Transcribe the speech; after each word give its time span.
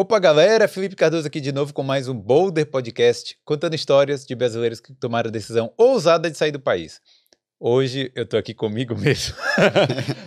Opa, 0.00 0.16
galera! 0.20 0.68
Felipe 0.68 0.94
Cardoso 0.94 1.26
aqui 1.26 1.40
de 1.40 1.50
novo 1.50 1.74
com 1.74 1.82
mais 1.82 2.06
um 2.06 2.14
Boulder 2.14 2.64
Podcast, 2.64 3.36
contando 3.44 3.74
histórias 3.74 4.24
de 4.24 4.32
brasileiros 4.32 4.78
que 4.78 4.94
tomaram 4.94 5.28
a 5.28 5.32
decisão 5.32 5.72
ousada 5.76 6.30
de 6.30 6.38
sair 6.38 6.52
do 6.52 6.60
país. 6.60 7.00
Hoje 7.58 8.12
eu 8.14 8.24
tô 8.24 8.36
aqui 8.36 8.54
comigo 8.54 8.94
mesmo. 8.96 9.34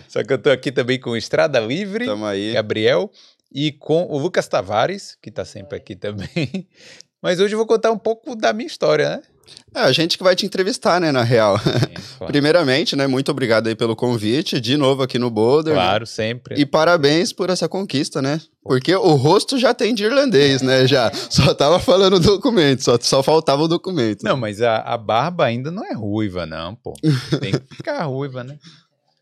Só 0.08 0.22
que 0.22 0.30
eu 0.30 0.36
tô 0.36 0.50
aqui 0.50 0.70
também 0.70 1.00
com 1.00 1.12
o 1.12 1.16
Estrada 1.16 1.58
Livre, 1.58 2.04
Tamo 2.04 2.26
aí. 2.26 2.52
Gabriel, 2.52 3.10
e 3.50 3.72
com 3.72 4.04
o 4.10 4.18
Lucas 4.18 4.46
Tavares, 4.46 5.16
que 5.22 5.30
tá 5.30 5.42
sempre 5.42 5.78
aqui 5.78 5.96
também. 5.96 6.68
Mas 7.22 7.40
hoje 7.40 7.54
eu 7.54 7.58
vou 7.58 7.66
contar 7.66 7.92
um 7.92 7.98
pouco 7.98 8.36
da 8.36 8.52
minha 8.52 8.66
história, 8.66 9.08
né? 9.08 9.22
É, 9.74 9.80
a 9.80 9.92
gente 9.92 10.18
que 10.18 10.22
vai 10.24 10.36
te 10.36 10.44
entrevistar, 10.44 11.00
né, 11.00 11.10
na 11.10 11.22
real. 11.22 11.58
Sim, 11.58 11.70
claro. 12.18 12.30
Primeiramente, 12.32 12.94
né, 12.94 13.06
muito 13.06 13.30
obrigado 13.30 13.66
aí 13.68 13.74
pelo 13.74 13.96
convite, 13.96 14.60
de 14.60 14.76
novo 14.76 15.02
aqui 15.02 15.18
no 15.18 15.30
Boulder. 15.30 15.72
Claro, 15.74 16.06
sempre. 16.06 16.60
E 16.60 16.66
parabéns 16.66 17.32
por 17.32 17.48
essa 17.48 17.68
conquista, 17.68 18.20
né? 18.20 18.40
Porque 18.62 18.94
o 18.94 19.14
rosto 19.14 19.58
já 19.58 19.72
tem 19.74 19.94
de 19.94 20.04
irlandês, 20.04 20.60
né? 20.62 20.86
Já. 20.86 21.10
Só 21.30 21.54
tava 21.54 21.78
falando 21.80 22.14
o 22.16 22.20
documento, 22.20 22.82
só, 22.84 22.98
só 23.00 23.22
faltava 23.22 23.62
o 23.62 23.68
documento. 23.68 24.22
Não, 24.22 24.36
mas 24.36 24.60
a, 24.60 24.76
a 24.76 24.96
barba 24.98 25.44
ainda 25.46 25.70
não 25.70 25.84
é 25.84 25.94
ruiva, 25.94 26.44
não, 26.46 26.74
pô. 26.74 26.92
Tem 27.40 27.52
que 27.52 27.74
ficar 27.76 28.02
ruiva, 28.04 28.44
né? 28.44 28.58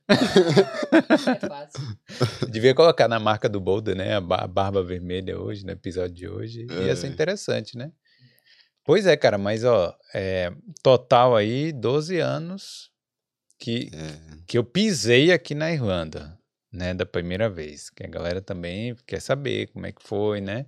É 0.08 1.46
fácil. 1.48 2.48
Devia 2.50 2.74
colocar 2.74 3.06
na 3.08 3.18
marca 3.20 3.48
do 3.48 3.60
Boulder, 3.60 3.96
né? 3.96 4.16
A 4.16 4.20
ba- 4.20 4.40
a 4.42 4.46
barba 4.46 4.82
vermelha 4.82 5.38
hoje, 5.40 5.64
no 5.64 5.70
episódio 5.70 6.14
de 6.14 6.28
hoje. 6.28 6.66
Ia 6.84 6.96
ser 6.96 7.06
É. 7.06 7.10
interessante, 7.10 7.78
né? 7.78 7.90
Pois 8.90 9.06
é, 9.06 9.16
cara, 9.16 9.38
mas 9.38 9.62
ó, 9.62 9.96
é, 10.12 10.50
total 10.82 11.36
aí 11.36 11.70
12 11.72 12.18
anos 12.18 12.90
que, 13.56 13.88
É. 13.94 14.36
que 14.48 14.58
eu 14.58 14.64
pisei 14.64 15.30
aqui 15.30 15.54
na 15.54 15.70
Irlanda, 15.70 16.36
né? 16.72 16.92
Da 16.92 17.06
primeira 17.06 17.48
vez. 17.48 17.88
Que 17.88 18.02
a 18.02 18.08
galera 18.08 18.42
também 18.42 18.96
quer 19.06 19.20
saber 19.20 19.68
como 19.68 19.86
é 19.86 19.92
que 19.92 20.02
foi, 20.02 20.40
né? 20.40 20.66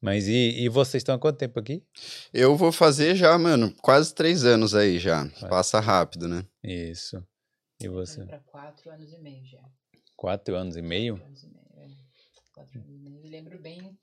Mas 0.00 0.28
e, 0.28 0.62
e 0.62 0.68
vocês 0.70 1.02
estão 1.02 1.14
há 1.14 1.18
quanto 1.18 1.36
tempo 1.36 1.60
aqui? 1.60 1.84
Eu 2.32 2.56
vou 2.56 2.72
fazer 2.72 3.14
já, 3.16 3.36
mano, 3.36 3.70
quase 3.82 4.14
três 4.14 4.46
anos 4.46 4.74
aí 4.74 4.98
já. 4.98 5.28
Passa 5.50 5.78
rápido, 5.78 6.26
né? 6.26 6.46
Isso. 6.64 7.22
E 7.78 7.86
você? 7.86 8.24
Quatro 8.46 8.90
anos 8.90 9.12
e 9.12 9.18
meio 9.18 9.44
já. 9.44 9.62
Quatro 10.16 10.56
anos 10.56 10.74
e 10.78 10.80
meio? 10.80 11.18
Quatro 11.18 11.26
anos 11.26 11.42
e 11.42 11.48
meio, 11.48 11.66
é. 11.76 11.96
Quatro 12.54 12.78
anos 12.78 12.88
e 12.88 12.98
meio. 12.98 13.20
Eu 13.22 13.30
lembro 13.30 13.60
bem 13.60 13.94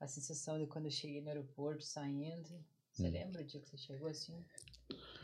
a 0.00 0.06
sensação 0.06 0.58
de 0.58 0.66
quando 0.66 0.86
eu 0.86 0.90
cheguei 0.90 1.20
no 1.20 1.28
aeroporto, 1.28 1.84
saindo. 1.84 2.48
Você 2.90 3.06
Hum. 3.06 3.10
lembra 3.10 3.42
o 3.42 3.44
dia 3.44 3.60
que 3.60 3.68
você 3.68 3.76
chegou 3.76 4.08
assim? 4.08 4.42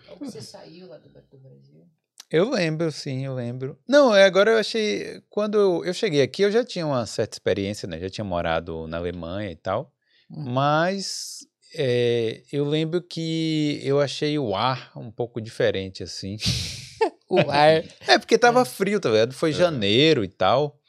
Ou 0.09 0.19
que 0.19 0.27
você 0.27 0.43
saiu 0.43 0.89
lá 0.89 0.99
do, 0.99 1.09
do 1.09 1.39
Brasil? 1.39 1.89
Eu 2.31 2.51
lembro, 2.51 2.91
sim, 2.93 3.25
eu 3.25 3.35
lembro. 3.35 3.79
Não, 3.89 4.15
é, 4.15 4.25
agora 4.25 4.51
eu 4.51 4.59
achei. 4.59 5.23
Quando 5.31 5.85
eu, 5.85 5.95
cheguei 5.95 6.23
aqui, 6.23 6.43
eu 6.43 6.51
já 6.51 6.65
tinha 6.65 6.87
uma 6.87 7.07
certa 7.07 7.37
experiência, 7.37 7.89
né? 7.89 7.99
Já 7.99 8.11
tinha 8.11 8.25
morado 8.25 8.87
na 8.87 8.99
Alemanha 8.99 9.51
e 9.51 9.57
tal. 9.57 9.93
Uhum. 10.29 10.51
Mas 10.51 11.47
é, 11.75 12.43
eu 12.53 12.65
lembro 12.65 13.01
que 13.01 13.81
eu 13.83 14.01
achei 14.01 14.39
o 14.39 14.55
ar 14.55 14.93
um 14.97 15.11
pouco 15.11 15.41
diferente, 15.41 16.03
assim. 16.03 16.37
O 17.29 17.41
ar. 17.51 17.83
É, 18.07 18.19
porque 18.21 18.39
tava 18.39 18.65
frio, 18.65 19.01
tá 19.01 19.11
ligado? 19.11 19.35
Foi 19.35 19.53
janeiro 19.53 20.23
e 20.23 20.29
tal. 20.29 20.81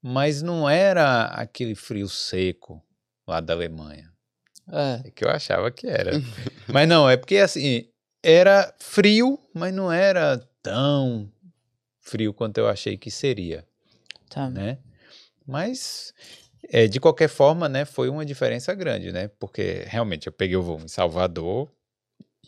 Mas 0.00 0.40
não 0.40 0.70
era 0.70 1.24
aquele 1.24 1.74
frio 1.74 2.08
seco 2.08 2.80
lá 3.26 3.40
da 3.40 3.52
Alemanha. 3.52 4.10
Ah, 4.68 5.00
É 5.04 5.10
que 5.10 5.24
eu 5.24 5.30
achava 5.30 5.70
que 5.70 5.86
era. 5.86 6.12
mas 6.72 6.88
não, 6.88 7.08
é 7.08 7.16
porque 7.16 7.36
assim, 7.38 7.88
era 8.22 8.72
frio, 8.78 9.38
mas 9.54 9.74
não 9.74 9.90
era 9.90 10.38
tão 10.62 11.30
frio 12.00 12.32
quanto 12.32 12.58
eu 12.58 12.68
achei 12.68 12.96
que 12.96 13.10
seria, 13.10 13.66
tá. 14.28 14.48
né? 14.48 14.78
Mas 15.46 16.14
é, 16.68 16.86
de 16.86 17.00
qualquer 17.00 17.28
forma, 17.28 17.68
né, 17.68 17.84
foi 17.84 18.08
uma 18.08 18.24
diferença 18.24 18.74
grande, 18.74 19.12
né? 19.12 19.28
Porque 19.38 19.84
realmente 19.86 20.26
eu 20.26 20.32
peguei 20.32 20.56
o 20.56 20.62
voo 20.62 20.80
em 20.80 20.88
Salvador 20.88 21.70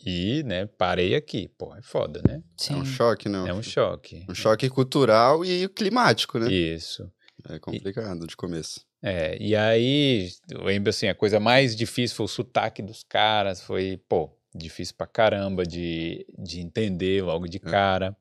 e, 0.05 0.43
né, 0.43 0.65
parei 0.65 1.15
aqui. 1.15 1.47
Pô, 1.57 1.75
é 1.75 1.81
foda, 1.81 2.21
né? 2.27 2.41
É 2.69 2.73
um 2.75 2.85
Sim. 2.85 2.85
choque, 2.85 3.29
não. 3.29 3.47
É 3.47 3.53
um 3.53 3.61
choque. 3.61 4.25
Um 4.29 4.35
choque 4.35 4.69
cultural 4.69 5.43
e 5.43 5.67
climático, 5.69 6.39
né? 6.39 6.51
Isso. 6.51 7.11
É 7.49 7.59
complicado 7.59 8.25
de 8.25 8.35
começo. 8.35 8.85
É, 9.07 9.37
e 9.39 9.55
aí, 9.55 10.31
eu 10.49 10.63
lembro 10.63 10.89
assim, 10.89 11.07
a 11.07 11.13
coisa 11.13 11.39
mais 11.39 11.75
difícil 11.75 12.17
foi 12.17 12.25
o 12.25 12.27
sotaque 12.27 12.81
dos 12.81 13.03
caras, 13.03 13.61
foi, 13.61 14.01
pô, 14.09 14.31
difícil 14.53 14.95
pra 14.97 15.05
caramba 15.05 15.63
de, 15.63 16.25
de 16.39 16.59
entender 16.59 17.23
logo 17.23 17.47
de 17.47 17.57
É. 17.57 17.59
cara. 17.59 18.17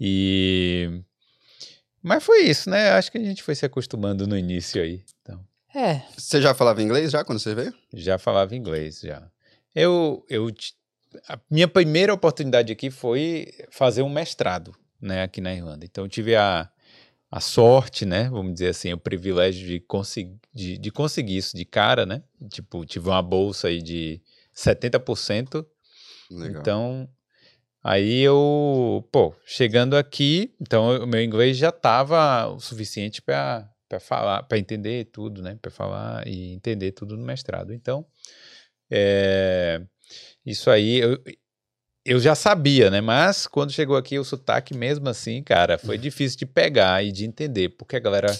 E. 0.00 1.02
Mas 2.02 2.24
foi 2.24 2.40
isso, 2.42 2.68
né? 2.68 2.90
Acho 2.90 3.12
que 3.12 3.18
a 3.18 3.22
gente 3.24 3.44
foi 3.44 3.54
se 3.54 3.64
acostumando 3.64 4.26
no 4.26 4.36
início 4.36 4.82
aí. 4.82 5.04
Então, 5.22 5.40
É, 5.72 6.02
Você 6.18 6.42
já 6.42 6.52
falava 6.52 6.82
inglês 6.82 7.12
já 7.12 7.24
quando 7.24 7.38
você 7.38 7.54
veio? 7.54 7.72
já 7.94 8.18
falava 8.18 8.56
inglês 8.56 9.00
já. 9.02 9.30
Eu, 9.72 10.26
eu 10.28 10.50
a 11.28 11.38
minha 11.48 11.68
primeira 11.68 12.12
oportunidade 12.12 12.72
aqui 12.72 12.90
foi 12.90 13.52
fazer 13.70 14.02
um 14.02 14.08
mestrado, 14.08 14.74
né, 15.00 15.22
aqui 15.22 15.40
na 15.40 15.54
Irlanda. 15.54 15.84
Então 15.84 16.04
eu 16.04 16.08
tive 16.08 16.34
a, 16.34 16.68
a 17.32 17.40
sorte, 17.40 18.04
né, 18.04 18.28
vamos 18.28 18.52
dizer 18.52 18.68
assim, 18.68 18.92
o 18.92 18.98
privilégio 18.98 19.66
de, 19.66 19.80
conseguir 19.80 20.38
de, 20.54 20.76
de 20.76 20.90
conseguir 20.90 21.38
isso 21.38 21.56
de 21.56 21.64
cara, 21.64 22.04
né? 22.04 22.22
Tipo, 22.50 22.84
tive 22.84 23.08
uma 23.08 23.22
bolsa 23.22 23.68
aí 23.68 23.80
de 23.80 24.20
70%. 24.54 25.66
Legal. 26.30 26.60
Então, 26.60 27.08
aí 27.82 28.20
eu, 28.20 29.08
pô, 29.10 29.34
chegando 29.46 29.96
aqui, 29.96 30.54
então 30.60 31.02
o 31.02 31.06
meu 31.06 31.22
inglês 31.22 31.56
já 31.56 31.70
estava 31.70 32.48
o 32.48 32.60
suficiente 32.60 33.22
para 33.22 33.66
para 33.88 34.00
falar, 34.00 34.42
para 34.44 34.58
entender 34.58 35.04
tudo, 35.06 35.42
né? 35.42 35.58
Para 35.60 35.70
falar 35.70 36.26
e 36.26 36.52
entender 36.52 36.92
tudo 36.92 37.14
no 37.14 37.24
mestrado. 37.26 37.74
Então, 37.74 38.06
é, 38.90 39.82
isso 40.46 40.70
aí 40.70 40.96
eu, 40.96 41.22
eu 42.04 42.18
já 42.20 42.34
sabia, 42.34 42.90
né? 42.90 43.00
Mas 43.00 43.46
quando 43.46 43.72
chegou 43.72 43.96
aqui 43.96 44.18
o 44.18 44.24
sotaque 44.24 44.74
mesmo 44.76 45.08
assim, 45.08 45.42
cara, 45.42 45.78
foi 45.78 45.96
difícil 45.98 46.38
de 46.38 46.46
pegar 46.46 47.04
e 47.04 47.12
de 47.12 47.24
entender, 47.24 47.70
porque 47.70 47.96
a 47.96 48.00
galera 48.00 48.36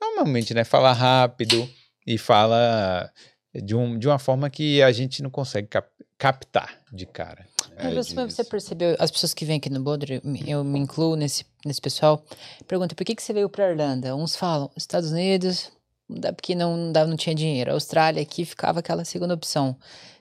normalmente, 0.00 0.52
né, 0.54 0.64
fala 0.64 0.92
rápido 0.92 1.68
e 2.06 2.18
fala 2.18 3.10
de, 3.54 3.74
um, 3.74 3.98
de 3.98 4.06
uma 4.06 4.18
forma 4.18 4.50
que 4.50 4.82
a 4.82 4.92
gente 4.92 5.22
não 5.22 5.30
consegue 5.30 5.68
cap- 5.68 5.88
captar 6.18 6.78
de 6.92 7.06
cara. 7.06 7.46
É, 7.76 7.84
Mas 7.84 7.94
você, 8.08 8.14
mas 8.14 8.32
você 8.34 8.42
disso. 8.42 8.50
percebeu, 8.50 8.96
as 8.98 9.10
pessoas 9.10 9.32
que 9.34 9.44
vêm 9.44 9.56
aqui 9.56 9.70
no 9.70 9.80
Boulder, 9.82 10.20
eu 10.46 10.62
me- 10.64 10.78
incluo 10.78 11.16
nesse, 11.16 11.44
nesse 11.64 11.80
pessoal, 11.80 12.24
perguntam 12.68 12.94
por 12.94 13.04
que, 13.04 13.14
que 13.14 13.22
você 13.22 13.32
veio 13.32 13.48
pra 13.48 13.70
Irlanda? 13.70 14.14
Uns 14.14 14.36
falam, 14.36 14.70
Estados 14.76 15.10
Unidos, 15.10 15.70
porque 16.36 16.54
não, 16.54 16.76
não, 16.76 17.06
não 17.08 17.16
tinha 17.16 17.34
dinheiro. 17.34 17.70
A 17.70 17.74
Austrália 17.74 18.22
aqui 18.22 18.44
ficava 18.44 18.80
aquela 18.80 19.04
segunda 19.04 19.34
opção. 19.34 19.76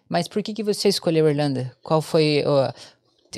Mas 0.08 0.28
por 0.28 0.42
que, 0.44 0.54
que 0.54 0.64
você 0.64 0.88
escolheu 0.88 1.26
a 1.26 1.30
Irlanda? 1.30 1.76
Qual 1.82 2.02
foi. 2.02 2.44
ó, 2.46 2.72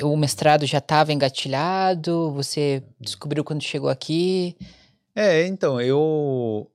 o 0.04 0.16
mestrado 0.18 0.66
já 0.66 0.78
estava 0.80 1.12
engatilhado? 1.14 2.32
Você 2.34 2.84
descobriu 3.00 3.44
quando 3.44 3.64
chegou 3.64 3.90
aqui? 3.90 4.56
É, 5.16 5.46
então, 5.48 5.80
eu. 5.82 6.70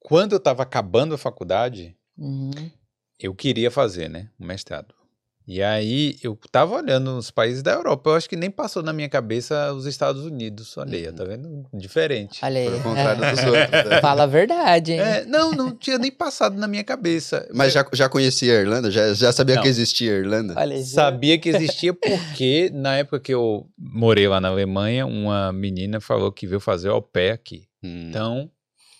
Quando 0.00 0.32
eu 0.32 0.38
estava 0.38 0.62
acabando 0.62 1.14
a 1.14 1.18
faculdade, 1.18 1.96
Uhum. 2.18 2.50
eu 3.18 3.34
queria 3.34 3.70
fazer, 3.70 4.08
né? 4.08 4.28
Um 4.38 4.46
mestrado. 4.46 4.94
E 5.48 5.62
aí 5.62 6.16
eu 6.24 6.36
tava 6.50 6.74
olhando 6.74 7.16
os 7.16 7.30
países 7.30 7.62
da 7.62 7.72
Europa, 7.72 8.10
eu 8.10 8.14
acho 8.16 8.28
que 8.28 8.34
nem 8.34 8.50
passou 8.50 8.82
na 8.82 8.92
minha 8.92 9.08
cabeça 9.08 9.72
os 9.72 9.86
Estados 9.86 10.24
Unidos. 10.24 10.76
Olha 10.76 10.98
aí, 10.98 11.12
tá 11.12 11.22
vendo? 11.22 11.64
Diferente. 11.72 12.40
Olha 12.44 12.60
aí. 12.60 12.80
Contrário 12.80 13.20
dos 13.30 13.44
outros. 13.46 13.90
né? 13.90 14.00
Fala 14.00 14.24
a 14.24 14.26
verdade, 14.26 14.92
hein? 14.94 15.00
É, 15.00 15.24
não, 15.24 15.52
não 15.52 15.76
tinha 15.76 15.98
nem 15.98 16.10
passado 16.10 16.56
na 16.58 16.66
minha 16.66 16.82
cabeça. 16.82 17.48
Mas 17.54 17.72
já, 17.72 17.86
já 17.92 18.08
conhecia 18.08 18.58
a 18.58 18.60
Irlanda? 18.60 18.90
Já, 18.90 19.14
já 19.14 19.30
sabia 19.30 19.54
Não. 19.54 19.62
que 19.62 19.68
existia 19.68 20.14
a 20.14 20.18
Irlanda? 20.18 20.54
Olha. 20.56 20.82
Sabia 20.82 21.38
que 21.38 21.48
existia 21.48 21.94
porque 21.94 22.68
na 22.74 22.96
época 22.96 23.20
que 23.20 23.32
eu 23.32 23.68
morei 23.78 24.26
lá 24.26 24.40
na 24.40 24.48
Alemanha, 24.48 25.06
uma 25.06 25.52
menina 25.52 26.00
falou 26.00 26.32
que 26.32 26.46
veio 26.48 26.58
fazer 26.60 26.88
o 26.90 27.00
pair 27.00 27.30
aqui. 27.30 27.68
Hum. 27.84 28.08
Então, 28.08 28.50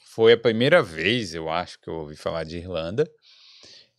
foi 0.05 0.35
a 0.35 0.39
primeira 0.39 0.81
vez, 0.81 1.35
eu 1.35 1.51
acho, 1.51 1.81
que 1.81 1.89
eu 1.89 1.95
ouvi 1.95 2.15
falar 2.15 2.45
de 2.45 2.56
Irlanda. 2.56 3.05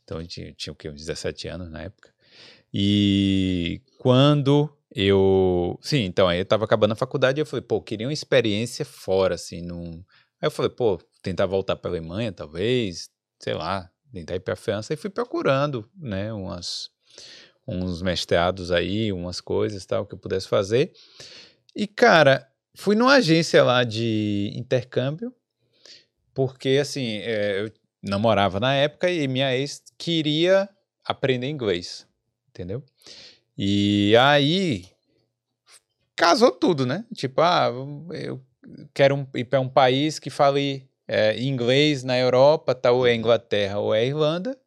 Então, 0.06 0.22
eu 0.22 0.28
tinha, 0.28 0.54
tinha 0.54 0.72
o 0.72 0.76
quê? 0.76 0.88
Uns 0.90 1.02
17 1.06 1.50
anos 1.50 1.70
na 1.70 1.82
época. 1.82 2.16
E 2.74 3.82
quando 4.00 4.70
eu. 4.94 5.78
Sim, 5.82 6.04
então, 6.06 6.28
aí 6.28 6.40
eu 6.40 6.46
tava 6.46 6.66
acabando 6.66 6.94
a 6.94 6.96
faculdade 6.96 7.40
e 7.40 7.42
eu 7.42 7.46
falei, 7.46 7.62
pô, 7.64 7.82
queria 7.82 8.08
uma 8.08 8.14
experiência 8.14 8.86
fora, 8.86 9.36
assim, 9.36 9.62
num. 9.62 10.04
Aí 10.42 10.48
eu 10.48 10.52
falei, 10.52 10.70
pô, 10.72 11.00
tentar 11.22 11.46
voltar 11.46 11.76
pra 11.76 11.90
Alemanha, 11.92 12.32
talvez, 12.32 13.10
sei 13.40 13.54
lá, 13.54 13.90
tentar 14.14 14.36
ir 14.36 14.40
pra 14.42 14.56
França. 14.56 14.94
E 14.94 14.98
fui 14.98 15.10
procurando, 15.10 15.90
né, 15.96 16.32
umas, 16.34 16.90
uns 17.68 18.02
mestrados 18.02 18.72
aí, 18.72 19.12
umas 19.12 19.42
coisas 19.42 19.86
tal, 19.86 20.06
que 20.06 20.14
eu 20.16 20.20
pudesse 20.20 20.48
fazer. 20.48 20.92
E, 21.76 21.88
cara, 21.88 22.48
fui 22.76 22.96
numa 22.96 23.16
agência 23.16 23.64
lá 23.64 23.84
de 23.84 24.52
intercâmbio, 24.56 25.34
porque, 26.34 26.78
assim, 26.82 27.18
é, 27.18 27.64
eu 27.64 27.72
namorava 28.02 28.60
na 28.60 28.74
época 28.76 29.10
e 29.10 29.28
minha 29.28 29.56
ex 29.56 29.82
queria 29.98 30.70
aprender 31.04 31.50
inglês, 31.50 32.08
entendeu? 32.58 32.84
E 33.56 34.16
aí 34.18 34.86
casou 36.16 36.52
tudo, 36.52 36.86
né? 36.88 37.06
Tipo, 37.14 37.42
ah, 37.42 37.70
eu 38.14 38.42
quero 38.94 39.16
um- 39.16 39.28
ir 39.36 39.46
para 39.46 39.60
um 39.60 39.70
país 39.70 40.18
que 40.18 40.30
fale 40.32 40.88
é, 41.08 41.40
inglês 41.42 42.04
na 42.04 42.18
Europa, 42.18 42.76
tal, 42.76 42.98
ou 42.98 43.08
é 43.08 43.16
Inglaterra 43.16 43.80
ou 43.80 43.94
é 43.96 44.06
Irlanda. 44.06 44.58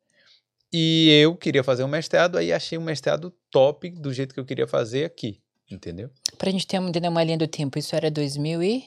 E 0.73 1.11
eu 1.23 1.35
queria 1.37 1.63
fazer 1.65 1.83
um 1.85 1.89
mestrado, 1.89 2.39
aí 2.39 2.53
achei 2.53 2.79
um 2.79 2.83
mestrado 2.83 3.35
top 3.51 3.91
do 3.91 4.11
jeito 4.13 4.33
que 4.33 4.41
eu 4.41 4.45
queria 4.45 4.67
fazer 4.69 5.05
aqui, 5.05 5.41
entendeu? 5.71 6.09
Pra 6.39 6.51
gente 6.51 6.67
ter 6.67 6.79
uma, 6.79 6.91
uma 7.11 7.25
linha 7.25 7.37
do 7.37 7.47
tempo, 7.49 7.77
isso 7.79 7.95
era 7.97 8.11
2000 8.11 8.63
e... 8.63 8.85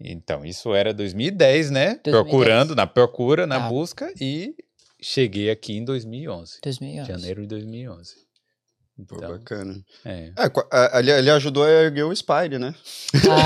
Então, 0.00 0.44
isso 0.44 0.72
era 0.74 0.94
2010, 0.94 1.70
né? 1.70 2.00
2010. 2.04 2.12
Procurando, 2.14 2.74
na 2.76 2.86
procura, 2.86 3.46
na 3.46 3.66
Ah. 3.66 3.68
busca, 3.68 4.10
e 4.20 4.54
cheguei 5.00 5.50
aqui 5.50 5.74
em 5.76 5.84
2011. 5.84 6.60
2011. 6.62 7.08
Janeiro 7.10 7.42
de 7.42 7.48
2011. 7.48 8.25
Pô, 9.08 9.16
Então, 9.16 9.30
bacana. 9.30 9.78
é. 10.04 10.32
É, 10.72 10.98
ele, 10.98 11.10
ele 11.10 11.30
ajudou 11.30 11.64
a 11.64 11.70
erguer 11.70 12.04
o 12.04 12.14
Spire, 12.16 12.58
né? 12.58 12.74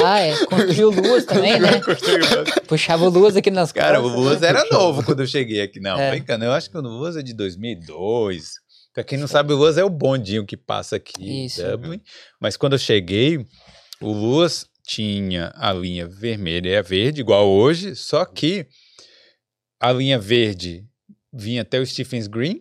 Ah, 0.04 0.20
é. 0.20 0.46
Construiu 0.46 0.90
luas 0.94 1.24
também, 1.24 1.58
né? 1.58 1.80
Puxava 2.68 3.08
luas 3.08 3.34
aqui 3.36 3.50
nas 3.50 3.72
Cara, 3.72 3.98
o 4.00 4.02
costas. 4.04 4.20
Luas 4.20 4.42
era 4.42 4.64
novo 4.70 5.02
quando 5.02 5.20
eu 5.20 5.26
cheguei 5.26 5.60
aqui. 5.60 5.80
Não, 5.80 5.98
É. 5.98 6.10
brincando, 6.10 6.44
eu 6.44 6.52
acho 6.52 6.70
que 6.70 6.76
o 6.78 6.80
Luas 6.80 7.16
é 7.16 7.22
de 7.22 7.34
2002. 7.34 8.52
Pra 8.94 9.02
quem 9.04 9.18
não 9.18 9.26
sabe, 9.26 9.52
o 9.52 9.56
Luas 9.56 9.76
é 9.78 9.84
o 9.84 9.90
bondinho 9.90 10.46
que 10.46 10.56
passa 10.56 10.96
aqui 10.96 11.12
em 11.22 11.46
Isso. 11.46 11.62
Dublin. 11.64 12.00
Mas 12.40 12.56
quando 12.56 12.74
eu 12.74 12.78
cheguei, 12.78 13.44
o 14.00 14.12
Luas 14.12 14.66
tinha 14.86 15.52
a 15.56 15.72
linha 15.72 16.06
vermelha 16.08 16.68
e 16.70 16.76
a 16.76 16.82
verde, 16.82 17.20
igual 17.20 17.48
hoje, 17.48 17.94
só 17.96 18.24
que 18.24 18.66
a 19.80 19.92
linha 19.92 20.18
verde 20.18 20.84
vinha 21.32 21.62
até 21.62 21.78
o 21.78 21.86
Stephens 21.86 22.26
Green, 22.26 22.60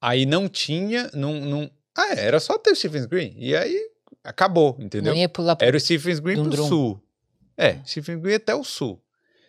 aí 0.00 0.24
não 0.24 0.48
tinha, 0.48 1.10
não, 1.12 1.34
não, 1.40 1.70
ah, 1.96 2.14
é, 2.14 2.24
era 2.26 2.40
só 2.40 2.54
até 2.54 2.70
o 2.70 2.76
Stephens 2.76 3.06
Green, 3.06 3.34
e 3.36 3.54
aí 3.56 3.90
acabou, 4.24 4.76
entendeu? 4.80 5.12
Não 5.12 5.20
ia 5.20 5.28
pular 5.28 5.56
pro... 5.56 5.66
Era 5.66 5.76
o 5.76 5.80
Stephens 5.80 6.18
Green 6.20 6.34
pro 6.36 6.44
Dundrum. 6.44 6.68
sul. 6.68 7.02
É, 7.56 7.78
Stephens 7.84 8.20
Green 8.20 8.34
até 8.34 8.54
o 8.54 8.64
sul. 8.64 9.00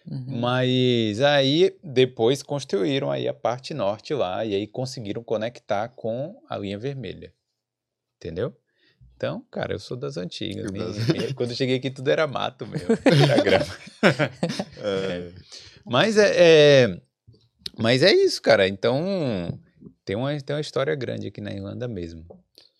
Uhum. 0.05 0.39
Mas 0.41 1.21
aí 1.21 1.75
depois 1.81 2.43
construíram 2.43 3.09
aí 3.09 3.25
a 3.27 3.33
parte 3.33 3.73
norte 3.73 4.13
lá 4.13 4.43
e 4.43 4.53
aí 4.53 4.67
conseguiram 4.67 5.23
conectar 5.23 5.87
com 5.89 6.35
a 6.49 6.57
linha 6.57 6.77
vermelha. 6.77 7.33
Entendeu? 8.17 8.53
Então, 9.15 9.41
cara, 9.49 9.71
eu 9.73 9.79
sou 9.79 9.95
das 9.95 10.17
antigas. 10.17 10.69
Das- 10.69 11.07
minha- 11.07 11.33
quando 11.33 11.51
eu 11.51 11.55
cheguei 11.55 11.77
aqui 11.77 11.89
tudo 11.89 12.09
era 12.09 12.27
mato 12.27 12.67
mesmo, 12.67 12.87
era 13.31 13.41
grama. 13.41 13.65
É, 14.81 15.31
Mas 15.85 16.17
é, 16.17 16.33
é- 16.35 17.01
mas 17.77 18.03
é 18.03 18.11
isso, 18.13 18.41
cara. 18.41 18.67
Então 18.67 19.57
tem 20.05 20.15
uma, 20.15 20.39
tem 20.41 20.55
uma 20.55 20.61
história 20.61 20.93
grande 20.95 21.27
aqui 21.27 21.41
na 21.41 21.51
Irlanda 21.51 21.87
mesmo. 21.87 22.25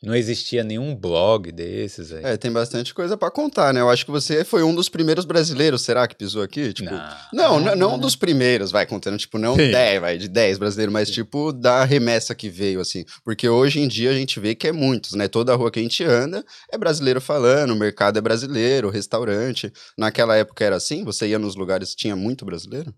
Não 0.03 0.13
existia 0.13 0.65
nenhum 0.65 0.93
blog 0.93 1.49
desses 1.49 2.11
aí. 2.11 2.25
é, 2.25 2.35
tem 2.35 2.51
bastante 2.51 2.93
coisa 2.93 3.15
pra 3.15 3.31
contar, 3.31 3.73
né? 3.73 3.79
Eu 3.79 3.89
acho 3.89 4.03
que 4.03 4.11
você 4.11 4.43
foi 4.43 4.61
um 4.61 4.75
dos 4.75 4.89
primeiros 4.89 5.23
brasileiros, 5.23 5.81
será 5.81 6.05
que 6.05 6.13
pisou 6.13 6.43
aqui? 6.43 6.73
Tipo, 6.73 6.91
Não. 7.31 7.57
Não, 7.57 7.59
não, 7.61 7.75
não 7.75 7.97
dos 7.97 8.13
primeiros, 8.13 8.69
vai, 8.69 8.85
contando, 8.85 9.17
tipo, 9.17 9.37
não 9.37 9.55
Sim. 9.55 9.71
10, 9.71 10.01
vai, 10.01 10.17
de 10.17 10.27
10 10.27 10.57
brasileiros, 10.57 10.91
mas 10.91 11.09
tipo, 11.09 11.53
da 11.53 11.85
remessa 11.85 12.35
que 12.35 12.49
veio, 12.49 12.81
assim. 12.81 13.05
Porque 13.23 13.47
hoje 13.47 13.79
em 13.79 13.87
dia 13.87 14.11
a 14.11 14.13
gente 14.13 14.41
vê 14.41 14.53
que 14.53 14.67
é 14.67 14.73
muitos, 14.73 15.13
né? 15.13 15.29
Toda 15.29 15.55
rua 15.55 15.71
que 15.71 15.79
a 15.79 15.83
gente 15.83 16.03
anda 16.03 16.43
é 16.69 16.77
brasileiro 16.77 17.21
falando, 17.21 17.71
o 17.71 17.75
mercado 17.77 18.17
é 18.17 18.21
brasileiro, 18.21 18.89
restaurante. 18.89 19.71
Naquela 19.97 20.35
época 20.35 20.65
era 20.65 20.75
assim? 20.75 21.05
Você 21.05 21.27
ia 21.27 21.39
nos 21.39 21.55
lugares, 21.55 21.95
tinha 21.95 22.15
muito 22.15 22.43
brasileiro? 22.43 22.93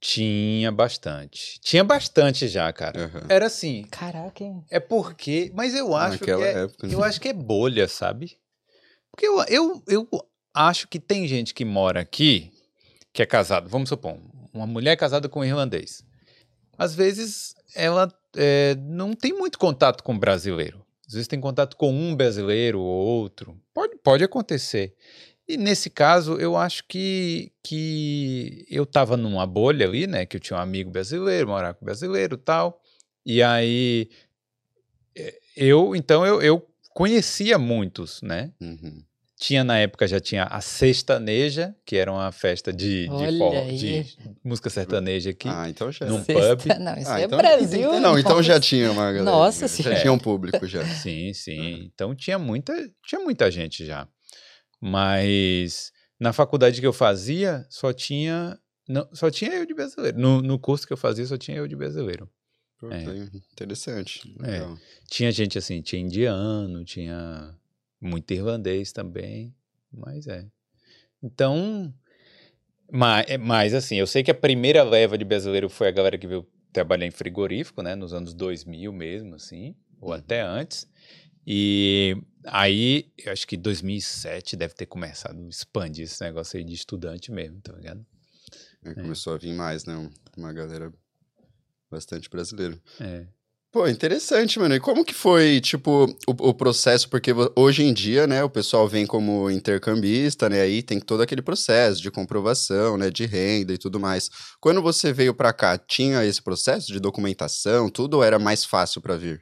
Tinha 0.00 0.70
bastante. 0.70 1.58
Tinha 1.60 1.82
bastante 1.82 2.46
já, 2.46 2.72
cara. 2.72 3.04
Aham. 3.04 3.26
Era 3.28 3.46
assim, 3.46 3.84
Caraca, 3.90 4.44
hein? 4.44 4.64
É 4.70 4.78
porque. 4.78 5.50
Mas 5.54 5.74
eu 5.74 5.94
acho 5.94 6.20
Naquela 6.20 6.42
que. 6.42 6.48
É, 6.48 6.62
época. 6.64 6.86
né? 6.86 6.94
eu 6.94 7.02
acho 7.02 7.20
que 7.20 7.28
é 7.28 7.32
bolha, 7.32 7.88
sabe? 7.88 8.38
Porque 9.10 9.26
eu, 9.26 9.42
eu, 9.48 9.82
eu 9.88 10.08
acho 10.54 10.86
que 10.86 11.00
tem 11.00 11.26
gente 11.26 11.52
que 11.52 11.64
mora 11.64 12.00
aqui, 12.00 12.52
que 13.12 13.22
é 13.22 13.26
casado. 13.26 13.68
Vamos 13.68 13.88
supor, 13.88 14.16
uma 14.52 14.66
mulher 14.66 14.96
casada 14.96 15.28
com 15.28 15.40
um 15.40 15.44
irlandês. 15.44 16.04
Às 16.76 16.94
vezes 16.94 17.56
ela 17.74 18.12
é, 18.36 18.76
não 18.76 19.14
tem 19.14 19.32
muito 19.32 19.58
contato 19.58 20.04
com 20.04 20.16
brasileiro. 20.16 20.84
Às 21.08 21.14
vezes 21.14 21.28
tem 21.28 21.40
contato 21.40 21.76
com 21.76 21.90
um 21.90 22.14
brasileiro 22.14 22.80
ou 22.80 22.86
outro. 22.86 23.58
Pode, 23.74 23.96
pode 23.96 24.22
acontecer. 24.22 24.94
E 25.48 25.56
nesse 25.56 25.88
caso, 25.88 26.34
eu 26.38 26.56
acho 26.56 26.84
que, 26.86 27.50
que 27.64 28.66
eu 28.68 28.84
tava 28.84 29.16
numa 29.16 29.46
bolha 29.46 29.86
ali, 29.86 30.06
né? 30.06 30.26
Que 30.26 30.36
eu 30.36 30.40
tinha 30.40 30.58
um 30.58 30.62
amigo 30.62 30.90
brasileiro, 30.90 31.48
morava 31.48 31.74
com 31.74 31.84
brasileiro 31.86 32.34
e 32.34 32.38
tal. 32.38 32.80
E 33.24 33.42
aí 33.42 34.10
é, 35.16 35.34
eu, 35.56 35.96
então, 35.96 36.26
eu, 36.26 36.42
eu 36.42 36.66
conhecia 36.94 37.58
muitos, 37.58 38.20
né? 38.22 38.52
Uhum. 38.60 39.02
Tinha 39.40 39.62
na 39.62 39.78
época, 39.78 40.06
já 40.08 40.18
tinha 40.18 40.44
a 40.44 40.60
Sextaneja, 40.60 41.72
que 41.86 41.96
era 41.96 42.10
uma 42.12 42.32
festa 42.32 42.72
de, 42.72 43.04
de, 43.04 43.08
forró- 43.38 43.64
de 43.70 44.04
música 44.44 44.68
sertaneja 44.68 45.30
aqui. 45.30 45.48
Ah, 45.48 45.68
então 45.68 45.92
já. 45.92 46.04
Num 46.06 46.24
Sexta- 46.24 46.56
pub. 46.56 46.78
Não, 46.80 46.98
isso 46.98 47.08
Ah, 47.10 47.20
é 47.20 47.24
então- 47.24 47.38
Brasil. 47.38 48.00
Não, 48.00 48.18
então 48.18 48.42
já 48.42 48.58
tinha 48.58 48.90
uma 48.90 49.04
galera. 49.12 49.22
Nossa 49.22 49.60
já, 49.60 49.68
Senhora. 49.68 49.94
Já 49.94 50.00
tinha 50.02 50.12
um 50.12 50.18
público 50.18 50.66
já. 50.66 50.84
Sim, 50.84 51.32
sim. 51.32 51.88
Então 51.94 52.14
tinha 52.16 52.36
muita, 52.38 52.74
tinha 53.06 53.20
muita 53.20 53.48
gente 53.48 53.86
já. 53.86 54.08
Mas 54.80 55.92
na 56.18 56.32
faculdade 56.32 56.80
que 56.80 56.86
eu 56.86 56.92
fazia, 56.92 57.66
só 57.68 57.92
tinha, 57.92 58.58
não, 58.88 59.08
só 59.12 59.30
tinha 59.30 59.52
eu 59.52 59.66
de 59.66 59.74
brasileiro. 59.74 60.18
No, 60.18 60.42
no 60.42 60.58
curso 60.58 60.86
que 60.86 60.92
eu 60.92 60.96
fazia, 60.96 61.26
só 61.26 61.36
tinha 61.36 61.56
eu 61.56 61.68
de 61.68 61.76
brasileiro. 61.76 62.28
Pô, 62.78 62.90
É. 62.92 63.02
Interessante. 63.52 64.34
É. 64.42 64.66
Tinha 65.08 65.32
gente 65.32 65.58
assim, 65.58 65.82
tinha 65.82 66.00
indiano, 66.00 66.84
tinha 66.84 67.54
muito 68.00 68.32
irlandês 68.32 68.92
também, 68.92 69.54
mas 69.92 70.26
é. 70.26 70.46
Então, 71.22 71.92
mas, 72.90 73.26
mas 73.38 73.74
assim, 73.74 73.96
eu 73.96 74.06
sei 74.06 74.22
que 74.22 74.30
a 74.30 74.34
primeira 74.34 74.82
leva 74.82 75.18
de 75.18 75.24
brasileiro 75.24 75.68
foi 75.68 75.88
a 75.88 75.92
galera 75.92 76.16
que 76.16 76.26
veio 76.26 76.46
trabalhar 76.72 77.06
em 77.06 77.10
frigorífico, 77.10 77.82
né, 77.82 77.94
nos 77.94 78.12
anos 78.12 78.34
2000 78.34 78.92
mesmo, 78.92 79.34
assim, 79.34 79.74
ou 80.00 80.12
até 80.12 80.40
antes. 80.42 80.88
E 81.50 82.14
aí, 82.44 83.10
eu 83.16 83.32
acho 83.32 83.46
que 83.46 83.56
2007 83.56 84.54
deve 84.54 84.74
ter 84.74 84.84
começado 84.84 85.42
a 85.42 85.48
expandir 85.48 86.04
esse 86.04 86.22
negócio 86.22 86.58
aí 86.58 86.62
de 86.64 86.74
estudante 86.74 87.32
mesmo, 87.32 87.58
tá 87.62 87.72
ligado? 87.72 88.04
Aí 88.84 88.94
começou 88.94 89.32
a 89.32 89.38
vir 89.38 89.54
mais, 89.54 89.86
né? 89.86 89.96
um- 89.96 90.10
Uma 90.36 90.52
galera 90.52 90.92
bastante 91.90 92.28
brasileira. 92.28 92.78
É. 93.00 93.26
Pô, 93.72 93.88
interessante, 93.88 94.58
mano. 94.58 94.74
E 94.74 94.80
como 94.80 95.02
que 95.06 95.14
foi, 95.14 95.58
tipo, 95.62 96.04
o, 96.26 96.48
o 96.50 96.54
processo? 96.54 97.08
Porque 97.08 97.30
hoje 97.56 97.82
em 97.82 97.94
dia, 97.94 98.26
né, 98.26 98.44
o 98.44 98.50
pessoal 98.50 98.86
vem 98.86 99.06
como 99.06 99.50
intercambista, 99.50 100.50
né, 100.50 100.60
aí 100.60 100.82
tem 100.82 101.00
todo 101.00 101.22
aquele 101.22 101.40
processo 101.40 102.02
de 102.02 102.10
comprovação, 102.10 102.98
né, 102.98 103.08
de 103.10 103.24
renda 103.24 103.72
e 103.72 103.78
tudo 103.78 103.98
mais. 103.98 104.28
Quando 104.60 104.82
você 104.82 105.14
veio 105.14 105.32
pra 105.34 105.52
cá, 105.54 105.78
tinha 105.78 106.22
esse 106.26 106.42
processo 106.42 106.88
de 106.92 107.00
documentação, 107.00 107.88
tudo 107.88 108.18
ou 108.18 108.22
era 108.24 108.38
mais 108.38 108.66
fácil 108.66 109.00
pra 109.00 109.16
vir? 109.16 109.40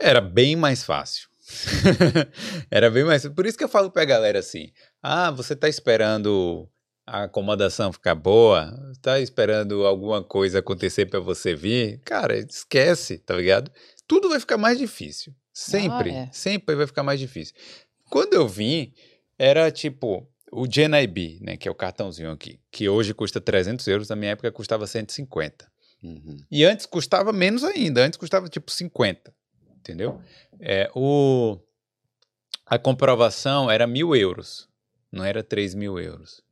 Era 0.00 0.20
bem 0.20 0.56
mais 0.56 0.82
fácil. 0.82 1.28
Era 2.70 2.90
bem 2.90 3.04
mais 3.04 3.26
Por 3.28 3.44
isso 3.44 3.58
que 3.58 3.64
eu 3.64 3.68
falo 3.68 3.90
pra 3.90 4.04
galera 4.04 4.38
assim: 4.38 4.70
ah, 5.02 5.30
você 5.30 5.54
tá 5.54 5.68
esperando 5.68 6.68
a 7.06 7.24
acomodação 7.24 7.92
ficar 7.92 8.14
boa? 8.14 8.74
Tá 9.02 9.20
esperando 9.20 9.86
alguma 9.86 10.22
coisa 10.22 10.60
acontecer 10.60 11.06
pra 11.06 11.20
você 11.20 11.54
vir? 11.54 12.00
Cara, 12.04 12.38
esquece, 12.38 13.18
tá 13.18 13.34
ligado? 13.34 13.70
Tudo 14.06 14.28
vai 14.28 14.40
ficar 14.40 14.56
mais 14.56 14.78
difícil. 14.78 15.34
Sempre, 15.52 16.10
é. 16.10 16.28
sempre 16.32 16.74
vai 16.74 16.86
ficar 16.86 17.02
mais 17.02 17.20
difícil. 17.20 17.54
Quando 18.10 18.34
eu 18.34 18.48
vim, 18.48 18.92
era 19.38 19.70
tipo 19.70 20.28
o 20.50 20.66
GNIB, 20.66 21.40
né, 21.42 21.56
que 21.56 21.68
é 21.68 21.70
o 21.70 21.74
cartãozinho 21.74 22.30
aqui, 22.30 22.60
que 22.70 22.88
hoje 22.88 23.12
custa 23.12 23.40
300 23.40 23.86
euros, 23.88 24.08
na 24.08 24.16
minha 24.16 24.32
época 24.32 24.50
custava 24.52 24.86
150. 24.86 25.66
Uhum. 26.02 26.36
E 26.50 26.64
antes 26.64 26.86
custava 26.86 27.32
menos 27.32 27.64
ainda, 27.64 28.04
antes 28.04 28.16
custava 28.16 28.48
tipo 28.48 28.70
50, 28.70 29.34
entendeu? 29.84 30.18
É, 30.58 30.90
o, 30.94 31.58
a 32.64 32.78
comprovação 32.78 33.70
era 33.70 33.86
mil 33.86 34.16
euros, 34.16 34.66
não 35.12 35.22
era 35.22 35.42
3 35.42 35.74
mil 35.74 35.98
euros. 35.98 36.42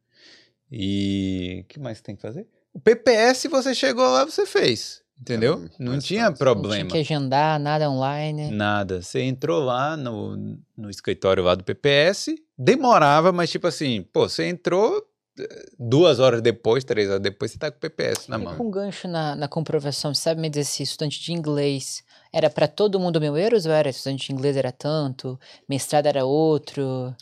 E 0.70 1.60
o 1.62 1.64
que 1.68 1.78
mais 1.80 2.00
tem 2.00 2.14
que 2.14 2.22
fazer? 2.22 2.46
O 2.72 2.80
PPS 2.80 3.46
você 3.50 3.74
chegou 3.74 4.04
lá, 4.04 4.24
você 4.24 4.46
fez, 4.46 5.02
entendeu? 5.20 5.56
Hum, 5.58 5.68
não 5.78 5.92
mais 5.92 6.04
tinha 6.04 6.30
fácil. 6.30 6.32
Não 6.32 6.38
problema. 6.52 6.74
tinha 6.76 6.86
que 6.90 6.98
agendar, 6.98 7.58
nada 7.60 7.90
online. 7.90 8.50
Nada. 8.50 9.02
Você 9.02 9.20
entrou 9.22 9.62
lá 9.62 9.96
no, 9.96 10.58
no 10.76 10.88
escritório 10.90 11.42
lá 11.42 11.54
do 11.54 11.64
PPS, 11.64 12.34
demorava, 12.56 13.32
mas 13.32 13.50
tipo 13.50 13.66
assim, 13.66 14.02
pô, 14.12 14.26
você 14.28 14.46
entrou 14.48 15.06
eh, 15.38 15.66
duas 15.78 16.18
horas 16.18 16.40
depois, 16.40 16.84
três 16.84 17.08
horas 17.10 17.20
depois, 17.20 17.50
você 17.50 17.58
tá 17.58 17.70
com 17.70 17.76
o 17.76 17.80
PPS 17.80 18.28
na 18.28 18.38
E 18.38 18.42
mão. 18.42 18.56
com 18.56 18.70
gancho 18.70 19.06
na, 19.06 19.36
na 19.36 19.48
comprovação, 19.48 20.14
você 20.14 20.22
sabe 20.22 20.40
me 20.40 20.48
dizer 20.48 20.64
se 20.64 20.82
estudante 20.82 21.20
de 21.20 21.32
inglês 21.34 22.02
era 22.32 22.48
para 22.48 22.66
todo 22.66 22.98
mundo 22.98 23.20
mil 23.20 23.36
euros 23.36 23.66
ou 23.66 23.72
era 23.72 23.90
estudante 23.90 24.26
de 24.28 24.32
inglês 24.32 24.56
era 24.56 24.72
tanto, 24.72 25.38
mestrado 25.68 26.06
era 26.06 26.24
outro? 26.24 27.14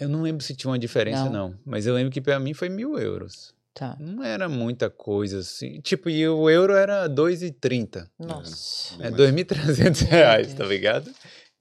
Eu 0.00 0.08
não 0.08 0.22
lembro 0.22 0.42
se 0.44 0.54
tinha 0.54 0.70
uma 0.70 0.78
diferença, 0.78 1.24
Não. 1.24 1.50
não. 1.50 1.58
Mas 1.64 1.86
eu 1.86 1.94
lembro 1.94 2.10
que 2.12 2.20
pra 2.20 2.38
mim 2.38 2.54
foi 2.54 2.68
mil 2.68 2.98
euros. 2.98 3.52
Tá. 3.74 3.96
Não 4.00 4.22
era 4.24 4.48
muita 4.48 4.90
coisa 4.90 5.38
assim. 5.40 5.80
Tipo, 5.80 6.10
e 6.10 6.26
o 6.28 6.50
euro 6.50 6.74
era 6.74 7.06
2,30. 7.08 8.06
Nossa. 8.18 8.94
É 9.02 9.10
Mas- 9.10 9.14
2.300 9.20 10.00
reais, 10.06 10.54
tá 10.54 10.64
ligado? 10.64 11.10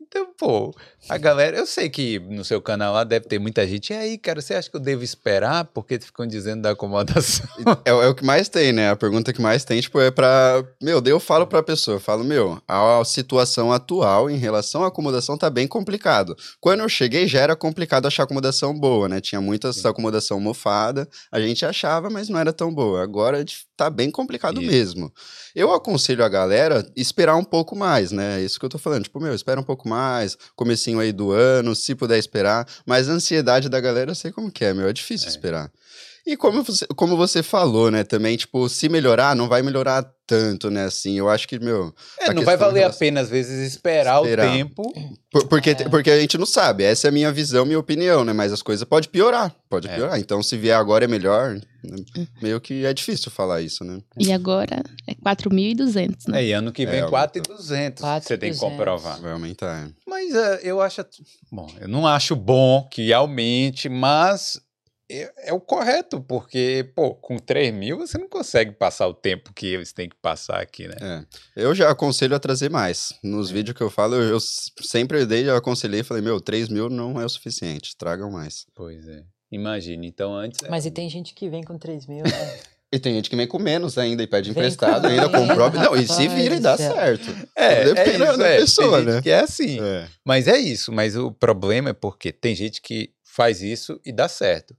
Então, 0.10 0.28
pô, 0.36 0.74
a 1.08 1.20
galera, 1.20 1.56
eu 1.56 1.68
sei 1.68 1.88
que 1.88 2.18
no 2.18 2.44
seu 2.44 2.60
canal 2.60 2.92
lá 2.96 3.04
deve 3.04 3.28
ter 3.28 3.38
muita 3.38 3.66
gente. 3.68 3.94
E 3.94 3.96
aí, 3.96 4.18
cara, 4.18 4.42
você 4.42 4.56
acha 4.56 4.68
que 4.68 4.76
eu 4.76 4.80
devo 4.80 5.04
esperar? 5.04 5.66
Porque 5.66 6.00
ficam 6.00 6.26
dizendo 6.26 6.64
da 6.64 6.72
acomodação. 6.72 7.46
É, 7.86 7.92
é 7.92 8.08
o 8.08 8.16
que 8.16 8.26
mais 8.26 8.50
tem, 8.50 8.74
né? 8.74 8.90
A 8.90 8.96
pergunta 8.96 9.32
que 9.32 9.42
mais 9.42 9.64
tem, 9.64 9.80
tipo, 9.80 10.00
é 10.02 10.10
pra. 10.10 10.64
Meu, 10.82 11.00
daí 11.00 11.14
eu 11.14 11.20
falo 11.20 11.46
pra 11.46 11.62
pessoa, 11.62 11.98
eu 11.98 12.00
falo, 12.00 12.24
meu, 12.24 12.60
a 12.68 13.04
situação 13.06 13.72
atual 13.72 14.30
em 14.30 14.38
relação 14.38 14.84
à 14.84 14.88
acomodação 14.88 15.38
tá 15.38 15.50
bem 15.50 15.68
complicado. 15.68 16.36
Quando 16.60 16.80
eu 16.80 16.90
cheguei, 16.90 17.28
já 17.28 17.40
era 17.40 17.56
complicado 17.56 18.08
achar 18.08 18.24
acomodação 18.24 18.74
boa, 18.78 19.08
né? 19.08 19.22
Tinha 19.22 19.40
muita 19.40 19.70
acomodação 19.86 20.40
mofada, 20.40 21.08
a 21.32 21.40
gente 21.40 21.64
achava, 21.66 22.10
mas 22.10 22.28
não 22.28 22.40
era 22.40 22.52
tão 22.52 22.74
boa. 22.74 23.04
Agora 23.04 23.44
tá 23.80 23.90
bem 23.90 24.12
complicado 24.12 24.62
mesmo. 24.62 25.12
Eu 25.56 25.74
aconselho 25.74 26.24
a 26.24 26.30
galera 26.30 26.86
esperar 26.96 27.38
um 27.38 27.44
pouco 27.44 27.76
mais, 27.76 28.12
né? 28.12 28.40
É 28.40 28.44
isso 28.44 28.60
que 28.60 28.66
eu 28.66 28.70
tô 28.70 28.78
falando. 28.78 29.04
Tipo, 29.04 29.22
meu, 29.22 29.34
espera 29.34 29.60
um 29.60 29.64
pouco 29.64 29.88
mais, 29.88 30.38
comecinho 30.56 31.00
aí 31.00 31.14
do 31.14 31.32
ano, 31.32 31.74
se 31.74 31.96
puder 31.96 32.20
esperar. 32.20 32.68
Mas 32.86 33.10
a 33.10 33.14
ansiedade 33.14 33.70
da 33.70 33.80
galera, 33.80 34.12
eu 34.12 34.16
sei 34.16 34.32
como 34.32 34.52
que 34.52 34.66
é, 34.66 34.74
meu. 34.74 34.88
É 34.88 34.94
difícil 34.94 35.28
é. 35.28 35.30
esperar. 35.30 35.72
E 36.30 36.38
como 36.38 36.62
você, 36.62 36.86
como 36.96 37.18
você 37.18 37.42
falou, 37.42 37.90
né, 37.90 38.04
também, 38.04 38.38
tipo, 38.38 38.70
se 38.70 38.88
melhorar, 38.88 39.36
não 39.36 39.50
vai 39.50 39.64
melhorar 39.64 40.08
tanto, 40.28 40.70
né, 40.70 40.84
assim, 40.84 41.18
eu 41.18 41.28
acho 41.28 41.48
que, 41.48 41.58
meu... 41.58 41.92
É, 42.20 42.32
não 42.32 42.44
vai 42.44 42.56
valer 42.56 42.84
a 42.84 42.92
pena, 42.92 43.22
às 43.22 43.30
vezes, 43.30 43.74
esperar, 43.74 44.22
esperar. 44.22 44.48
o 44.48 44.52
tempo. 44.52 44.94
Por, 45.32 45.48
porque, 45.48 45.72
é. 45.72 45.90
porque 45.90 46.12
a 46.12 46.20
gente 46.20 46.38
não 46.38 46.46
sabe, 46.46 46.84
essa 46.84 47.08
é 47.08 47.10
a 47.10 47.12
minha 47.12 47.32
visão, 47.32 47.66
minha 47.66 47.80
opinião, 47.80 48.24
né, 48.24 48.32
mas 48.32 48.54
as 48.54 48.62
coisas 48.62 48.88
podem 48.88 49.10
piorar, 49.10 49.52
pode 49.68 49.88
é. 49.88 49.96
piorar, 49.96 50.20
então 50.20 50.44
se 50.44 50.56
vier 50.56 50.78
agora 50.78 51.06
é 51.06 51.08
melhor, 51.08 51.60
meio 52.40 52.62
que 52.62 52.86
é 52.86 52.94
difícil 52.94 53.32
falar 53.32 53.62
isso, 53.62 53.84
né. 53.84 54.00
E 54.20 54.32
agora 54.32 54.84
é 55.08 55.16
4.200, 55.16 56.28
né. 56.28 56.44
É, 56.44 56.46
e 56.46 56.54
ano 56.54 56.72
que 56.72 56.86
vem 56.86 57.00
é, 57.00 57.08
4.200, 57.08 58.22
você 58.22 58.38
tem 58.38 58.54
que 58.54 58.60
comprovar. 58.60 59.20
Vai 59.20 59.32
aumentar, 59.32 59.88
é. 59.88 59.92
Mas 60.08 60.36
uh, 60.36 60.60
eu 60.62 60.80
acho, 60.80 61.04
bom, 61.52 61.68
eu 61.82 61.88
não 61.88 62.06
acho 62.06 62.36
bom 62.36 62.88
que 62.92 63.12
aumente, 63.12 63.90
mas 63.90 64.62
é, 65.10 65.50
é, 65.50 65.54
o 65.54 65.60
correto, 65.60 66.22
porque, 66.22 66.92
pô, 66.96 67.16
com 67.16 67.38
3 67.38 67.74
mil 67.74 67.98
você 67.98 68.18
não 68.18 68.30
consegue 68.30 68.72
passar 68.72 69.08
o 69.08 69.14
tempo 69.14 69.52
que 69.54 69.66
eles 69.66 69.92
têm 69.92 70.08
que 70.08 70.16
passar 70.16 70.62
aqui, 70.62 70.88
né? 70.88 70.96
É. 71.56 71.64
Eu 71.64 71.74
já 71.74 71.90
aconselho 71.90 72.36
a 72.36 72.40
trazer 72.40 72.70
mais. 72.70 73.14
Nos 73.24 73.50
é. 73.50 73.54
vídeos 73.54 73.76
que 73.76 73.84
eu 73.84 73.90
falo, 73.90 74.16
eu, 74.16 74.24
eu 74.24 74.40
sempre 74.40 75.26
dei, 75.26 75.50
eu 75.50 75.56
aconselhei 75.56 76.02
e 76.02 76.04
falei, 76.04 76.22
meu, 76.22 76.40
3 76.40 76.70
mil 76.70 76.90
não 76.90 77.20
é 77.20 77.26
o 77.26 77.30
suficiente, 77.30 77.98
tragam 77.98 78.32
mais. 78.32 78.66
Pois 78.76 79.08
é. 79.08 79.24
Imagine, 79.52 80.08
então 80.08 80.36
antes. 80.36 80.60
Mas 80.70 80.86
e 80.86 80.92
tem 80.92 81.10
gente 81.10 81.34
que 81.34 81.50
vem 81.50 81.64
com 81.64 81.78
3 81.78 82.06
mil, 82.08 82.24
né? 82.24 82.60
E 82.92 82.98
tem 82.98 83.14
gente 83.14 83.30
que 83.30 83.36
vem 83.36 83.46
com 83.46 83.60
menos 83.60 84.00
ainda 84.00 84.24
e 84.24 84.28
pede 84.28 84.52
vem 84.52 84.64
emprestado, 84.64 85.06
ainda 85.06 85.30
comprova. 85.30 85.78
Não, 85.78 85.96
e 85.96 86.08
se 86.08 86.28
vira 86.28 86.56
e 86.56 86.60
dá 86.60 86.76
certo. 86.76 87.30
É, 87.56 87.86
Depende 87.86 88.24
é 88.24 88.30
isso, 88.30 88.38
da 88.38 88.48
é. 88.48 88.58
pessoa, 88.58 89.02
né? 89.04 89.22
Que 89.22 89.30
é 89.30 89.42
assim. 89.42 89.80
É. 89.80 90.08
Mas 90.26 90.48
é 90.48 90.58
isso. 90.58 90.92
Mas 90.92 91.16
o 91.16 91.32
problema 91.32 91.90
é 91.92 91.94
porque 91.94 92.32
tem 92.32 92.56
gente 92.56 92.82
que 92.82 93.12
faz 93.24 93.62
isso 93.62 94.02
e 94.04 94.12
dá 94.12 94.28
certo. 94.28 94.76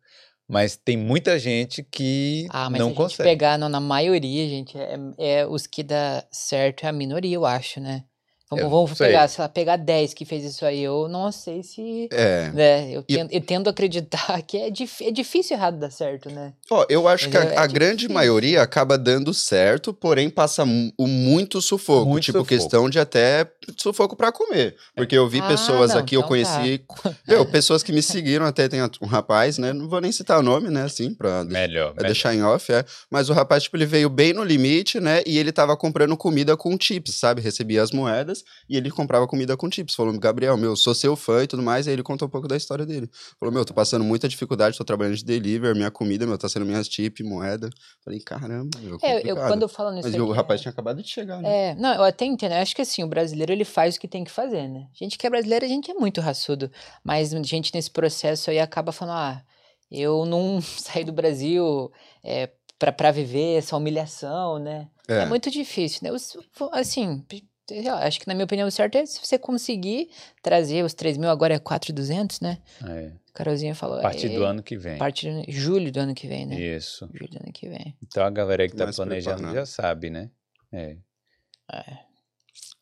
Mas 0.50 0.76
tem 0.76 0.96
muita 0.96 1.38
gente 1.38 1.80
que 1.84 2.48
ah, 2.50 2.68
mas 2.68 2.80
não 2.80 2.88
se 2.88 2.92
a 2.92 2.96
consegue. 2.96 3.28
Gente 3.28 3.38
pegar 3.38 3.56
na 3.56 3.78
maioria, 3.78 4.48
gente, 4.48 4.76
é, 4.76 4.98
é, 5.16 5.46
os 5.46 5.64
que 5.64 5.84
dá 5.84 6.24
certo 6.28 6.84
é 6.84 6.88
a 6.88 6.92
minoria, 6.92 7.36
eu 7.36 7.46
acho, 7.46 7.80
né? 7.80 8.02
Vamos, 8.50 8.68
vamos 8.68 8.98
pegar, 8.98 9.28
sei 9.28 9.42
lá, 9.42 9.48
pegar 9.48 9.76
10 9.76 10.12
que 10.12 10.24
fez 10.24 10.44
isso 10.44 10.66
aí. 10.66 10.82
Eu 10.82 11.08
não 11.08 11.30
sei 11.30 11.62
se. 11.62 12.08
É. 12.10 12.50
Né, 12.50 12.90
eu, 12.90 13.02
tendo, 13.04 13.32
eu 13.32 13.40
tendo 13.40 13.68
a 13.68 13.70
acreditar 13.70 14.42
que 14.42 14.56
é, 14.56 14.70
dif, 14.70 15.04
é 15.04 15.12
difícil 15.12 15.56
errado 15.56 15.78
dar 15.78 15.90
certo, 15.90 16.28
né? 16.28 16.52
Ó, 16.68 16.84
eu 16.88 17.06
acho 17.06 17.30
Mas 17.30 17.30
que 17.30 17.48
a, 17.48 17.52
é 17.52 17.58
a 17.58 17.66
grande 17.68 18.08
maioria 18.08 18.60
acaba 18.60 18.98
dando 18.98 19.32
certo, 19.32 19.94
porém 19.94 20.28
passa 20.28 20.64
o 20.98 21.06
muito 21.06 21.62
sufoco. 21.62 22.10
Muito 22.10 22.24
tipo, 22.24 22.38
sufoco. 22.38 22.48
questão 22.48 22.90
de 22.90 22.98
até 22.98 23.48
sufoco 23.76 24.16
para 24.16 24.32
comer. 24.32 24.74
Porque 24.96 25.16
eu 25.16 25.28
vi 25.28 25.38
ah, 25.38 25.46
pessoas 25.46 25.92
não, 25.92 26.00
aqui, 26.00 26.16
então 26.16 26.24
eu 26.24 26.28
conheci. 26.28 26.78
Tá. 27.02 27.14
Meu, 27.28 27.46
pessoas 27.46 27.84
que 27.84 27.92
me 27.92 28.02
seguiram, 28.02 28.44
até 28.44 28.68
tem 28.68 28.80
um 29.00 29.06
rapaz, 29.06 29.58
né? 29.58 29.72
Não 29.72 29.88
vou 29.88 30.00
nem 30.00 30.10
citar 30.10 30.40
o 30.40 30.42
nome, 30.42 30.70
né? 30.70 30.82
Assim, 30.82 31.14
pra 31.14 31.44
melhor, 31.44 31.94
melhor. 31.94 31.94
deixar 32.02 32.34
em 32.34 32.42
off, 32.42 32.72
é. 32.72 32.84
Mas 33.08 33.28
o 33.28 33.32
rapaz, 33.32 33.62
tipo, 33.62 33.76
ele 33.76 33.86
veio 33.86 34.10
bem 34.10 34.32
no 34.32 34.42
limite, 34.42 34.98
né? 34.98 35.22
E 35.24 35.38
ele 35.38 35.52
tava 35.52 35.76
comprando 35.76 36.16
comida 36.16 36.56
com 36.56 36.76
chips, 36.80 37.14
sabe? 37.14 37.40
Recebia 37.40 37.80
as 37.80 37.92
moedas 37.92 38.39
e 38.68 38.76
ele 38.76 38.90
comprava 38.90 39.26
comida 39.26 39.56
com 39.56 39.70
chips. 39.70 39.94
Falou, 39.94 40.16
Gabriel, 40.18 40.56
meu, 40.56 40.76
sou 40.76 40.94
seu 40.94 41.16
fã 41.16 41.42
e 41.42 41.46
tudo 41.46 41.62
mais. 41.62 41.86
E 41.86 41.90
aí 41.90 41.94
ele 41.94 42.02
contou 42.02 42.28
um 42.28 42.30
pouco 42.30 42.48
da 42.48 42.56
história 42.56 42.86
dele. 42.86 43.08
Falou, 43.38 43.52
meu, 43.52 43.64
tô 43.64 43.74
passando 43.74 44.04
muita 44.04 44.28
dificuldade, 44.28 44.76
tô 44.76 44.84
trabalhando 44.84 45.16
de 45.16 45.24
delivery, 45.24 45.76
minha 45.76 45.90
comida, 45.90 46.26
meu, 46.26 46.36
tá 46.38 46.48
sendo 46.48 46.66
minhas 46.66 46.86
chips, 46.86 47.26
moeda. 47.26 47.70
Falei, 48.04 48.20
caramba, 48.20 48.78
meu, 48.80 48.98
é, 49.02 49.20
eu, 49.28 49.36
quando 49.36 49.62
eu 49.62 49.68
falo 49.68 49.90
nisso 49.90 50.08
Mas 50.08 50.14
aqui, 50.14 50.22
o 50.22 50.32
rapaz 50.32 50.60
tinha 50.60 50.72
acabado 50.72 51.02
de 51.02 51.08
chegar, 51.08 51.40
né? 51.40 51.70
É, 51.70 51.74
não, 51.74 51.94
eu 51.94 52.02
até 52.02 52.24
entendo. 52.24 52.52
Eu 52.52 52.58
acho 52.58 52.74
que 52.74 52.82
assim, 52.82 53.02
o 53.02 53.08
brasileiro, 53.08 53.52
ele 53.52 53.64
faz 53.64 53.96
o 53.96 54.00
que 54.00 54.08
tem 54.08 54.24
que 54.24 54.30
fazer, 54.30 54.68
né? 54.68 54.86
A 54.92 55.04
gente 55.04 55.18
que 55.18 55.26
é 55.26 55.30
brasileiro, 55.30 55.64
a 55.64 55.68
gente 55.68 55.90
é 55.90 55.94
muito 55.94 56.20
raçudo. 56.20 56.70
Mas 57.04 57.32
a 57.34 57.42
gente 57.42 57.74
nesse 57.74 57.90
processo 57.90 58.50
aí 58.50 58.58
acaba 58.58 58.92
falando, 58.92 59.16
ah, 59.16 59.42
eu 59.90 60.24
não 60.24 60.60
saí 60.62 61.04
do 61.04 61.12
Brasil 61.12 61.90
é, 62.22 62.50
para 62.78 63.10
viver 63.10 63.58
essa 63.58 63.76
humilhação, 63.76 64.58
né? 64.58 64.88
É. 65.08 65.18
é 65.22 65.26
muito 65.26 65.50
difícil, 65.50 66.00
né? 66.02 66.10
Assim, 66.72 67.24
acho 68.02 68.20
que 68.20 68.26
na 68.26 68.34
minha 68.34 68.44
opinião 68.44 68.66
o 68.66 68.70
certo 68.70 68.96
é 68.96 69.06
se 69.06 69.20
você 69.24 69.38
conseguir 69.38 70.08
trazer 70.42 70.84
os 70.84 70.94
3 70.94 71.16
mil, 71.16 71.30
agora 71.30 71.54
é 71.54 71.58
4,200, 71.58 72.40
né? 72.40 72.58
É. 72.86 73.12
Carolzinha 73.32 73.74
falou. 73.74 73.98
A 73.98 74.02
partir 74.02 74.26
é, 74.32 74.34
do 74.34 74.44
ano 74.44 74.62
que 74.62 74.76
vem. 74.76 74.94
A 74.94 74.98
partir 74.98 75.44
de 75.44 75.52
julho 75.52 75.90
do 75.90 76.00
ano 76.00 76.14
que 76.14 76.26
vem, 76.26 76.46
né? 76.46 76.60
Isso. 76.60 77.08
Julho 77.12 77.30
do 77.30 77.38
ano 77.42 77.52
que 77.52 77.68
vem. 77.68 77.96
Então 78.02 78.24
a 78.24 78.30
galera 78.30 78.68
que 78.68 78.76
tá 78.76 78.84
Mais 78.84 78.96
planejando 78.96 79.36
preparado. 79.36 79.54
já 79.54 79.66
sabe, 79.66 80.10
né? 80.10 80.30
É. 80.72 80.96
É. 81.72 82.09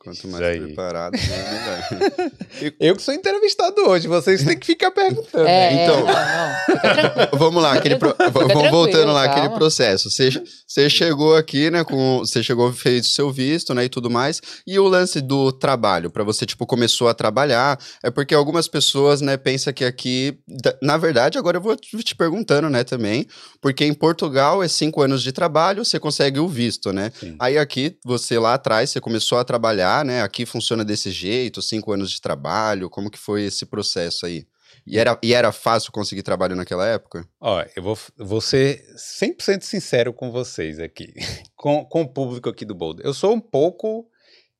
Quanto 0.00 0.28
mais 0.28 0.58
preparado, 0.58 1.12
melhor. 1.12 2.30
Eu 2.78 2.94
que 2.94 3.02
sou 3.02 3.12
entrevistado 3.12 3.82
hoje, 3.82 4.06
vocês 4.06 4.44
têm 4.44 4.56
que 4.56 4.64
ficar 4.64 4.92
perguntando. 4.92 5.44
É, 5.44 5.74
né? 5.74 5.84
então, 5.84 6.00
não, 6.00 6.06
não. 6.06 7.28
vamos 7.36 7.60
lá, 7.60 7.72
aquele 7.72 7.96
pro, 7.96 8.14
vamos 8.32 8.70
voltando 8.70 9.12
lá, 9.12 9.24
aquele 9.24 9.48
processo. 9.48 10.08
Você, 10.08 10.30
você 10.64 10.88
chegou 10.88 11.34
aqui, 11.34 11.68
né, 11.68 11.82
com, 11.82 12.18
você 12.18 12.44
chegou, 12.44 12.72
fez 12.72 13.06
o 13.06 13.10
seu 13.10 13.32
visto, 13.32 13.74
né, 13.74 13.86
e 13.86 13.88
tudo 13.88 14.08
mais, 14.08 14.40
e 14.64 14.78
o 14.78 14.86
lance 14.86 15.20
do 15.20 15.50
trabalho, 15.50 16.10
para 16.10 16.22
você, 16.22 16.46
tipo, 16.46 16.64
começou 16.64 17.08
a 17.08 17.14
trabalhar, 17.14 17.76
é 18.00 18.08
porque 18.08 18.36
algumas 18.36 18.68
pessoas, 18.68 19.20
né, 19.20 19.36
pensam 19.36 19.72
que 19.72 19.84
aqui, 19.84 20.38
na 20.80 20.96
verdade, 20.96 21.38
agora 21.38 21.56
eu 21.56 21.60
vou 21.60 21.76
te 21.76 22.14
perguntando, 22.14 22.70
né, 22.70 22.84
também, 22.84 23.26
porque 23.60 23.84
em 23.84 23.94
Portugal 23.94 24.62
é 24.62 24.68
cinco 24.68 25.02
anos 25.02 25.24
de 25.24 25.32
trabalho, 25.32 25.84
você 25.84 25.98
consegue 25.98 26.38
o 26.38 26.46
visto, 26.46 26.92
né? 26.92 27.10
Sim. 27.18 27.34
Aí 27.40 27.58
aqui, 27.58 27.96
você 28.04 28.38
lá 28.38 28.54
atrás, 28.54 28.90
você 28.90 29.00
começou 29.00 29.38
a 29.38 29.44
trabalhar 29.44 29.87
trabalhar, 29.88 30.04
né? 30.04 30.22
Aqui 30.22 30.44
funciona 30.44 30.84
desse 30.84 31.10
jeito, 31.10 31.62
cinco 31.62 31.92
anos 31.92 32.10
de 32.10 32.20
trabalho, 32.20 32.90
como 32.90 33.10
que 33.10 33.18
foi 33.18 33.44
esse 33.44 33.64
processo 33.64 34.26
aí? 34.26 34.46
E 34.86 34.98
era, 34.98 35.18
e 35.22 35.34
era 35.34 35.50
fácil 35.52 35.92
conseguir 35.92 36.22
trabalho 36.22 36.54
naquela 36.54 36.86
época? 36.86 37.26
Ó, 37.40 37.62
eu 37.74 37.82
vou, 37.82 37.98
vou 38.16 38.40
ser 38.40 38.84
100% 38.96 39.62
sincero 39.62 40.12
com 40.12 40.30
vocês 40.30 40.78
aqui, 40.78 41.14
com, 41.56 41.84
com 41.84 42.02
o 42.02 42.08
público 42.08 42.48
aqui 42.48 42.64
do 42.64 42.74
Boulder. 42.74 43.04
Eu 43.04 43.14
sou 43.14 43.32
um 43.34 43.40
pouco, 43.40 44.08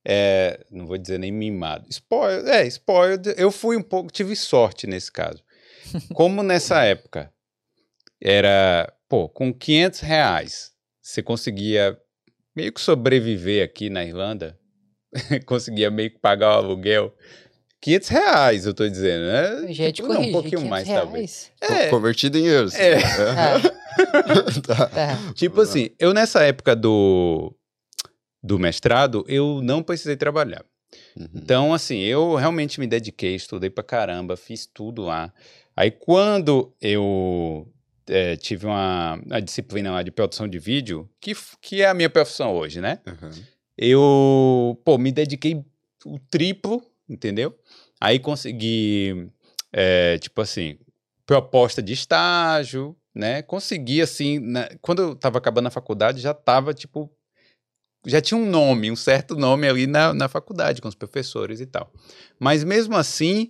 é, 0.05 0.65
não 0.71 0.85
vou 0.85 0.97
dizer 0.97 1.19
nem 1.19 1.31
mimado, 1.31 1.87
spoiled, 1.89 2.49
é, 2.49 2.65
spoiled, 2.67 3.33
eu 3.37 3.51
fui 3.51 3.77
um 3.77 3.83
pouco, 3.83 4.11
tive 4.11 4.35
sorte 4.35 4.87
nesse 4.87 5.11
caso. 5.11 5.43
Como 6.13 6.43
nessa 6.43 6.83
época 6.83 7.31
era, 8.21 8.91
pô, 9.07 9.29
com 9.29 9.53
500 9.53 9.99
reais 10.01 10.71
você 11.01 11.23
conseguia 11.23 11.97
meio 12.55 12.71
que 12.71 12.81
sobreviver 12.81 13.63
aqui 13.63 13.89
na 13.89 14.03
Irlanda, 14.03 14.58
conseguia 15.45 15.89
meio 15.89 16.11
que 16.11 16.19
pagar 16.19 16.49
o 16.49 16.65
aluguel. 16.65 17.13
500 17.81 18.09
reais, 18.09 18.65
eu 18.65 18.73
tô 18.73 18.87
dizendo, 18.87 19.25
né? 19.25 19.73
Gente, 19.73 19.95
tipo, 19.95 20.09
não, 20.09 20.21
um 20.21 20.31
pouquinho 20.31 20.67
mais, 20.67 20.85
reais. 20.85 21.01
talvez. 21.01 21.51
É. 21.61 21.87
Convertido 21.87 22.37
em 22.37 22.45
euros. 22.45 22.75
É. 22.75 22.95
é. 22.99 23.01
tá. 24.67 24.87
tá. 24.87 25.33
Tipo 25.33 25.61
assim, 25.61 25.89
eu 25.97 26.13
nessa 26.13 26.43
época 26.43 26.75
do, 26.75 27.55
do 28.43 28.59
mestrado, 28.59 29.23
eu 29.29 29.61
não 29.63 29.81
precisei 29.81 30.17
trabalhar. 30.17 30.65
Uhum. 31.15 31.27
Então, 31.33 31.73
assim, 31.73 31.99
eu 31.99 32.35
realmente 32.35 32.81
me 32.81 32.87
dediquei, 32.87 33.35
estudei 33.35 33.69
pra 33.69 33.83
caramba, 33.83 34.35
fiz 34.35 34.65
tudo 34.65 35.03
lá. 35.03 35.31
Aí, 35.73 35.89
quando 35.89 36.75
eu 36.81 37.65
é, 38.07 38.35
tive 38.35 38.65
uma, 38.65 39.21
uma, 39.25 39.41
disciplina 39.41 39.91
lá 39.91 40.03
de 40.03 40.11
produção 40.11 40.49
de 40.49 40.59
vídeo, 40.59 41.09
que, 41.21 41.31
que 41.61 41.81
é 41.81 41.87
a 41.87 41.93
minha 41.93 42.09
profissão 42.09 42.53
hoje, 42.53 42.81
né? 42.81 42.99
Uhum 43.07 43.31
eu, 43.81 44.77
pô, 44.83 44.97
me 44.97 45.09
dediquei 45.09 45.63
o 46.05 46.19
triplo, 46.29 46.83
entendeu? 47.07 47.57
Aí 47.99 48.19
consegui, 48.19 49.31
é, 49.71 50.17
tipo 50.17 50.41
assim, 50.41 50.77
proposta 51.25 51.81
de 51.81 51.93
estágio, 51.93 52.93
né? 53.15 53.41
Consegui, 53.41 54.01
assim, 54.01 54.37
na, 54.39 54.69
quando 54.81 55.01
eu 55.01 55.15
tava 55.15 55.37
acabando 55.37 55.67
a 55.67 55.71
faculdade, 55.71 56.19
já 56.19 56.33
tava, 56.33 56.73
tipo, 56.73 57.09
já 58.05 58.19
tinha 58.19 58.37
um 58.37 58.49
nome, 58.49 58.91
um 58.91 58.97
certo 58.97 59.35
nome 59.35 59.65
ali 59.65 59.87
na, 59.87 60.13
na 60.13 60.27
faculdade, 60.27 60.81
com 60.81 60.89
os 60.89 60.95
professores 60.95 61.61
e 61.61 61.65
tal. 61.65 61.89
Mas 62.37 62.65
mesmo 62.65 62.97
assim, 62.97 63.49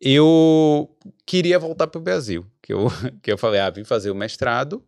eu 0.00 0.90
queria 1.26 1.58
voltar 1.58 1.86
para 1.86 1.98
o 1.98 2.02
Brasil, 2.02 2.46
que 2.62 2.72
eu, 2.72 2.86
que 3.22 3.30
eu 3.30 3.36
falei, 3.36 3.60
ah, 3.60 3.68
vim 3.68 3.84
fazer 3.84 4.10
o 4.10 4.14
mestrado, 4.14 4.82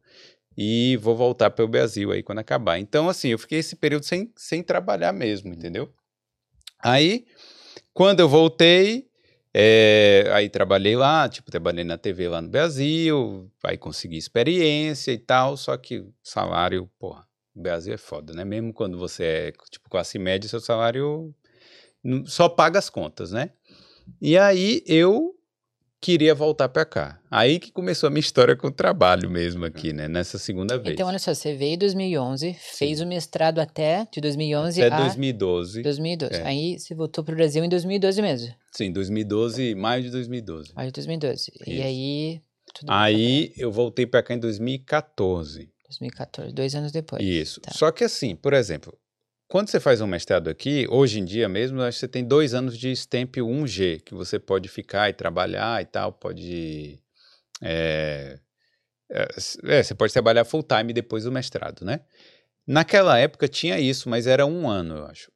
e 0.60 0.96
vou 0.96 1.14
voltar 1.14 1.50
para 1.50 1.64
o 1.64 1.68
Brasil 1.68 2.10
aí 2.10 2.20
quando 2.20 2.40
acabar. 2.40 2.80
Então, 2.80 3.08
assim, 3.08 3.28
eu 3.28 3.38
fiquei 3.38 3.60
esse 3.60 3.76
período 3.76 4.02
sem, 4.02 4.32
sem 4.34 4.60
trabalhar 4.60 5.12
mesmo, 5.12 5.54
entendeu? 5.54 5.88
Aí, 6.82 7.26
quando 7.94 8.18
eu 8.18 8.28
voltei, 8.28 9.08
é, 9.54 10.28
aí 10.32 10.48
trabalhei 10.48 10.96
lá, 10.96 11.28
tipo, 11.28 11.48
trabalhei 11.48 11.84
na 11.84 11.96
TV 11.96 12.28
lá 12.28 12.42
no 12.42 12.48
Brasil, 12.48 13.48
aí 13.62 13.78
consegui 13.78 14.16
experiência 14.16 15.12
e 15.12 15.18
tal, 15.18 15.56
só 15.56 15.76
que 15.76 16.04
salário, 16.24 16.90
porra, 16.98 17.24
o 17.54 17.62
Brasil 17.62 17.94
é 17.94 17.98
foda, 17.98 18.32
né? 18.32 18.44
Mesmo 18.44 18.72
quando 18.72 18.98
você 18.98 19.24
é, 19.24 19.52
tipo, 19.70 19.88
classe 19.88 20.18
média, 20.18 20.48
seu 20.48 20.58
salário 20.58 21.32
só 22.26 22.48
paga 22.48 22.80
as 22.80 22.90
contas, 22.90 23.30
né? 23.30 23.52
E 24.20 24.36
aí 24.36 24.82
eu 24.86 25.37
queria 26.00 26.34
voltar 26.34 26.68
pra 26.68 26.84
cá. 26.84 27.20
Aí 27.30 27.58
que 27.58 27.70
começou 27.72 28.06
a 28.06 28.10
minha 28.10 28.20
história 28.20 28.56
com 28.56 28.68
o 28.68 28.72
trabalho 28.72 29.30
mesmo 29.30 29.64
aqui, 29.64 29.92
né? 29.92 30.08
Nessa 30.08 30.38
segunda 30.38 30.78
vez. 30.78 30.94
Então, 30.94 31.06
olha 31.08 31.18
só, 31.18 31.34
você 31.34 31.54
veio 31.54 31.74
em 31.74 31.78
2011, 31.78 32.54
fez 32.54 33.00
o 33.00 33.06
mestrado 33.06 33.58
até 33.58 34.06
de 34.12 34.20
2011 34.20 34.82
Até 34.82 34.94
a 34.94 35.00
2012. 35.00 35.82
2012. 35.82 36.34
é. 36.34 36.46
Aí 36.46 36.78
você 36.78 36.94
voltou 36.94 37.22
pro 37.24 37.34
Brasil 37.36 37.64
em 37.64 37.68
2012 37.68 38.22
mesmo. 38.22 38.54
Sim, 38.72 38.92
2012, 38.92 39.74
maio 39.74 40.02
de 40.02 40.10
2012. 40.10 40.72
Aí 40.76 40.90
2012. 40.90 41.52
E 41.66 41.74
Isso. 41.74 41.82
aí. 41.82 42.40
Tudo 42.74 42.92
Aí 42.92 43.52
eu 43.56 43.72
voltei 43.72 44.06
pra 44.06 44.22
cá 44.22 44.34
em 44.34 44.38
2014. 44.38 45.70
2014, 45.88 46.52
dois 46.52 46.74
anos 46.74 46.92
depois. 46.92 47.22
Isso. 47.22 47.60
Tá. 47.62 47.72
Só 47.72 47.90
que 47.90 48.04
assim, 48.04 48.36
por 48.36 48.52
exemplo, 48.52 48.96
quando 49.48 49.70
você 49.70 49.80
faz 49.80 50.02
um 50.02 50.06
mestrado 50.06 50.48
aqui, 50.48 50.86
hoje 50.90 51.18
em 51.18 51.24
dia 51.24 51.48
mesmo, 51.48 51.80
acho 51.80 51.96
que 51.96 52.00
você 52.00 52.08
tem 52.08 52.22
dois 52.22 52.52
anos 52.52 52.76
de 52.78 52.94
STEMP 52.94 53.40
1G, 53.40 54.00
que 54.00 54.14
você 54.14 54.38
pode 54.38 54.68
ficar 54.68 55.08
e 55.08 55.14
trabalhar 55.14 55.80
e 55.80 55.86
tal, 55.86 56.12
pode. 56.12 57.00
É, 57.62 58.38
é, 59.10 59.82
você 59.82 59.94
pode 59.94 60.12
trabalhar 60.12 60.44
full 60.44 60.62
time 60.62 60.92
depois 60.92 61.24
do 61.24 61.32
mestrado, 61.32 61.82
né? 61.82 62.00
Naquela 62.66 63.18
época 63.18 63.48
tinha 63.48 63.80
isso, 63.80 64.10
mas 64.10 64.26
era 64.26 64.44
um 64.44 64.68
ano, 64.68 64.98
eu 64.98 65.06
acho. 65.06 65.32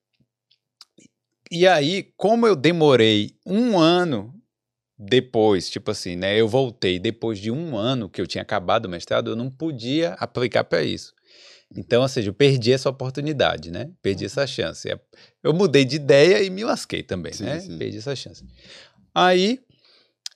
E 1.50 1.66
aí, 1.66 2.12
como 2.16 2.46
eu 2.46 2.54
demorei 2.54 3.34
um 3.46 3.78
ano 3.78 4.34
depois, 4.98 5.70
tipo 5.70 5.90
assim, 5.90 6.16
né? 6.16 6.38
Eu 6.38 6.46
voltei 6.46 6.98
depois 6.98 7.38
de 7.38 7.50
um 7.50 7.76
ano 7.76 8.10
que 8.10 8.20
eu 8.20 8.26
tinha 8.26 8.42
acabado 8.42 8.84
o 8.84 8.90
mestrado, 8.90 9.30
eu 9.30 9.36
não 9.36 9.50
podia 9.50 10.12
aplicar 10.14 10.64
para 10.64 10.82
isso. 10.82 11.14
Então, 11.76 12.02
ou 12.02 12.08
seja, 12.08 12.28
eu 12.30 12.34
perdi 12.34 12.72
essa 12.72 12.90
oportunidade, 12.90 13.70
né? 13.70 13.90
Perdi 14.02 14.24
essa 14.26 14.46
chance. 14.46 14.90
É, 14.90 15.00
Eu 15.42 15.52
mudei 15.54 15.84
de 15.84 15.96
ideia 15.96 16.42
e 16.42 16.50
me 16.50 16.64
lasquei 16.64 17.02
também, 17.02 17.32
Sim, 17.32 17.44
né? 17.44 17.60
sim. 17.60 17.78
Perdi 17.78 17.98
essa 17.98 18.14
chance. 18.14 18.44
Aí 19.14 19.60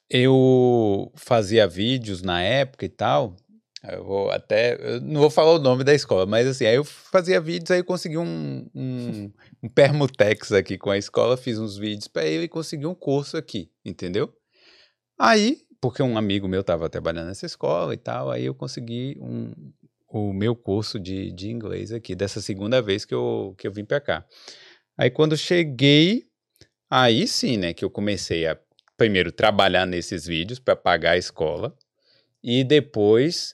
eu 0.09 1.13
fazia 1.15 1.67
vídeos 1.67 2.23
na 2.23 2.41
época 2.43 2.85
e 2.85 2.89
tal. 2.89 3.37
Eu 3.89 4.05
vou 4.05 4.31
até. 4.31 4.75
Eu 4.81 5.01
não 5.01 5.21
vou 5.21 5.31
falar 5.31 5.53
o 5.53 5.59
nome 5.59 5.85
da 5.85 5.95
escola, 5.95 6.27
mas 6.27 6.47
assim, 6.47 6.67
aí 6.67 6.75
eu 6.75 6.85
fazia 6.85 7.41
vídeos, 7.41 7.71
aí 7.71 7.81
eu 7.81 7.85
consegui 7.85 8.19
um, 8.19 8.67
um, 8.75 9.31
um 9.63 9.69
permutex 9.69 10.53
aqui 10.53 10.77
com 10.77 10.91
a 10.91 10.99
escola, 10.99 11.37
fiz 11.37 11.59
uns 11.59 11.77
vídeos 11.77 12.09
para 12.09 12.25
ele 12.25 12.45
e 12.45 12.49
consegui 12.49 12.87
um 12.87 12.95
curso 12.95 13.37
aqui, 13.37 13.71
entendeu? 13.85 14.33
Aí, 15.19 15.63
porque 15.81 16.03
um 16.03 16.19
amigo 16.19 16.49
meu 16.49 16.63
estava 16.63 16.89
trabalhando 16.89 17.29
nessa 17.29 17.47
escola 17.47 17.95
e 17.95 17.97
tal, 17.97 18.31
aí 18.31 18.45
eu 18.47 18.55
consegui 18.55 19.17
um, 19.21 19.53
o 20.09 20.33
meu 20.33 20.55
curso 20.55 20.99
de, 20.99 21.33
de 21.33 21.51
inglês 21.51 21.93
aqui, 21.93 22.15
dessa 22.15 22.41
segunda 22.41 22.81
vez 22.81 23.05
que 23.05 23.15
eu, 23.15 23.55
que 23.59 23.67
eu 23.67 23.73
vim 23.73 23.85
para 23.85 24.01
cá. 24.01 24.25
Aí 24.97 25.11
quando 25.11 25.37
cheguei, 25.37 26.27
aí 26.89 27.27
sim, 27.27 27.57
né, 27.57 27.75
que 27.75 27.85
eu 27.85 27.91
comecei 27.91 28.47
a 28.47 28.59
primeiro 28.97 29.31
trabalhar 29.31 29.87
nesses 29.87 30.27
vídeos 30.27 30.59
para 30.59 30.75
pagar 30.75 31.13
a 31.13 31.19
escola 31.19 31.77
e 32.43 32.65
depois 32.65 33.53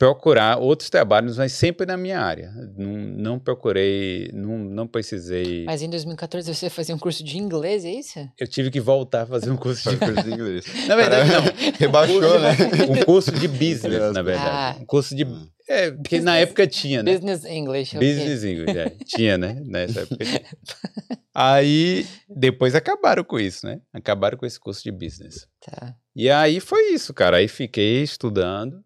procurar 0.00 0.56
outros 0.56 0.88
trabalhos, 0.88 1.36
mas 1.36 1.52
sempre 1.52 1.84
na 1.84 1.94
minha 1.94 2.18
área. 2.18 2.50
Não, 2.74 2.88
não 2.88 3.38
procurei, 3.38 4.30
não, 4.32 4.56
não 4.56 4.86
precisei. 4.86 5.66
Mas 5.66 5.82
em 5.82 5.90
2014 5.90 6.54
você 6.54 6.70
fazia 6.70 6.94
um 6.94 6.98
curso 6.98 7.22
de 7.22 7.36
inglês, 7.36 7.84
é 7.84 7.90
isso? 7.90 8.18
Eu 8.38 8.48
tive 8.48 8.70
que 8.70 8.80
voltar 8.80 9.24
a 9.24 9.26
fazer 9.26 9.50
um 9.50 9.58
curso 9.58 9.90
de 9.90 9.98
curso 9.98 10.14
de 10.24 10.32
inglês. 10.32 10.64
Na 10.88 10.96
verdade, 10.96 11.30
não. 11.30 11.42
Rebaixou, 11.78 12.40
né? 12.40 12.56
Um 12.88 13.04
curso 13.04 13.30
de 13.30 13.46
business, 13.46 14.14
na 14.14 14.22
verdade. 14.22 14.78
Ah. 14.78 14.80
Um 14.80 14.86
curso 14.86 15.14
de. 15.14 15.26
É, 15.68 15.90
porque 15.90 16.18
na 16.18 16.38
época 16.38 16.66
tinha, 16.66 17.02
né? 17.02 17.12
Business 17.12 17.44
English. 17.44 17.94
ok. 17.94 18.08
Business 18.08 18.42
English, 18.42 18.78
é. 18.78 18.96
Tinha, 19.04 19.36
né? 19.36 19.60
Nessa 19.66 20.00
época. 20.00 20.24
Aí, 21.34 22.06
depois 22.26 22.74
acabaram 22.74 23.22
com 23.22 23.38
isso, 23.38 23.66
né? 23.66 23.80
Acabaram 23.92 24.38
com 24.38 24.46
esse 24.46 24.58
curso 24.58 24.82
de 24.82 24.90
business. 24.90 25.46
Tá. 25.60 25.94
E 26.16 26.28
aí 26.28 26.58
foi 26.58 26.92
isso, 26.92 27.14
cara. 27.14 27.36
Aí 27.36 27.46
fiquei 27.46 28.02
estudando. 28.02 28.82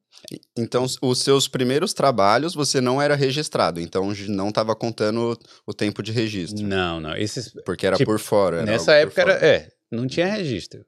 Então, 0.56 0.86
os 1.02 1.18
seus 1.18 1.46
primeiros 1.46 1.92
trabalhos 1.92 2.54
você 2.54 2.80
não 2.80 3.00
era 3.00 3.14
registrado, 3.14 3.80
então 3.80 4.12
não 4.28 4.48
estava 4.48 4.74
contando 4.74 5.38
o 5.66 5.74
tempo 5.74 6.02
de 6.02 6.12
registro, 6.12 6.64
Não, 6.66 6.98
não. 7.00 7.14
Esses, 7.16 7.52
porque 7.64 7.86
era 7.86 7.96
tipo, 7.96 8.10
por 8.10 8.18
fora. 8.18 8.58
era 8.58 8.66
nessa 8.66 8.94
época 8.94 9.20
era. 9.20 9.34
fora. 9.34 9.46
É, 9.46 9.68
não 9.90 10.06
tinha 10.06 10.26
registro. 10.26 10.84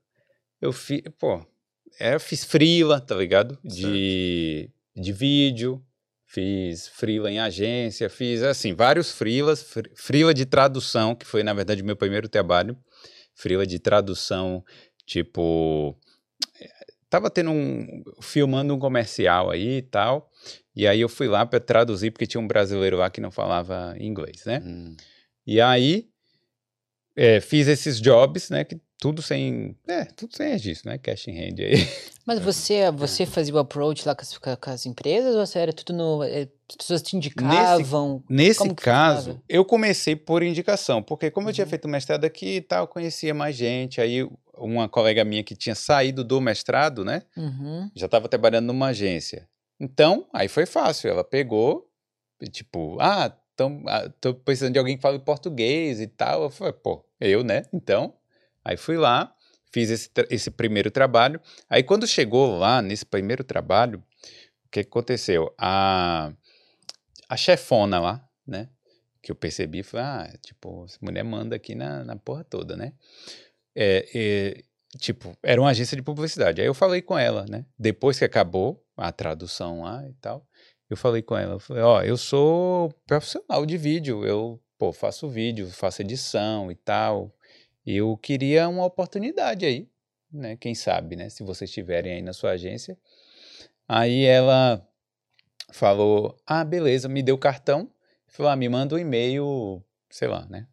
Eu 0.60 0.72
fiz. 0.72 1.02
Pô, 1.18 1.44
eu 2.00 2.18
fiz 2.20 2.44
freela, 2.44 3.00
tá 3.00 3.14
ligado? 3.14 3.58
De, 3.62 4.70
de 4.96 5.12
vídeo. 5.12 5.82
Fiz 6.28 6.88
freela 6.88 7.30
em 7.30 7.38
agência, 7.38 8.10
fiz 8.10 8.42
assim, 8.42 8.74
vários 8.74 9.12
freelas, 9.12 9.62
fr- 9.62 9.88
freela 9.94 10.34
de 10.34 10.44
tradução, 10.44 11.14
que 11.14 11.24
foi 11.24 11.42
na 11.44 11.54
verdade 11.54 11.82
o 11.82 11.84
meu 11.84 11.94
primeiro 11.96 12.28
trabalho, 12.28 12.76
freela 13.34 13.64
de 13.66 13.78
tradução, 13.78 14.62
tipo, 15.06 15.96
tava 17.10 17.30
tendo 17.30 17.50
um, 17.50 18.02
filmando 18.20 18.74
um 18.74 18.78
comercial 18.78 19.50
aí 19.50 19.78
e 19.78 19.82
tal, 19.82 20.30
e 20.74 20.86
aí 20.86 21.00
eu 21.00 21.08
fui 21.08 21.28
lá 21.28 21.44
para 21.46 21.60
traduzir, 21.60 22.10
porque 22.10 22.26
tinha 22.26 22.40
um 22.40 22.46
brasileiro 22.48 22.96
lá 22.96 23.08
que 23.10 23.20
não 23.20 23.30
falava 23.30 23.94
inglês, 23.98 24.44
né? 24.44 24.62
Hum. 24.64 24.96
E 25.46 25.60
aí 25.60 26.08
eh, 27.16 27.40
fiz 27.40 27.66
esses 27.68 28.00
jobs, 28.00 28.50
né, 28.50 28.64
que 28.64 28.78
tudo 28.98 29.20
sem, 29.22 29.76
é, 29.88 30.04
tudo 30.06 30.34
sem 30.34 30.48
registro, 30.50 30.90
né, 30.90 30.98
cash 30.98 31.28
in 31.28 31.32
hand 31.38 31.60
aí. 31.60 31.86
Mas 32.26 32.38
você, 32.40 32.90
você 32.92 33.24
fazia 33.26 33.54
o 33.54 33.58
approach 33.58 34.06
lá 34.06 34.14
com 34.14 34.22
as, 34.22 34.36
com 34.38 34.70
as 34.70 34.86
empresas 34.86 35.34
ou 35.34 35.44
você 35.46 35.58
era 35.58 35.72
tudo 35.72 35.92
no. 35.92 36.24
eh, 36.24 36.48
As 36.68 36.76
pessoas 36.76 37.02
te 37.02 37.16
indicavam? 37.16 38.22
Nesse 38.28 38.68
que 38.68 38.74
caso, 38.74 39.20
funcionava? 39.20 39.42
eu 39.48 39.64
comecei 39.64 40.16
por 40.16 40.42
indicação, 40.42 41.02
porque 41.02 41.30
como 41.30 41.48
eu 41.48 41.52
tinha 41.52 41.64
Uhum. 41.64 41.70
feito 41.70 41.88
mestrado 41.88 42.24
aqui 42.24 42.56
e 42.56 42.60
tal, 42.60 42.84
eu 42.84 42.88
conhecia 42.88 43.32
mais 43.34 43.54
gente. 43.56 44.00
Aí 44.00 44.26
uma 44.58 44.88
colega 44.88 45.24
minha 45.24 45.42
que 45.44 45.54
tinha 45.54 45.74
saído 45.74 46.24
do 46.24 46.40
mestrado, 46.40 47.04
né, 47.04 47.22
Uhum. 47.36 47.90
já 47.94 48.06
estava 48.06 48.28
trabalhando 48.28 48.66
numa 48.66 48.88
agência. 48.88 49.48
Então, 49.78 50.26
aí 50.32 50.48
foi 50.48 50.64
fácil. 50.66 51.10
Ela 51.10 51.22
pegou, 51.22 51.90
e 52.40 52.46
tipo, 52.48 52.96
ah, 53.00 53.30
tão, 53.54 53.82
ah, 53.86 54.08
tô 54.20 54.34
precisando 54.34 54.72
de 54.72 54.78
alguém 54.78 54.96
que 54.96 55.02
fale 55.02 55.18
português 55.18 56.00
e 56.00 56.06
tal. 56.06 56.44
Eu 56.44 56.50
falei, 56.50 56.72
pô, 56.72 57.04
eu, 57.20 57.42
né? 57.44 57.62
Então, 57.72 58.14
aí 58.64 58.76
fui 58.76 58.96
lá, 58.96 59.34
fiz 59.72 59.90
esse, 59.90 60.10
esse 60.30 60.50
primeiro 60.50 60.90
trabalho. 60.90 61.40
Aí 61.68 61.82
quando 61.82 62.06
chegou 62.06 62.56
lá 62.58 62.80
nesse 62.80 63.04
primeiro 63.04 63.44
trabalho, 63.44 63.98
o 64.64 64.68
que 64.70 64.82
que 64.82 64.88
aconteceu? 64.88 65.54
A, 65.58 66.32
a 67.28 67.36
chefona 67.36 68.00
lá, 68.00 68.28
né? 68.46 68.68
Que 69.22 69.32
eu 69.32 69.36
percebi, 69.36 69.82
foi, 69.82 70.00
ah, 70.00 70.32
tipo, 70.42 70.84
essa 70.86 70.98
mulher 71.02 71.24
manda 71.24 71.56
aqui 71.56 71.74
na, 71.74 72.04
na 72.04 72.16
porra 72.16 72.44
toda, 72.44 72.76
né? 72.76 72.92
É, 73.78 74.08
é, 74.14 74.62
tipo, 74.98 75.36
era 75.42 75.60
uma 75.60 75.68
agência 75.68 75.94
de 75.94 76.02
publicidade. 76.02 76.62
Aí 76.62 76.66
eu 76.66 76.72
falei 76.72 77.02
com 77.02 77.18
ela, 77.18 77.44
né? 77.46 77.66
Depois 77.78 78.18
que 78.18 78.24
acabou 78.24 78.82
a 78.96 79.12
tradução 79.12 79.82
lá 79.82 80.02
e 80.08 80.14
tal, 80.14 80.46
eu 80.88 80.96
falei 80.96 81.20
com 81.20 81.36
ela, 81.36 81.54
eu 81.54 81.58
falei, 81.58 81.82
ó, 81.82 82.02
eu 82.02 82.16
sou 82.16 82.90
profissional 83.06 83.66
de 83.66 83.76
vídeo, 83.76 84.24
eu, 84.24 84.58
pô, 84.78 84.92
faço 84.92 85.28
vídeo, 85.28 85.68
faço 85.68 86.00
edição 86.00 86.72
e 86.72 86.74
tal. 86.74 87.30
Eu 87.84 88.16
queria 88.16 88.66
uma 88.66 88.84
oportunidade 88.84 89.66
aí, 89.66 89.88
né? 90.32 90.56
Quem 90.56 90.74
sabe, 90.74 91.14
né? 91.14 91.28
Se 91.28 91.42
vocês 91.42 91.70
tiverem 91.70 92.14
aí 92.14 92.22
na 92.22 92.32
sua 92.32 92.52
agência. 92.52 92.96
Aí 93.86 94.24
ela 94.24 94.84
falou, 95.70 96.36
ah, 96.46 96.64
beleza, 96.64 97.08
me 97.08 97.22
deu 97.22 97.34
o 97.34 97.38
cartão, 97.38 97.90
falou, 98.26 98.50
ah, 98.50 98.56
me 98.56 98.68
manda 98.68 98.94
um 98.94 98.98
e-mail, 98.98 99.84
sei 100.08 100.28
lá, 100.28 100.46
né? 100.46 100.66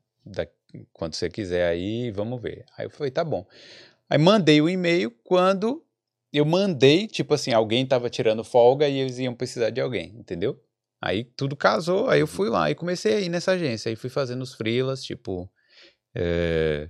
Quando 0.92 1.16
você 1.16 1.30
quiser 1.30 1.68
aí, 1.68 2.12
vamos 2.12 2.42
ver. 2.42 2.66
Aí 2.78 2.86
eu 2.86 2.90
falei, 2.90 3.12
tá 3.12 3.24
bom. 3.24 3.46
Aí 4.10 4.18
mandei 4.18 4.62
o 4.62 4.70
e-mail 4.70 5.12
quando 5.24 5.84
eu 6.32 6.46
mandei, 6.46 7.08
tipo 7.08 7.34
assim, 7.34 7.54
alguém 7.54 7.86
tava 7.86 8.10
tirando 8.10 8.44
folga 8.44 8.88
e 8.88 8.98
eles 9.00 9.20
iam 9.20 9.36
precisar 9.36 9.70
de 9.70 9.82
alguém, 9.82 10.16
entendeu? 10.18 10.60
Aí 11.02 11.24
tudo 11.24 11.56
casou, 11.56 12.10
aí 12.10 12.22
eu 12.22 12.28
fui 12.28 12.50
lá 12.50 12.72
e 12.72 12.76
comecei 12.76 13.16
a 13.16 13.20
ir 13.20 13.30
nessa 13.30 13.52
agência. 13.52 13.90
Aí 13.90 13.96
fui 13.96 14.10
fazendo 14.10 14.42
os 14.42 14.54
freelas, 14.54 15.04
tipo. 15.04 15.52
é, 16.16 16.90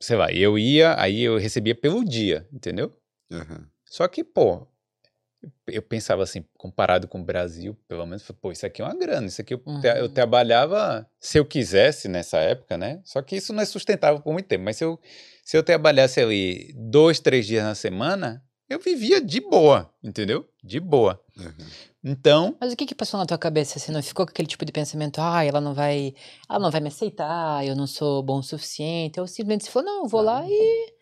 sei 0.00 0.16
lá, 0.16 0.32
eu 0.32 0.58
ia, 0.58 0.98
aí 1.00 1.22
eu 1.22 1.36
recebia 1.36 1.74
pelo 1.74 2.04
dia, 2.04 2.48
entendeu? 2.52 2.92
Aham. 3.30 3.68
Só 3.84 4.08
que, 4.08 4.24
pô, 4.24 4.66
eu 5.66 5.80
pensava 5.82 6.22
assim, 6.22 6.44
comparado 6.58 7.08
com 7.08 7.20
o 7.20 7.24
Brasil, 7.24 7.76
pelo 7.88 8.04
menos, 8.06 8.22
pô, 8.40 8.52
isso 8.52 8.66
aqui 8.66 8.82
é 8.82 8.84
uma 8.84 8.94
grana, 8.96 9.26
isso 9.26 9.40
aqui 9.40 9.54
eu, 9.54 9.58
tra- 9.80 9.98
eu 9.98 10.04
Uhum. 10.04 10.10
trabalhava 10.12 11.08
se 11.18 11.38
eu 11.38 11.44
quisesse 11.44 12.08
nessa 12.08 12.38
época, 12.38 12.76
né? 12.76 13.00
Só 13.04 13.22
que 13.22 13.36
isso 13.36 13.52
não 13.52 13.62
é 13.62 13.64
sustentável 13.66 14.20
por 14.20 14.32
muito 14.32 14.46
tempo, 14.46 14.64
mas 14.64 14.76
se 14.76 14.84
eu, 14.84 14.98
se 15.44 15.56
eu 15.56 15.62
trabalhasse 15.62 16.20
ali 16.20 16.72
dois, 16.76 17.20
três 17.20 17.46
dias 17.46 17.64
na 17.64 17.74
semana, 17.74 18.42
eu 18.68 18.78
vivia 18.78 19.20
de 19.20 19.40
boa, 19.40 19.92
entendeu? 20.02 20.46
De 20.62 20.78
boa. 20.78 21.20
aham. 21.38 21.66
Então, 22.02 22.56
Mas 22.58 22.72
o 22.72 22.76
que 22.76 22.86
que 22.86 22.94
passou 22.94 23.20
na 23.20 23.26
tua 23.26 23.36
cabeça? 23.36 23.78
Você 23.78 23.92
não 23.92 24.02
ficou 24.02 24.24
com 24.24 24.30
aquele 24.30 24.48
tipo 24.48 24.64
de 24.64 24.72
pensamento, 24.72 25.18
ah, 25.20 25.44
ela 25.44 25.60
não 25.60 25.74
vai, 25.74 26.14
ela 26.48 26.58
não 26.58 26.70
vai 26.70 26.80
me 26.80 26.88
aceitar, 26.88 27.66
eu 27.66 27.76
não 27.76 27.86
sou 27.86 28.22
bom 28.22 28.38
o 28.38 28.42
suficiente. 28.42 29.20
Ou 29.20 29.26
simplesmente 29.26 29.64
você 29.64 29.70
falou, 29.70 29.86
não, 29.92 30.02
eu 30.04 30.08
vou 30.08 30.22
lá 30.22 30.42
e 30.46 30.92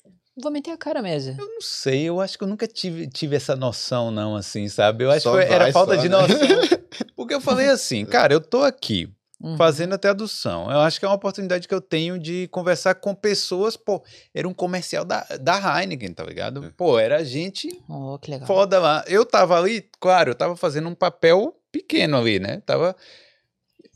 vou 0.42 0.50
meter 0.52 0.70
a 0.70 0.76
cara 0.76 1.02
mesmo. 1.02 1.34
eu 1.38 1.46
não 1.46 1.60
sei, 1.60 2.04
eu 2.04 2.20
acho 2.20 2.36
que 2.38 2.44
eu 2.44 2.48
nunca 2.48 2.66
tive, 2.66 3.06
tive 3.08 3.36
essa 3.36 3.54
noção, 3.56 4.10
não, 4.10 4.36
assim, 4.36 4.68
sabe? 4.68 5.04
Eu 5.04 5.10
acho 5.10 5.22
Só 5.22 5.30
que 5.38 5.44
foi- 5.44 5.52
era 5.54 5.64
vai, 5.64 5.72
falta 5.72 5.94
só, 5.96 6.00
de 6.02 6.08
né? 6.08 6.16
noção. 6.16 6.38
Porque 7.16 7.34
eu 7.34 7.40
falei 7.40 7.68
assim, 7.68 8.04
cara, 8.04 8.32
eu 8.32 8.40
tô 8.40 8.62
aqui 8.62 9.12
Uhum. 9.40 9.56
fazendo 9.56 9.92
a 9.94 9.98
tradução. 9.98 10.68
Eu 10.68 10.80
acho 10.80 10.98
que 10.98 11.04
é 11.04 11.08
uma 11.08 11.14
oportunidade 11.14 11.68
que 11.68 11.72
eu 11.74 11.80
tenho 11.80 12.18
de 12.18 12.48
conversar 12.48 12.96
com 12.96 13.14
pessoas, 13.14 13.76
pô, 13.76 14.02
era 14.34 14.48
um 14.48 14.52
comercial 14.52 15.04
da, 15.04 15.24
da 15.40 15.80
Heineken, 15.80 16.12
tá 16.12 16.24
ligado? 16.24 16.74
Pô, 16.76 16.98
era 16.98 17.24
gente 17.24 17.68
Oh, 17.88 18.18
que 18.18 18.32
legal. 18.32 18.48
foda 18.48 18.80
lá. 18.80 19.04
Eu 19.06 19.24
tava 19.24 19.56
ali, 19.56 19.88
claro, 20.00 20.32
eu 20.32 20.34
tava 20.34 20.56
fazendo 20.56 20.88
um 20.88 20.94
papel 20.94 21.54
pequeno 21.70 22.16
ali, 22.16 22.40
né? 22.40 22.60
Tava. 22.66 22.96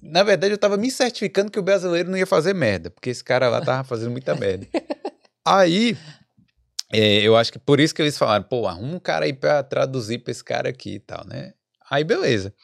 Na 0.00 0.22
verdade, 0.22 0.54
eu 0.54 0.58
tava 0.58 0.76
me 0.76 0.90
certificando 0.92 1.50
que 1.50 1.58
o 1.58 1.62
brasileiro 1.62 2.08
não 2.08 2.16
ia 2.18 2.26
fazer 2.26 2.54
merda, 2.54 2.88
porque 2.90 3.10
esse 3.10 3.22
cara 3.24 3.48
lá 3.48 3.60
tava 3.60 3.82
fazendo 3.82 4.12
muita 4.12 4.34
merda. 4.36 4.66
Aí, 5.44 5.96
é, 6.92 7.22
eu 7.22 7.36
acho 7.36 7.50
que 7.52 7.58
por 7.58 7.80
isso 7.80 7.94
que 7.94 8.02
eles 8.02 8.18
falaram, 8.18 8.44
pô, 8.44 8.66
arruma 8.66 8.96
um 8.96 9.00
cara 9.00 9.24
aí 9.24 9.32
pra 9.32 9.62
traduzir 9.62 10.18
pra 10.18 10.30
esse 10.30 10.44
cara 10.44 10.68
aqui 10.68 10.94
e 10.96 11.00
tal, 11.00 11.26
né? 11.26 11.54
Aí, 11.90 12.04
beleza. 12.04 12.54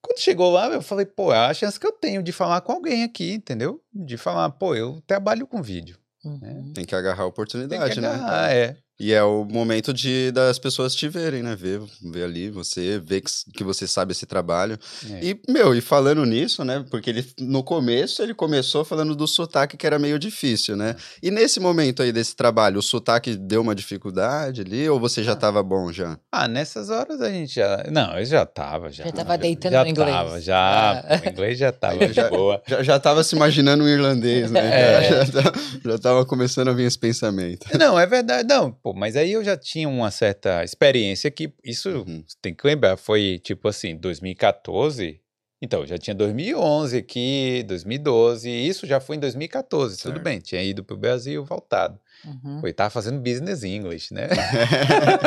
Quando 0.00 0.20
chegou 0.20 0.52
lá, 0.52 0.68
eu 0.68 0.82
falei, 0.82 1.06
pô, 1.06 1.32
é 1.32 1.38
a 1.38 1.54
chance 1.54 1.80
que 1.80 1.86
eu 1.86 1.92
tenho 1.92 2.22
de 2.22 2.30
falar 2.30 2.60
com 2.60 2.72
alguém 2.72 3.02
aqui, 3.02 3.32
entendeu? 3.32 3.80
De 3.92 4.16
falar, 4.16 4.50
pô, 4.50 4.74
eu 4.74 5.02
trabalho 5.06 5.46
com 5.46 5.62
vídeo. 5.62 5.98
Uhum. 6.24 6.72
Tem 6.74 6.84
que 6.84 6.94
agarrar 6.94 7.14
a 7.14 7.16
Tem 7.24 7.26
oportunidade, 7.26 7.94
que 7.94 8.00
né? 8.00 8.08
agarrar, 8.08 8.50
é. 8.52 8.76
E 8.98 9.12
é 9.12 9.22
o 9.24 9.44
momento 9.44 9.92
de 9.92 10.30
das 10.30 10.58
pessoas 10.58 10.94
te 10.94 11.08
verem, 11.08 11.42
né? 11.42 11.56
Ver, 11.56 11.80
ver 12.00 12.22
ali 12.24 12.48
você, 12.50 12.98
ver 13.04 13.22
que, 13.22 13.30
que 13.52 13.64
você 13.64 13.88
sabe 13.88 14.12
esse 14.12 14.24
trabalho. 14.24 14.78
É. 15.10 15.24
E, 15.24 15.40
meu, 15.48 15.74
e 15.74 15.80
falando 15.80 16.24
nisso, 16.24 16.64
né? 16.64 16.84
Porque 16.90 17.10
ele, 17.10 17.26
no 17.40 17.62
começo, 17.64 18.22
ele 18.22 18.32
começou 18.34 18.84
falando 18.84 19.16
do 19.16 19.26
sotaque 19.26 19.76
que 19.76 19.84
era 19.86 19.98
meio 19.98 20.16
difícil, 20.18 20.76
né? 20.76 20.94
E 21.20 21.30
nesse 21.30 21.58
momento 21.58 22.02
aí 22.02 22.12
desse 22.12 22.36
trabalho, 22.36 22.78
o 22.78 22.82
sotaque 22.82 23.34
deu 23.34 23.62
uma 23.62 23.74
dificuldade 23.74 24.60
ali 24.60 24.88
ou 24.88 25.00
você 25.00 25.24
já 25.24 25.34
tava 25.34 25.60
bom 25.62 25.92
já? 25.92 26.16
Ah, 26.30 26.46
nessas 26.46 26.88
horas 26.88 27.20
a 27.20 27.30
gente 27.30 27.54
já. 27.56 27.84
Não, 27.90 28.16
eu 28.18 28.24
já 28.24 28.46
tava. 28.46 28.90
Já, 28.92 29.04
Já 29.06 29.12
tava 29.12 29.36
deitando 29.36 29.72
já 29.72 29.82
no 29.82 29.90
inglês. 29.90 30.10
Tava, 30.10 30.40
já. 30.40 30.56
Ah. 31.00 31.20
O 31.24 31.28
inglês 31.28 31.58
já 31.58 31.72
tava 31.72 31.94
Aí 32.00 32.06
de 32.08 32.14
já- 32.14 32.28
boa. 32.30 32.62
Já, 32.66 32.82
já 32.82 33.00
tava 33.00 33.24
se 33.24 33.34
imaginando 33.34 33.82
um 33.82 33.88
irlandês, 33.88 34.52
né? 34.52 34.60
É. 34.60 35.02
Já, 35.10 35.24
já, 35.24 35.42
tava, 35.42 35.52
já 35.84 35.98
tava 35.98 36.24
começando 36.24 36.68
a 36.68 36.72
vir 36.72 36.84
esse 36.84 36.98
pensamento. 36.98 37.66
Não, 37.76 37.98
é 37.98 38.06
verdade. 38.06 38.48
Não, 38.48 38.70
pô, 38.84 38.92
mas 38.92 39.16
aí 39.16 39.32
eu 39.32 39.42
já 39.42 39.56
tinha 39.56 39.88
uma 39.88 40.10
certa 40.10 40.62
experiência 40.62 41.30
que 41.30 41.50
isso 41.64 41.88
Uhum. 41.88 42.22
você 42.26 42.36
tem 42.42 42.52
que 42.54 42.66
lembrar. 42.66 42.98
Foi 42.98 43.40
tipo 43.42 43.66
assim, 43.66 43.96
2014. 43.96 45.22
Então, 45.62 45.86
já 45.86 45.96
tinha 45.96 46.14
2011 46.14 46.98
aqui, 46.98 47.64
2012. 47.66 48.50
E 48.50 48.68
isso 48.68 48.86
já 48.86 49.00
foi 49.00 49.16
em 49.16 49.20
2014. 49.20 49.96
Tudo 49.96 50.12
Certo. 50.12 50.22
bem, 50.22 50.38
tinha 50.38 50.62
ido 50.62 50.84
pro 50.84 50.98
Brasil, 50.98 51.42
voltado. 51.42 51.98
Uhum. 52.26 52.60
Eu 52.62 52.74
tava 52.74 52.90
fazendo 52.90 53.18
business 53.20 53.62
English, 53.64 54.12
né? 54.12 54.28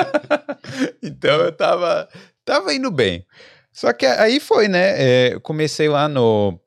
então 1.02 1.42
eu 1.42 1.52
tava, 1.52 2.08
tava 2.46 2.72
indo 2.76 2.92
bem. 2.92 3.26
Só 3.74 3.92
que 3.92 4.06
aí 4.06 4.40
foi, 4.40 4.68
né? 4.68 5.02
é, 5.30 5.34
eu 5.34 5.42
comecei 5.42 5.90
lá 5.90 6.08
no, 6.08 6.60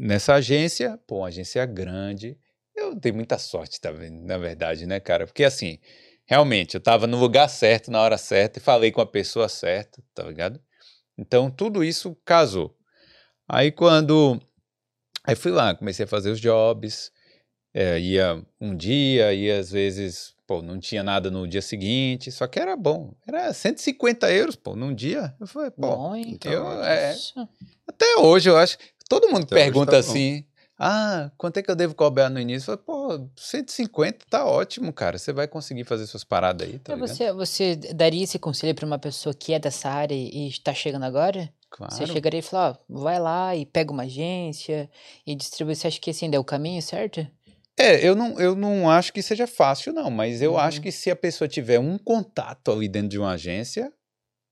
nessa 0.00 0.34
agência, 0.34 0.98
pô, 1.06 1.18
uma 1.18 1.28
agência 1.28 1.66
grande. 1.66 2.38
Eu 2.74 2.94
dei 2.94 3.12
muita 3.12 3.36
sorte, 3.38 3.78
tá? 3.80 3.92
Na 3.92 4.38
verdade, 4.38 4.86
né, 4.86 4.98
cara? 4.98 5.26
Porque 5.26 5.44
assim, 5.44 5.78
realmente, 6.24 6.74
eu 6.74 6.80
tava 6.80 7.06
no 7.06 7.18
lugar 7.18 7.48
certo, 7.48 7.90
na 7.90 8.00
hora 8.00 8.18
certa, 8.18 8.58
e 8.58 8.62
falei 8.62 8.90
com 8.90 9.00
a 9.00 9.06
pessoa 9.06 9.48
certa, 9.48 10.02
tá 10.14 10.22
ligado? 10.24 10.60
Então 11.16 11.50
tudo 11.50 11.84
isso 11.84 12.16
casou. 12.24 12.76
Aí 13.48 13.70
quando. 13.70 14.40
Aí 15.26 15.34
fui 15.34 15.52
lá, 15.52 15.74
comecei 15.74 16.04
a 16.04 16.08
fazer 16.08 16.30
os 16.30 16.40
jobs. 16.40 17.12
É, 17.72 17.98
ia 17.98 18.44
um 18.60 18.76
dia, 18.76 19.34
ia 19.34 19.58
às 19.58 19.70
vezes, 19.70 20.34
pô, 20.46 20.62
não 20.62 20.78
tinha 20.78 21.02
nada 21.02 21.28
no 21.28 21.46
dia 21.46 21.62
seguinte, 21.62 22.30
só 22.30 22.46
que 22.46 22.60
era 22.60 22.76
bom. 22.76 23.12
Era 23.26 23.52
150 23.52 24.30
euros, 24.30 24.54
pô, 24.54 24.76
num 24.76 24.94
dia. 24.94 25.34
Eu 25.40 25.46
falei, 25.46 25.70
pô, 25.72 25.88
Bom, 25.88 26.14
então, 26.14 26.52
eu, 26.52 26.84
é, 26.84 27.16
até 27.88 28.16
hoje 28.18 28.48
eu 28.48 28.56
acho. 28.56 28.78
Todo 29.08 29.28
mundo 29.28 29.44
Até 29.44 29.56
pergunta 29.56 29.92
tá 29.92 29.98
assim: 29.98 30.46
ah, 30.86 31.30
quanto 31.38 31.56
é 31.56 31.62
que 31.62 31.70
eu 31.70 31.74
devo 31.76 31.94
cobrar 31.94 32.28
no 32.28 32.38
início? 32.38 32.70
Eu 32.72 32.78
falei, 32.84 33.18
pô, 33.18 33.28
150 33.36 34.26
tá 34.28 34.44
ótimo, 34.44 34.92
cara. 34.92 35.16
Você 35.18 35.32
vai 35.32 35.48
conseguir 35.48 35.84
fazer 35.84 36.06
suas 36.06 36.24
paradas 36.24 36.68
aí, 36.68 36.78
tá 36.78 36.94
você, 36.96 37.32
você 37.32 37.74
daria 37.76 38.22
esse 38.24 38.38
conselho 38.38 38.74
para 38.74 38.84
uma 38.86 38.98
pessoa 38.98 39.34
que 39.34 39.52
é 39.52 39.58
dessa 39.58 39.88
área 39.88 40.14
e 40.14 40.48
está 40.48 40.74
chegando 40.74 41.04
agora? 41.04 41.48
Claro. 41.70 41.92
Você 41.92 42.06
chegaria 42.06 42.38
e 42.40 42.42
falar, 42.42 42.72
ó, 42.72 42.76
vai 42.88 43.18
lá 43.18 43.56
e 43.56 43.66
pega 43.66 43.92
uma 43.92 44.04
agência 44.04 44.88
e 45.26 45.34
distribui. 45.34 45.74
Você 45.74 45.88
acha 45.88 45.98
que 46.00 46.10
esse 46.10 46.24
ainda 46.24 46.36
é 46.36 46.40
o 46.40 46.44
caminho, 46.44 46.80
certo? 46.80 47.26
É, 47.76 48.06
eu 48.06 48.14
não, 48.14 48.38
eu 48.38 48.54
não 48.54 48.88
acho 48.88 49.12
que 49.12 49.20
seja 49.20 49.48
fácil, 49.48 49.92
não, 49.92 50.08
mas 50.08 50.40
eu 50.40 50.56
acho 50.56 50.76
Uhum. 50.78 50.82
que 50.84 50.92
se 50.92 51.10
a 51.10 51.16
pessoa 51.16 51.48
tiver 51.48 51.80
um 51.80 51.98
contato 51.98 52.70
ali 52.70 52.86
dentro 52.88 53.08
de 53.08 53.18
uma 53.18 53.32
agência 53.32 53.92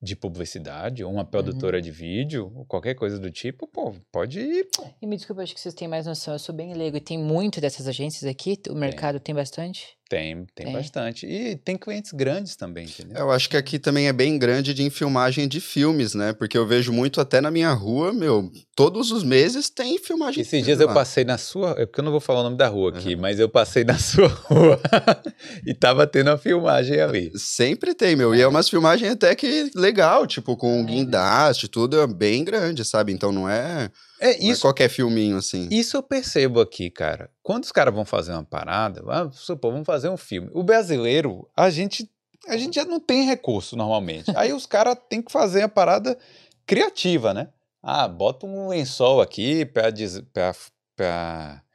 de 0.02 0.16
publicidade, 0.16 1.04
ou 1.04 1.12
uma 1.12 1.24
produtora 1.24 1.80
de 1.80 1.92
vídeo, 1.92 2.52
ou 2.56 2.64
qualquer 2.64 2.94
coisa 2.94 3.20
do 3.20 3.30
tipo, 3.30 3.68
pô, 3.68 3.94
pode 4.10 4.40
ir. 4.40 4.68
pô. 4.74 4.84
E 5.00 5.06
me 5.06 5.16
desculpa, 5.16 5.42
acho 5.42 5.54
que 5.54 5.60
vocês 5.60 5.74
têm 5.74 5.86
mais 5.86 6.06
noção. 6.06 6.34
Eu 6.34 6.38
sou 6.40 6.52
bem 6.54 6.74
leigo 6.74 6.96
e 6.96 7.00
tem 7.00 7.16
muito 7.16 7.60
dessas 7.60 7.86
agências 7.86 8.24
aqui. 8.24 8.58
O 8.68 8.74
mercado 8.74 9.20
tem 9.20 9.32
bastante. 9.34 9.96
Tem, 10.12 10.44
tem 10.54 10.66
Tem. 10.66 10.72
bastante. 10.74 11.24
E 11.26 11.56
tem 11.56 11.74
clientes 11.74 12.12
grandes 12.12 12.54
também, 12.54 12.84
entendeu? 12.84 13.16
Eu 13.16 13.30
acho 13.30 13.48
que 13.48 13.56
aqui 13.56 13.78
também 13.78 14.08
é 14.08 14.12
bem 14.12 14.38
grande 14.38 14.74
de 14.74 14.82
em 14.82 14.90
filmagem 14.90 15.48
de 15.48 15.58
filmes, 15.58 16.12
né? 16.14 16.34
Porque 16.34 16.58
eu 16.58 16.66
vejo 16.66 16.92
muito 16.92 17.18
até 17.18 17.40
na 17.40 17.50
minha 17.50 17.72
rua, 17.72 18.12
meu, 18.12 18.50
todos 18.76 19.10
os 19.10 19.24
meses 19.24 19.70
tem 19.70 19.96
filmagem 19.98 20.42
de 20.42 20.48
Esses 20.48 20.62
dias 20.66 20.80
eu 20.80 20.86
lá. 20.88 20.92
passei 20.92 21.24
na 21.24 21.38
sua, 21.38 21.70
é 21.78 21.86
porque 21.86 22.00
eu 22.00 22.04
não 22.04 22.10
vou 22.12 22.20
falar 22.20 22.40
o 22.40 22.42
nome 22.42 22.58
da 22.58 22.68
rua 22.68 22.90
aqui, 22.90 23.16
mas 23.16 23.38
eu 23.40 23.48
passei 23.48 23.84
na 23.84 23.96
sua 23.98 24.28
rua 24.28 24.78
e 25.66 25.72
tava 25.72 26.06
tendo 26.06 26.28
uma 26.30 26.36
filmagem 26.36 27.00
ali. 27.00 27.32
Sempre 27.38 27.94
tem, 27.94 28.14
meu. 28.14 28.34
E 28.34 28.42
é 28.42 28.46
umas 28.46 28.68
filmagens 28.68 29.12
até 29.12 29.34
que 29.34 29.70
legal, 29.74 30.26
tipo, 30.26 30.58
com 30.58 30.80
É. 30.80 30.82
guindaste, 30.84 31.68
tudo 31.68 31.98
é 31.98 32.06
bem 32.06 32.44
grande, 32.44 32.84
sabe? 32.84 33.14
Então 33.14 33.32
não 33.32 33.48
é, 33.48 33.90
É 34.22 34.38
não 34.38 34.48
é 34.48 34.50
isso. 34.52 34.60
qualquer 34.62 34.88
filminho 34.88 35.36
assim. 35.36 35.68
Isso 35.70 35.96
eu 35.96 36.02
percebo 36.02 36.60
aqui, 36.60 36.88
cara. 36.88 37.28
Quando 37.42 37.64
os 37.64 37.72
caras 37.72 37.92
vão 37.92 38.04
fazer 38.04 38.32
uma 38.32 38.44
parada, 38.44 39.02
ah, 39.08 39.28
supor, 39.32 39.72
vamos 39.72 39.86
fazer 39.86 40.08
um 40.08 40.16
filme. 40.16 40.48
O 40.54 40.62
brasileiro, 40.62 41.48
a 41.56 41.68
gente, 41.70 42.08
a 42.46 42.56
gente 42.56 42.76
já 42.76 42.84
não 42.84 43.00
tem 43.00 43.26
recurso 43.26 43.76
normalmente. 43.76 44.30
Aí 44.36 44.52
os 44.52 44.64
caras 44.64 44.96
têm 45.10 45.20
que 45.20 45.32
fazer 45.32 45.62
a 45.62 45.68
parada 45.68 46.16
criativa, 46.64 47.34
né? 47.34 47.48
Ah, 47.82 48.06
bota 48.06 48.46
um 48.46 48.68
lençol 48.68 49.20
aqui 49.20 49.64
pra, 49.64 49.90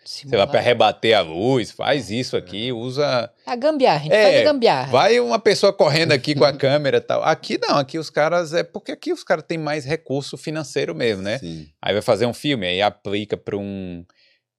pra, 0.08 0.30
sei 0.30 0.38
lá, 0.38 0.46
Simular. 0.46 0.64
rebater 0.64 1.18
a 1.18 1.22
luz, 1.22 1.72
faz 1.72 2.10
isso 2.10 2.38
aqui, 2.38 2.72
usa. 2.72 3.32
A 3.46 3.56
gambiarra, 3.56 3.98
a 4.00 4.04
gente 4.04 4.14
É, 4.14 4.24
faz 4.24 4.42
a 4.42 4.44
gambiarra. 4.44 4.92
Vai 4.92 5.20
uma 5.20 5.40
pessoa 5.40 5.74
correndo 5.74 6.12
aqui 6.14 6.34
com 6.34 6.46
a 6.46 6.54
câmera 6.58 6.98
e 6.98 7.02
tal. 7.02 7.24
Aqui 7.24 7.58
não, 7.62 7.78
aqui 7.78 8.00
os 8.00 8.10
caras. 8.10 8.54
É 8.54 8.64
porque 8.64 8.92
aqui 8.92 9.12
os 9.12 9.24
caras 9.24 9.44
têm 9.48 9.58
mais 9.58 9.86
recurso 9.86 10.38
financeiro 10.38 10.96
mesmo, 10.96 11.22
né? 11.24 11.38
Sim. 11.40 11.68
Aí 11.82 11.94
vai 11.94 12.02
fazer 12.02 12.26
um 12.26 12.34
filme, 12.34 12.66
aí 12.68 12.82
aplica 12.82 13.36
para 13.36 13.58
um 13.58 14.06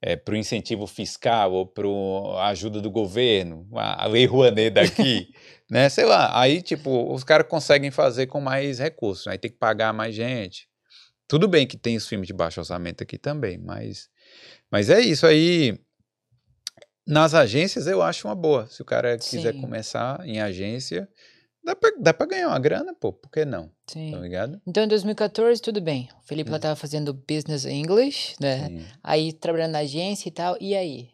é, 0.01 0.15
para 0.15 0.37
incentivo 0.39 0.87
fiscal 0.87 1.53
ou 1.53 1.67
para 1.67 1.87
a 2.41 2.49
ajuda 2.49 2.81
do 2.81 2.91
governo, 2.91 3.67
a 3.75 4.05
a 4.05 4.07
lei 4.07 4.27
Rouanet 4.27 4.71
daqui, 4.71 5.29
né? 5.71 5.89
Sei 5.89 6.05
lá. 6.05 6.39
Aí, 6.41 6.63
tipo, 6.63 7.13
os 7.13 7.25
caras 7.25 7.47
conseguem 7.49 7.91
fazer 7.91 8.27
com 8.27 8.41
mais 8.41 8.79
recursos. 8.79 9.27
Aí 9.27 9.39
tem 9.39 9.51
que 9.51 9.57
pagar 9.57 9.93
mais 9.93 10.15
gente. 10.15 10.69
Tudo 11.27 11.47
bem 11.47 11.67
que 11.67 11.77
tem 11.77 11.95
os 11.97 12.09
filmes 12.09 12.27
de 12.27 12.33
baixo 12.33 12.59
orçamento 12.61 13.03
aqui 13.03 13.19
também, 13.19 13.59
mas, 13.59 14.09
mas 14.71 14.91
é 14.91 15.01
isso 15.01 15.27
aí. 15.27 15.79
Nas 17.07 17.33
agências 17.35 17.87
eu 17.87 18.03
acho 18.03 18.29
uma 18.29 18.35
boa. 18.35 18.67
Se 18.67 18.83
o 18.83 18.85
cara 18.85 19.17
quiser 19.17 19.55
Sim. 19.55 19.61
começar 19.61 20.21
em 20.27 20.41
agência, 20.41 21.09
dá 21.65 21.75
pra, 21.75 21.91
dá 21.99 22.13
pra 22.13 22.27
ganhar 22.27 22.49
uma 22.49 22.59
grana, 22.59 22.95
pô. 22.95 23.13
Por 23.13 23.31
que 23.31 23.45
não? 23.47 23.71
Sim. 23.87 24.11
Tá 24.13 24.19
ligado? 24.19 24.61
Então, 24.67 24.85
em 24.85 24.89
2014, 24.89 25.63
tudo 25.63 25.81
bem. 25.81 26.09
O 26.23 26.27
Felipe 26.27 26.51
lá 26.51 26.59
tava 26.59 26.77
fazendo 26.77 27.15
Business 27.15 27.65
English, 27.65 28.37
né? 28.39 28.67
Sim. 28.69 28.87
Aí, 29.03 29.33
trabalhando 29.33 29.73
na 29.73 29.79
agência 29.79 30.29
e 30.29 30.33
tal. 30.33 30.57
E 30.61 30.77
aí? 30.77 31.09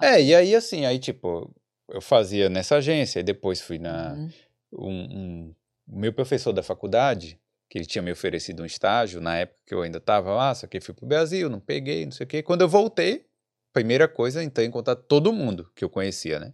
É, 0.00 0.22
e 0.22 0.32
aí 0.32 0.54
assim, 0.54 0.84
aí 0.86 1.00
tipo, 1.00 1.52
eu 1.88 2.00
fazia 2.00 2.48
nessa 2.48 2.76
agência, 2.76 3.18
e 3.18 3.24
depois 3.24 3.60
fui 3.60 3.78
na. 3.80 4.12
Uhum. 4.12 4.30
Um, 4.72 4.88
um- 5.18 5.54
o 5.88 5.98
meu 5.98 6.12
professor 6.12 6.52
da 6.52 6.62
faculdade, 6.62 7.39
que 7.70 7.78
ele 7.78 7.86
tinha 7.86 8.02
me 8.02 8.10
oferecido 8.10 8.64
um 8.64 8.66
estágio, 8.66 9.20
na 9.20 9.36
época 9.36 9.60
que 9.64 9.72
eu 9.72 9.80
ainda 9.80 9.98
estava 9.98 10.34
lá, 10.34 10.52
só 10.52 10.66
que 10.66 10.80
fui 10.80 10.92
pro 10.92 11.06
Brasil, 11.06 11.48
não 11.48 11.60
peguei, 11.60 12.04
não 12.04 12.10
sei 12.10 12.24
o 12.24 12.26
quê. 12.26 12.42
Quando 12.42 12.62
eu 12.62 12.68
voltei, 12.68 13.24
primeira 13.72 14.08
coisa, 14.08 14.42
entrei 14.42 14.66
em 14.66 14.72
contato 14.72 15.04
todo 15.06 15.32
mundo 15.32 15.70
que 15.76 15.84
eu 15.84 15.88
conhecia, 15.88 16.40
né? 16.40 16.52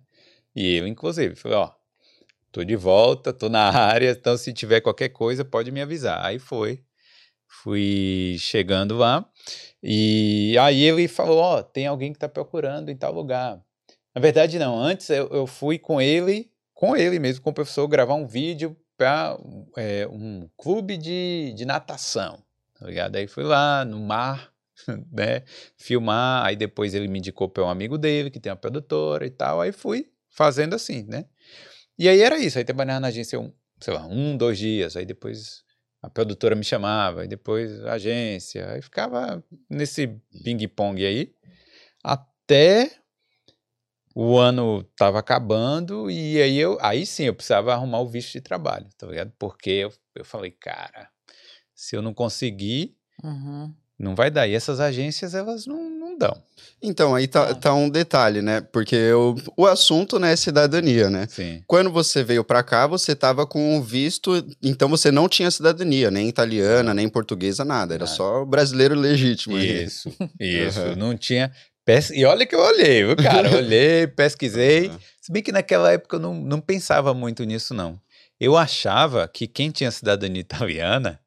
E 0.55 0.77
eu, 0.77 0.87
inclusive, 0.87 1.35
falei, 1.35 1.57
ó, 1.57 1.73
tô 2.53 2.63
de 2.63 2.77
volta, 2.77 3.33
tô 3.33 3.49
na 3.49 3.63
área, 3.73 4.11
então 4.11 4.37
se 4.37 4.53
tiver 4.53 4.83
qualquer 4.83 5.09
coisa, 5.09 5.43
pode 5.43 5.73
me 5.73 5.81
avisar. 5.81 6.23
Aí 6.23 6.39
foi, 6.39 6.85
fui 7.63 8.37
chegando 8.39 8.99
lá, 8.99 9.27
e 9.83 10.55
aí 10.61 10.83
ele 10.83 11.09
falou, 11.09 11.39
ó, 11.39 11.63
tem 11.63 11.87
alguém 11.87 12.13
que 12.13 12.19
tá 12.19 12.29
procurando 12.29 12.91
em 12.91 12.97
tal 12.97 13.15
lugar. 13.15 13.59
Na 14.15 14.21
verdade, 14.21 14.59
não, 14.59 14.79
antes 14.79 15.09
eu, 15.09 15.29
eu 15.29 15.47
fui 15.47 15.79
com 15.79 15.99
ele, 15.99 16.53
com 16.75 16.95
ele 16.95 17.19
mesmo, 17.19 17.43
com 17.43 17.49
o 17.49 17.55
professor, 17.55 17.89
gravar 17.89 18.15
um 18.17 18.27
vídeo 18.27 18.77
para 18.97 19.37
um 20.11 20.49
clube 20.57 20.97
de, 20.97 21.53
de 21.55 21.65
natação, 21.65 22.43
tá 22.79 22.87
ligado? 22.87 23.17
Aí 23.17 23.27
fui 23.27 23.45
lá 23.45 23.85
no 23.85 24.01
mar, 24.01 24.53
né, 25.13 25.43
filmar, 25.77 26.45
aí 26.45 26.57
depois 26.57 26.95
ele 26.95 27.09
me 27.09 27.19
indicou 27.19 27.49
para 27.49 27.65
um 27.65 27.69
amigo 27.69 27.99
dele, 27.99 28.31
que 28.31 28.41
tem 28.41 28.51
uma 28.51 28.57
produtora 28.57 29.27
e 29.27 29.31
tal, 29.31 29.61
aí 29.61 29.73
fui 29.73 30.11
fazendo 30.31 30.75
assim, 30.75 31.05
né? 31.05 31.27
E 31.99 32.09
aí 32.09 32.21
era 32.21 32.39
isso, 32.39 32.59
aí 32.59 32.65
trabalhava 32.65 33.01
na 33.01 33.09
agência 33.09 33.41
um, 33.41 33.53
sei 33.81 33.95
lá, 33.95 34.07
um, 34.07 34.37
dois 34.37 34.59
dias, 34.59 34.97
aí 34.97 35.07
depois 35.07 35.65
a 36.03 36.11
produtora 36.11 36.55
me 36.55 36.65
chamava, 36.65 37.23
aí 37.23 37.29
depois 37.29 37.85
a 37.85 37.95
agência, 37.95 38.71
aí 38.71 38.83
ficava 38.83 39.43
nesse 39.69 40.09
ping-pong 40.45 41.05
aí, 41.05 41.35
até 42.05 42.91
o 44.19 44.39
ano 44.39 44.83
tava 44.97 45.19
acabando 45.19 46.11
e 46.11 46.41
aí 46.41 46.57
eu, 46.57 46.79
aí 46.81 47.05
sim 47.05 47.25
eu 47.25 47.35
precisava 47.35 47.75
arrumar 47.75 48.01
o 48.01 48.09
visto 48.09 48.33
de 48.33 48.41
trabalho, 48.41 48.87
tá 48.97 49.07
ligado? 49.07 49.31
Porque 49.39 49.69
eu, 49.69 49.93
eu 50.15 50.25
falei, 50.25 50.51
cara, 50.53 51.09
se 51.75 51.95
eu 51.95 52.01
não 52.01 52.15
conseguir, 52.15 52.97
Uhum. 53.23 53.75
não 53.99 54.15
vai 54.15 54.31
dar. 54.31 54.47
E 54.49 54.55
essas 54.55 54.81
agências, 54.81 55.35
elas 55.35 55.67
não, 55.67 55.91
não 55.91 56.17
dão. 56.17 56.43
Então, 56.83 57.15
aí 57.15 57.27
tá, 57.29 57.49
É. 57.51 57.55
tá 57.55 57.75
um 57.75 57.91
detalhe, 57.91 58.41
né? 58.41 58.61
Porque 58.63 59.13
o, 59.13 59.35
o 59.55 59.67
assunto, 59.67 60.19
né, 60.19 60.33
é 60.33 60.37
cidadania, 60.37 61.11
né? 61.11 61.27
Sim. 61.29 61.63
Quando 61.67 61.91
você 61.91 62.25
veio 62.25 62.43
pra 62.45 62.63
cá, 62.63 62.87
você 62.87 63.15
tava 63.15 63.47
com 63.47 63.77
o 63.79 63.83
visto, 63.83 64.33
então 64.63 64.89
você 64.89 65.11
não 65.11 65.29
tinha 65.29 65.51
cidadania, 65.51 66.11
nem 66.11 66.27
italiana, 66.29 66.95
nem 66.95 67.07
portuguesa, 67.09 67.65
nada. 67.67 67.95
Era 67.95 68.05
Nada. 68.05 68.17
só 68.17 68.45
brasileiro 68.47 68.95
legítimo. 68.95 69.57
aí. 69.57 69.85
Isso, 69.85 70.09
isso. 70.41 70.79
Aham. 70.89 70.97
Não 70.97 71.15
tinha. 71.17 71.53
Pes... 71.87 72.11
E 72.11 72.25
olha 72.25 72.45
que 72.45 72.55
eu 72.55 72.61
olhei, 72.61 73.05
viu, 73.05 73.17
cara? 73.17 73.49
Olhei, 73.57 74.09
pesquisei. 74.09 74.91
Se 75.21 75.31
bem 75.31 75.41
que 75.41 75.53
naquela 75.53 75.93
época 75.93 76.17
eu 76.17 76.21
não, 76.21 76.35
não 76.35 76.61
pensava 76.61 77.15
muito 77.15 77.45
nisso, 77.45 77.73
não. 77.73 77.99
Eu 78.41 78.57
achava 78.57 79.29
que 79.29 79.47
quem 79.47 79.71
tinha 79.71 79.91
cidadania 79.93 80.41
italiana 80.43 81.21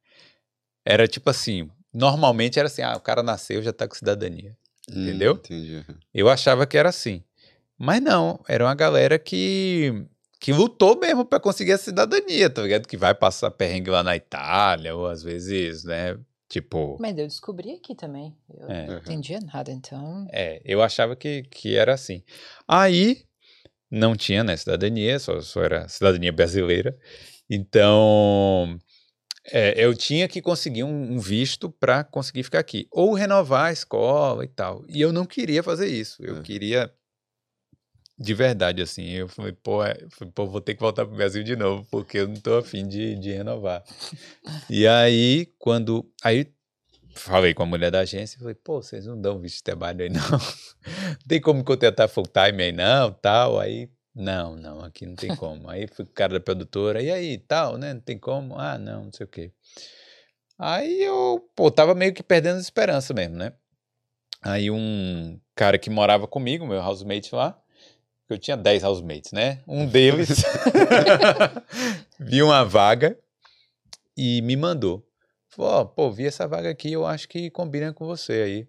era 0.85 1.07
tipo 1.07 1.29
assim. 1.29 1.71
Normalmente 1.93 2.59
era 2.59 2.67
assim: 2.67 2.81
ah, 2.81 2.97
o 2.97 2.99
cara 2.99 3.23
nasceu 3.23 3.63
já 3.63 3.71
tá 3.71 3.87
com 3.87 3.95
cidadania. 3.95 4.55
Hum, 4.91 5.03
Entendeu? 5.03 5.33
entendi. 5.33 5.85
Eu 6.13 6.29
achava 6.29 6.67
que 6.67 6.77
era 6.77 6.89
assim. 6.89 7.23
Mas 7.77 8.01
não, 8.01 8.43
era 8.45 8.65
uma 8.65 8.75
galera 8.75 9.17
que, 9.17 10.05
que 10.41 10.51
lutou 10.51 10.99
mesmo 10.99 11.23
para 11.23 11.39
conseguir 11.39 11.71
a 11.71 11.77
cidadania, 11.77 12.49
tá 12.49 12.61
ligado? 12.61 12.85
Que 12.85 12.97
vai 12.97 13.15
passar 13.15 13.49
perrengue 13.51 13.89
lá 13.89 14.03
na 14.03 14.17
Itália, 14.17 14.93
ou 14.93 15.07
às 15.07 15.23
vezes, 15.23 15.85
né? 15.85 16.17
Tipo. 16.49 16.97
Mas 16.99 17.15
eu 17.17 17.27
descobri 17.27 17.73
aqui 17.73 17.93
também. 17.95 18.35
Eu 18.49 18.67
É. 18.69 18.87
não 18.87 18.97
entendia 18.97 19.39
nada, 19.39 19.71
então. 19.71 20.27
É, 20.31 20.59
eu 20.65 20.81
achava 20.81 21.15
que, 21.15 21.43
que 21.43 21.75
era 21.77 21.93
assim. 21.93 22.23
Aí 22.67 23.23
não 23.89 24.15
tinha, 24.15 24.43
né, 24.43 24.57
cidadania, 24.57 25.19
só, 25.19 25.39
só 25.41 25.61
era 25.63 25.87
cidadania 25.87 26.31
brasileira. 26.33 26.97
Então, 27.47 28.77
é, 29.51 29.73
eu 29.83 29.95
tinha 29.95 30.27
que 30.27 30.41
conseguir 30.41 30.83
um, 30.83 31.13
um 31.13 31.19
visto 31.19 31.69
para 31.69 32.03
conseguir 32.03 32.43
ficar 32.43 32.59
aqui. 32.59 32.87
Ou 32.91 33.13
renovar 33.13 33.65
a 33.65 33.71
escola 33.71 34.43
e 34.43 34.47
tal. 34.47 34.83
E 34.87 34.99
eu 35.01 35.13
não 35.13 35.25
queria 35.25 35.61
fazer 35.63 35.87
isso. 35.87 36.23
Eu 36.23 36.37
É. 36.37 36.41
queria. 36.41 36.91
De 38.19 38.33
verdade, 38.33 38.81
assim, 38.81 39.09
eu 39.11 39.29
falei, 39.29 39.53
pô, 39.53 39.81
é, 39.81 39.97
pô, 40.35 40.45
vou 40.45 40.59
ter 40.59 40.75
que 40.75 40.81
voltar 40.81 41.05
pro 41.05 41.15
Brasil 41.15 41.41
de 41.41 41.55
novo, 41.55 41.87
porque 41.89 42.17
eu 42.17 42.27
não 42.27 42.35
tô 42.35 42.57
afim 42.57 42.85
de, 42.85 43.15
de 43.15 43.31
renovar. 43.31 43.83
E 44.69 44.85
aí, 44.85 45.47
quando. 45.57 46.05
Aí 46.21 46.51
falei 47.15 47.53
com 47.53 47.63
a 47.63 47.65
mulher 47.65 47.91
da 47.91 47.99
agência, 47.99 48.39
falei, 48.39 48.55
pô, 48.55 48.81
vocês 48.81 49.05
não 49.05 49.19
dão 49.19 49.39
visto 49.39 49.57
de 49.57 49.63
trabalho 49.63 50.03
aí, 50.03 50.09
não. 50.11 50.21
Não 50.21 51.27
tem 51.27 51.39
como 51.39 51.63
contratar 51.63 52.09
full 52.09 52.25
time 52.25 52.63
aí, 52.63 52.71
não, 52.71 53.13
tal. 53.13 53.59
Aí, 53.59 53.89
não, 54.13 54.55
não, 54.55 54.81
aqui 54.81 55.05
não 55.05 55.15
tem 55.15 55.33
como. 55.35 55.69
Aí 55.69 55.87
fui 55.87 56.05
com 56.05 56.11
o 56.11 56.15
cara 56.15 56.33
da 56.33 56.39
produtora, 56.39 57.01
e 57.01 57.09
aí, 57.11 57.37
tal, 57.37 57.77
né? 57.77 57.93
Não 57.93 58.01
tem 58.01 58.17
como? 58.17 58.57
Ah, 58.57 58.77
não, 58.77 59.05
não 59.05 59.13
sei 59.13 59.25
o 59.25 59.29
quê. 59.29 59.51
Aí 60.57 61.01
eu, 61.01 61.49
pô, 61.55 61.71
tava 61.71 61.95
meio 61.95 62.13
que 62.13 62.21
perdendo 62.21 62.57
a 62.57 62.61
esperança 62.61 63.13
mesmo, 63.13 63.37
né? 63.37 63.53
Aí 64.41 64.69
um 64.69 65.39
cara 65.55 65.77
que 65.77 65.89
morava 65.89 66.27
comigo, 66.27 66.67
meu 66.67 66.81
housemate 66.81 67.33
lá, 67.33 67.57
eu 68.33 68.37
tinha 68.37 68.55
10 68.55 68.83
housemates, 68.83 69.31
né? 69.31 69.61
Um 69.67 69.85
deles 69.87 70.43
viu 72.19 72.47
uma 72.47 72.63
vaga 72.63 73.17
e 74.15 74.41
me 74.41 74.55
mandou. 74.55 75.05
Falou, 75.49 75.71
ó, 75.71 75.85
pô, 75.85 76.11
vi 76.11 76.27
essa 76.27 76.47
vaga 76.47 76.69
aqui, 76.69 76.91
eu 76.91 77.05
acho 77.05 77.27
que 77.27 77.49
combina 77.49 77.91
com 77.91 78.05
você 78.05 78.33
aí. 78.33 78.67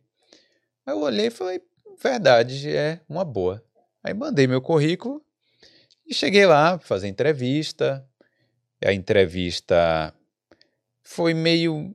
Aí 0.87 0.95
eu 0.95 1.01
olhei 1.01 1.27
e 1.27 1.31
falei, 1.31 1.61
verdade, 2.03 2.75
é 2.75 3.01
uma 3.09 3.25
boa. 3.25 3.63
Aí 4.03 4.15
mandei 4.15 4.47
meu 4.47 4.63
currículo 4.63 5.23
e 6.07 6.15
cheguei 6.15 6.47
lá 6.47 6.79
pra 6.79 6.87
fazer 6.87 7.09
entrevista. 7.09 8.05
A 8.83 8.93
entrevista 8.93 10.15
foi 11.03 11.35
meio. 11.35 11.95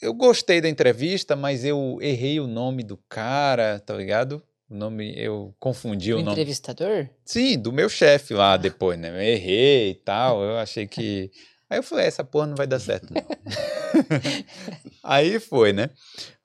Eu 0.00 0.14
gostei 0.14 0.60
da 0.60 0.68
entrevista, 0.68 1.34
mas 1.34 1.64
eu 1.64 1.98
errei 2.00 2.38
o 2.38 2.46
nome 2.46 2.84
do 2.84 2.96
cara, 3.08 3.80
tá 3.80 3.94
ligado? 3.94 4.42
O 4.68 4.74
nome, 4.74 5.14
eu 5.16 5.54
confundi 5.58 6.12
O 6.12 6.16
o 6.16 6.20
nome. 6.20 6.32
entrevistador? 6.32 7.08
Sim, 7.24 7.58
do 7.58 7.72
meu 7.72 7.88
chefe 7.88 8.32
lá 8.34 8.56
depois, 8.56 8.98
né? 8.98 9.10
Eu 9.10 9.20
errei 9.20 9.90
e 9.90 9.94
tal. 9.94 10.42
Eu 10.42 10.56
achei 10.58 10.86
que. 10.86 11.30
Aí 11.68 11.78
eu 11.78 11.82
falei, 11.82 12.06
essa 12.06 12.22
porra 12.24 12.46
não 12.46 12.54
vai 12.56 12.66
dar 12.66 12.78
certo, 12.78 13.12
não. 13.12 13.22
Aí 15.02 15.38
foi, 15.38 15.72
né? 15.72 15.90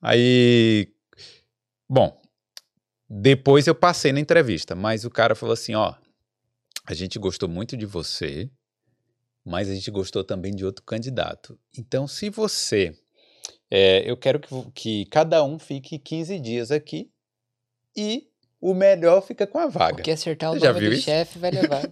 Aí. 0.02 0.88
Bom, 1.90 2.20
depois 3.10 3.68
eu 3.68 3.76
passei 3.76 4.12
na 4.12 4.20
entrevista, 4.20 4.76
mas 4.76 5.06
o 5.06 5.10
cara 5.10 5.36
falou 5.36 5.54
assim: 5.54 5.74
ó, 5.76 5.94
a 6.86 6.94
gente 6.94 7.18
gostou 7.20 7.48
muito 7.50 7.76
de 7.78 7.86
você, 7.86 8.50
mas 9.46 9.70
a 9.70 9.74
gente 9.74 9.90
gostou 9.92 10.24
também 10.24 10.54
de 10.54 10.66
outro 10.66 10.84
candidato. 10.84 11.58
Então, 11.78 12.08
se 12.08 12.30
você. 12.30 12.94
é, 13.72 14.10
eu 14.10 14.16
quero 14.18 14.40
que, 14.40 14.72
que 14.74 15.06
cada 15.06 15.44
um 15.44 15.58
fique 15.58 15.98
15 15.98 16.40
dias 16.40 16.72
aqui 16.72 17.10
e 17.96 18.24
o 18.62 18.74
melhor 18.74 19.22
fica 19.22 19.48
com 19.48 19.58
a 19.58 19.68
vaga. 19.68 19.96
Porque 19.96 20.12
acertar 20.12 20.52
o 20.52 20.56
Você 20.56 20.60
já 20.62 20.68
nome 20.74 20.80
viu 20.82 20.90
do 20.90 20.96
isso? 20.96 21.04
chefe 21.06 21.40
vai 21.40 21.52
levar. 21.52 21.82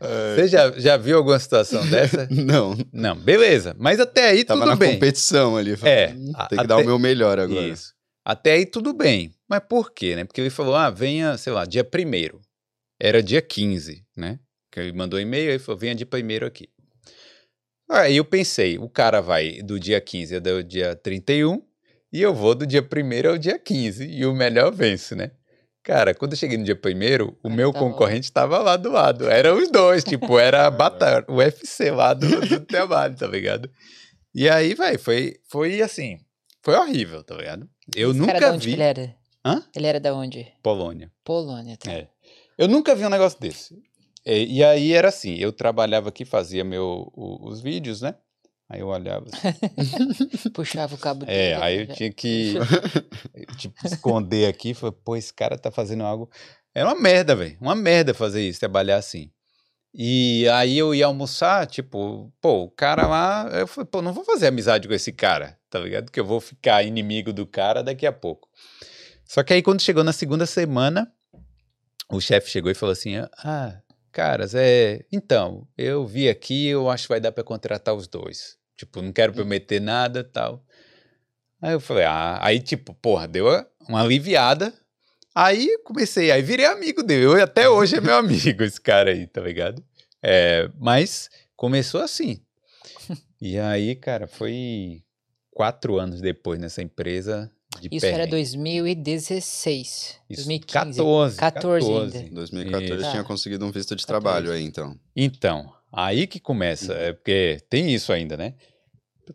É, 0.00 0.34
Você 0.36 0.48
já, 0.48 0.70
já 0.78 0.96
viu 0.96 1.16
alguma 1.16 1.38
situação 1.38 1.84
dessa? 1.88 2.28
Não, 2.30 2.76
Não, 2.92 3.16
beleza. 3.16 3.74
Mas 3.78 3.98
até 3.98 4.28
aí 4.28 4.44
tava 4.44 4.60
tudo 4.60 4.70
na 4.70 4.76
bem. 4.76 4.92
competição 4.94 5.56
ali. 5.56 5.72
É, 5.82 6.12
Hum, 6.14 6.32
a- 6.34 6.46
Tem 6.46 6.58
que 6.58 6.66
dar 6.66 6.76
o 6.78 6.84
meu 6.84 6.98
melhor 6.98 7.38
agora. 7.38 7.66
Isso. 7.66 7.94
Até 8.24 8.52
aí 8.52 8.66
tudo 8.66 8.92
bem. 8.92 9.34
Mas 9.48 9.60
por 9.68 9.92
quê, 9.92 10.14
né? 10.16 10.24
Porque 10.24 10.40
ele 10.40 10.50
falou, 10.50 10.74
ah, 10.74 10.90
venha, 10.90 11.36
sei 11.38 11.52
lá, 11.52 11.64
dia 11.64 11.82
primeiro. 11.84 12.40
Era 13.00 13.22
dia 13.22 13.40
15, 13.42 14.04
né? 14.16 14.38
Que 14.70 14.80
ele 14.80 14.92
mandou 14.92 15.18
e-mail 15.20 15.50
e 15.52 15.58
falou, 15.58 15.78
venha 15.80 15.94
de 15.94 16.04
primeiro 16.06 16.46
aqui. 16.46 16.68
Aí 17.90 18.16
eu 18.16 18.24
pensei, 18.24 18.78
o 18.78 18.88
cara 18.88 19.20
vai 19.20 19.62
do 19.62 19.78
dia 19.78 20.00
15 20.00 20.36
ao 20.36 20.62
dia 20.62 20.94
31 20.96 21.62
e 22.14 22.22
eu 22.22 22.32
vou 22.34 22.54
do 22.54 22.66
dia 22.66 22.82
primeiro 22.82 23.28
ao 23.30 23.36
dia 23.38 23.58
15 23.58 24.06
e 24.06 24.24
o 24.24 24.32
melhor 24.32 24.72
vence, 24.72 25.14
né? 25.14 25.32
Cara, 25.82 26.14
quando 26.14 26.32
eu 26.32 26.38
cheguei 26.38 26.56
no 26.56 26.64
dia 26.64 26.74
primeiro, 26.76 27.36
o 27.42 27.50
meu 27.50 27.70
tava- 27.72 27.84
concorrente 27.84 28.24
estava 28.24 28.58
lá 28.60 28.76
do 28.76 28.90
lado. 28.90 29.28
Eram 29.28 29.58
os 29.58 29.70
dois, 29.70 30.02
tipo, 30.02 30.38
era 30.38 30.66
a 30.66 30.70
batalha, 30.72 31.24
o 31.28 31.34
UFC 31.34 31.90
lá 31.90 32.14
do, 32.14 32.40
do 32.40 32.60
trabalho, 32.60 33.14
tá 33.16 33.26
ligado? 33.26 33.68
E 34.34 34.48
aí, 34.48 34.74
vai, 34.74 34.96
foi, 34.96 35.36
foi 35.50 35.82
assim, 35.82 36.18
foi 36.62 36.74
horrível, 36.74 37.22
tá 37.22 37.36
ligado? 37.36 37.68
Eu 37.94 38.12
Esse 38.12 38.20
cara 38.20 38.32
nunca 38.32 38.46
da 38.46 38.52
onde 38.54 38.60
que 38.60 38.66
vi. 38.68 38.72
ele 38.72 38.82
era? 38.82 39.14
Hã? 39.44 39.62
Ele 39.76 39.86
era 39.86 40.00
da 40.00 40.14
onde? 40.14 40.46
Polônia. 40.62 41.12
Polônia, 41.22 41.76
tá? 41.76 41.92
É. 41.92 42.08
Eu 42.56 42.66
nunca 42.68 42.94
vi 42.94 43.04
um 43.04 43.10
negócio 43.10 43.38
desse. 43.38 43.76
E, 44.24 44.58
e 44.60 44.64
aí 44.64 44.92
era 44.94 45.08
assim, 45.08 45.34
eu 45.36 45.52
trabalhava 45.52 46.08
aqui, 46.08 46.24
fazia 46.24 46.64
meu, 46.64 47.12
o- 47.14 47.46
os 47.46 47.60
vídeos, 47.60 48.00
né? 48.00 48.14
Aí 48.74 48.80
eu 48.80 48.88
olhava 48.88 49.26
assim, 49.32 50.50
Puxava 50.52 50.94
o 50.96 50.98
cabo 50.98 51.24
É, 51.28 51.50
dele, 51.52 51.62
aí 51.62 51.76
eu 51.82 51.86
já- 51.86 51.94
tinha 51.94 52.12
que, 52.12 52.54
tipo, 53.56 53.74
esconder 53.86 54.48
aqui. 54.48 54.74
Falei, 54.74 54.96
pô, 55.04 55.14
esse 55.16 55.32
cara 55.32 55.56
tá 55.56 55.70
fazendo 55.70 56.02
algo. 56.02 56.28
Era 56.74 56.88
uma 56.88 57.00
merda, 57.00 57.36
velho. 57.36 57.56
Uma 57.60 57.74
merda 57.76 58.12
fazer 58.12 58.42
isso, 58.42 58.58
trabalhar 58.58 58.96
assim. 58.96 59.30
E 59.94 60.48
aí 60.48 60.76
eu 60.76 60.92
ia 60.92 61.06
almoçar, 61.06 61.68
tipo, 61.68 62.32
pô, 62.40 62.64
o 62.64 62.70
cara 62.70 63.06
lá. 63.06 63.48
Eu 63.52 63.66
falei, 63.68 63.88
pô, 63.88 64.02
não 64.02 64.12
vou 64.12 64.24
fazer 64.24 64.48
amizade 64.48 64.88
com 64.88 64.94
esse 64.94 65.12
cara, 65.12 65.56
tá 65.70 65.78
ligado? 65.78 66.10
Que 66.10 66.18
eu 66.18 66.24
vou 66.24 66.40
ficar 66.40 66.82
inimigo 66.82 67.32
do 67.32 67.46
cara 67.46 67.80
daqui 67.80 68.04
a 68.04 68.12
pouco. 68.12 68.48
Só 69.24 69.44
que 69.44 69.52
aí 69.54 69.62
quando 69.62 69.80
chegou 69.80 70.02
na 70.02 70.12
segunda 70.12 70.46
semana, 70.46 71.12
o 72.10 72.20
chefe 72.20 72.50
chegou 72.50 72.72
e 72.72 72.74
falou 72.74 72.92
assim: 72.92 73.14
Ah, 73.38 73.80
caras, 74.10 74.52
é. 74.56 75.04
Então, 75.12 75.66
eu 75.78 76.04
vi 76.04 76.28
aqui, 76.28 76.66
eu 76.66 76.90
acho 76.90 77.04
que 77.04 77.10
vai 77.10 77.20
dar 77.20 77.30
pra 77.30 77.44
contratar 77.44 77.94
os 77.94 78.08
dois. 78.08 78.56
Tipo, 78.76 79.00
não 79.02 79.12
quero 79.12 79.32
prometer 79.32 79.80
nada 79.80 80.24
tal. 80.24 80.64
Aí 81.60 81.72
eu 81.72 81.80
falei, 81.80 82.04
ah, 82.04 82.38
aí 82.42 82.60
tipo, 82.60 82.92
porra, 82.94 83.26
deu 83.26 83.46
uma 83.88 84.02
aliviada. 84.02 84.72
Aí 85.34 85.78
comecei, 85.84 86.30
aí 86.30 86.42
virei 86.42 86.66
amigo 86.66 87.02
dele. 87.02 87.24
Eu, 87.24 87.42
até 87.42 87.68
hoje 87.68 87.96
é 87.96 88.00
meu 88.00 88.16
amigo 88.16 88.62
esse 88.62 88.80
cara 88.80 89.10
aí, 89.10 89.26
tá 89.26 89.40
ligado? 89.40 89.82
É, 90.22 90.70
mas 90.78 91.28
começou 91.56 92.00
assim. 92.00 92.40
E 93.40 93.58
aí, 93.58 93.94
cara, 93.94 94.26
foi 94.26 95.02
quatro 95.50 95.98
anos 95.98 96.20
depois 96.20 96.58
nessa 96.58 96.80
empresa 96.80 97.50
de 97.80 97.88
Isso 97.92 98.06
era 98.06 98.26
perrengue. 98.26 98.30
2016. 98.30 100.20
Isso, 100.30 100.44
2015. 100.46 100.98
14, 100.98 101.36
14 101.36 101.92
ainda. 101.92 102.18
Em 102.18 102.34
2014 102.34 103.00
Isso. 103.02 103.10
tinha 103.10 103.24
conseguido 103.24 103.66
um 103.66 103.70
visto 103.70 103.94
de 103.94 104.06
14. 104.06 104.06
trabalho 104.06 104.52
aí, 104.52 104.62
então. 104.62 104.98
Então, 105.14 105.72
Aí 105.96 106.26
que 106.26 106.40
começa, 106.40 106.92
é 106.94 107.12
porque 107.12 107.58
tem 107.70 107.94
isso 107.94 108.12
ainda, 108.12 108.36
né? 108.36 108.54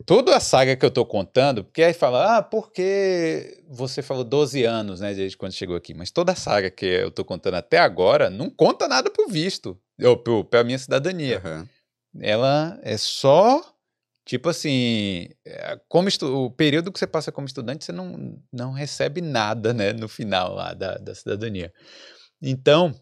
Toda 0.05 0.35
a 0.35 0.39
saga 0.39 0.75
que 0.75 0.85
eu 0.85 0.91
tô 0.91 1.03
contando, 1.05 1.63
porque 1.63 1.81
aí 1.81 1.93
fala, 1.93 2.37
ah, 2.37 2.43
porque 2.43 3.63
você 3.67 4.03
falou 4.03 4.23
12 4.23 4.63
anos, 4.63 4.99
né, 4.99 5.13
desde 5.13 5.35
quando 5.35 5.53
chegou 5.53 5.75
aqui. 5.75 5.95
Mas 5.95 6.11
toda 6.11 6.33
a 6.33 6.35
saga 6.35 6.69
que 6.69 6.85
eu 6.85 7.09
tô 7.09 7.25
contando 7.25 7.55
até 7.55 7.79
agora 7.79 8.29
não 8.29 8.49
conta 8.49 8.87
nada 8.87 9.09
pro 9.09 9.27
visto, 9.27 9.79
ou 10.03 10.15
pro, 10.17 10.43
pra 10.43 10.63
minha 10.63 10.77
cidadania. 10.77 11.41
Aham. 11.43 11.67
Ela 12.21 12.79
é 12.83 12.97
só, 12.97 13.63
tipo 14.25 14.49
assim, 14.49 15.29
é, 15.45 15.79
como 15.87 16.07
o 16.23 16.51
período 16.51 16.91
que 16.91 16.99
você 16.99 17.07
passa 17.07 17.31
como 17.31 17.47
estudante, 17.47 17.85
você 17.85 17.91
não, 17.91 18.37
não 18.51 18.71
recebe 18.71 19.21
nada, 19.21 19.73
né, 19.73 19.93
no 19.93 20.07
final 20.07 20.53
lá 20.53 20.73
da, 20.73 20.97
da 20.97 21.15
cidadania. 21.15 21.73
Então, 22.41 22.93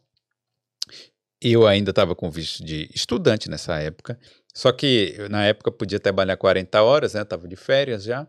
eu 1.41 1.67
ainda 1.67 1.91
estava 1.91 2.15
com 2.15 2.29
visto 2.29 2.63
de 2.63 2.89
estudante 2.93 3.49
nessa 3.49 3.77
época, 3.79 4.19
só 4.53 4.71
que 4.71 5.15
na 5.29 5.45
época 5.45 5.71
podia 5.71 5.99
trabalhar 5.99 6.35
40 6.37 6.81
horas, 6.81 7.13
né? 7.13 7.23
Tava 7.23 7.47
de 7.47 7.55
férias 7.55 8.03
já. 8.03 8.27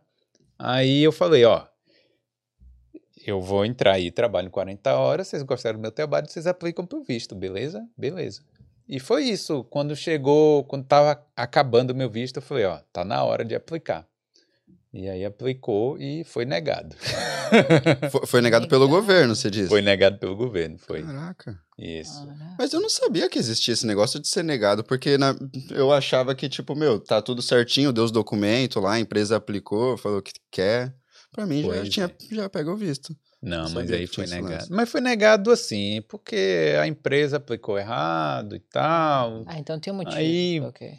Aí 0.59 1.03
eu 1.03 1.13
falei, 1.13 1.45
ó, 1.45 1.67
eu 3.25 3.41
vou 3.41 3.65
entrar 3.65 3.93
aí, 3.93 4.11
trabalho 4.11 4.51
40 4.51 4.95
horas, 4.95 5.29
vocês 5.29 5.43
gostaram 5.43 5.79
do 5.79 5.83
meu 5.83 5.93
trabalho, 5.93 6.29
vocês 6.29 6.47
aplicam 6.47 6.85
pro 6.87 7.03
visto, 7.03 7.35
beleza? 7.35 7.87
Beleza. 7.97 8.43
E 8.89 8.99
foi 8.99 9.25
isso, 9.25 9.65
quando 9.65 9.95
chegou, 9.95 10.65
quando 10.65 10.87
tava 10.87 11.23
acabando 11.37 11.91
o 11.91 11.95
meu 11.95 12.09
visto, 12.09 12.37
eu 12.37 12.43
falei, 12.43 12.65
ó, 12.65 12.79
tá 12.93 13.05
na 13.05 13.23
hora 13.23 13.45
de 13.45 13.55
aplicar. 13.55 14.07
E 14.93 15.07
aí 15.09 15.25
aplicou 15.25 15.99
e 15.99 16.25
foi 16.25 16.45
negado. 16.47 16.97
Foi, 18.11 18.27
foi 18.27 18.41
negado 18.43 18.69
pelo 18.69 18.87
governo, 18.89 19.35
você 19.35 19.51
disse? 19.51 19.69
Foi 19.69 19.81
negado 19.81 20.19
pelo 20.19 20.37
governo, 20.37 20.77
foi. 20.79 21.03
Caraca. 21.03 21.59
Isso. 21.79 22.29
Mas 22.59 22.73
eu 22.75 22.81
não 22.81 22.91
sabia 22.91 23.27
que 23.29 23.39
existia 23.39 23.73
esse 23.73 23.87
negócio 23.87 24.21
de 24.21 24.29
ser 24.29 24.43
negado, 24.45 24.85
porque 24.85 25.17
na- 25.17 25.35
eu 25.71 25.91
achava 25.91 26.35
que, 26.35 26.47
tipo, 26.49 26.75
meu, 26.75 27.01
tá 27.01 27.23
tudo 27.23 27.41
certinho, 27.41 27.91
deu 27.93 28.05
os 28.05 28.11
documentos 28.13 28.83
lá, 28.83 28.93
a 28.95 29.01
empresa 29.01 29.37
aplicou, 29.37 29.97
falou 29.97 30.21
que 30.21 30.33
quer. 30.51 30.95
Pra 31.33 31.47
mim, 31.47 31.63
já, 31.63 31.85
tinha, 31.89 32.07
é. 32.07 32.35
já 32.35 32.49
pegou 32.51 32.77
visto. 32.77 33.17
Não, 33.41 33.65
Não 33.65 33.71
mas 33.73 33.91
aí 33.93 34.07
foi 34.07 34.27
negado. 34.27 34.67
Mas 34.71 34.91
foi 34.91 35.01
negado 35.01 35.51
assim, 35.51 36.03
porque 36.09 36.75
a 36.81 36.87
empresa 36.87 37.37
aplicou 37.39 37.79
errado 37.79 38.57
e 38.57 38.61
tal. 38.61 39.45
Ah, 39.47 39.59
então 39.59 39.79
tem 39.81 39.91
um 39.93 39.97
motivo. 39.97 40.17
Aí- 40.17 40.61
Ok. 40.61 40.93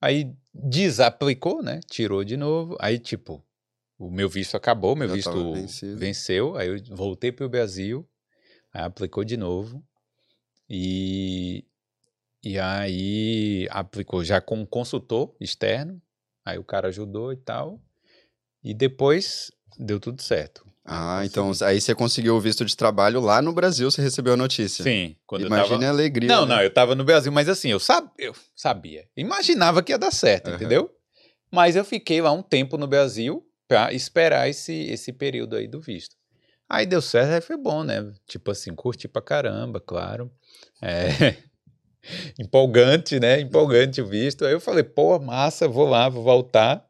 Aí 0.00 0.32
desaplicou, 0.54 1.62
né? 1.62 1.80
Tirou 1.88 2.24
de 2.24 2.36
novo. 2.36 2.76
Aí, 2.80 2.98
tipo, 2.98 3.44
o 3.98 4.10
meu 4.10 4.28
visto 4.28 4.56
acabou, 4.56 4.96
meu 4.96 5.08
Já 5.08 5.14
visto 5.14 5.30
venceu. 5.96 6.56
Aí 6.56 6.68
eu 6.68 6.96
voltei 6.96 7.30
pro 7.30 7.48
Brasil, 7.48 8.08
aí 8.72 8.82
aplicou 8.82 9.24
de 9.24 9.36
novo. 9.36 9.84
E, 10.68 11.66
e 12.42 12.58
aí 12.58 13.68
aplicou 13.70 14.24
já 14.24 14.40
com 14.40 14.60
um 14.60 14.66
consultor 14.66 15.34
externo. 15.40 16.00
Aí 16.44 16.58
o 16.58 16.64
cara 16.64 16.88
ajudou 16.88 17.32
e 17.32 17.36
tal. 17.36 17.80
E 18.62 18.72
depois 18.72 19.50
deu 19.78 20.00
tudo 20.00 20.22
certo. 20.22 20.69
Ah, 20.92 21.24
então 21.24 21.52
aí 21.62 21.80
você 21.80 21.94
conseguiu 21.94 22.34
o 22.34 22.40
visto 22.40 22.64
de 22.64 22.76
trabalho 22.76 23.20
lá 23.20 23.40
no 23.40 23.52
Brasil, 23.52 23.88
você 23.88 24.02
recebeu 24.02 24.32
a 24.32 24.36
notícia. 24.36 24.82
Sim, 24.82 25.14
quando 25.24 25.46
Imagine 25.46 25.68
tava... 25.68 25.86
a 25.86 25.88
alegria. 25.88 26.28
Não, 26.28 26.44
né? 26.44 26.56
não, 26.56 26.62
eu 26.62 26.70
tava 26.74 26.96
no 26.96 27.04
Brasil, 27.04 27.30
mas 27.30 27.48
assim, 27.48 27.68
eu, 27.68 27.78
sab... 27.78 28.08
eu 28.18 28.34
sabia. 28.56 29.06
Imaginava 29.16 29.84
que 29.84 29.92
ia 29.92 29.98
dar 29.98 30.10
certo, 30.10 30.48
Aham. 30.48 30.56
entendeu? 30.56 30.90
Mas 31.48 31.76
eu 31.76 31.84
fiquei 31.84 32.20
lá 32.20 32.32
um 32.32 32.42
tempo 32.42 32.76
no 32.76 32.88
Brasil 32.88 33.46
pra 33.68 33.92
esperar 33.92 34.48
esse, 34.48 34.72
esse 34.72 35.12
período 35.12 35.54
aí 35.54 35.68
do 35.68 35.80
visto. 35.80 36.16
Aí 36.68 36.84
deu 36.86 37.00
certo, 37.00 37.34
aí 37.34 37.40
foi 37.40 37.56
bom, 37.56 37.84
né? 37.84 38.12
Tipo 38.26 38.50
assim, 38.50 38.74
curti 38.74 39.06
pra 39.06 39.22
caramba, 39.22 39.80
claro. 39.80 40.28
É... 40.82 41.36
Empolgante, 42.36 43.20
né? 43.20 43.38
Empolgante 43.38 44.02
o 44.02 44.06
visto. 44.06 44.44
Aí 44.44 44.52
eu 44.52 44.60
falei, 44.60 44.82
pô, 44.82 45.20
massa, 45.20 45.68
vou 45.68 45.86
lá, 45.86 46.08
vou 46.08 46.24
voltar. 46.24 46.84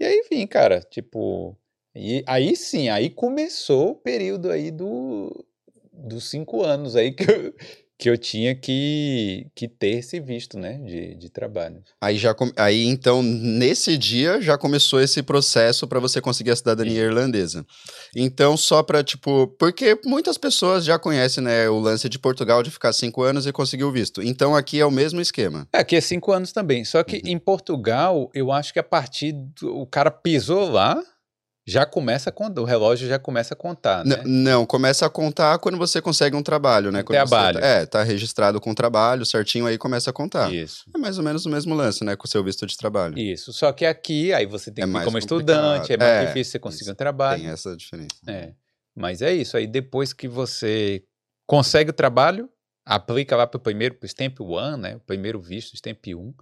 E 0.00 0.06
aí 0.06 0.26
vim, 0.30 0.46
cara, 0.46 0.80
tipo... 0.80 1.54
E 1.94 2.22
aí 2.26 2.56
sim, 2.56 2.88
aí 2.88 3.10
começou 3.10 3.90
o 3.90 3.94
período 3.94 4.50
aí 4.50 4.70
do, 4.70 5.44
dos 5.92 6.28
cinco 6.30 6.62
anos 6.64 6.96
aí 6.96 7.12
que 7.12 7.30
eu, 7.30 7.54
que 7.98 8.10
eu 8.10 8.18
tinha 8.18 8.52
que, 8.52 9.46
que 9.54 9.68
ter 9.68 9.98
esse 9.98 10.18
visto, 10.18 10.58
né, 10.58 10.80
de, 10.84 11.14
de 11.14 11.30
trabalho. 11.30 11.80
Aí 12.00 12.16
já 12.16 12.34
aí 12.56 12.84
então 12.86 13.22
nesse 13.22 13.96
dia 13.96 14.40
já 14.40 14.58
começou 14.58 15.00
esse 15.00 15.22
processo 15.22 15.86
para 15.86 16.00
você 16.00 16.20
conseguir 16.20 16.50
a 16.50 16.56
cidadania 16.56 16.94
Sim. 17.02 17.06
irlandesa. 17.06 17.66
Então 18.16 18.56
só 18.56 18.82
para 18.82 19.04
tipo, 19.04 19.46
porque 19.58 19.96
muitas 20.04 20.36
pessoas 20.36 20.84
já 20.84 20.98
conhecem, 20.98 21.44
né, 21.44 21.68
o 21.68 21.78
lance 21.78 22.08
de 22.08 22.18
Portugal 22.18 22.60
de 22.62 22.72
ficar 22.72 22.92
cinco 22.92 23.22
anos 23.22 23.46
e 23.46 23.52
conseguir 23.52 23.84
o 23.84 23.92
visto. 23.92 24.20
Então 24.20 24.56
aqui 24.56 24.80
é 24.80 24.86
o 24.86 24.90
mesmo 24.90 25.20
esquema. 25.20 25.68
É, 25.72 25.78
aqui 25.78 25.94
é 25.94 26.00
cinco 26.00 26.32
anos 26.32 26.50
também. 26.52 26.84
Só 26.84 27.04
que 27.04 27.16
Uhum. 27.18 27.22
em 27.26 27.38
Portugal, 27.38 28.30
eu 28.34 28.50
acho 28.50 28.72
que 28.72 28.78
a 28.80 28.82
partir 28.82 29.32
do 29.32 29.76
o 29.76 29.86
cara 29.86 30.10
pisou 30.10 30.68
lá, 30.70 31.00
já 31.64 31.86
começa 31.86 32.32
contar, 32.32 32.60
o 32.60 32.64
relógio 32.64 33.08
já 33.08 33.18
começa 33.18 33.54
a 33.54 33.56
contar, 33.56 34.04
né? 34.04 34.20
Não, 34.24 34.66
começa 34.66 35.06
a 35.06 35.10
contar 35.10 35.58
quando 35.58 35.78
você 35.78 36.00
consegue 36.02 36.34
um 36.34 36.42
trabalho, 36.42 36.90
né? 36.90 37.02
Quando 37.04 37.18
você 37.20 37.28
trabalho. 37.28 37.60
tá- 37.60 37.66
é, 37.66 37.86
tá 37.86 38.02
registrado 38.02 38.60
com 38.60 38.74
trabalho, 38.74 39.24
certinho, 39.24 39.66
aí 39.66 39.78
começa 39.78 40.10
a 40.10 40.12
contar. 40.12 40.52
Isso. 40.52 40.84
É 40.94 40.98
mais 40.98 41.18
ou 41.18 41.24
menos 41.24 41.46
o 41.46 41.48
mesmo 41.50 41.74
lance, 41.74 42.02
né, 42.04 42.16
com 42.16 42.26
o 42.26 42.28
seu 42.28 42.42
visto 42.42 42.66
de 42.66 42.76
trabalho. 42.76 43.16
Isso. 43.18 43.52
Só 43.52 43.70
que 43.72 43.86
aqui, 43.86 44.32
aí 44.32 44.44
você 44.44 44.70
tem 44.72 44.82
É 44.82 44.86
que 44.86 44.90
ir 44.90 45.04
como 45.04 45.04
complicado. 45.20 45.20
estudante, 45.40 45.92
é 45.92 45.96
mais 45.96 46.10
É, 46.10 46.26
difícil 46.26 46.50
você 46.52 46.58
conseguir 46.58 46.90
um 46.90 46.94
trabalho. 46.94 47.42
Tem 47.42 47.50
essa 47.50 47.76
diferença. 47.76 48.16
É. 48.26 48.52
Mas 48.96 49.22
é 49.22 49.32
isso. 49.32 49.56
Aí 49.56 49.66
depois 49.66 50.12
que 50.12 50.26
você 50.26 51.04
consegue 51.46 51.90
o 51.90 51.94
trabalho, 51.94 52.48
aplica 52.84 53.36
lá 53.36 53.46
para 53.46 53.58
o 53.58 53.60
primeiro, 53.60 53.94
para 53.94 54.04
o 54.04 54.08
Stamp 54.08 54.40
One, 54.40 54.82
né? 54.82 54.96
O 54.96 55.00
primeiro 55.00 55.40
visto, 55.40 55.76
Stamp 55.76 56.04
1. 56.08 56.34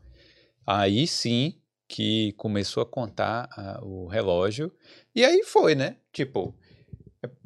Aí 0.67 1.07
sim 1.07 1.60
que 1.91 2.33
começou 2.35 2.85
a 2.85 2.87
contar 2.87 3.49
ah, 3.51 3.81
o 3.83 4.07
relógio. 4.07 4.73
E 5.13 5.25
aí 5.25 5.43
foi, 5.43 5.75
né? 5.75 5.97
Tipo, 6.13 6.55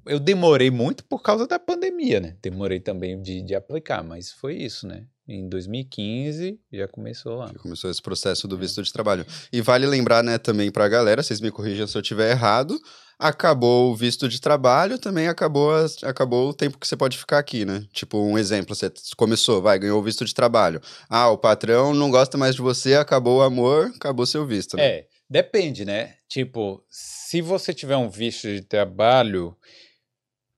eu 0.04 0.20
demorei 0.20 0.70
muito 0.70 1.02
por 1.06 1.22
causa 1.22 1.46
da 1.46 1.58
pandemia, 1.58 2.20
né? 2.20 2.36
Demorei 2.42 2.78
também 2.78 3.20
de, 3.22 3.40
de 3.40 3.54
aplicar, 3.54 4.04
mas 4.04 4.30
foi 4.30 4.56
isso, 4.56 4.86
né? 4.86 5.06
Em 5.26 5.48
2015 5.48 6.60
já 6.70 6.86
começou 6.86 7.36
lá. 7.36 7.48
que 7.48 7.58
começou 7.58 7.90
esse 7.90 8.02
processo 8.02 8.46
do 8.46 8.58
visto 8.58 8.82
de 8.82 8.92
trabalho. 8.92 9.24
E 9.50 9.62
vale 9.62 9.86
lembrar, 9.86 10.22
né, 10.22 10.36
também 10.36 10.70
pra 10.70 10.86
galera, 10.88 11.22
vocês 11.22 11.40
me 11.40 11.50
corrijam 11.50 11.86
se 11.86 11.96
eu 11.96 12.02
tiver 12.02 12.30
errado, 12.30 12.78
acabou 13.18 13.90
o 13.90 13.96
visto 13.96 14.28
de 14.28 14.40
trabalho, 14.40 14.98
também 14.98 15.28
acabou, 15.28 15.72
acabou 16.02 16.48
o 16.48 16.54
tempo 16.54 16.78
que 16.78 16.86
você 16.86 16.96
pode 16.96 17.16
ficar 17.16 17.38
aqui, 17.38 17.64
né? 17.64 17.86
Tipo, 17.92 18.18
um 18.18 18.38
exemplo, 18.38 18.74
você 18.74 18.92
começou, 19.16 19.62
vai, 19.62 19.78
ganhou 19.78 20.00
o 20.00 20.02
visto 20.02 20.24
de 20.24 20.34
trabalho. 20.34 20.80
Ah, 21.08 21.30
o 21.30 21.38
patrão 21.38 21.94
não 21.94 22.10
gosta 22.10 22.36
mais 22.36 22.54
de 22.54 22.62
você, 22.62 22.94
acabou 22.94 23.38
o 23.38 23.42
amor, 23.42 23.92
acabou 23.96 24.26
seu 24.26 24.46
visto, 24.46 24.76
né? 24.76 24.84
É, 24.84 25.06
depende, 25.28 25.84
né? 25.84 26.16
Tipo, 26.28 26.84
se 26.88 27.40
você 27.40 27.72
tiver 27.72 27.96
um 27.96 28.08
visto 28.08 28.48
de 28.48 28.62
trabalho, 28.62 29.56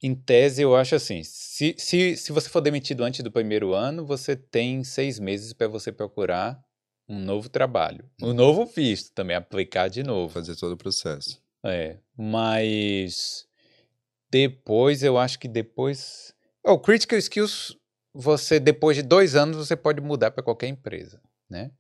em 0.03 0.15
tese 0.15 0.63
eu 0.63 0.77
acho 0.77 0.95
assim, 0.95 1.23
se, 1.25 1.75
se, 1.79 2.17
se 2.17 2.33
você 2.33 2.49
for 2.49 2.61
demitido 2.61 3.03
antes 3.03 3.23
do 3.23 3.31
primeiro 3.31 3.75
ano, 3.75 4.05
você 4.05 4.37
tem 4.37 4.85
seis 4.85 5.19
meses 5.19 5.53
para 5.53 5.69
você 5.69 5.91
procurar 5.91 6.59
um 7.09 7.19
novo 7.19 7.49
trabalho. 7.49 8.05
Um 8.21 8.33
novo 8.33 8.67
visto 8.67 9.13
também, 9.15 9.37
aplicar 9.37 9.89
de 9.89 10.03
novo. 10.03 10.33
Fazer 10.33 10.57
todo 10.57 10.73
o 10.73 10.77
processo. 10.77 11.41
É, 11.65 11.99
mas 12.17 13.47
depois 14.31 15.03
eu 15.03 15.19
acho 15.19 15.39
que 15.39 15.49
depois. 15.49 16.35
O 16.65 16.79
Critical 16.79 17.19
Skills, 17.19 17.77
você 18.13 18.59
depois 18.59 18.97
de 18.97 19.03
dois 19.03 19.35
anos 19.37 19.57
você 19.57 19.77
pode 19.77 20.01
mudar 20.01 20.31
para 20.31 20.43
qualquer 20.43 20.69
empresa, 20.69 21.21
né? 21.49 21.71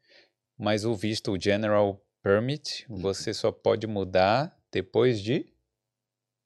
Mas 0.59 0.85
o 0.85 0.94
visto 0.94 1.33
o 1.33 1.40
General 1.40 2.01
Permit 2.22 2.87
Uhum. 2.88 2.99
você 2.99 3.33
só 3.35 3.51
pode 3.53 3.87
mudar 3.87 4.57
depois 4.72 5.20
de 5.20 5.46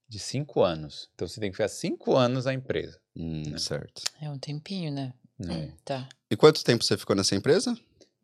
de 0.09 0.19
cinco 0.19 0.63
anos. 0.63 1.09
Então 1.15 1.29
você 1.29 1.39
tem 1.41 1.51
que 1.51 1.57
ficar 1.57 1.69
cinco 1.69 2.17
anos 2.17 2.45
na 2.45 2.53
empresa. 2.53 3.01
Hum, 3.15 3.43
Né? 3.47 3.59
certo. 3.59 4.03
É 4.21 4.29
um 4.29 4.39
tempinho, 4.39 4.91
né? 4.91 5.15
né? 5.39 5.73
Tá. 5.85 6.09
E 6.29 6.37
quanto 6.37 6.65
tempo 6.65 6.83
você 6.83 6.99
ficou 6.99 7.15
nessa 7.15 7.37
empresa? 7.37 7.79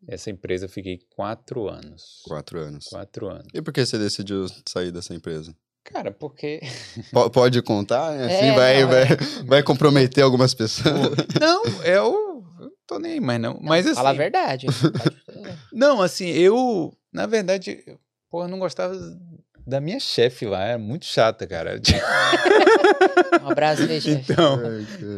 Essa 0.07 0.29
empresa 0.29 0.65
eu 0.65 0.69
fiquei 0.69 0.99
quatro 1.15 1.67
anos. 1.69 2.21
Quatro 2.25 2.59
anos. 2.59 2.85
Quatro 2.87 3.29
anos. 3.29 3.47
E 3.53 3.61
por 3.61 3.71
que 3.73 3.85
você 3.85 3.97
decidiu 3.97 4.45
sair 4.67 4.91
dessa 4.91 5.13
empresa? 5.13 5.55
Cara, 5.83 6.11
porque 6.11 6.59
Po- 7.13 7.29
pode 7.29 7.61
contar? 7.61 8.11
né? 8.17 8.25
Assim, 8.25 8.49
É, 8.49 8.55
vai, 8.55 8.81
não, 8.81 8.89
vai, 8.89 9.03
é. 9.03 9.15
vai 9.45 9.63
comprometer 9.63 10.23
algumas 10.23 10.53
pessoas. 10.53 11.15
não, 11.39 11.63
eu, 11.83 12.43
tô 12.85 12.99
nem 12.99 13.13
aí 13.13 13.19
mais 13.21 13.39
não. 13.39 13.57
Mas 13.61 13.85
assim, 13.85 13.95
Fala 13.95 14.09
a 14.09 14.13
verdade. 14.13 14.67
Pode- 14.67 15.17
Não, 15.71 16.01
assim, 16.01 16.27
eu, 16.29 16.91
na 17.13 17.25
verdade, 17.25 17.83
eu 17.87 18.47
não 18.47 18.59
gostava 18.59 18.95
da 19.65 19.79
minha 19.79 19.99
chefe 19.99 20.45
lá, 20.45 20.63
era 20.63 20.77
muito 20.77 21.05
chata, 21.05 21.45
cara. 21.47 21.79
Um 23.43 23.49
abraço 23.49 23.83
aí, 23.83 24.01
chefe. 24.01 24.31
então, 24.31 24.59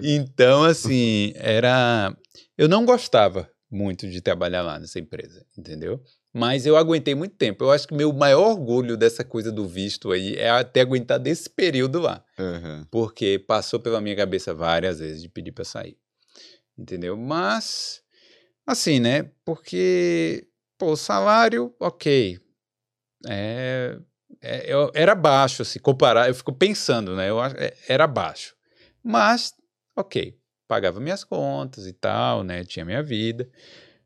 então, 0.04 0.64
assim, 0.64 1.32
era. 1.36 2.16
Eu 2.58 2.68
não 2.68 2.86
gostava 2.86 3.50
muito 3.72 4.10
de 4.10 4.22
trabalhar 4.22 4.62
lá 4.62 4.80
nessa 4.80 5.00
empresa, 5.00 5.46
entendeu? 5.58 6.02
Mas 6.34 6.66
eu 6.66 6.76
aguentei 6.78 7.16
muito 7.16 7.36
tempo. 7.36 7.64
Eu 7.64 7.72
acho 7.72 7.88
que 7.88 7.94
meu 7.94 8.12
maior 8.14 8.50
orgulho 8.52 8.96
dessa 8.98 9.24
coisa 9.24 9.52
do 9.52 9.68
visto 9.68 10.12
aí 10.12 10.36
é 10.36 10.64
ter 10.64 10.82
aguentado 10.82 11.28
esse 11.28 11.50
período 11.50 12.00
lá. 12.00 12.24
Aham. 12.38 12.88
Porque 12.92 13.40
passou 13.40 13.80
pela 13.80 14.02
minha 14.02 14.16
cabeça 14.16 14.54
várias 14.54 15.00
vezes 15.00 15.22
de 15.22 15.30
pedir 15.30 15.52
pra 15.52 15.66
sair. 15.66 15.98
Entendeu? 16.78 17.18
Mas 17.18 18.02
Assim, 18.70 19.00
né? 19.00 19.32
Porque, 19.44 20.48
pô, 20.78 20.92
o 20.92 20.96
salário, 20.96 21.74
ok. 21.80 22.40
É, 23.28 24.00
é, 24.42 24.74
eu- 24.74 24.92
era 24.94 25.16
baixo, 25.16 25.64
assim, 25.64 25.80
comparar. 25.80 26.28
Eu 26.30 26.36
fico 26.36 26.54
pensando, 26.54 27.16
né? 27.16 27.30
Eu, 27.30 27.44
é, 27.44 27.74
era 27.88 28.08
baixo. 28.08 28.56
Mas, 29.04 29.54
ok. 29.96 30.38
Pagava 30.70 31.00
minhas 31.00 31.24
contas 31.24 31.88
e 31.88 31.94
tal, 31.94 32.44
né? 32.44 32.64
Tinha 32.64 32.86
minha 32.86 33.02
vida. 33.02 33.50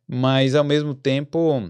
Mas, 0.08 0.56
ao 0.56 0.64
mesmo 0.64 0.96
tempo, 0.96 1.70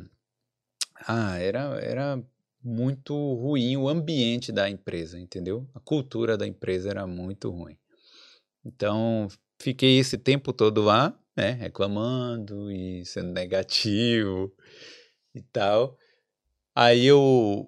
ah, 1.08 1.36
era, 1.40 1.80
era 1.82 2.24
muito 2.64 3.16
ruim 3.34 3.76
o 3.76 3.90
ambiente 3.90 4.52
da 4.52 4.70
empresa, 4.70 5.20
entendeu? 5.20 5.68
A 5.74 5.80
cultura 5.80 6.38
da 6.38 6.46
empresa 6.46 6.92
era 6.92 7.08
muito 7.08 7.50
ruim. 7.50 7.76
Então, 8.64 9.28
fiquei 9.60 9.98
esse 9.98 10.16
tempo 10.16 10.54
todo 10.54 10.84
lá, 10.84 11.20
né, 11.36 11.54
reclamando 11.54 12.72
e 12.72 13.04
sendo 13.04 13.32
negativo 13.34 14.54
e 15.34 15.42
tal. 15.42 15.98
Aí 16.76 17.06
eu 17.06 17.68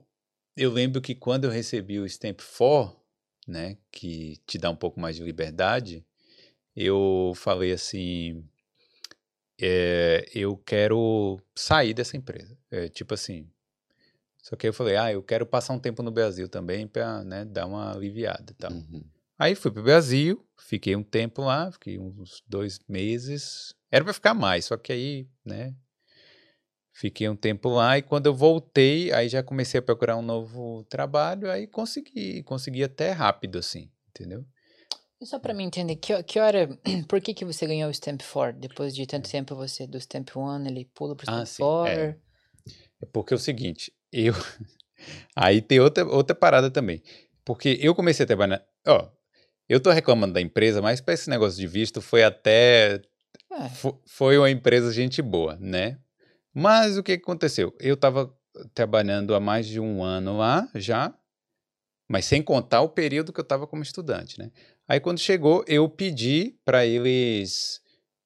eu 0.55 0.71
lembro 0.71 1.01
que 1.01 1.15
quando 1.15 1.45
eu 1.45 1.51
recebi 1.51 1.99
o 1.99 2.05
Stamp 2.07 2.39
4, 2.39 2.95
né, 3.47 3.77
que 3.91 4.37
te 4.45 4.59
dá 4.59 4.69
um 4.69 4.75
pouco 4.75 4.99
mais 4.99 5.15
de 5.15 5.23
liberdade, 5.23 6.05
eu 6.75 7.33
falei 7.35 7.71
assim, 7.71 8.43
é, 9.59 10.29
eu 10.33 10.57
quero 10.57 11.39
sair 11.55 11.93
dessa 11.93 12.17
empresa. 12.17 12.57
É, 12.69 12.89
tipo 12.89 13.13
assim, 13.13 13.49
só 14.41 14.55
que 14.55 14.67
eu 14.67 14.73
falei, 14.73 14.95
ah, 14.95 15.11
eu 15.11 15.23
quero 15.23 15.45
passar 15.45 15.73
um 15.73 15.79
tempo 15.79 16.03
no 16.03 16.11
Brasil 16.11 16.47
também 16.47 16.87
para, 16.87 17.23
né, 17.23 17.45
dar 17.45 17.65
uma 17.65 17.91
aliviada 17.91 18.51
e 18.51 18.53
tal. 18.53 18.71
Uhum. 18.71 19.03
Aí 19.37 19.55
fui 19.55 19.71
pro 19.71 19.83
Brasil, 19.83 20.45
fiquei 20.57 20.95
um 20.95 21.03
tempo 21.03 21.41
lá, 21.41 21.71
fiquei 21.71 21.99
uns 21.99 22.43
dois 22.47 22.79
meses. 22.87 23.73
Era 23.91 24.03
para 24.03 24.13
ficar 24.13 24.33
mais, 24.33 24.65
só 24.65 24.77
que 24.77 24.93
aí, 24.93 25.27
né? 25.43 25.75
Fiquei 26.93 27.27
um 27.27 27.35
tempo 27.35 27.67
lá 27.67 27.97
e 27.97 28.01
quando 28.01 28.27
eu 28.27 28.33
voltei, 28.33 29.11
aí 29.11 29.27
já 29.27 29.43
comecei 29.43 29.79
a 29.79 29.83
procurar 29.83 30.15
um 30.15 30.21
novo 30.21 30.85
trabalho, 30.85 31.51
aí 31.51 31.67
consegui, 31.67 32.41
consegui 32.43 32.83
até 32.83 33.11
rápido, 33.11 33.57
assim, 33.57 33.91
entendeu? 34.09 34.45
Só 35.25 35.39
pra 35.39 35.53
mim 35.53 35.65
entender, 35.65 35.95
que, 35.97 36.21
que 36.23 36.39
hora, 36.39 36.69
por 37.07 37.19
que 37.21 37.33
que 37.33 37.43
você 37.45 37.65
ganhou 37.67 37.89
o 37.89 37.93
Stamp 37.93 38.21
4? 38.21 38.59
Depois 38.59 38.93
de 38.95 39.05
tanto 39.05 39.29
tempo 39.29 39.55
você, 39.55 39.85
do 39.87 39.99
Stamp 39.99 40.29
1, 40.35 40.65
ele 40.67 40.85
pula 40.93 41.15
pro 41.15 41.25
Ah, 41.29 41.45
Stamp 41.45 41.47
sim, 41.47 41.63
4? 41.63 41.91
é. 41.93 42.17
É 43.01 43.05
porque 43.11 43.33
é 43.33 43.37
o 43.37 43.39
seguinte, 43.39 43.91
eu. 44.11 44.33
Aí 45.35 45.61
tem 45.61 45.79
outra, 45.79 46.05
outra 46.05 46.35
parada 46.35 46.71
também. 46.71 47.01
Porque 47.43 47.77
eu 47.81 47.93
comecei 47.93 48.23
a 48.23 48.27
trabalhar. 48.27 48.65
Ó, 48.87 49.09
eu 49.67 49.79
tô 49.79 49.91
reclamando 49.91 50.33
da 50.33 50.41
empresa, 50.41 50.81
mas 50.81 51.01
para 51.01 51.13
esse 51.13 51.29
negócio 51.29 51.59
de 51.59 51.67
visto 51.67 52.01
foi 52.01 52.23
até 52.23 53.01
É. 53.51 53.69
Fo- 53.69 54.01
Foi 54.05 54.37
uma 54.37 54.49
empresa 54.49 54.91
gente 54.91 55.21
boa, 55.21 55.55
né? 55.59 55.99
Mas 56.53 56.97
o 56.97 57.03
que 57.03 57.17
que 57.17 57.23
aconteceu? 57.23 57.75
Eu 57.79 57.95
estava 57.95 58.33
trabalhando 58.73 59.35
há 59.35 59.39
mais 59.39 59.67
de 59.67 59.79
um 59.79 60.01
ano 60.03 60.37
lá 60.37 60.69
já, 60.75 61.13
mas 62.09 62.25
sem 62.25 62.41
contar 62.41 62.81
o 62.81 62.89
período 62.89 63.33
que 63.33 63.39
eu 63.39 63.43
estava 63.43 63.67
como 63.67 63.83
estudante, 63.83 64.39
né? 64.39 64.51
Aí 64.87 64.99
quando 64.99 65.19
chegou, 65.19 65.63
eu 65.67 65.89
pedi 65.89 66.55
para 66.63 66.85
eles. 66.85 67.81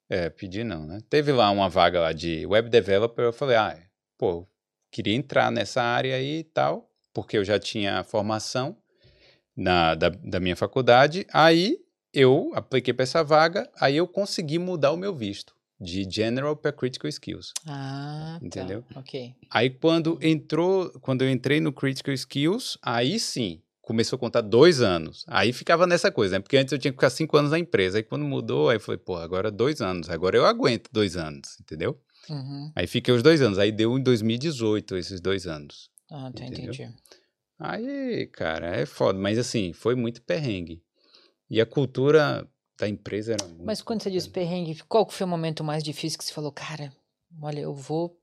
É, 0.09 0.29
pedi 0.29 0.63
não, 0.63 0.85
né? 0.85 0.99
Teve 1.09 1.31
lá 1.31 1.49
uma 1.51 1.69
vaga 1.69 1.99
lá 1.99 2.11
de 2.11 2.45
web 2.45 2.69
developer, 2.69 3.25
eu 3.25 3.33
falei, 3.33 3.55
ah, 3.55 3.77
pô, 4.17 4.47
queria 4.91 5.15
entrar 5.15 5.51
nessa 5.51 5.81
área 5.81 6.15
aí 6.15 6.39
e 6.39 6.43
tal, 6.43 6.89
porque 7.13 7.37
eu 7.37 7.45
já 7.45 7.59
tinha 7.59 8.03
formação 8.03 8.75
na, 9.55 9.95
da, 9.95 10.09
da 10.09 10.39
minha 10.39 10.55
faculdade. 10.55 11.25
Aí 11.31 11.77
eu 12.13 12.51
apliquei 12.55 12.93
para 12.93 13.03
essa 13.03 13.23
vaga, 13.23 13.69
aí 13.79 13.95
eu 13.97 14.07
consegui 14.07 14.57
mudar 14.57 14.91
o 14.91 14.97
meu 14.97 15.13
visto 15.13 15.55
de 15.79 16.05
General 16.09 16.55
para 16.55 16.73
Critical 16.73 17.07
Skills. 17.07 17.53
Ah, 17.65 18.37
tá. 18.39 18.45
Entendeu? 18.45 18.83
Ok. 18.95 19.33
Aí 19.49 19.69
quando 19.69 20.19
entrou, 20.21 20.91
quando 20.99 21.21
eu 21.23 21.29
entrei 21.29 21.61
no 21.61 21.71
Critical 21.71 22.13
Skills, 22.13 22.77
aí 22.81 23.19
sim 23.19 23.61
começou 23.89 24.17
a 24.17 24.19
contar 24.19 24.41
dois 24.41 24.81
anos. 24.81 25.25
Aí 25.27 25.51
ficava 25.51 25.87
nessa 25.87 26.11
coisa, 26.11 26.35
né? 26.35 26.39
Porque 26.39 26.55
antes 26.55 26.71
eu 26.71 26.77
tinha 26.77 26.91
que 26.91 26.95
ficar 26.95 27.09
cinco 27.09 27.35
anos 27.35 27.49
na 27.49 27.57
empresa. 27.57 27.97
Aí 27.97 28.03
quando 28.03 28.23
mudou, 28.23 28.69
aí 28.69 28.75
eu 28.75 28.79
falei, 28.79 28.99
pô, 28.99 29.15
agora 29.15 29.49
dois 29.49 29.81
anos. 29.81 30.11
Agora 30.11 30.37
eu 30.37 30.45
aguento 30.45 30.91
dois 30.91 31.17
anos, 31.17 31.57
entendeu? 31.59 31.99
Uhum. 32.29 32.71
Aí 32.75 32.85
fiquei 32.85 33.11
os 33.11 33.23
dois 33.23 33.41
anos. 33.41 33.57
Aí 33.57 33.71
deu 33.71 33.97
em 33.97 34.03
2018 34.03 34.95
esses 34.95 35.19
dois 35.19 35.47
anos. 35.47 35.89
Ah, 36.11 36.31
tá, 36.31 36.45
entendi. 36.45 36.87
Aí, 37.57 38.27
cara, 38.27 38.75
é 38.75 38.85
foda. 38.85 39.17
Mas 39.17 39.39
assim, 39.39 39.73
foi 39.73 39.95
muito 39.95 40.21
perrengue. 40.21 40.83
E 41.49 41.59
a 41.59 41.65
cultura 41.65 42.47
da 42.79 42.87
empresa 42.87 43.33
era 43.33 43.47
muito. 43.47 43.65
Mas 43.65 43.81
quando 43.81 44.03
você 44.03 44.11
diz 44.11 44.27
perrengue, 44.27 44.83
qual 44.87 45.09
foi 45.09 45.25
o 45.25 45.27
momento 45.27 45.63
mais 45.63 45.83
difícil 45.83 46.19
que 46.19 46.25
você 46.25 46.31
falou, 46.31 46.51
cara, 46.51 46.93
olha, 47.41 47.61
eu 47.61 47.73
vou, 47.73 48.15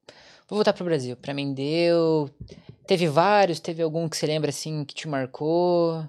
vou 0.49 0.57
voltar 0.59 0.73
pro 0.73 0.85
Brasil. 0.85 1.17
Pra 1.17 1.35
mim 1.35 1.53
deu. 1.53 2.31
Teve 2.87 3.09
vários, 3.09 3.61
teve 3.61 3.83
algum 3.83 4.09
que 4.09 4.17
você 4.17 4.27
lembra 4.27 4.51
assim 4.51 4.85
que 4.85 4.95
te 4.95 5.09
marcou? 5.09 6.07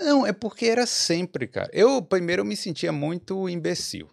Não, 0.00 0.26
é 0.26 0.32
porque 0.32 0.66
era 0.66 0.86
sempre, 0.86 1.46
cara. 1.46 1.70
Eu, 1.72 2.00
primeiro, 2.02 2.42
eu 2.42 2.46
me 2.46 2.56
sentia 2.56 2.92
muito 2.92 3.48
imbecil. 3.48 4.08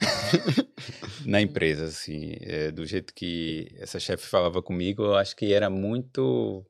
Na 1.26 1.40
empresa, 1.40 1.84
assim, 1.84 2.34
é, 2.40 2.70
do 2.70 2.84
jeito 2.86 3.14
que 3.14 3.68
essa 3.78 4.00
chefe 4.00 4.26
falava 4.26 4.62
comigo, 4.62 5.02
eu 5.02 5.16
acho 5.16 5.36
que 5.36 5.52
era 5.52 5.70
muito. 5.70 6.64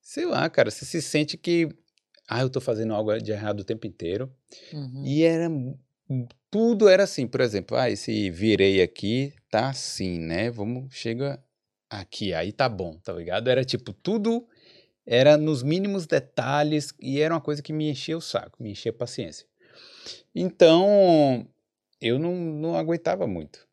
Sei 0.00 0.24
lá, 0.24 0.48
cara, 0.48 0.70
você 0.70 0.84
se 0.84 1.00
sente 1.02 1.36
que. 1.36 1.68
Ah, 2.28 2.42
eu 2.42 2.50
tô 2.50 2.60
fazendo 2.60 2.92
algo 2.92 3.16
de 3.18 3.32
errado 3.32 3.60
o 3.60 3.64
tempo 3.64 3.86
inteiro. 3.86 4.32
Uhum. 4.72 5.02
E 5.04 5.22
era. 5.22 5.48
Tudo 6.50 6.88
era 6.88 7.02
assim, 7.02 7.26
por 7.26 7.40
exemplo, 7.40 7.76
ah, 7.76 7.90
esse 7.90 8.30
virei 8.30 8.80
aqui 8.80 9.32
tá 9.50 9.70
assim, 9.70 10.18
né? 10.18 10.50
Vamos, 10.50 10.94
chega 10.94 11.42
aqui, 11.88 12.34
aí 12.34 12.52
tá 12.52 12.68
bom, 12.68 12.98
tá 12.98 13.12
ligado? 13.12 13.48
Era 13.48 13.64
tipo, 13.64 13.92
tudo 13.92 14.46
era 15.06 15.36
nos 15.36 15.62
mínimos 15.62 16.06
detalhes 16.06 16.92
e 17.00 17.20
era 17.20 17.32
uma 17.32 17.40
coisa 17.40 17.62
que 17.62 17.72
me 17.72 17.88
enchia 17.88 18.18
o 18.18 18.20
saco, 18.20 18.62
me 18.62 18.72
enchia 18.72 18.90
a 18.90 18.94
paciência. 18.94 19.46
Então, 20.34 21.46
eu 22.00 22.18
não, 22.18 22.34
não 22.34 22.76
aguentava 22.76 23.26
muito. 23.26 23.66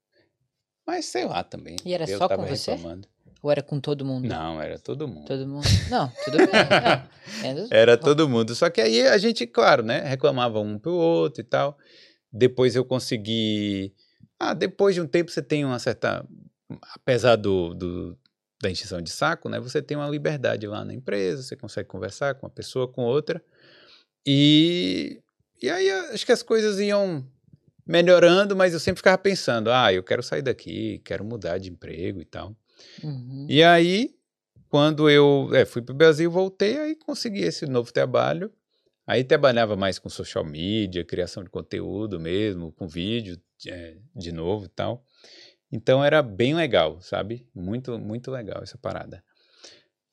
Mas 0.85 1.05
sei 1.05 1.25
lá 1.25 1.43
também. 1.43 1.77
E 1.83 1.93
era 1.93 2.09
eu 2.09 2.17
só 2.17 2.27
com 2.27 2.45
você? 2.45 2.71
reclamando. 2.71 3.07
Ou 3.41 3.51
era 3.51 3.61
com 3.61 3.79
todo 3.79 4.05
mundo? 4.05 4.25
Não, 4.25 4.61
era 4.61 4.79
todo 4.79 5.05
mundo. 5.05 5.25
Todo 5.25 5.45
mundo? 5.45 5.67
Não, 5.89 6.09
tudo 6.23 6.37
bem. 6.37 6.47
não. 7.55 7.67
Era 7.69 7.97
todo 7.99 8.29
mundo. 8.29 8.55
Só 8.55 8.69
que 8.69 8.79
aí 8.79 9.05
a 9.05 9.17
gente, 9.17 9.45
claro, 9.45 9.83
né? 9.83 9.99
Reclamava 9.99 10.59
um 10.59 10.79
pro 10.79 10.93
outro 10.93 11.41
e 11.41 11.43
tal. 11.43 11.77
Depois 12.31 12.73
eu 12.75 12.85
consegui. 12.85 13.93
Ah, 14.39 14.53
depois 14.53 14.95
de 14.95 15.01
um 15.01 15.07
tempo 15.07 15.29
você 15.29 15.41
tem 15.41 15.65
uma 15.65 15.77
certa. 15.77 16.25
Apesar 16.95 17.35
do, 17.35 17.73
do- 17.73 18.17
da 18.61 18.69
encheção 18.71 19.01
de 19.01 19.09
saco, 19.11 19.49
né? 19.49 19.59
Você 19.59 19.81
tem 19.81 19.97
uma 19.97 20.09
liberdade 20.09 20.65
lá 20.67 20.85
na 20.85 20.93
empresa, 20.93 21.43
você 21.43 21.55
consegue 21.55 21.89
conversar 21.89 22.35
com 22.35 22.45
uma 22.45 22.51
pessoa, 22.53 22.87
com 22.87 23.03
outra. 23.03 23.43
E, 24.25 25.21
e 25.61 25.69
aí 25.69 25.89
acho 25.91 26.25
que 26.25 26.31
as 26.31 26.41
coisas 26.41 26.79
iam 26.79 27.25
melhorando, 27.85 28.55
mas 28.55 28.73
eu 28.73 28.79
sempre 28.79 28.99
ficava 28.99 29.17
pensando: 29.17 29.69
ah, 29.71 29.91
eu 29.93 30.01
quero 30.03 30.23
sair 30.23 30.41
daqui, 30.41 30.99
quero 31.03 31.23
mudar 31.25 31.57
de 31.57 31.69
emprego 31.69 32.21
e 32.21 32.25
tal. 32.25 32.55
Uhum. 33.03 33.45
E 33.49 33.61
aí, 33.63 34.15
quando 34.69 35.09
eu 35.09 35.49
é, 35.53 35.65
fui 35.65 35.81
para 35.81 35.93
o 35.93 35.97
Brasil, 35.97 36.31
voltei, 36.31 36.77
aí 36.79 36.95
consegui 36.95 37.41
esse 37.41 37.65
novo 37.65 37.91
trabalho. 37.91 38.51
Aí 39.05 39.23
trabalhava 39.25 39.75
mais 39.75 39.99
com 39.99 40.07
social 40.07 40.45
media, 40.45 41.03
criação 41.03 41.43
de 41.43 41.49
conteúdo 41.49 42.17
mesmo, 42.19 42.71
com 42.71 42.87
vídeo 42.87 43.37
é, 43.67 43.97
de 44.15 44.31
novo 44.31 44.65
e 44.65 44.69
tal. 44.69 45.03
Então 45.75 46.05
era 46.05 46.21
bem 46.21 46.53
legal, 46.53 47.01
sabe? 47.01 47.47
Muito, 47.53 47.97
muito 47.97 48.29
legal 48.29 48.61
essa 48.61 48.77
parada. 48.77 49.23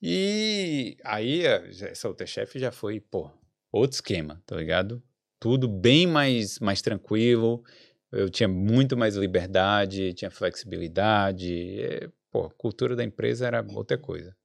E 0.01 0.97
aí, 1.03 1.43
já- 1.71 1.87
essa 1.89 2.07
outra 2.07 2.25
chefe 2.25 2.57
já 2.57 2.71
foi, 2.71 2.99
pô, 2.99 3.29
outro 3.71 3.93
esquema, 3.93 4.41
tá 4.47 4.55
ligado? 4.55 5.03
Tudo 5.39 5.67
bem 5.67 6.07
mais, 6.07 6.57
mais 6.57 6.81
tranquilo. 6.81 7.63
Eu 8.11 8.27
tinha 8.27 8.47
muito 8.49 8.97
mais 8.97 9.15
liberdade, 9.15 10.13
tinha 10.15 10.31
flexibilidade. 10.31 11.79
é, 11.79 12.09
pô, 12.31 12.45
a 12.45 12.49
cultura 12.51 12.95
da 12.95 13.03
empresa 13.03 13.45
era 13.45 13.63
outra 13.75 13.99
coisa, 13.99 14.35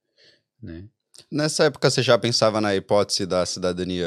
né? 0.63 0.87
Nessa 1.33 1.65
época 1.65 1.91
você 1.91 2.03
já 2.03 2.19
pensava 2.19 2.61
na 2.61 2.75
hipótese 2.77 3.25
da 3.25 3.47
cidadania 3.47 4.07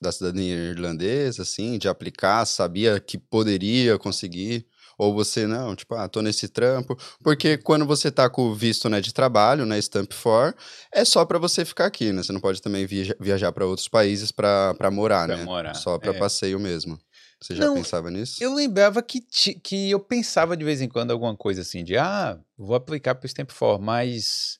da 0.00 0.12
cidadania 0.12 0.54
irlandesa, 0.54 1.42
assim, 1.42 1.76
de 1.78 1.88
aplicar, 1.88 2.44
sabia 2.46 3.00
que 3.00 3.18
poderia 3.18 3.98
conseguir, 3.98 4.64
ou 4.98 5.14
você 5.14 5.46
não, 5.46 5.74
tipo, 5.76 5.94
ah, 5.94 6.08
tô 6.08 6.20
nesse 6.20 6.48
trampo, 6.48 6.98
porque 7.22 7.56
quando 7.56 7.86
você 7.86 8.10
tá 8.10 8.28
com 8.28 8.42
o 8.48 8.54
visto, 8.54 8.88
né, 8.88 9.00
de 9.00 9.14
trabalho, 9.14 9.64
né, 9.64 9.78
Stamp 9.80 10.12
4, 10.12 10.54
é 10.92 11.04
só 11.04 11.24
pra 11.24 11.38
você 11.38 11.64
ficar 11.64 11.86
aqui, 11.86 12.12
né? 12.12 12.22
Você 12.22 12.32
não 12.32 12.40
pode 12.40 12.60
também 12.60 12.84
viaja- 12.84 13.14
viajar 13.20 13.52
pra 13.52 13.64
outros 13.64 13.86
países 13.88 14.32
pra 14.32 14.74
pra 14.74 14.90
morar, 14.90 15.26
Pra 15.28 15.36
né? 15.36 15.44
morar, 15.44 15.74
Só 15.74 15.96
pra 15.98 16.10
é. 16.10 16.18
passeio 16.18 16.58
mesmo. 16.58 16.98
Você 17.40 17.54
já 17.54 17.66
Não, 17.66 17.74
pensava 17.74 18.10
nisso? 18.10 18.42
Eu 18.42 18.52
lembrava 18.52 19.00
que, 19.00 19.20
ti- 19.20 19.54
que 19.54 19.88
eu 19.88 20.00
pensava 20.00 20.56
de 20.56 20.64
vez 20.64 20.80
em 20.80 20.88
quando 20.88 21.12
alguma 21.12 21.36
coisa 21.36 21.60
assim, 21.60 21.84
de 21.84 21.96
ah, 21.96 22.36
vou 22.56 22.74
aplicar 22.74 23.14
para 23.14 23.26
o 23.26 23.28
Stamp 23.28 23.50
for, 23.52 23.78
mas. 23.80 24.58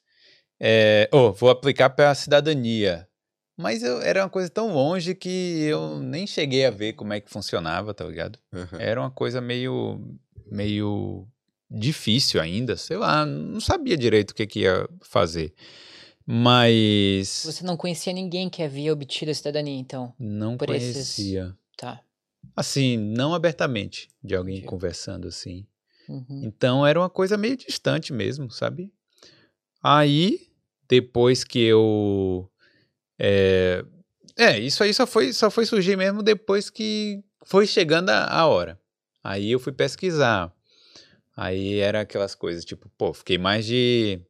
É, 0.60 1.08
oh, 1.12 1.32
vou 1.32 1.50
aplicar 1.50 1.90
para 1.90 2.10
a 2.10 2.14
cidadania. 2.14 3.06
Mas 3.56 3.82
eu, 3.82 4.00
era 4.02 4.22
uma 4.22 4.28
coisa 4.30 4.48
tão 4.48 4.72
longe 4.72 5.14
que 5.16 5.62
eu 5.64 5.98
nem 5.98 6.26
cheguei 6.28 6.64
a 6.64 6.70
ver 6.70 6.92
como 6.92 7.12
é 7.12 7.20
que 7.20 7.28
funcionava, 7.30 7.92
tá 7.92 8.04
ligado? 8.04 8.38
Uhum. 8.52 8.78
Era 8.78 9.00
uma 9.00 9.10
coisa 9.10 9.40
meio. 9.40 10.00
Meio. 10.50 11.26
difícil 11.70 12.40
ainda, 12.40 12.76
sei 12.76 12.96
lá, 12.96 13.26
não 13.26 13.60
sabia 13.60 13.96
direito 13.96 14.30
o 14.30 14.34
que, 14.34 14.46
que 14.46 14.60
ia 14.60 14.88
fazer. 15.02 15.52
Mas 16.30 17.42
Você 17.44 17.64
não 17.64 17.76
conhecia 17.76 18.12
ninguém 18.12 18.48
que 18.50 18.62
havia 18.62 18.92
obtido 18.92 19.30
a 19.30 19.34
cidadania, 19.34 19.78
então. 19.78 20.14
não 20.18 20.56
por 20.56 20.68
esses- 20.74 21.14
conhecia. 21.16 21.56
Tá. 21.76 22.00
Assim, 22.56 22.96
não 22.96 23.34
abertamente, 23.34 24.08
de 24.22 24.34
alguém 24.34 24.56
Entendi. 24.56 24.68
conversando 24.68 25.28
assim. 25.28 25.66
Uhum. 26.08 26.42
Então 26.44 26.86
era 26.86 26.98
uma 27.00 27.10
coisa 27.10 27.36
meio 27.36 27.56
distante 27.56 28.12
mesmo, 28.12 28.50
sabe? 28.50 28.92
Aí, 29.82 30.48
depois 30.88 31.44
que 31.44 31.58
eu. 31.60 32.50
É, 33.18 33.84
é, 34.36 34.58
isso 34.58 34.82
aí 34.82 34.92
só 34.94 35.06
foi, 35.06 35.32
só 35.32 35.50
foi 35.50 35.66
surgir 35.66 35.96
mesmo 35.96 36.22
depois 36.22 36.70
que 36.70 37.22
foi 37.44 37.66
chegando 37.66 38.10
a, 38.10 38.24
a 38.24 38.46
hora. 38.46 38.78
Aí 39.28 39.52
eu 39.52 39.60
fui 39.60 39.72
pesquisar. 39.72 40.50
Aí 41.36 41.78
era 41.80 42.00
aquelas 42.00 42.34
coisas, 42.34 42.64
tipo, 42.64 42.88
pô, 42.96 43.12
fiquei 43.12 43.36
mais 43.36 43.66
de. 43.66 44.20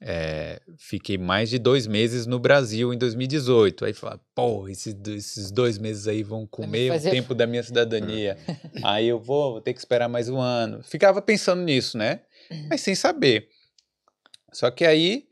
é, 0.00 0.60
fiquei 0.78 1.18
mais 1.18 1.50
de 1.50 1.58
dois 1.58 1.86
meses 1.86 2.24
no 2.26 2.38
Brasil 2.38 2.92
em 2.94 2.96
2018. 2.98 3.84
Aí 3.84 3.92
falar, 3.92 4.18
pô, 4.34 4.66
esses, 4.68 4.94
esses 5.08 5.50
dois 5.50 5.76
meses 5.76 6.08
aí 6.08 6.22
vão 6.22 6.46
comer 6.46 6.88
fazer- 6.88 7.08
o 7.08 7.12
tempo 7.12 7.34
da 7.34 7.46
minha 7.46 7.62
cidadania. 7.62 8.38
aí 8.82 9.06
eu 9.06 9.20
vou, 9.20 9.52
vou 9.52 9.60
ter 9.60 9.74
que 9.74 9.78
esperar 9.80 10.08
mais 10.08 10.28
um 10.30 10.38
ano. 10.40 10.82
Ficava 10.82 11.20
pensando 11.20 11.62
nisso, 11.62 11.98
né? 11.98 12.20
Mas 12.70 12.80
sem 12.80 12.94
saber. 12.94 13.48
Só 14.52 14.70
que 14.70 14.84
aí, 14.84 15.26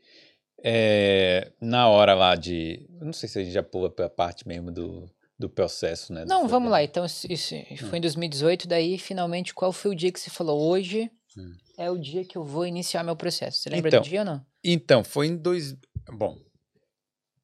é, 0.63 1.51
na 1.59 1.87
hora 1.89 2.13
lá 2.13 2.35
de. 2.35 2.85
Não 3.01 3.11
sei 3.13 3.27
se 3.27 3.39
a 3.39 3.43
gente 3.43 3.53
já 3.53 3.63
pula 3.63 3.89
pra 3.89 4.07
parte 4.09 4.47
mesmo 4.47 4.71
do, 4.71 5.09
do 5.39 5.49
processo, 5.49 6.11
né? 6.13 6.25
Não, 6.25 6.47
vamos 6.47 6.71
lá. 6.71 6.83
Então, 6.83 7.05
isso, 7.05 7.27
isso 7.27 7.85
foi 7.87 7.99
em 7.99 8.01
2018. 8.01 8.67
Daí, 8.67 8.97
finalmente, 8.97 9.53
qual 9.53 9.71
foi 9.71 9.91
o 9.91 9.95
dia 9.95 10.11
que 10.11 10.19
você 10.19 10.29
falou? 10.29 10.59
Hoje 10.69 11.11
Hum. 11.37 11.55
é 11.77 11.91
o 11.91 11.97
dia 11.97 12.25
que 12.25 12.35
eu 12.37 12.43
vou 12.43 12.65
iniciar 12.65 13.03
meu 13.03 13.15
processo. 13.15 13.59
Você 13.59 13.69
lembra 13.69 13.89
Então, 13.89 14.01
do 14.01 14.09
dia 14.09 14.19
ou 14.21 14.25
não? 14.25 14.45
Então, 14.63 15.03
foi 15.03 15.27
em 15.27 15.37
dois. 15.37 15.75
Bom, 16.11 16.37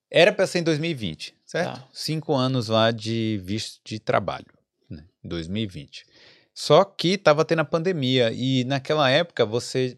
era 0.09 0.33
para 0.33 0.47
ser 0.47 0.59
em 0.59 0.63
2020, 0.63 1.35
certo? 1.45 1.79
Tá. 1.79 1.87
Cinco 1.93 2.33
anos 2.33 2.67
lá 2.69 2.89
de 2.91 3.39
visto 3.43 3.79
de 3.85 3.99
trabalho, 3.99 4.47
né? 4.89 5.05
Em 5.23 5.27
2020. 5.27 6.05
Só 6.55 6.83
que 6.83 7.17
tava 7.17 7.45
tendo 7.45 7.59
a 7.59 7.65
pandemia 7.65 8.31
e 8.31 8.63
naquela 8.63 9.09
época 9.09 9.45
você. 9.45 9.97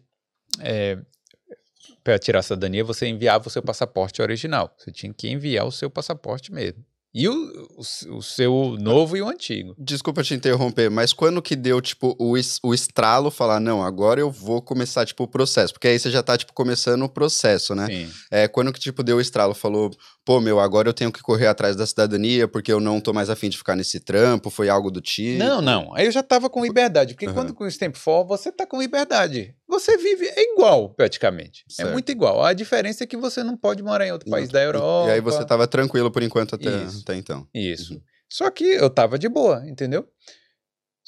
para 2.04 2.18
tirar 2.18 2.38
a 2.38 2.42
cidadania, 2.42 2.84
você 2.84 3.06
enviava 3.08 3.48
o 3.48 3.50
seu 3.50 3.62
passaporte 3.62 4.22
original. 4.22 4.74
Você 4.78 4.92
tinha 4.92 5.12
que 5.12 5.28
enviar 5.28 5.66
o 5.66 5.72
seu 5.72 5.90
passaporte 5.90 6.52
mesmo. 6.52 6.84
E 7.18 7.26
o, 7.30 7.66
o, 7.78 8.16
o 8.18 8.22
seu 8.22 8.76
novo 8.78 9.16
e 9.16 9.22
o 9.22 9.28
antigo. 9.30 9.74
Desculpa 9.78 10.22
te 10.22 10.34
interromper, 10.34 10.90
mas 10.90 11.14
quando 11.14 11.40
que 11.40 11.56
deu, 11.56 11.80
tipo, 11.80 12.14
o, 12.18 12.34
o 12.62 12.74
estralo 12.74 13.30
falar, 13.30 13.58
não, 13.58 13.82
agora 13.82 14.20
eu 14.20 14.30
vou 14.30 14.60
começar, 14.60 15.06
tipo, 15.06 15.24
o 15.24 15.26
processo? 15.26 15.72
Porque 15.72 15.88
aí 15.88 15.98
você 15.98 16.10
já 16.10 16.22
tá, 16.22 16.36
tipo, 16.36 16.52
começando 16.52 17.02
o 17.04 17.08
processo, 17.08 17.74
né? 17.74 17.86
Sim. 17.86 18.10
É, 18.30 18.46
quando 18.46 18.70
que, 18.70 18.78
tipo, 18.78 19.02
deu 19.02 19.16
o 19.16 19.20
estralo, 19.20 19.54
falou, 19.54 19.90
pô, 20.26 20.40
meu, 20.40 20.58
agora 20.60 20.88
eu 20.88 20.92
tenho 20.92 21.12
que 21.12 21.22
correr 21.22 21.46
atrás 21.46 21.76
da 21.76 21.86
cidadania 21.86 22.48
porque 22.48 22.70
eu 22.72 22.80
não 22.80 23.00
tô 23.00 23.12
mais 23.12 23.30
afim 23.30 23.48
de 23.48 23.56
ficar 23.56 23.76
nesse 23.76 24.00
trampo, 24.00 24.50
foi 24.50 24.68
algo 24.68 24.90
do 24.90 25.00
tipo? 25.00 25.38
Não, 25.38 25.62
não. 25.62 25.94
Aí 25.94 26.04
eu 26.06 26.10
já 26.12 26.22
tava 26.22 26.50
com 26.50 26.62
liberdade. 26.64 27.14
Porque 27.14 27.26
Aham. 27.26 27.34
quando 27.34 27.54
com 27.54 27.62
o 27.64 27.70
Stamp 27.70 27.94
for, 27.96 28.26
você 28.26 28.50
tá 28.50 28.66
com 28.66 28.78
liberdade. 28.82 29.54
Você 29.68 29.96
vive 29.96 30.26
é 30.26 30.52
igual, 30.52 30.90
praticamente. 30.90 31.64
Certo. 31.68 31.88
É 31.88 31.92
muito 31.92 32.10
igual. 32.10 32.44
A 32.44 32.52
diferença 32.52 33.04
é 33.04 33.06
que 33.06 33.16
você 33.16 33.44
não 33.44 33.56
pode 33.56 33.82
morar 33.82 34.04
em 34.06 34.10
outro 34.12 34.28
país 34.28 34.46
outro- 34.46 34.52
da 34.54 34.62
e- 34.62 34.66
Europa. 34.66 35.08
E 35.08 35.12
aí 35.12 35.20
você 35.20 35.44
tava 35.44 35.66
tranquilo 35.68 36.10
por 36.10 36.22
enquanto 36.22 36.56
até, 36.56 36.68
até 37.02 37.14
então. 37.14 37.46
Isso. 37.54 37.94
Uhum. 37.94 38.00
Só 38.28 38.50
que 38.50 38.64
eu 38.64 38.90
tava 38.90 39.16
de 39.18 39.28
boa, 39.28 39.62
entendeu? 39.68 40.04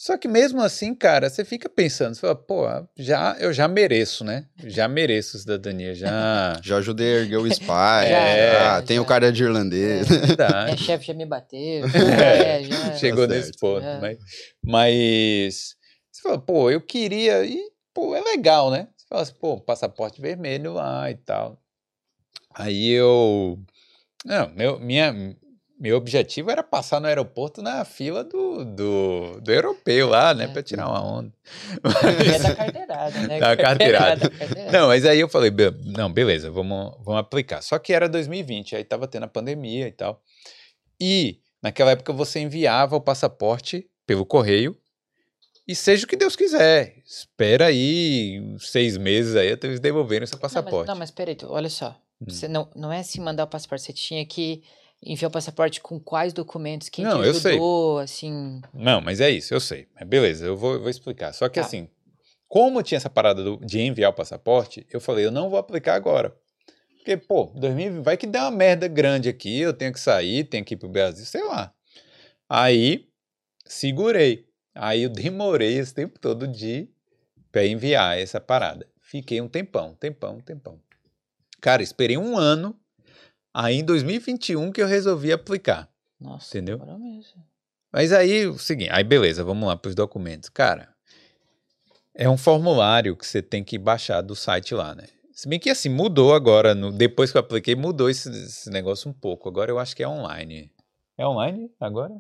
Só 0.01 0.17
que 0.17 0.29
mesmo 0.29 0.63
assim, 0.63 0.95
cara, 0.95 1.29
você 1.29 1.45
fica 1.45 1.69
pensando, 1.69 2.15
você 2.15 2.21
fala, 2.21 2.37
pô, 2.37 2.63
já, 2.97 3.37
eu 3.41 3.53
já 3.53 3.67
mereço, 3.67 4.23
né? 4.23 4.47
Já 4.65 4.87
mereço 4.87 5.37
cidadania, 5.37 5.93
já. 5.93 6.53
Já 6.63 6.77
ajudei 6.77 7.17
a 7.17 7.21
erguer 7.23 7.39
o 7.39 7.47
spy, 7.51 8.05
É, 8.07 8.53
já, 8.53 8.83
tem 8.83 9.01
o 9.01 9.03
já. 9.03 9.09
cara 9.09 9.33
de 9.33 9.43
irlandês. 9.43 10.09
Minha 10.09 10.21
Verdade. 10.25 10.85
chefe 10.85 11.07
já 11.07 11.15
me 11.15 11.27
bateu. 11.27 11.59
É, 11.59 12.61
é, 12.63 12.63
já... 12.63 12.95
Chegou 12.95 13.27
Tá 13.27 13.35
nesse 13.35 13.51
ponto. 13.59 13.85
É. 13.85 14.01
Mas, 14.01 14.19
mas 14.65 15.75
você 16.13 16.23
fala, 16.23 16.39
pô, 16.39 16.71
eu 16.71 16.81
queria 16.81 17.45
e, 17.45 17.61
pô, 17.93 18.15
é 18.15 18.21
legal, 18.21 18.71
né? 18.71 18.87
Você 18.97 19.05
fala 19.09 19.23
assim, 19.23 19.35
pô, 19.41 19.61
passaporte 19.61 20.21
vermelho 20.21 20.75
lá 20.75 21.11
e 21.11 21.17
tal. 21.17 21.61
Aí 22.55 22.89
eu. 22.91 23.59
Não, 24.25 24.49
meu, 24.55 24.79
minha, 24.79 25.13
meu 25.79 25.97
objetivo 25.97 26.51
era 26.51 26.63
passar 26.63 27.01
no 27.01 27.07
aeroporto 27.07 27.63
na 27.63 27.85
fila 27.85 28.25
do, 28.25 28.65
do, 28.65 29.41
do 29.41 29.53
europeu 29.53 30.09
lá, 30.09 30.35
né? 30.35 30.45
É. 30.45 30.49
Pra 30.49 30.63
tirar 30.63 30.89
uma 30.89 31.03
onda. 31.05 31.33
É 32.35 32.39
da 32.39 32.55
carteirada, 32.55 33.21
né? 33.27 33.39
Da 33.41 33.57
carteirada. 33.57 34.21
Da 34.29 34.31
carteirada. 34.31 34.73
Não, 34.79 34.89
mas 34.89 35.05
aí 35.07 35.21
eu 35.21 35.29
falei, 35.29 35.51
"Be- 35.51 35.75
não, 35.85 36.13
beleza, 36.13 36.51
vamos, 36.51 36.95
vamos 37.05 37.21
aplicar. 37.21 37.63
Só 37.63 37.79
que 37.79 37.93
era 37.93 38.09
2020, 38.09 38.77
aí 38.77 38.85
tava 38.85 39.07
tendo 39.07 39.25
a 39.25 39.29
pandemia 39.29 39.87
e 39.87 39.93
tal. 39.93 40.23
E 41.01 41.41
naquela 41.63 41.93
época 41.93 42.13
você 42.13 42.41
enviava 42.41 42.97
o 42.97 43.01
passaporte 43.01 43.89
pelo 44.07 44.27
correio 44.27 44.77
e 45.67 45.75
seja 45.75 46.05
o 46.05 46.09
que 46.09 46.17
Deus 46.17 46.35
quiser. 46.35 46.97
Espera 47.07 47.67
aí 47.67 48.41
seis 48.59 48.97
meses 48.97 49.37
aí 49.37 49.53
até 49.53 49.67
eles 49.69 49.81
devolverem 49.81 50.25
o 50.25 50.27
seu 50.27 50.37
Não, 50.37 50.43
mas, 50.43 50.53
passaporte. 50.53 50.89
não, 50.89 50.97
mas 50.97 51.11
peraí, 51.11 51.37
olha 51.45 51.69
só. 51.69 51.97
Hum. 52.21 52.25
Você 52.31 52.49
não, 52.49 52.69
não 52.75 52.93
é 52.93 52.99
assim 53.01 53.21
mandar 53.21 53.45
o 53.45 53.49
passaporte, 53.49 53.85
você 53.85 53.93
tinha 53.93 54.27
que 54.27 54.63
enviar 55.03 55.29
o 55.29 55.33
passaporte 55.33 55.81
com 55.81 55.99
quais 56.01 56.33
documentos, 56.33 56.89
quem 56.89 57.05
Não, 57.05 57.21
te 57.23 57.27
eu 57.29 57.35
sei. 57.35 57.53
ajudou, 57.53 57.99
assim. 57.99 58.61
Não, 58.75 59.01
mas 59.01 59.21
é 59.21 59.31
isso, 59.31 59.55
eu 59.55 59.61
sei. 59.61 59.87
Beleza, 60.07 60.45
eu 60.47 60.57
vou, 60.57 60.75
eu 60.75 60.81
vou 60.81 60.91
explicar. 60.91 61.33
Só 61.33 61.49
que 61.49 61.61
Tá. 61.61 61.67
assim, 61.67 61.89
como 62.49 62.83
tinha 62.83 62.97
essa 62.97 63.11
parada 63.11 63.43
do- 63.43 63.59
de 63.65 63.81
enviar 63.81 64.11
o 64.11 64.15
passaporte, 64.15 64.87
eu 64.91 65.01
falei, 65.01 65.25
eu 65.27 65.31
não 65.31 65.49
vou 65.51 65.59
aplicar 65.59 65.95
agora. 65.95 66.35
Porque, 66.97 67.17
pô, 67.17 67.47
2020 67.57 68.03
vai 68.05 68.17
que 68.17 68.27
dá 68.27 68.45
uma 68.45 68.51
merda 68.57 68.87
grande 68.89 69.29
aqui, 69.29 69.61
eu 69.61 69.73
tenho 69.73 69.93
que 69.93 70.01
sair, 70.01 70.45
tenho 70.45 70.65
que 70.65 70.75
ir 70.75 70.77
pro 70.77 70.89
Brasil, 70.89 71.25
sei 71.25 71.45
lá. 71.45 71.73
Aí, 72.49 73.09
segurei. 73.65 74.47
Aí 74.75 75.03
eu 75.03 75.09
demorei 75.09 75.79
esse 75.79 75.95
tempo 75.95 76.19
todo 76.19 76.47
de 76.47 76.89
pra 77.51 77.65
enviar 77.67 78.19
essa 78.19 78.41
parada. 78.41 78.87
Fiquei 79.01 79.41
um 79.41 79.49
tempão, 79.49 79.95
tempão, 79.95 80.41
tempão. 80.41 80.81
Cara, 81.61 81.83
esperei 81.83 82.17
um 82.19 82.37
ano, 82.37 82.79
aí 83.65 83.77
em 83.79 83.85
2021 83.85 84.71
que 84.73 84.81
eu 84.83 84.87
resolvi 84.87 85.33
aplicar. 85.33 85.89
Nossa, 86.21 86.57
Entendeu? 86.57 86.79
Mas 87.93 88.13
aí, 88.13 88.47
o 88.47 88.59
seguinte, 88.59 88.91
aí 88.93 89.03
beleza, 89.05 89.43
vamos 89.43 89.67
lá 89.67 89.77
para 89.77 89.89
os 89.89 89.95
documentos. 89.95 90.49
Cara, 90.49 90.89
é 92.15 92.29
um 92.29 92.37
formulário 92.37 93.17
que 93.17 93.27
você 93.27 93.41
tem 93.41 93.65
que 93.65 93.79
baixar 93.79 94.21
do 94.21 94.35
site 94.37 94.75
lá, 94.75 94.95
né? 94.95 95.07
Se 95.33 95.49
bem 95.49 95.59
que 95.59 95.71
assim, 95.71 95.89
mudou 95.89 96.35
agora, 96.35 96.75
no- 96.75 96.91
depois 96.93 97.31
que 97.31 97.39
eu 97.39 97.41
apliquei, 97.41 97.75
mudou 97.77 98.11
esse, 98.11 98.29
esse 98.29 98.71
negócio 98.71 99.09
um 99.09 99.13
pouco. 99.13 99.49
Agora 99.49 99.71
eu 99.71 99.79
acho 99.79 99.95
que 99.95 100.03
é 100.03 100.09
online. 100.09 100.73
É 101.17 101.27
online 101.27 101.71
agora? 101.79 102.15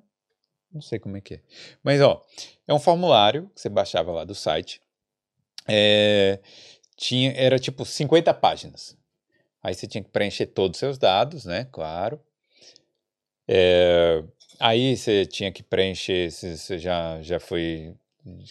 Não 0.72 0.80
sei 0.80 0.98
como 0.98 1.16
é 1.16 1.20
que 1.20 1.34
é. 1.34 1.42
Mas, 1.82 2.00
ó, 2.00 2.24
é 2.66 2.72
um 2.72 2.78
formulário 2.78 3.50
que 3.54 3.60
você 3.60 3.68
baixava 3.68 4.12
lá 4.12 4.24
do 4.24 4.34
site. 4.34 4.80
É, 5.66 6.38
tinha, 6.96 7.32
era 7.32 7.58
tipo 7.58 7.84
50 7.84 8.32
páginas. 8.34 8.96
Aí 9.62 9.74
você 9.74 9.86
tinha 9.86 10.02
que 10.02 10.10
preencher 10.10 10.46
todos 10.46 10.76
os 10.76 10.80
seus 10.80 10.98
dados, 10.98 11.44
né? 11.44 11.66
Claro. 11.72 12.20
É, 13.46 14.22
aí 14.60 14.96
você 14.96 15.24
tinha 15.26 15.50
que 15.50 15.62
preencher 15.62 16.30
se 16.30 16.56
você 16.56 16.78
já, 16.78 17.20
já 17.22 17.40
foi 17.40 17.94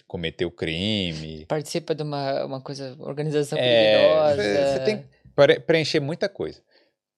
cometeu 0.06 0.50
crime. 0.50 1.46
Participa 1.46 1.94
de 1.94 2.02
uma, 2.02 2.44
uma 2.44 2.60
coisa, 2.60 2.96
organização 2.98 3.58
É, 3.58 3.62
criminosa. 3.62 4.42
você- 4.42 4.64
você 4.72 4.80
tem 4.80 4.98
que 4.98 5.04
pre- 5.36 5.60
preencher 5.60 6.00
muita 6.00 6.28
coisa. 6.28 6.60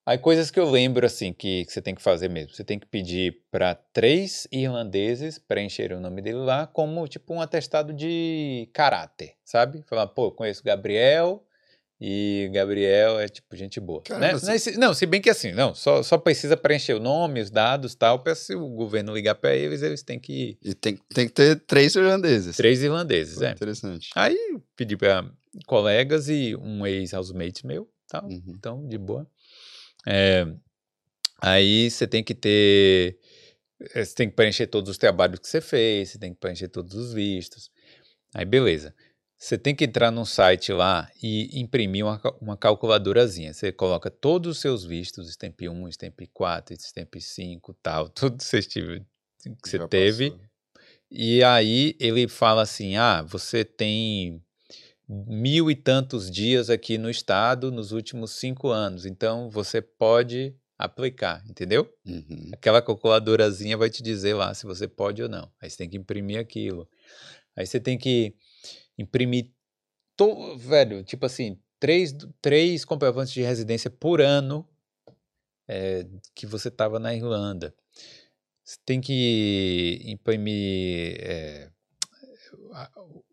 Aí 0.04 0.18
coisas 0.18 0.50
que 0.50 0.58
eu 0.58 0.68
lembro 0.68 1.06
assim 1.06 1.32
que, 1.32 1.64
que 1.64 1.72
você 1.72 1.80
tem 1.80 1.94
que 1.94 2.02
fazer 2.02 2.28
mesmo. 2.28 2.52
Você 2.54 2.64
tem 2.64 2.78
que 2.78 2.86
pedir 2.86 3.42
para 3.50 3.74
três 3.74 4.46
irlandeses 4.50 5.38
preencherem 5.38 5.96
o 5.96 6.00
nome 6.00 6.20
dele 6.20 6.38
lá 6.38 6.66
como 6.66 7.06
tipo 7.06 7.32
um 7.32 7.40
atestado 7.40 7.92
de 7.92 8.68
caráter, 8.72 9.34
sabe? 9.44 9.82
Falar, 9.86 10.06
pô, 10.08 10.26
eu 10.26 10.32
conheço 10.32 10.60
o 10.62 10.64
Gabriel 10.64 11.42
e 12.00 12.46
o 12.48 12.52
Gabriel 12.52 13.20
é 13.20 13.28
tipo 13.28 13.54
gente 13.54 13.78
boa. 13.78 14.02
Caramba, 14.02 14.26
né? 14.40 14.58
você- 14.58 14.72
Não, 14.78 14.94
se- 14.94 15.04
bem 15.06 15.20
que 15.20 15.28
assim, 15.28 15.52
não, 15.52 15.74
só, 15.74 16.02
só 16.02 16.16
precisa 16.16 16.56
preencher 16.56 16.94
o 16.94 17.00
nome, 17.00 17.40
os 17.40 17.50
dados 17.50 17.94
tal, 17.94 18.20
para 18.22 18.34
se 18.34 18.54
o 18.54 18.68
governo 18.70 19.12
ligar 19.14 19.34
para 19.34 19.54
eles, 19.54 19.82
eles 19.82 20.02
têm 20.02 20.18
que. 20.18 20.56
E 20.62 20.72
tem, 20.74 20.96
tem 21.14 21.26
que 21.26 21.32
ter 21.34 21.56
três 21.60 21.94
irlandeses. 21.94 22.56
Três 22.56 22.82
irlandeses, 22.82 23.36
Pô, 23.38 23.44
é. 23.44 23.50
Interessante. 23.52 24.10
Aí 24.16 24.36
pedi 24.74 24.96
para 24.96 25.30
colegas 25.66 26.28
e 26.28 26.56
um 26.56 26.86
ex-housemate 26.86 27.66
meu, 27.66 27.86
tal. 28.08 28.24
Uhum. 28.24 28.42
Então, 28.48 28.88
de 28.88 28.96
boa. 28.96 29.26
É, 30.06 30.46
aí 31.40 31.90
você 31.90 32.06
tem 32.06 32.22
que 32.24 32.34
ter. 32.34 33.18
eh, 33.94 34.04
Você 34.04 34.14
tem 34.14 34.30
que 34.30 34.36
preencher 34.36 34.66
todos 34.68 34.90
os 34.90 34.96
trabalhos 34.98 35.38
que 35.40 35.48
você 35.48 35.60
fez, 35.60 36.10
você 36.10 36.18
tem 36.18 36.32
que 36.32 36.40
preencher 36.40 36.68
todos 36.68 36.94
os 36.94 37.12
vistos. 37.12 37.70
Aí, 38.34 38.44
beleza. 38.44 38.94
Você 39.42 39.56
tem 39.56 39.74
que 39.74 39.86
entrar 39.86 40.10
num 40.10 40.26
site 40.26 40.70
lá 40.70 41.10
e 41.22 41.58
imprimir 41.58 42.04
uma, 42.04 42.20
uma 42.42 42.56
calculadorazinha. 42.58 43.54
Você 43.54 43.72
coloca 43.72 44.10
todos 44.10 44.56
os 44.56 44.60
seus 44.60 44.84
vistos, 44.84 45.30
Stamp 45.30 45.58
1, 45.62 45.88
Stamp 45.90 46.20
4, 46.30 46.76
Stamp 46.78 47.14
5, 47.18 47.72
tal, 47.82 48.10
tudo 48.12 48.36
que 48.36 48.44
você, 48.44 48.60
tive- 48.60 49.00
que 49.62 49.66
você 49.66 49.78
Já 49.78 49.88
teve. 49.88 50.30
passou. 50.32 50.46
E 51.10 51.42
aí 51.42 51.96
ele 51.98 52.28
fala 52.28 52.60
assim: 52.60 52.96
ah, 52.96 53.22
você 53.22 53.64
tem 53.64 54.42
mil 55.08 55.70
e 55.70 55.74
tantos 55.74 56.30
dias 56.30 56.68
aqui 56.68 56.98
no 56.98 57.08
estado 57.08 57.72
nos 57.72 57.92
últimos 57.92 58.32
cinco 58.32 58.68
anos. 58.68 59.06
Então 59.06 59.48
você 59.48 59.80
pode 59.80 60.54
aplicar, 60.78 61.42
entendeu? 61.48 61.90
Uhum. 62.06 62.50
Aquela 62.52 62.82
calculadorazinha 62.82 63.78
vai 63.78 63.88
te 63.88 64.02
dizer 64.02 64.34
lá 64.34 64.52
se 64.52 64.66
você 64.66 64.86
pode 64.86 65.22
ou 65.22 65.30
não. 65.30 65.50
Aí 65.62 65.70
você 65.70 65.78
tem 65.78 65.88
que 65.88 65.96
imprimir 65.96 66.38
aquilo. 66.38 66.86
Aí 67.56 67.66
você 67.66 67.80
tem 67.80 67.96
que 67.96 68.34
imprimir, 69.00 69.50
to... 70.16 70.56
velho, 70.56 71.02
tipo 71.02 71.26
assim, 71.26 71.58
três, 71.78 72.14
três 72.40 72.84
comprovantes 72.84 73.32
de 73.32 73.42
residência 73.42 73.90
por 73.90 74.20
ano 74.20 74.68
é, 75.66 76.06
que 76.34 76.46
você 76.46 76.68
estava 76.68 76.98
na 76.98 77.14
Irlanda. 77.14 77.74
Você 78.62 78.76
tem 78.84 79.00
que 79.00 80.00
imprimir 80.04 81.16
é, 81.20 81.70
a, 82.72 82.82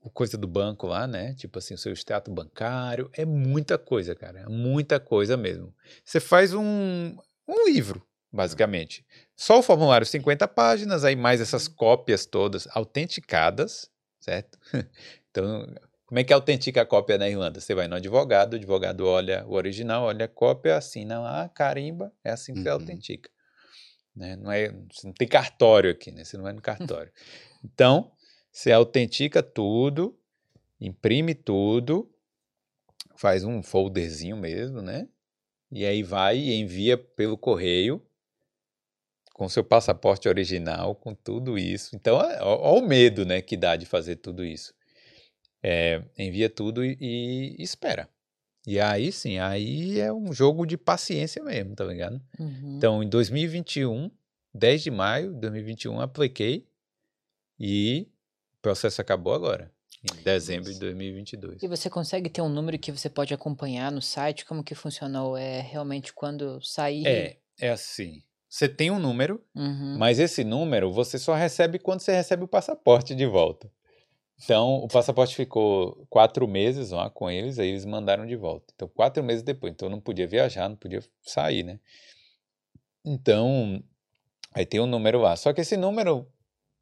a 0.05 0.09
coisa 0.11 0.37
do 0.37 0.47
banco 0.47 0.87
lá, 0.87 1.05
né? 1.05 1.33
Tipo 1.35 1.59
assim, 1.59 1.73
o 1.73 1.77
seu 1.77 1.93
extrato 1.93 2.31
bancário. 2.31 3.09
É 3.13 3.25
muita 3.25 3.77
coisa, 3.77 4.15
cara. 4.15 4.39
É 4.39 4.47
muita 4.47 4.99
coisa 4.99 5.35
mesmo. 5.35 5.73
Você 6.03 6.19
faz 6.19 6.53
um, 6.53 7.15
um 7.47 7.67
livro, 7.67 8.03
basicamente. 8.31 9.05
Só 9.35 9.59
o 9.59 9.63
formulário 9.63 10.05
50 10.05 10.47
páginas, 10.47 11.03
aí 11.03 11.15
mais 11.15 11.41
essas 11.41 11.67
cópias 11.67 12.25
todas 12.25 12.67
autenticadas, 12.71 13.89
certo? 14.19 14.57
Então, 15.37 15.67
como 16.07 16.19
é 16.19 16.23
que 16.23 16.33
autentica 16.33 16.81
a 16.81 16.85
cópia 16.85 17.17
na 17.17 17.29
Irlanda? 17.29 17.59
Você 17.61 17.75
vai 17.75 17.87
no 17.87 17.95
advogado, 17.95 18.53
o 18.53 18.55
advogado 18.55 19.05
olha 19.05 19.45
o 19.45 19.53
original, 19.53 20.05
olha 20.05 20.25
a 20.25 20.27
cópia, 20.27 20.77
assina 20.77 21.19
lá, 21.19 21.47
carimba, 21.49 22.11
é 22.23 22.31
assim 22.31 22.53
que 22.53 22.61
você 22.61 22.69
Uhum. 22.69 22.73
autentica. 22.75 23.29
Né? 24.15 24.35
Não, 24.35 24.51
é, 24.51 24.69
você 24.91 25.05
não 25.05 25.13
tem 25.13 25.27
cartório 25.27 25.91
aqui, 25.91 26.11
né? 26.11 26.23
Você 26.23 26.35
não 26.37 26.43
vai 26.43 26.53
no 26.53 26.61
cartório. 26.61 27.11
Então, 27.63 28.11
você 28.51 28.71
autentica 28.71 29.43
tudo, 29.43 30.17
imprime 30.79 31.35
tudo, 31.35 32.09
faz 33.15 33.43
um 33.43 33.61
folderzinho 33.61 34.37
mesmo, 34.37 34.81
né? 34.81 35.07
E 35.71 35.85
aí 35.85 36.01
vai 36.01 36.37
e 36.37 36.53
envia 36.53 36.97
pelo 36.97 37.37
correio 37.37 38.01
com 39.33 39.49
seu 39.49 39.63
passaporte 39.63 40.29
original, 40.29 40.95
com 40.95 41.13
tudo 41.13 41.57
isso. 41.57 41.95
Então, 41.95 42.15
olha 42.15 42.43
o 42.43 42.87
medo, 42.87 43.25
né, 43.25 43.41
que 43.41 43.57
dá 43.57 43.75
de 43.75 43.85
fazer 43.85 44.15
tudo 44.17 44.45
isso. 44.45 44.73
É, 45.63 46.03
envia 46.17 46.49
tudo 46.49 46.83
e, 46.85 46.97
e 46.99 47.61
espera. 47.61 48.09
E 48.65 48.79
aí 48.79 49.11
sim, 49.11 49.37
aí 49.39 49.99
é 49.99 50.11
um 50.11 50.31
jogo 50.33 50.65
de 50.65 50.77
paciência 50.77 51.43
mesmo, 51.43 51.75
tá 51.75 51.85
ligado? 51.85 52.21
Uhum. 52.39 52.75
Então, 52.77 53.01
em 53.01 53.07
2021, 53.09 54.11
10 54.53 54.83
de 54.83 54.91
maio 54.91 55.33
de 55.33 55.39
2021, 55.39 55.99
apliquei 56.01 56.67
e 57.59 58.07
o 58.57 58.61
processo 58.61 59.01
acabou 59.01 59.33
agora, 59.33 59.71
em 60.03 60.21
dezembro 60.23 60.71
de 60.71 60.79
2022. 60.79 61.63
E 61.63 61.67
você 61.67 61.89
consegue 61.89 62.29
ter 62.29 62.41
um 62.41 62.49
número 62.49 62.77
que 62.77 62.91
você 62.91 63.09
pode 63.09 63.33
acompanhar 63.33 63.91
no 63.91 64.01
site? 64.01 64.45
Como 64.45 64.63
que 64.63 64.75
funcionou? 64.75 65.37
É 65.37 65.61
realmente 65.61 66.13
quando 66.13 66.61
sair? 66.61 67.07
É, 67.07 67.37
é 67.59 67.69
assim. 67.69 68.21
Você 68.49 68.67
tem 68.69 68.91
um 68.91 68.99
número, 68.99 69.43
Uhum. 69.55 69.97
mas 69.97 70.19
esse 70.19 70.43
número 70.43 70.91
você 70.91 71.17
só 71.17 71.33
recebe 71.35 71.79
quando 71.79 71.99
você 72.01 72.13
recebe 72.13 72.43
o 72.43 72.47
passaporte 72.47 73.13
de 73.15 73.25
volta. 73.25 73.69
Então, 74.43 74.75
o 74.75 74.87
passaporte 74.87 75.35
ficou 75.35 76.05
quatro 76.09 76.47
meses 76.47 76.91
lá 76.91 77.09
com 77.09 77.29
eles, 77.29 77.57
aí 77.57 77.69
eles 77.69 77.85
mandaram 77.85 78.25
de 78.25 78.35
volta. 78.35 78.71
Então, 78.75 78.87
quatro 78.87 79.23
meses 79.23 79.41
depois. 79.41 79.73
Então, 79.73 79.87
eu 79.87 79.91
não 79.91 79.99
podia 79.99 80.27
viajar, 80.27 80.69
não 80.69 80.75
podia 80.75 81.03
sair, 81.23 81.63
né? 81.63 81.79
Então, 83.03 83.83
aí 84.53 84.65
tem 84.65 84.79
um 84.79 84.85
número 84.85 85.19
lá. 85.19 85.35
Só 85.35 85.51
que 85.53 85.61
esse 85.61 85.75
número, 85.75 86.27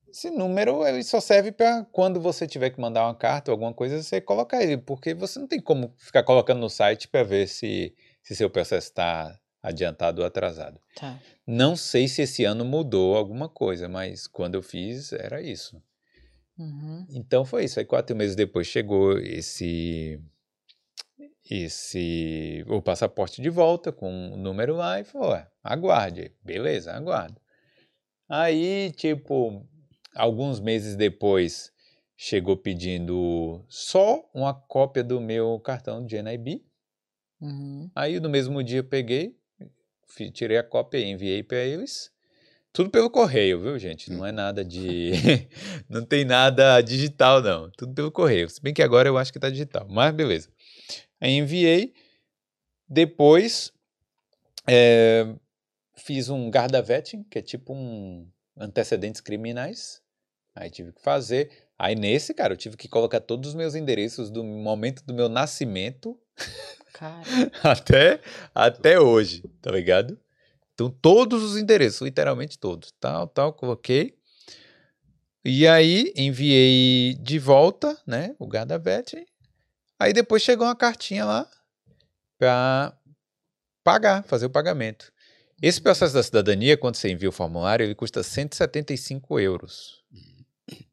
esse 0.10 0.30
número 0.30 0.86
ele 0.86 1.02
só 1.04 1.22
serve 1.22 1.52
para 1.52 1.86
quando 1.92 2.20
você 2.20 2.46
tiver 2.46 2.72
que 2.72 2.80
mandar 2.80 3.06
uma 3.06 3.16
carta 3.16 3.52
ou 3.52 3.54
alguma 3.54 3.74
coisa, 3.74 4.04
você 4.04 4.20
colocar 4.20 4.62
ele, 4.62 4.78
porque 4.78 5.14
você 5.14 5.40
não 5.40 5.48
tem 5.48 5.62
como 5.62 5.94
ficar 5.98 6.24
colocando 6.24 6.60
no 6.60 6.70
site 6.70 7.08
para 7.08 7.24
ver 7.24 7.48
se, 7.48 7.96
se 8.22 8.36
seu 8.36 8.50
processo 8.50 8.88
está 8.88 9.40
adiantado 9.64 10.22
ou 10.22 10.28
atrasado. 10.28 10.80
Tá. 10.96 11.20
Não 11.48 11.76
sei 11.76 12.08
se 12.08 12.22
esse 12.22 12.44
ano 12.44 12.66
mudou 12.66 13.16
alguma 13.16 13.48
coisa, 13.48 13.88
mas 13.88 14.28
quando 14.28 14.56
eu 14.56 14.62
fiz 14.62 15.14
era 15.14 15.42
isso. 15.42 15.82
Uhum. 16.58 17.06
Então 17.10 17.46
foi 17.46 17.66
isso. 17.66 17.80
Aí 17.80 17.86
quatro 17.86 18.16
meses 18.16 18.36
depois 18.36 18.68
chegou 18.68 19.18
esse 19.20 20.20
esse 21.50 22.64
o 22.68 22.82
passaporte 22.82 23.42
de 23.42 23.50
volta 23.50 23.92
com 23.92 24.34
o 24.34 24.38
número 24.38 24.76
lá 24.76 25.00
e 25.00 25.04
falou, 25.04 25.32
"Ué, 25.32 25.48
aguarde, 25.64 26.32
beleza, 26.44 26.94
aguardo. 26.94 27.40
Aí 28.30 28.92
tipo 28.94 29.66
alguns 30.16 30.60
meses 30.60 30.96
depois 30.96 31.72
chegou 32.18 32.58
pedindo 32.58 33.64
só 33.70 34.30
uma 34.34 34.54
cópia 34.54 35.04
do 35.04 35.22
meu 35.22 35.60
cartão 35.60 36.06
de 36.06 36.18
NIB. 36.18 36.66
Uhum. 37.42 37.92
Aí 37.96 38.20
no 38.20 38.30
mesmo 38.30 38.64
dia 38.64 38.80
eu 38.80 38.84
peguei, 38.84 39.38
tirei 40.34 40.58
a 40.58 40.64
cópia 40.64 41.00
e 41.00 41.06
enviei 41.12 41.44
para 41.44 41.60
eles. 41.60 42.12
Tudo 42.76 42.90
pelo 42.90 43.10
correio, 43.10 43.62
viu, 43.62 43.80
gente? 43.80 44.12
Não 44.12 44.26
é 44.26 44.34
nada 44.34 44.62
de. 44.62 45.14
não 45.88 46.04
tem 46.04 46.26
nada 46.26 46.82
digital, 46.82 47.42
não. 47.42 47.72
Tudo 47.72 47.94
pelo 47.94 48.12
correio. 48.12 48.50
Se 48.50 48.62
bem 48.62 48.74
que 48.74 48.84
agora 48.84 49.08
eu 49.08 49.18
acho 49.18 49.32
que 49.32 49.40
tá 49.40 49.50
digital, 49.50 49.88
mas 49.90 50.14
beleza. 50.14 50.50
Aí 51.22 51.32
enviei. 51.38 51.94
Depois 52.86 53.72
eh, 54.68 55.26
fiz 55.96 56.28
um 56.28 56.52
guarda 56.52 56.82
vetting, 56.82 57.24
que 57.24 57.40
é 57.40 57.42
tipo 57.42 57.74
um 57.74 58.30
antecedentes 58.58 59.22
criminais. 59.22 60.02
Aí 60.54 60.70
tive 60.70 60.92
que 60.92 61.02
fazer. 61.02 61.50
Aí 61.80 61.96
nesse, 61.96 62.34
cara, 62.34 62.56
eu 62.56 62.58
tive 62.58 62.76
que 62.76 62.90
colocar 62.90 63.22
todos 63.22 63.52
os 63.52 63.56
meus 63.56 63.74
endereços 63.74 64.30
do 64.30 64.44
momento 64.44 65.02
do 65.06 65.14
meu 65.14 65.30
nascimento 65.30 66.20
Cara, 66.96 67.24
até, 67.64 68.22
até 68.54 69.00
hoje, 69.00 69.44
tá 69.62 69.70
ligado? 69.70 70.18
Então, 70.76 70.90
todos 70.90 71.42
os 71.42 71.58
endereços, 71.58 72.02
literalmente 72.02 72.60
todos, 72.60 72.92
tal, 73.00 73.28
tal, 73.28 73.54
coloquei. 73.54 74.14
E 75.44 75.66
aí, 75.68 76.12
enviei 76.18 77.16
de 77.16 77.40
volta, 77.40 77.98
né, 78.06 78.36
o 78.38 78.46
Gardavete. 78.46 79.26
Aí 79.98 80.12
depois 80.12 80.42
chegou 80.42 80.68
uma 80.68 80.76
cartinha 80.76 81.24
lá 81.24 81.50
pra 82.38 82.94
pagar, 83.84 84.24
fazer 84.24 84.48
o 84.48 84.50
pagamento. 84.50 85.14
Esse 85.62 85.80
processo 85.80 86.14
da 86.14 86.22
cidadania, 86.22 86.76
quando 86.76 86.96
você 86.96 87.10
envia 87.10 87.30
o 87.30 87.32
formulário, 87.32 87.86
ele 87.86 87.96
custa 87.96 88.22
175 88.22 89.40
euros. 89.40 90.04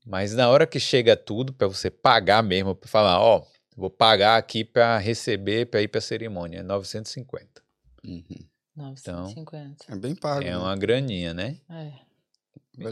Mas 0.06 0.34
na 0.34 0.48
hora 0.48 0.66
que 0.66 0.78
chega 0.78 1.16
tudo, 1.16 1.52
pra 1.52 1.66
você 1.66 1.90
pagar 1.90 2.42
mesmo, 2.42 2.74
pra 2.76 2.88
falar, 2.88 3.20
ó, 3.20 3.44
vou 3.76 3.90
pagar 3.90 4.36
aqui 4.36 4.64
pra 4.64 4.98
receber, 4.98 5.66
pra 5.66 5.82
ir 5.82 5.88
pra 5.88 6.00
cerimônia, 6.00 6.58
é 6.58 6.62
950. 6.62 7.62
Uhum. 8.04 8.51
950. 8.76 9.84
É 9.88 9.96
bem 9.96 10.14
pago. 10.14 10.42
É 10.42 10.50
né? 10.50 10.56
uma 10.58 10.76
graninha, 10.76 11.34
né? 11.34 11.58
É. 11.70 11.92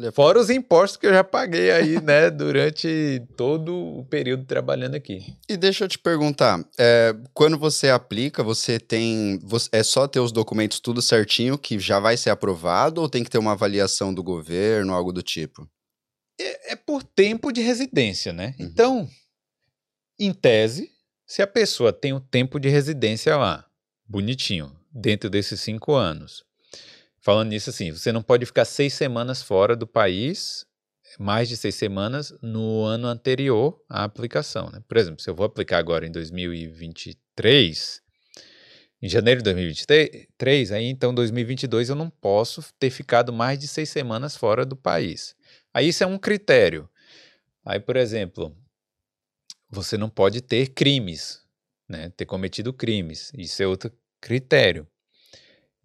A 0.07 0.13
Fora 0.13 0.39
os 0.39 0.51
impostos 0.51 0.99
que 0.99 1.07
eu 1.07 1.13
já 1.13 1.25
paguei 1.25 1.71
aí, 1.71 1.99
né, 2.03 2.31
durante 2.31 3.27
todo 3.35 3.75
o 3.75 4.05
período 4.05 4.45
trabalhando 4.45 4.95
aqui. 4.95 5.35
E 5.49 5.57
deixa 5.57 5.85
eu 5.85 5.89
te 5.89 5.99
perguntar, 5.99 6.63
é, 6.79 7.17
quando 7.33 7.59
você 7.59 7.89
aplica, 7.89 8.43
você 8.43 8.79
tem. 8.79 9.39
você- 9.43 9.71
é 9.73 9.83
só 9.83 10.07
ter 10.07 10.21
os 10.21 10.33
documentos 10.33 10.81
tudo 10.81 11.01
certinho 11.01 11.57
que 11.57 11.79
já 11.79 11.99
vai 11.99 12.17
ser 12.19 12.29
aprovado 12.29 13.01
ou 13.01 13.09
tem 13.09 13.25
que 13.25 13.31
ter 13.31 13.39
uma 13.39 13.53
avaliação 13.53 14.13
do 14.13 14.23
governo, 14.23 14.93
algo 14.93 15.13
do 15.13 15.23
tipo? 15.23 15.67
É, 16.39 16.73
é 16.73 16.77
por 16.77 17.03
tempo 17.03 17.51
de 17.51 17.63
residência, 17.63 18.35
né? 18.35 18.55
Uhum. 18.59 18.67
Então, 18.67 19.09
em 20.19 20.33
tese, 20.35 20.91
se 21.27 21.41
a 21.41 21.47
pessoa 21.47 21.91
tem 21.91 22.13
o 22.13 22.21
tempo 22.21 22.61
de 22.61 22.69
residência 22.69 23.35
lá, 23.37 23.65
bonitinho, 24.07 24.79
dentro 24.91 25.31
desses 25.31 25.61
cinco 25.61 25.95
anos. 25.95 26.45
Falando 27.21 27.51
nisso, 27.51 27.71
assim, 27.71 27.93
você 27.93 28.13
não 28.13 28.23
pode 28.23 28.47
ficar 28.47 28.65
seis 28.65 28.95
semanas 28.95 29.43
fora 29.43 29.77
do 29.77 29.87
país, 29.87 30.67
mais 31.19 31.49
de 31.49 31.57
seis 31.57 31.75
semanas, 31.75 32.33
no 32.41 32.85
ano 32.85 33.09
anterior 33.09 33.79
à 33.89 34.05
aplicação, 34.05 34.71
né? 34.71 34.83
Por 34.89 34.97
exemplo, 34.97 35.21
se 35.21 35.29
eu 35.29 35.35
vou 35.35 35.45
aplicar 35.45 35.79
agora 35.79 36.07
em 36.07 36.11
2023, 36.11 38.01
em 39.03 39.09
janeiro 39.09 39.41
de 39.41 39.45
2023, 39.45 40.73
aí 40.73 40.87
então 40.87 41.15
2022 41.15 41.91
eu 41.91 41.97
não 41.97 42.09
posso 42.09 42.63
ter 42.79 42.91
ficado 42.91 43.33
mais 43.33 43.59
de 43.59 43.67
seis 43.67 43.89
semanas 43.91 44.37
fora 44.37 44.65
do 44.65 44.77
país. 44.77 45.35
Aí 45.73 45.89
isso 45.89 46.03
é 46.05 46.07
um 46.07 46.19
critério. 46.19 46.89
Aí, 47.65 47.81
por 47.81 47.97
exemplo, 47.97 48.57
você 49.71 49.97
não 49.97 50.09
pode 50.09 50.41
ter 50.41 50.69
crimes, 50.69 51.41
né? 51.89 52.11
Ter 52.17 52.27
cometido 52.27 52.73
crimes. 52.73 53.33
Isso 53.37 53.63
é 53.63 53.67
outro 53.67 53.93
critério. 54.21 54.87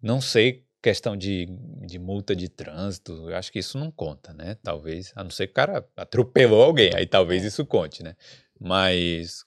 Não 0.00 0.20
sei 0.20 0.64
questão 0.82 1.16
de, 1.16 1.46
de 1.84 1.98
multa 1.98 2.36
de 2.36 2.48
trânsito, 2.48 3.12
eu 3.28 3.36
acho 3.36 3.50
que 3.50 3.58
isso 3.58 3.76
não 3.76 3.90
conta, 3.90 4.32
né? 4.32 4.56
Talvez, 4.62 5.12
a 5.16 5.24
não 5.24 5.30
ser 5.30 5.46
que 5.48 5.52
o 5.52 5.54
cara 5.54 5.84
atropelou 5.96 6.62
alguém, 6.62 6.92
aí 6.94 7.06
talvez 7.06 7.42
isso 7.42 7.66
conte, 7.66 8.04
né? 8.04 8.14
Mas 8.60 9.44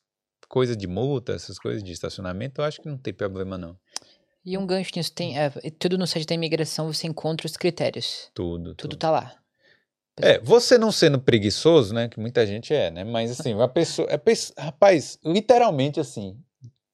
coisa 0.50 0.76
de 0.76 0.86
multa, 0.88 1.32
essas 1.34 1.58
coisas 1.58 1.82
de 1.82 1.92
estacionamento, 1.94 2.60
eu 2.60 2.66
acho 2.66 2.82
que 2.82 2.90
não 2.90 2.98
tem 2.98 3.14
problema 3.14 3.58
não. 3.58 3.78
E 4.44 4.58
um 4.58 4.66
gancho 4.66 4.92
nisso 4.96 5.14
tem. 5.14 5.38
é, 5.40 5.50
tudo 5.78 5.98
no 5.98 6.08
site 6.08 6.26
da 6.26 6.36
imigração 6.36 6.92
você 6.92 7.08
encontra 7.08 7.46
os 7.46 7.56
critérios. 7.56 8.30
Tudo, 8.34 8.74
Tudo 8.76 8.90
tudo. 8.92 8.98
tá 8.98 9.12
lá. 9.12 9.36
É, 10.22 10.40
você 10.40 10.78
não 10.78 10.92
sendo 10.92 11.20
preguiçoso, 11.22 11.94
né? 11.94 12.10
Que 12.10 12.20
muita 12.20 12.46
gente 12.46 12.74
é, 12.74 12.92
né? 12.92 13.04
Mas 13.06 13.40
assim, 13.40 13.54
uma 13.54 13.68
pessoa. 13.70 14.08
É, 14.12 14.18
pes- 14.18 14.52
rapaz, 14.58 15.18
literalmente 15.24 16.00
assim, 16.00 16.38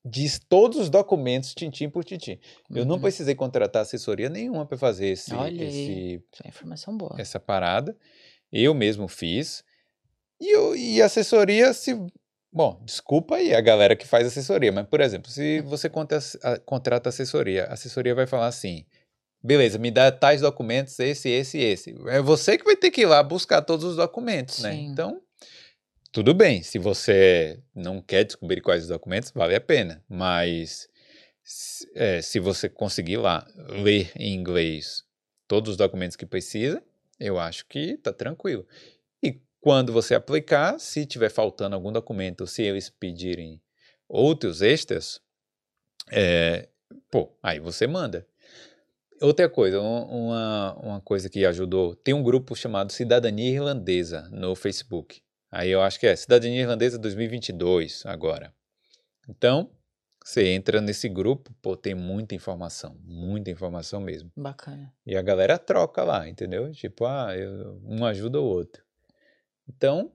diz 0.05 0.39
todos 0.47 0.77
os 0.79 0.89
documentos, 0.89 1.53
tintim 1.55 1.89
por 1.89 2.03
tintim. 2.03 2.39
Eu 2.69 2.85
não 2.85 2.95
Uhum. 2.95 3.01
precisei 3.01 3.33
contratar 3.33 3.81
assessoria 3.81 4.29
nenhuma 4.29 4.65
para 4.65 4.77
fazer 4.77 5.07
esse, 5.07 5.33
Olha 5.33 5.63
esse, 5.63 6.23
é 6.43 6.47
informação 6.49 6.95
boa. 6.95 7.15
essa 7.17 7.39
parada. 7.39 7.97
Eu 8.51 8.73
mesmo 8.75 9.07
fiz. 9.07 9.63
E, 10.39 10.49
eu, 10.55 10.75
e 10.75 11.01
assessoria, 11.01 11.73
se. 11.73 11.95
Bom, 12.53 12.81
desculpa 12.85 13.35
aí 13.37 13.53
a 13.53 13.59
galera 13.61 13.95
que 13.95 14.05
faz 14.07 14.27
assessoria, 14.27 14.71
mas, 14.71 14.87
por 14.87 15.01
exemplo, 15.01 15.29
se 15.29 15.59
você 15.61 15.89
conta- 15.89 16.19
a- 16.43 16.59
contrata 16.59 17.09
assessoria, 17.09 17.65
a 17.65 17.73
assessoria 17.73 18.13
vai 18.15 18.27
falar 18.27 18.47
assim: 18.47 18.85
beleza, 19.43 19.77
me 19.77 19.91
dá 19.91 20.11
tais 20.11 20.41
documentos, 20.41 20.97
esse, 20.99 21.29
esse 21.29 21.57
esse. 21.59 21.95
É 22.07 22.21
você 22.21 22.57
que 22.57 22.63
vai 22.63 22.75
ter 22.75 22.91
que 22.91 23.01
ir 23.01 23.05
lá 23.07 23.21
buscar 23.23 23.61
todos 23.61 23.83
os 23.85 23.95
documentos, 23.95 24.59
né? 24.61 24.71
Sim. 24.73 24.85
Então, 24.85 25.21
tudo 26.15 26.33
bem. 26.33 26.63
Se 26.63 26.79
você 26.79 27.61
não 27.75 28.01
quer 28.01 28.23
descobrir 28.23 28.61
quais 28.61 28.83
os 28.83 28.87
documentos, 28.87 29.31
vale 29.35 29.53
a 29.53 29.59
pena. 29.59 30.01
Mas 30.07 30.87
se, 31.43 31.91
é, 31.93 32.21
se 32.21 32.39
você 32.39 32.69
conseguir 32.69 33.17
lá 33.17 33.45
ler 33.83 34.13
em 34.15 34.33
inglês 34.33 35.03
todos 35.45 35.71
os 35.71 35.77
documentos 35.77 36.15
que 36.15 36.25
precisa, 36.25 36.81
eu 37.19 37.37
acho 37.37 37.65
que 37.67 37.97
tá 37.97 38.13
tranquilo. 38.13 38.65
E 39.21 39.41
quando 39.59 39.91
você 39.91 40.15
aplicar, 40.15 40.79
se 40.79 41.05
tiver 41.05 41.27
faltando 41.29 41.75
algum 41.75 41.91
documento, 41.91 42.47
se 42.47 42.63
eles 42.63 42.89
pedirem 42.89 43.61
outros 44.07 44.61
extras, 44.61 45.19
é, 46.09 46.69
pô, 47.11 47.37
aí 47.43 47.59
você 47.59 47.87
manda. 47.87 48.25
Outra 49.21 49.49
coisa, 49.49 49.81
um- 49.81 50.27
uma, 50.27 50.73
uma 50.81 51.01
coisa 51.01 51.29
que 51.29 51.45
ajudou, 51.45 51.93
tem 51.93 52.13
um 52.13 52.23
grupo 52.23 52.55
chamado 52.55 52.93
Cidadania 52.93 53.51
Irlandesa 53.51 54.29
no 54.31 54.55
Facebook. 54.55 55.24
Aí 55.51 55.69
eu 55.69 55.81
acho 55.81 55.99
que 55.99 56.07
é 56.07 56.15
Cidadania 56.15 56.61
Irlandesa 56.61 56.97
2022 56.99 58.05
agora. 58.05 58.53
Então, 59.29 59.71
você 60.23 60.47
entra 60.49 60.81
nesse 60.81 61.07
grupo, 61.09 61.53
pô, 61.61 61.75
tem 61.77 61.95
muita 61.95 62.35
informação, 62.35 62.97
muita 63.03 63.51
informação 63.51 64.01
mesmo. 64.01 64.31
Bacana. 64.35 64.93
E 65.05 65.15
a 65.15 65.21
galera 65.21 65.57
troca 65.57 66.03
lá, 66.03 66.27
entendeu? 66.27 66.71
Tipo, 66.71 67.05
ah, 67.05 67.35
eu- 67.37 67.79
um 67.83 68.05
ajuda 68.05 68.39
o 68.41 68.45
outro. 68.45 68.83
Então, 69.67 70.11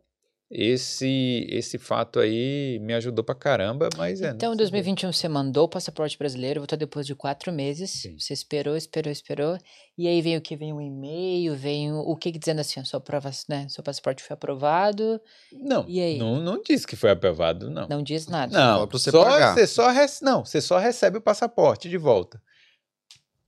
esse 0.50 1.46
esse 1.48 1.78
fato 1.78 2.18
aí 2.18 2.78
me 2.80 2.92
ajudou 2.94 3.24
pra 3.24 3.34
caramba, 3.36 3.88
mas 3.96 4.20
é. 4.20 4.30
Então, 4.30 4.48
em 4.48 4.50
não 4.50 4.56
2021, 4.56 5.12
você 5.12 5.28
mandou 5.28 5.64
o 5.64 5.68
passaporte 5.68 6.18
brasileiro, 6.18 6.60
voltou 6.60 6.76
depois 6.76 7.06
de 7.06 7.14
quatro 7.14 7.52
meses. 7.52 7.90
Sim. 7.90 8.18
Você 8.18 8.32
esperou, 8.32 8.76
esperou, 8.76 9.12
esperou. 9.12 9.56
E 9.96 10.08
aí 10.08 10.20
veio 10.20 10.38
o 10.38 10.42
que? 10.42 10.56
Veio 10.56 10.74
um 10.74 10.80
e-mail, 10.80 11.54
veio 11.54 11.94
o 11.98 12.16
que 12.16 12.32
que 12.32 12.38
dizendo 12.38 12.60
assim, 12.60 12.82
sua 12.84 13.00
prova, 13.00 13.30
né? 13.48 13.66
Seu 13.68 13.84
passaporte 13.84 14.22
foi 14.24 14.34
aprovado. 14.34 15.20
Não, 15.52 15.84
E 15.88 16.00
aí? 16.00 16.18
não, 16.18 16.40
não 16.40 16.60
disse 16.60 16.86
que 16.86 16.96
foi 16.96 17.10
aprovado, 17.10 17.70
não. 17.70 17.86
Não 17.86 18.02
diz 18.02 18.26
nada. 18.26 18.52
Não, 18.52 18.86
você 18.88 19.10
só, 19.12 19.24
pagar. 19.24 19.54
Você 19.54 19.66
só 19.66 19.88
rece- 19.90 20.24
não, 20.24 20.44
você 20.44 20.60
só 20.60 20.78
recebe 20.78 21.18
o 21.18 21.22
passaporte 21.22 21.88
de 21.88 21.96
volta. 21.96 22.42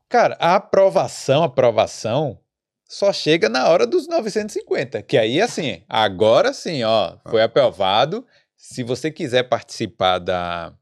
Cara, 0.09 0.37
a 0.39 0.55
aprovação, 0.57 1.43
aprovação, 1.43 2.39
só 2.93 3.13
chega 3.13 3.49
na 3.49 3.69
hora 3.69 3.87
dos 3.87 4.07
950, 4.07 5.01
que 5.03 5.17
aí 5.17 5.41
assim, 5.41 5.83
agora 5.89 6.53
sim, 6.53 6.83
ó, 6.85 7.17
foi 7.31 7.43
aprovado. 7.43 8.27
Se 8.57 8.83
você 8.83 9.11
quiser 9.11 9.45
participar 9.45 10.19
da, 10.19 10.73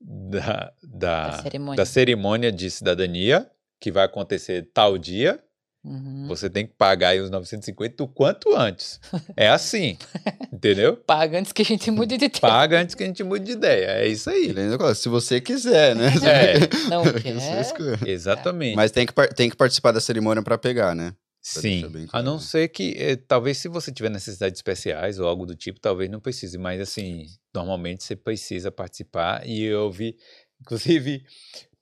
da, 0.00 0.72
da, 0.82 1.28
Da 1.30 1.42
cerimônia. 1.42 1.76
da 1.76 1.84
cerimônia 1.86 2.52
de 2.52 2.70
cidadania, 2.70 3.50
que 3.80 3.90
vai 3.90 4.04
acontecer 4.04 4.68
tal 4.74 4.98
dia, 4.98 5.40
Uhum. 5.84 6.26
você 6.26 6.50
tem 6.50 6.66
que 6.66 6.74
pagar 6.76 7.10
aí 7.10 7.20
os 7.20 7.30
950 7.30 8.02
o 8.02 8.08
quanto 8.08 8.54
antes. 8.54 9.00
É 9.36 9.48
assim, 9.48 9.96
entendeu? 10.52 10.96
Paga 10.96 11.38
antes 11.38 11.52
que 11.52 11.62
a 11.62 11.64
gente 11.64 11.88
mude 11.90 12.18
de 12.18 12.28
tempo. 12.28 12.40
Paga 12.40 12.80
antes 12.80 12.94
que 12.96 13.04
a 13.04 13.06
gente 13.06 13.22
mude 13.22 13.44
de 13.44 13.52
ideia. 13.52 13.86
É 13.92 14.06
isso 14.08 14.28
aí. 14.28 14.52
Se 14.96 15.08
você 15.08 15.40
quiser, 15.40 15.94
né? 15.94 16.08
É, 16.26 16.58
Não 16.90 17.04
quer. 17.04 18.06
exatamente. 18.06 18.74
Mas 18.76 18.90
tem 18.90 19.06
que, 19.06 19.12
tem 19.34 19.48
que 19.48 19.56
participar 19.56 19.92
da 19.92 20.00
cerimônia 20.00 20.42
pra 20.42 20.58
pegar, 20.58 20.94
né? 20.96 21.14
Sim, 21.48 21.88
bem 21.88 22.04
a 22.04 22.08
claro. 22.08 22.26
não 22.26 22.38
ser 22.38 22.68
que, 22.68 22.94
eh, 22.96 23.16
talvez 23.16 23.58
se 23.58 23.68
você 23.68 23.90
tiver 23.90 24.10
necessidades 24.10 24.58
especiais 24.58 25.18
ou 25.18 25.26
algo 25.26 25.46
do 25.46 25.56
tipo, 25.56 25.80
talvez 25.80 26.10
não 26.10 26.20
precise, 26.20 26.58
mas 26.58 26.80
assim, 26.80 27.26
normalmente 27.54 28.04
você 28.04 28.14
precisa 28.14 28.70
participar. 28.70 29.46
E 29.46 29.62
eu 29.62 29.90
vi, 29.90 30.16
inclusive, 30.60 31.24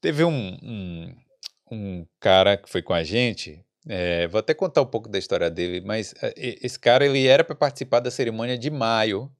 teve 0.00 0.24
um, 0.24 0.58
um, 0.62 1.16
um 1.70 2.06
cara 2.20 2.56
que 2.56 2.68
foi 2.68 2.82
com 2.82 2.92
a 2.92 3.02
gente, 3.02 3.64
eh, 3.88 4.26
vou 4.28 4.38
até 4.38 4.54
contar 4.54 4.82
um 4.82 4.86
pouco 4.86 5.08
da 5.08 5.18
história 5.18 5.50
dele, 5.50 5.80
mas 5.84 6.14
eh, 6.22 6.58
esse 6.62 6.78
cara 6.78 7.04
ele 7.04 7.26
era 7.26 7.42
para 7.42 7.56
participar 7.56 8.00
da 8.00 8.10
cerimônia 8.10 8.56
de 8.56 8.70
maio, 8.70 9.30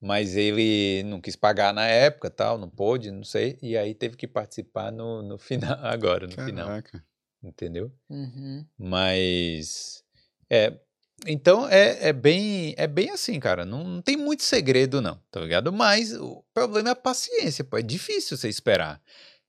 mas 0.00 0.36
ele 0.36 1.04
não 1.04 1.20
quis 1.20 1.36
pagar 1.36 1.72
na 1.72 1.86
época, 1.86 2.28
tal, 2.28 2.58
não 2.58 2.68
pôde, 2.68 3.10
não 3.12 3.22
sei, 3.22 3.58
e 3.62 3.76
aí 3.76 3.94
teve 3.94 4.16
que 4.16 4.26
participar 4.26 4.90
no, 4.90 5.22
no 5.22 5.38
final, 5.38 5.78
agora, 5.86 6.26
no 6.26 6.32
final, 6.32 6.66
Caraca. 6.66 7.04
Entendeu? 7.42 7.92
Uhum. 8.08 8.64
Mas 8.78 10.02
é, 10.50 10.78
então 11.26 11.68
é, 11.68 12.08
é 12.08 12.12
bem 12.12 12.74
é 12.76 12.86
bem 12.86 13.10
assim, 13.10 13.38
cara. 13.40 13.64
Não, 13.64 13.84
não 13.84 14.02
tem 14.02 14.16
muito 14.16 14.42
segredo 14.42 15.00
não, 15.00 15.20
tá 15.30 15.40
ligado? 15.40 15.72
Mas 15.72 16.12
o 16.12 16.44
problema 16.54 16.90
é 16.90 16.92
a 16.92 16.96
paciência, 16.96 17.64
pô. 17.64 17.78
É 17.78 17.82
difícil 17.82 18.36
você 18.36 18.48
esperar 18.48 19.00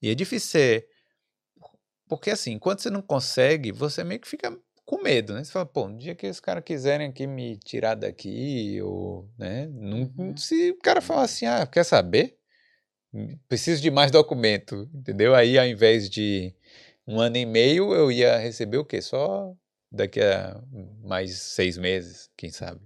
e 0.02 0.10
é 0.10 0.16
difícil 0.16 0.50
você 0.50 0.88
porque 2.08 2.30
assim, 2.30 2.52
enquanto 2.54 2.82
você 2.82 2.90
não 2.90 3.02
consegue, 3.02 3.72
você 3.72 4.04
meio 4.04 4.20
que 4.20 4.28
fica 4.28 4.56
com 4.86 5.02
medo, 5.02 5.34
né? 5.34 5.44
Você 5.44 5.52
fala, 5.52 5.66
pô, 5.66 5.86
um 5.86 5.98
dia 5.98 6.14
que 6.14 6.28
os 6.28 6.40
caras 6.40 6.64
quiserem 6.64 7.08
aqui 7.08 7.26
me 7.26 7.58
tirar 7.58 7.96
daqui, 7.96 8.82
ou, 8.82 9.30
né? 9.38 9.68
Não, 9.68 10.12
Uhum. 10.18 10.38
Se 10.38 10.72
o 10.72 10.78
cara 10.80 11.02
falar 11.02 11.24
assim, 11.24 11.46
ah, 11.46 11.66
quer 11.66 11.84
saber? 11.84 12.38
Preciso 13.48 13.82
de 13.82 13.92
mais 13.92 14.12
documento, 14.12 14.90
entendeu? 14.94 15.36
Aí, 15.36 15.58
ao 15.58 15.66
invés 15.66 16.10
de 16.10 16.54
um 17.08 17.20
ano 17.20 17.38
e 17.38 17.46
meio, 17.46 17.94
eu 17.94 18.12
ia 18.12 18.38
receber 18.38 18.78
o 18.78 18.86
quê? 18.86 19.02
Só 19.02 19.54
daqui 19.92 20.22
a 20.22 20.60
mais 21.04 21.38
seis 21.40 21.78
meses, 21.78 22.30
quem 22.38 22.52
sabe? 22.52 22.82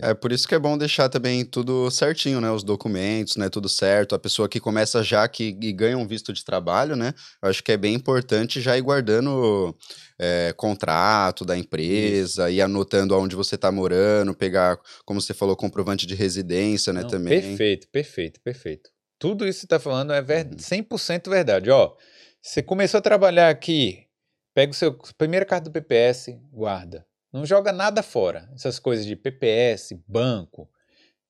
É 0.00 0.14
por 0.14 0.32
isso 0.32 0.46
que 0.46 0.54
é 0.54 0.58
bom 0.58 0.76
deixar 0.76 1.08
também 1.08 1.44
tudo 1.44 1.90
certinho, 1.90 2.40
né? 2.40 2.50
Os 2.50 2.62
documentos, 2.62 3.36
né? 3.36 3.48
Tudo 3.48 3.68
certo. 3.68 4.14
A 4.14 4.18
pessoa 4.18 4.48
que 4.48 4.60
começa 4.60 5.02
já 5.02 5.26
que 5.28 5.56
e 5.60 5.72
ganha 5.72 5.96
um 5.96 6.06
visto 6.06 6.32
de 6.32 6.44
trabalho, 6.44 6.96
né? 6.96 7.14
Eu 7.42 7.48
acho 7.48 7.62
que 7.62 7.72
é 7.72 7.76
bem 7.76 7.94
importante 7.94 8.60
já 8.60 8.76
ir 8.76 8.82
guardando 8.82 9.76
é, 10.18 10.52
contrato 10.56 11.44
da 11.44 11.56
empresa, 11.56 12.50
ir 12.50 12.60
anotando 12.60 13.14
aonde 13.14 13.36
você 13.36 13.56
tá 13.56 13.70
morando, 13.70 14.34
pegar, 14.34 14.78
como 15.04 15.20
você 15.20 15.32
falou, 15.32 15.56
comprovante 15.56 16.06
de 16.06 16.14
residência, 16.14 16.92
né? 16.92 17.02
Não, 17.02 17.08
também. 17.08 17.40
Perfeito, 17.40 17.88
perfeito, 17.90 18.40
perfeito. 18.40 18.90
Tudo 19.18 19.46
isso 19.46 19.58
que 19.58 19.60
você 19.60 19.66
está 19.66 19.80
falando 19.80 20.12
é 20.12 20.22
ver... 20.22 20.46
Uhum. 20.46 20.56
100% 20.56 21.28
verdade. 21.28 21.70
Ó, 21.70 21.94
você 22.40 22.62
começou 22.62 22.98
a 22.98 23.02
trabalhar 23.02 23.48
aqui, 23.48 24.06
pega 24.54 24.72
o 24.72 24.74
seu 24.74 24.96
primeira 25.16 25.44
carta 25.44 25.68
do 25.68 25.72
PPS, 25.72 26.38
guarda. 26.52 27.06
Não 27.32 27.44
joga 27.44 27.72
nada 27.72 28.02
fora. 28.02 28.48
Essas 28.54 28.78
coisas 28.78 29.04
de 29.04 29.14
PPS, 29.14 29.92
banco, 30.06 30.68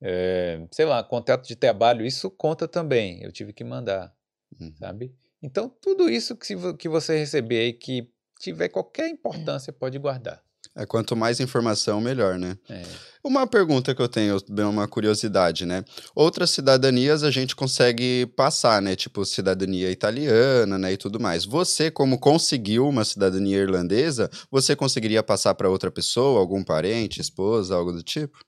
é, 0.00 0.64
sei 0.70 0.84
lá, 0.84 1.02
contrato 1.02 1.46
de 1.46 1.56
trabalho, 1.56 2.06
isso 2.06 2.30
conta 2.30 2.68
também. 2.68 3.20
Eu 3.22 3.32
tive 3.32 3.52
que 3.52 3.64
mandar, 3.64 4.14
Uhum. 4.60 4.72
sabe? 4.78 5.14
Então, 5.42 5.68
tudo 5.68 6.08
isso 6.08 6.36
que, 6.36 6.54
que 6.78 6.88
você 6.88 7.18
receber 7.18 7.58
aí, 7.60 7.72
que 7.72 8.10
tiver 8.40 8.68
qualquer 8.68 9.08
importância, 9.08 9.72
pode 9.72 9.98
guardar. 9.98 10.42
É, 10.78 10.86
quanto 10.86 11.16
mais 11.16 11.40
informação, 11.40 12.00
melhor, 12.00 12.38
né? 12.38 12.56
É. 12.70 12.82
Uma 13.24 13.48
pergunta 13.48 13.92
que 13.92 14.00
eu 14.00 14.08
tenho, 14.08 14.38
bem 14.48 14.64
uma 14.64 14.86
curiosidade, 14.86 15.66
né? 15.66 15.84
Outras 16.14 16.50
cidadanias 16.50 17.24
a 17.24 17.32
gente 17.32 17.56
consegue 17.56 18.26
passar, 18.36 18.80
né? 18.80 18.94
Tipo 18.94 19.24
cidadania 19.24 19.90
italiana, 19.90 20.78
né? 20.78 20.92
E 20.92 20.96
tudo 20.96 21.18
mais. 21.18 21.44
Você, 21.44 21.90
como 21.90 22.16
conseguiu 22.16 22.88
uma 22.88 23.04
cidadania 23.04 23.58
irlandesa, 23.58 24.30
você 24.52 24.76
conseguiria 24.76 25.20
passar 25.20 25.52
para 25.56 25.68
outra 25.68 25.90
pessoa, 25.90 26.38
algum 26.38 26.62
parente, 26.62 27.20
esposa, 27.20 27.74
algo 27.74 27.90
do 27.90 28.02
tipo? 28.02 28.38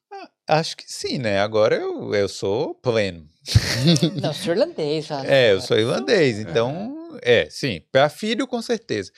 Acho 0.47 0.77
que 0.77 0.85
sim, 0.87 1.19
né? 1.19 1.41
Agora 1.41 1.75
eu, 1.75 2.15
eu 2.15 2.29
sou 2.29 2.75
pleno. 2.77 3.27
Não, 4.23 4.33
sou 4.33 4.53
irlandês. 4.53 5.09
né, 5.09 5.25
É, 5.27 5.53
eu 5.53 5.61
sou 5.61 5.77
irlandês, 5.77 6.39
então, 6.39 7.19
é, 7.23 7.49
sim, 7.51 7.83
para 7.91 8.09
filho 8.09 8.47
com 8.47 8.61
certeza. 8.63 9.11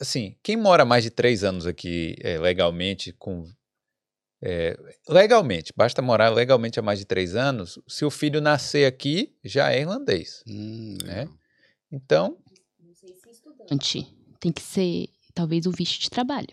Assim, 0.00 0.36
quem 0.42 0.56
mora 0.56 0.84
mais 0.84 1.04
de 1.04 1.10
três 1.10 1.44
anos 1.44 1.66
aqui 1.66 2.16
é, 2.20 2.38
legalmente, 2.38 3.12
com 3.12 3.46
é, 4.42 4.78
legalmente, 5.08 5.72
basta 5.76 6.00
morar 6.00 6.30
legalmente 6.30 6.78
há 6.78 6.82
mais 6.82 6.98
de 6.98 7.04
três 7.04 7.36
anos, 7.36 7.78
se 7.86 8.04
o 8.04 8.10
filho 8.10 8.40
nascer 8.40 8.86
aqui, 8.86 9.34
já 9.44 9.72
é 9.72 9.80
irlandês. 9.80 10.42
Hum, 10.48 10.96
É? 11.06 11.20
legal. 11.20 11.34
Então, 11.92 12.38
Estudante. 13.70 14.16
Tem 14.40 14.52
que 14.52 14.62
ser, 14.62 15.08
talvez, 15.34 15.66
o 15.66 15.70
visto 15.70 16.00
de 16.00 16.10
trabalho. 16.10 16.48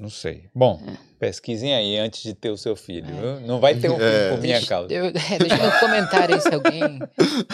Não 0.00 0.08
sei. 0.08 0.48
Bom, 0.54 0.80
pesquisem 1.18 1.74
aí 1.74 1.96
antes 1.98 2.22
de 2.22 2.34
ter 2.34 2.50
o 2.50 2.56
seu 2.56 2.74
filho. 2.74 3.06
É. 3.08 3.12
viu? 3.38 3.40
Não 3.46 3.60
vai 3.60 3.74
ter 3.78 3.90
um 3.90 3.94
filho 3.96 4.06
É. 4.08 4.30
por 4.30 4.40
minha 4.40 4.54
Deixa, 4.54 4.66
causa. 4.68 4.92
eu- 4.92 5.06
é, 5.06 5.38
deixa 5.38 5.56
no 5.56 5.78
comentário 5.80 6.34
aí 6.34 6.40
se 6.40 6.54
alguém. 6.54 6.98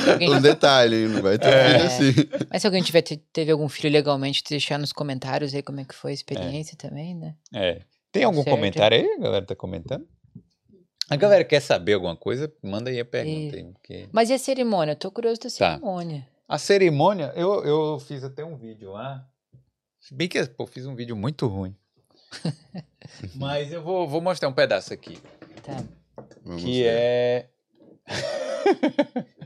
se 0.05 0.11
alguém- 0.11 0.31
Um 0.35 0.41
detalhe, 0.41 1.09
não 1.09 1.21
vai 1.23 1.39
ter 1.39 1.49
É. 1.49 1.69
filho 1.69 1.87
assim. 1.87 2.29
mas 2.51 2.63
se 2.63 2.67
alguém 2.69 2.83
tiver, 2.83 3.03
te- 3.03 3.17
teve 3.33 3.51
algum 3.51 3.69
filho 3.69 3.93
legalmente, 3.93 4.43
deixar 4.49 4.79
nos 4.79 4.93
comentários 4.93 5.53
aí 5.55 5.63
como 5.63 5.81
é 5.81 5.85
que 5.85 5.95
foi 5.95 6.13
a 6.13 6.15
experiência 6.15 6.77
também, 6.79 7.15
né? 7.15 7.35
É. 7.55 7.83
Tem 8.13 8.25
algum 8.25 8.43
Certo. 8.43 8.55
comentário 8.55 8.97
aí? 8.99 9.07
A 9.15 9.19
galera 9.21 9.45
tá 9.45 9.55
comentando? 9.57 10.07
A 11.11 11.17
galera 11.17 11.45
quer 11.45 11.61
saber 11.61 11.93
alguma 11.93 12.17
coisa? 12.17 12.53
Manda 12.63 12.91
aí 12.91 12.99
a 12.99 13.05
pergunta. 13.05 13.57
E- 13.57 13.61
aí, 13.61 13.73
porque- 13.73 14.09
Mas 14.13 14.31
e 14.31 14.33
a 14.33 14.39
cerimônia? 14.39 14.93
Eu 14.93 14.97
tô 14.97 15.11
curioso 15.11 15.39
da 15.41 15.45
Tá. 15.49 15.51
cerimônia. 15.51 16.27
A 16.49 16.59
cerimônia, 16.59 17.33
eu, 17.37 17.65
eu 17.65 17.99
fiz 18.01 18.23
até 18.25 18.45
um 18.45 18.57
vídeo 18.57 18.93
lá. 18.93 19.25
Se 20.01 20.15
Bem 20.15 20.29
que 20.29 20.45
pô, 20.47 20.67
fiz 20.67 20.87
um 20.87 20.95
vídeo 20.95 21.17
muito 21.17 21.47
ruim. 21.49 21.75
Mas 23.35 23.73
eu 23.73 23.83
vou, 23.83 24.07
vou 24.09 24.21
mostrar 24.21 24.49
um 24.49 24.53
pedaço 24.53 24.93
aqui. 24.93 25.19
Tá. 25.63 25.83
Vamos 26.45 26.63
que 26.63 26.83
ver. 26.83 26.89
é. 26.89 27.49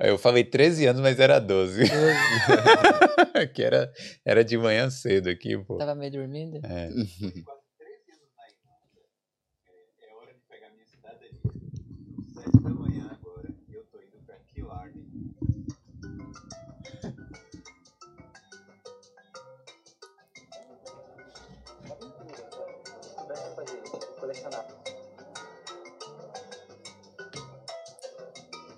Eu 0.00 0.16
falei 0.16 0.44
13 0.44 0.86
anos, 0.86 1.02
mas 1.02 1.18
era 1.18 1.40
12. 1.40 1.82
que 3.52 3.62
era, 3.64 3.92
era 4.24 4.44
de 4.44 4.56
manhã 4.56 4.88
cedo 4.90 5.28
aqui, 5.28 5.58
pô. 5.58 5.76
Tava 5.76 5.96
meio 5.96 6.12
dormindo? 6.12 6.60
É. 6.64 6.86
É 6.86 7.57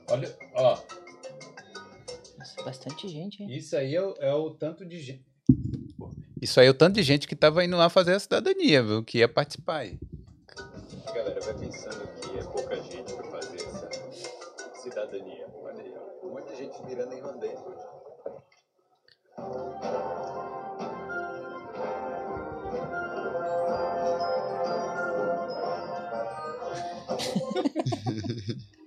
Olha, 0.09 0.36
ó. 0.55 0.78
Nossa, 2.38 2.62
bastante 2.64 3.09
gente, 3.09 3.42
hein? 3.42 3.55
Isso 3.55 3.76
aí 3.76 3.94
é 3.94 4.03
o, 4.03 4.14
é 4.18 4.34
o 4.34 4.51
tanto 4.51 4.84
de 4.84 4.98
gente. 4.98 5.24
Isso 6.40 6.59
aí 6.59 6.66
é 6.66 6.70
o 6.70 6.74
tanto 6.74 6.94
de 6.94 7.03
gente 7.03 7.28
que 7.28 7.36
tava 7.36 7.64
indo 7.64 7.76
lá 7.76 7.88
fazer 7.88 8.14
a 8.14 8.20
cidadania, 8.20 8.82
viu? 8.82 9.05
Que 9.05 9.18
ia 9.18 9.28
participar 9.28 9.78
aí. 9.78 9.98
A 11.07 11.12
galera 11.12 11.40
vai 11.40 11.55
pensando 11.55 12.09
que 12.20 12.38
é 12.38 12.42
pouca 12.44 12.76
gente 12.82 13.12
pra 13.12 13.24
fazer 13.24 13.57
essa 13.57 13.90
cidadania. 14.82 15.46
Olha 15.62 15.82
aí, 15.82 15.94
ó. 15.96 16.26
Muita 16.26 16.57
gente 16.57 16.82
virando 16.86 17.14
irlandês 17.14 17.59
hoje. 17.61 17.90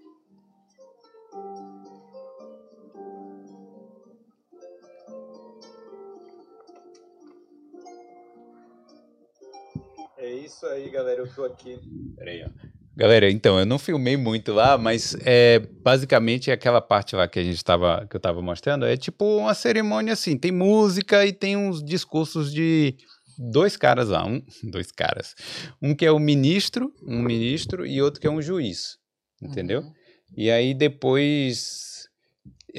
É 10.23 10.31
isso 10.31 10.65
aí, 10.65 10.89
galera. 10.89 11.19
Eu 11.19 11.27
tô 11.27 11.43
aqui 11.43 11.77
Peraí, 12.15 12.45
ó. 12.45 12.49
Galera, 12.95 13.29
então, 13.29 13.59
eu 13.59 13.65
não 13.65 13.77
filmei 13.77 14.15
muito 14.15 14.53
lá, 14.53 14.77
mas 14.77 15.17
é 15.25 15.59
basicamente 15.59 16.49
aquela 16.51 16.79
parte 16.79 17.15
lá 17.15 17.27
que 17.27 17.39
a 17.39 17.43
gente 17.43 17.61
tava, 17.63 18.05
que 18.07 18.15
eu 18.15 18.19
tava 18.19 18.41
mostrando, 18.41 18.85
é 18.85 18.95
tipo 18.95 19.25
uma 19.25 19.55
cerimônia 19.55 20.13
assim, 20.13 20.37
tem 20.37 20.51
música 20.51 21.25
e 21.25 21.33
tem 21.33 21.57
uns 21.57 21.83
discursos 21.83 22.53
de 22.53 22.95
dois 23.37 23.75
caras 23.77 24.09
lá, 24.09 24.25
um, 24.25 24.41
dois 24.63 24.91
caras. 24.91 25.35
Um 25.81 25.95
que 25.95 26.05
é 26.05 26.11
o 26.11 26.19
ministro, 26.19 26.93
um 27.01 27.21
ministro 27.21 27.85
e 27.85 28.01
outro 28.01 28.19
que 28.21 28.27
é 28.27 28.31
um 28.31 28.41
juiz, 28.41 28.97
entendeu? 29.41 29.81
Uhum. 29.81 29.93
E 30.35 30.49
aí 30.51 30.73
depois. 30.73 32.07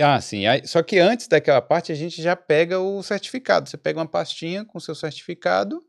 Ah, 0.00 0.20
sim. 0.20 0.46
aí- 0.46 0.66
Só 0.66 0.82
que 0.82 0.98
antes 0.98 1.28
daquela 1.28 1.62
parte 1.62 1.92
a 1.92 1.94
gente 1.94 2.20
já 2.20 2.34
pega 2.34 2.80
o 2.80 3.02
certificado. 3.02 3.68
Você 3.68 3.76
pega 3.76 3.98
uma 4.00 4.09
pastinha 4.09 4.64
com 4.64 4.80
seu 4.80 4.94
certificado 4.94 5.80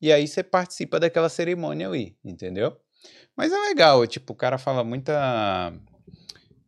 e 0.00 0.12
aí 0.12 0.28
você 0.28 0.42
participa 0.44 1.00
daquela 1.00 1.28
cerimônia 1.28 1.88
ali, 1.88 2.16
entendeu? 2.24 2.76
Mas 3.36 3.50
é 3.52 3.56
legal, 3.58 4.06
tipo, 4.06 4.32
o 4.32 4.36
cara 4.36 4.58
fala 4.58 4.84
muita. 4.84 5.72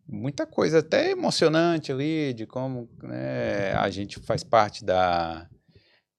Muita 0.07 0.47
coisa 0.47 0.80
até 0.80 1.12
emocionante 1.12 1.91
ali, 1.91 2.35
de 2.35 2.45
como 2.47 2.91
né, 3.03 3.72
a 3.72 3.89
gente 3.89 4.18
faz 4.20 4.45
parte 4.45 4.85
da. 4.85 5.49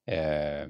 eh, 0.08 0.68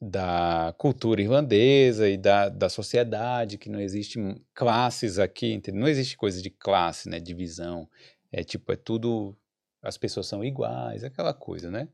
da 0.00 0.74
cultura 0.76 1.22
irlandesa 1.22 2.08
e 2.08 2.16
da, 2.16 2.48
da 2.48 2.68
sociedade, 2.68 3.58
que 3.58 3.70
não 3.70 3.80
existe 3.80 4.18
classes 4.54 5.18
aqui, 5.18 5.52
entendeu? 5.52 5.80
não 5.80 5.88
existe 5.88 6.16
coisa 6.16 6.42
de 6.42 6.50
classe, 6.50 7.08
né, 7.08 7.18
divisão, 7.18 7.88
é 8.30 8.44
tipo, 8.44 8.72
é 8.72 8.76
tudo, 8.76 9.34
as 9.82 9.96
pessoas 9.96 10.26
são 10.26 10.44
iguais, 10.44 11.02
aquela 11.02 11.32
coisa, 11.32 11.70
né? 11.70 11.88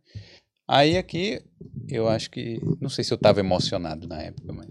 Aí 0.66 0.96
aqui, 0.96 1.44
eu 1.88 2.08
acho 2.08 2.30
que, 2.30 2.60
não 2.80 2.88
sei 2.88 3.04
se 3.04 3.12
eu 3.12 3.16
estava 3.16 3.40
emocionado 3.40 4.08
na 4.08 4.22
época, 4.22 4.52
mas... 4.52 4.66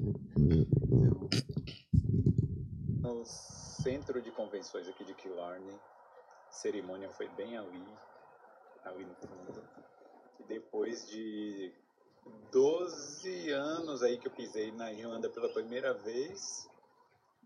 no 3.00 3.24
centro 3.26 4.22
de 4.22 4.32
convenções 4.32 4.88
aqui 4.88 5.04
de 5.04 5.14
Killarney. 5.14 5.76
A 6.50 6.52
cerimônia 6.52 7.10
foi 7.10 7.30
bem 7.30 7.58
ali, 7.58 7.86
ali 8.84 9.06
no 9.06 9.16
fundo. 9.16 9.64
E 10.40 10.44
depois 10.44 11.08
de 11.10 11.74
12 12.52 13.52
anos 13.52 14.04
aí 14.04 14.18
que 14.18 14.28
eu 14.28 14.32
pisei 14.32 14.72
na 14.72 14.92
Irlanda 14.92 15.30
pela 15.30 15.52
primeira 15.54 15.94
vez, 15.94 16.70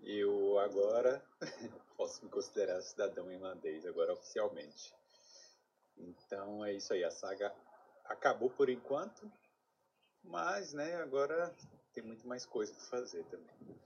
eu 0.03 0.57
agora 0.59 1.23
posso 1.95 2.23
me 2.23 2.29
considerar 2.29 2.81
cidadão 2.81 3.31
irlandês, 3.31 3.85
agora 3.85 4.13
oficialmente. 4.13 4.93
Então 5.97 6.65
é 6.65 6.73
isso 6.73 6.93
aí, 6.93 7.03
a 7.03 7.11
saga 7.11 7.53
acabou 8.05 8.49
por 8.49 8.69
enquanto, 8.69 9.31
mas 10.23 10.73
né, 10.73 10.95
agora 10.95 11.55
tem 11.93 12.03
muito 12.03 12.27
mais 12.27 12.45
coisa 12.45 12.73
para 12.73 12.83
fazer 12.85 13.23
também. 13.25 13.79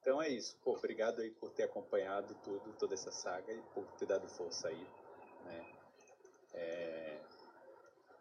Então 0.00 0.22
é 0.22 0.28
isso. 0.28 0.56
Pô, 0.62 0.72
obrigado 0.72 1.20
aí 1.20 1.30
por 1.32 1.50
ter 1.50 1.64
acompanhado 1.64 2.32
tudo, 2.44 2.72
toda 2.78 2.94
essa 2.94 3.10
saga 3.10 3.52
e 3.52 3.60
por 3.74 3.84
ter 3.98 4.06
dado 4.06 4.28
força 4.28 4.68
aí. 4.68 4.88
Né? 5.44 5.66
É, 6.54 7.20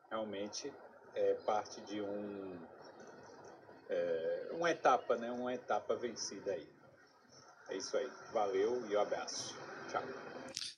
realmente 0.09 0.73
é 1.15 1.33
parte 1.45 1.81
de 1.81 2.01
um 2.01 2.53
é, 3.89 4.47
uma 4.57 4.69
etapa, 4.71 5.15
né? 5.15 5.31
Uma 5.31 5.53
etapa 5.53 5.95
vencida 5.95 6.51
aí. 6.51 6.67
É 7.69 7.77
isso 7.77 7.95
aí. 7.97 8.07
Valeu 8.33 8.83
e 8.89 8.95
um 8.95 8.99
abraço. 8.99 9.55
Tchau. 9.91 10.03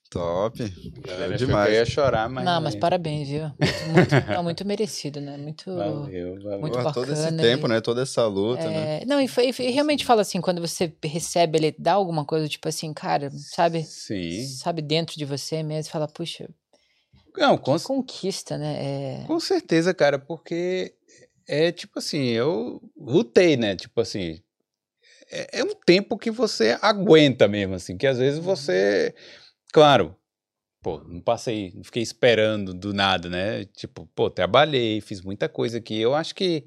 Top. 0.10 0.58
Galera, 1.06 1.34
É 1.34 1.38
demais. 1.38 1.68
eu 1.70 1.74
ia 1.80 1.86
chorar, 1.86 2.30
mas... 2.30 2.46
Não, 2.46 2.62
mas 2.62 2.76
parabéns, 2.76 3.28
viu? 3.28 3.42
Muito, 3.60 3.86
muito, 3.92 4.16
não, 4.32 4.44
muito 4.44 4.66
merecido, 4.66 5.20
né? 5.20 5.36
Muito. 5.38 5.76
Valeu, 5.76 6.42
valeu. 6.42 6.60
Muito 6.62 6.80
Pô, 6.82 6.92
todo 6.94 7.12
esse 7.12 7.24
bacana 7.24 7.42
tempo, 7.44 7.66
e- 7.66 7.70
né? 7.70 7.82
Toda 7.82 8.02
essa 8.04 8.26
luta, 8.26 8.70
né? 8.70 9.02
É, 9.02 9.06
não, 9.06 9.20
e, 9.20 9.28
foi, 9.28 9.50
e 9.50 9.70
realmente 9.72 10.06
fala 10.06 10.22
assim, 10.22 10.40
quando 10.40 10.62
você 10.62 10.94
recebe, 11.04 11.58
ele 11.58 11.76
dá 11.78 11.94
alguma 11.94 12.24
coisa, 12.24 12.48
tipo 12.48 12.70
assim, 12.70 12.94
cara, 12.94 13.30
sabe? 13.32 13.84
Sim. 13.84 14.46
Sabe 14.46 14.82
dentro 14.82 15.18
de 15.18 15.26
você 15.26 15.62
mesmo, 15.62 15.92
fala, 15.92 16.08
puxa, 16.08 16.50
Não, 17.38 17.58
com, 17.58 17.78
conquista, 17.80 18.58
né? 18.58 19.22
É, 19.22 19.24
com 19.28 19.40
certeza, 19.40 19.94
cara, 19.94 20.18
porque 20.18 20.96
é 21.48 21.72
tipo 21.72 22.00
assim, 22.00 22.26
eu 22.30 22.82
lutei, 22.98 23.56
né? 23.56 23.76
Tipo 23.76 24.02
assim, 24.02 24.42
é, 25.32 25.60
é 25.60 25.64
um 25.64 25.74
tempo 25.86 26.18
que 26.18 26.32
você 26.32 26.78
aguenta 26.82 27.48
mesmo, 27.48 27.76
assim, 27.76 27.98
que 27.98 28.08
às 28.08 28.18
vezes 28.18 28.40
você, 28.40 29.14
claro, 29.72 30.16
pô, 30.82 31.04
não 31.04 31.22
passei, 31.22 31.72
não 31.76 31.84
fiquei 31.84 32.02
esperando 32.02 32.74
do 32.74 32.94
nada, 32.94 33.30
né? 33.30 33.66
Tipo, 33.66 34.08
pô, 34.16 34.30
trabalhei, 34.30 35.02
fiz 35.02 35.22
muita 35.22 35.50
coisa 35.50 35.78
aqui. 35.78 36.00
Eu 36.00 36.16
acho 36.16 36.34
que 36.34 36.66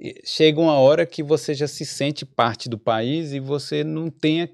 eh, 0.00 0.20
chega 0.24 0.60
uma 0.60 0.78
hora 0.78 1.06
que 1.06 1.22
você 1.22 1.54
já 1.54 1.66
se 1.66 1.84
sente 1.84 2.26
parte 2.26 2.68
do 2.68 2.78
país 2.78 3.32
e 3.32 3.40
você 3.40 3.82
não 3.82 4.10
tem, 4.10 4.48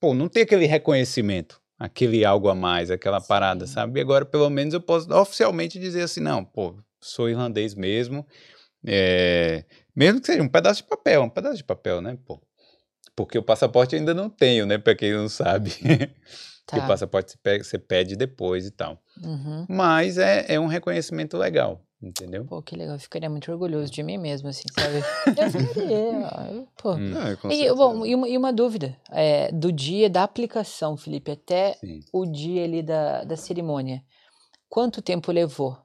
pô, 0.00 0.14
não 0.14 0.28
tem 0.28 0.42
aquele 0.42 0.66
reconhecimento, 0.66 1.60
aquele 1.78 2.24
algo 2.24 2.48
a 2.48 2.54
mais, 2.54 2.90
aquela 2.90 3.20
parada, 3.20 3.66
sabe? 3.66 4.00
E 4.00 4.02
agora, 4.02 4.24
pelo 4.24 4.48
menos, 4.50 4.74
eu 4.74 4.80
posso 4.80 5.12
oficialmente 5.14 5.78
dizer 5.78 6.02
assim, 6.02 6.20
não, 6.20 6.44
pô, 6.44 6.76
sou 7.00 7.28
irlandês 7.28 7.74
mesmo, 7.74 8.26
é, 8.86 9.64
mesmo 9.94 10.20
que 10.20 10.26
seja 10.26 10.42
um 10.42 10.48
pedaço 10.48 10.82
de 10.82 10.88
papel, 10.88 11.22
um 11.22 11.30
pedaço 11.30 11.56
de 11.56 11.64
papel, 11.64 12.00
né, 12.00 12.18
pô? 12.24 12.40
Porque 13.16 13.38
o 13.38 13.42
passaporte 13.42 13.94
ainda 13.94 14.12
não 14.12 14.28
tenho, 14.28 14.66
né, 14.66 14.78
pra 14.78 14.94
quem 14.94 15.12
não 15.12 15.28
sabe. 15.28 15.72
Tá. 16.66 16.78
o 16.78 16.86
passaporte 16.86 17.38
você 17.62 17.78
pede 17.78 18.16
depois 18.16 18.64
e 18.64 18.70
tal. 18.70 18.98
Uhum. 19.22 19.66
Mas 19.68 20.16
é, 20.16 20.46
é 20.48 20.58
um 20.58 20.66
reconhecimento 20.66 21.36
legal, 21.36 21.84
entendeu? 22.08 22.44
Pô, 22.44 22.62
que 22.62 22.76
legal, 22.76 22.94
eu 22.96 23.00
ficaria 23.00 23.28
muito 23.30 23.50
orgulhoso 23.50 23.90
de 23.92 24.02
mim 24.02 24.18
mesmo, 24.18 24.48
assim, 24.48 24.64
sabe? 24.72 25.02
Eu 25.38 25.50
ficaria, 25.50 26.66
pô. 26.76 26.94
Hum, 26.94 27.14
É, 27.50 27.54
E, 27.54 27.74
bom, 27.74 28.06
e 28.06 28.14
uma, 28.14 28.28
e 28.28 28.36
uma 28.36 28.52
dúvida, 28.52 28.96
é, 29.10 29.50
do 29.52 29.72
dia 29.72 30.08
da 30.08 30.22
aplicação, 30.22 30.96
Felipe, 30.96 31.30
até 31.30 31.74
sim. 31.74 32.00
o 32.12 32.24
dia 32.26 32.64
ali 32.64 32.82
da, 32.82 33.24
da 33.24 33.36
cerimônia, 33.36 34.02
quanto 34.68 35.02
tempo 35.02 35.32
levou? 35.32 35.78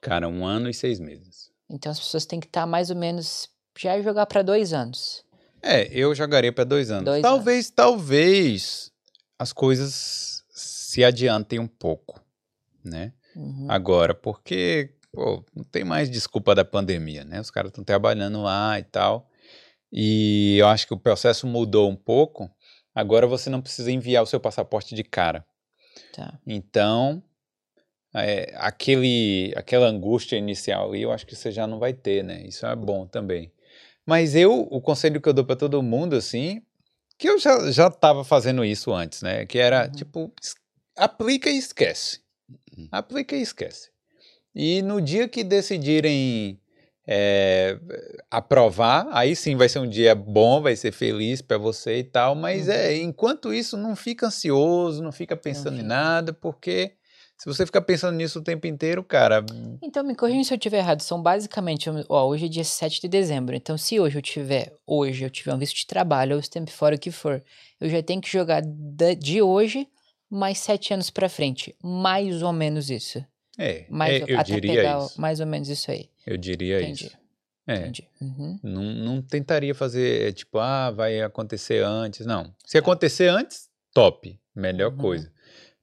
Cara, 0.00 0.28
um 0.28 0.44
ano 0.44 0.68
e 0.68 0.74
seis 0.74 0.98
meses. 0.98 1.50
Então 1.70 1.92
as 1.92 1.98
pessoas 1.98 2.26
têm 2.26 2.40
que 2.40 2.46
estar 2.46 2.66
mais 2.66 2.90
ou 2.90 2.96
menos, 2.96 3.48
já 3.78 4.00
jogar 4.02 4.26
para 4.26 4.42
dois 4.42 4.72
anos. 4.72 5.24
É, 5.62 5.86
eu 5.92 6.14
jogaria 6.14 6.52
para 6.52 6.64
dois 6.64 6.90
anos. 6.90 7.04
Dois 7.04 7.22
talvez, 7.22 7.70
talvez 7.70 8.90
as 9.38 9.52
coisas 9.52 10.44
se 10.50 11.02
adiantem 11.04 11.58
um 11.58 11.68
pouco, 11.68 12.20
né? 12.84 13.12
Uhum. 13.34 13.66
Agora, 13.70 14.14
porque, 14.14 14.90
pô, 15.12 15.44
não 15.54 15.64
tem 15.64 15.84
mais 15.84 16.10
desculpa 16.10 16.54
da 16.54 16.64
pandemia, 16.64 17.24
né? 17.24 17.40
Os 17.40 17.50
caras 17.50 17.70
estão 17.70 17.84
trabalhando 17.84 18.42
lá 18.42 18.78
e 18.78 18.82
tal. 18.84 19.28
E 19.92 20.56
eu 20.58 20.66
acho 20.68 20.86
que 20.86 20.94
o 20.94 20.98
processo 20.98 21.46
mudou 21.46 21.90
um 21.90 21.96
pouco. 21.96 22.50
Agora 22.94 23.26
você 23.26 23.50
não 23.50 23.60
precisa 23.60 23.92
enviar 23.92 24.22
o 24.22 24.26
seu 24.26 24.40
passaporte 24.40 24.94
de 24.94 25.04
cara. 25.04 25.44
Tá. 26.14 26.38
Então, 26.46 27.22
é, 28.14 28.54
aquele, 28.56 29.52
aquela 29.56 29.86
angústia 29.86 30.36
inicial 30.36 30.88
ali, 30.88 31.02
eu 31.02 31.12
acho 31.12 31.26
que 31.26 31.36
você 31.36 31.50
já 31.50 31.66
não 31.66 31.78
vai 31.78 31.92
ter, 31.92 32.24
né? 32.24 32.42
Isso 32.46 32.66
é 32.66 32.74
bom 32.74 33.06
também. 33.06 33.52
Mas 34.06 34.34
eu, 34.34 34.62
o 34.70 34.80
conselho 34.80 35.20
que 35.20 35.28
eu 35.28 35.32
dou 35.32 35.44
para 35.44 35.56
todo 35.56 35.82
mundo, 35.82 36.16
assim, 36.16 36.62
que 37.18 37.28
eu 37.28 37.38
já, 37.38 37.70
já 37.70 37.90
tava 37.90 38.24
fazendo 38.24 38.64
isso 38.64 38.92
antes, 38.92 39.22
né? 39.22 39.46
Que 39.46 39.58
era, 39.58 39.84
Uhum. 39.86 39.92
tipo, 39.92 40.32
aplica 40.96 41.48
e 41.50 41.56
esquece. 41.56 42.20
Aplica 42.90 43.36
e 43.36 43.42
esquece. 43.42 43.91
E 44.54 44.82
no 44.82 45.00
dia 45.00 45.28
que 45.28 45.42
decidirem 45.42 46.60
é, 47.06 47.78
aprovar, 48.30 49.08
aí 49.10 49.34
sim 49.34 49.56
vai 49.56 49.68
ser 49.68 49.78
um 49.78 49.88
dia 49.88 50.14
bom, 50.14 50.60
vai 50.60 50.76
ser 50.76 50.92
feliz 50.92 51.42
para 51.42 51.58
você 51.58 51.98
e 51.98 52.04
tal, 52.04 52.34
mas 52.34 52.68
é, 52.68 52.96
enquanto 52.96 53.52
isso, 53.52 53.76
não 53.76 53.96
fica 53.96 54.26
ansioso, 54.26 55.02
não 55.02 55.12
fica 55.12 55.36
pensando 55.36 55.74
em 55.74 55.78
fica. 55.78 55.88
nada, 55.88 56.32
porque 56.32 56.92
se 57.36 57.46
você 57.46 57.66
ficar 57.66 57.80
pensando 57.82 58.16
nisso 58.16 58.38
o 58.38 58.42
tempo 58.42 58.68
inteiro, 58.68 59.02
cara, 59.02 59.44
Então, 59.82 60.04
me 60.04 60.14
corrija 60.14 60.44
se 60.44 60.54
eu 60.54 60.56
estiver 60.56 60.78
errado. 60.78 61.00
São 61.00 61.20
basicamente, 61.20 61.90
ó, 62.08 62.28
hoje 62.28 62.46
é 62.46 62.48
dia 62.48 62.62
7 62.62 63.00
de 63.00 63.08
dezembro. 63.08 63.56
Então, 63.56 63.76
se 63.76 63.98
hoje 63.98 64.16
eu 64.16 64.22
tiver, 64.22 64.72
hoje 64.86 65.24
eu 65.24 65.30
tiver 65.30 65.52
um 65.52 65.58
visto 65.58 65.74
de 65.74 65.86
trabalho, 65.86 66.36
ou 66.36 66.42
tempo 66.42 66.70
fora 66.70 66.94
o 66.94 66.98
que 66.98 67.10
for, 67.10 67.42
eu 67.80 67.88
já 67.88 68.00
tenho 68.00 68.20
que 68.20 68.30
jogar 68.30 68.62
de 68.62 69.42
hoje 69.42 69.88
mais 70.30 70.58
sete 70.58 70.94
anos 70.94 71.10
pra 71.10 71.28
frente. 71.28 71.74
Mais 71.82 72.42
ou 72.42 72.52
menos 72.52 72.90
isso. 72.90 73.24
É, 73.62 73.86
Mais, 73.88 74.22
é, 74.22 74.24
eu 74.28 74.38
até 74.38 74.54
diria 74.54 74.74
pegar 74.74 74.98
isso. 75.04 75.20
mais 75.20 75.40
ou 75.40 75.46
menos 75.46 75.68
isso 75.68 75.90
aí. 75.90 76.08
Eu 76.26 76.36
diria 76.36 76.82
Entendi. 76.82 77.06
isso. 77.06 77.16
É. 77.66 77.76
Entendi. 77.76 78.08
Uhum. 78.20 78.58
Não, 78.62 78.82
não 78.82 79.22
tentaria 79.22 79.74
fazer, 79.74 80.28
é, 80.28 80.32
tipo, 80.32 80.58
ah, 80.58 80.90
vai 80.90 81.20
acontecer 81.20 81.82
antes. 81.84 82.26
Não. 82.26 82.52
Se 82.66 82.76
acontecer 82.78 83.28
antes, 83.28 83.68
top. 83.94 84.38
Melhor 84.54 84.90
Uhum. 84.92 84.98
coisa. 84.98 85.30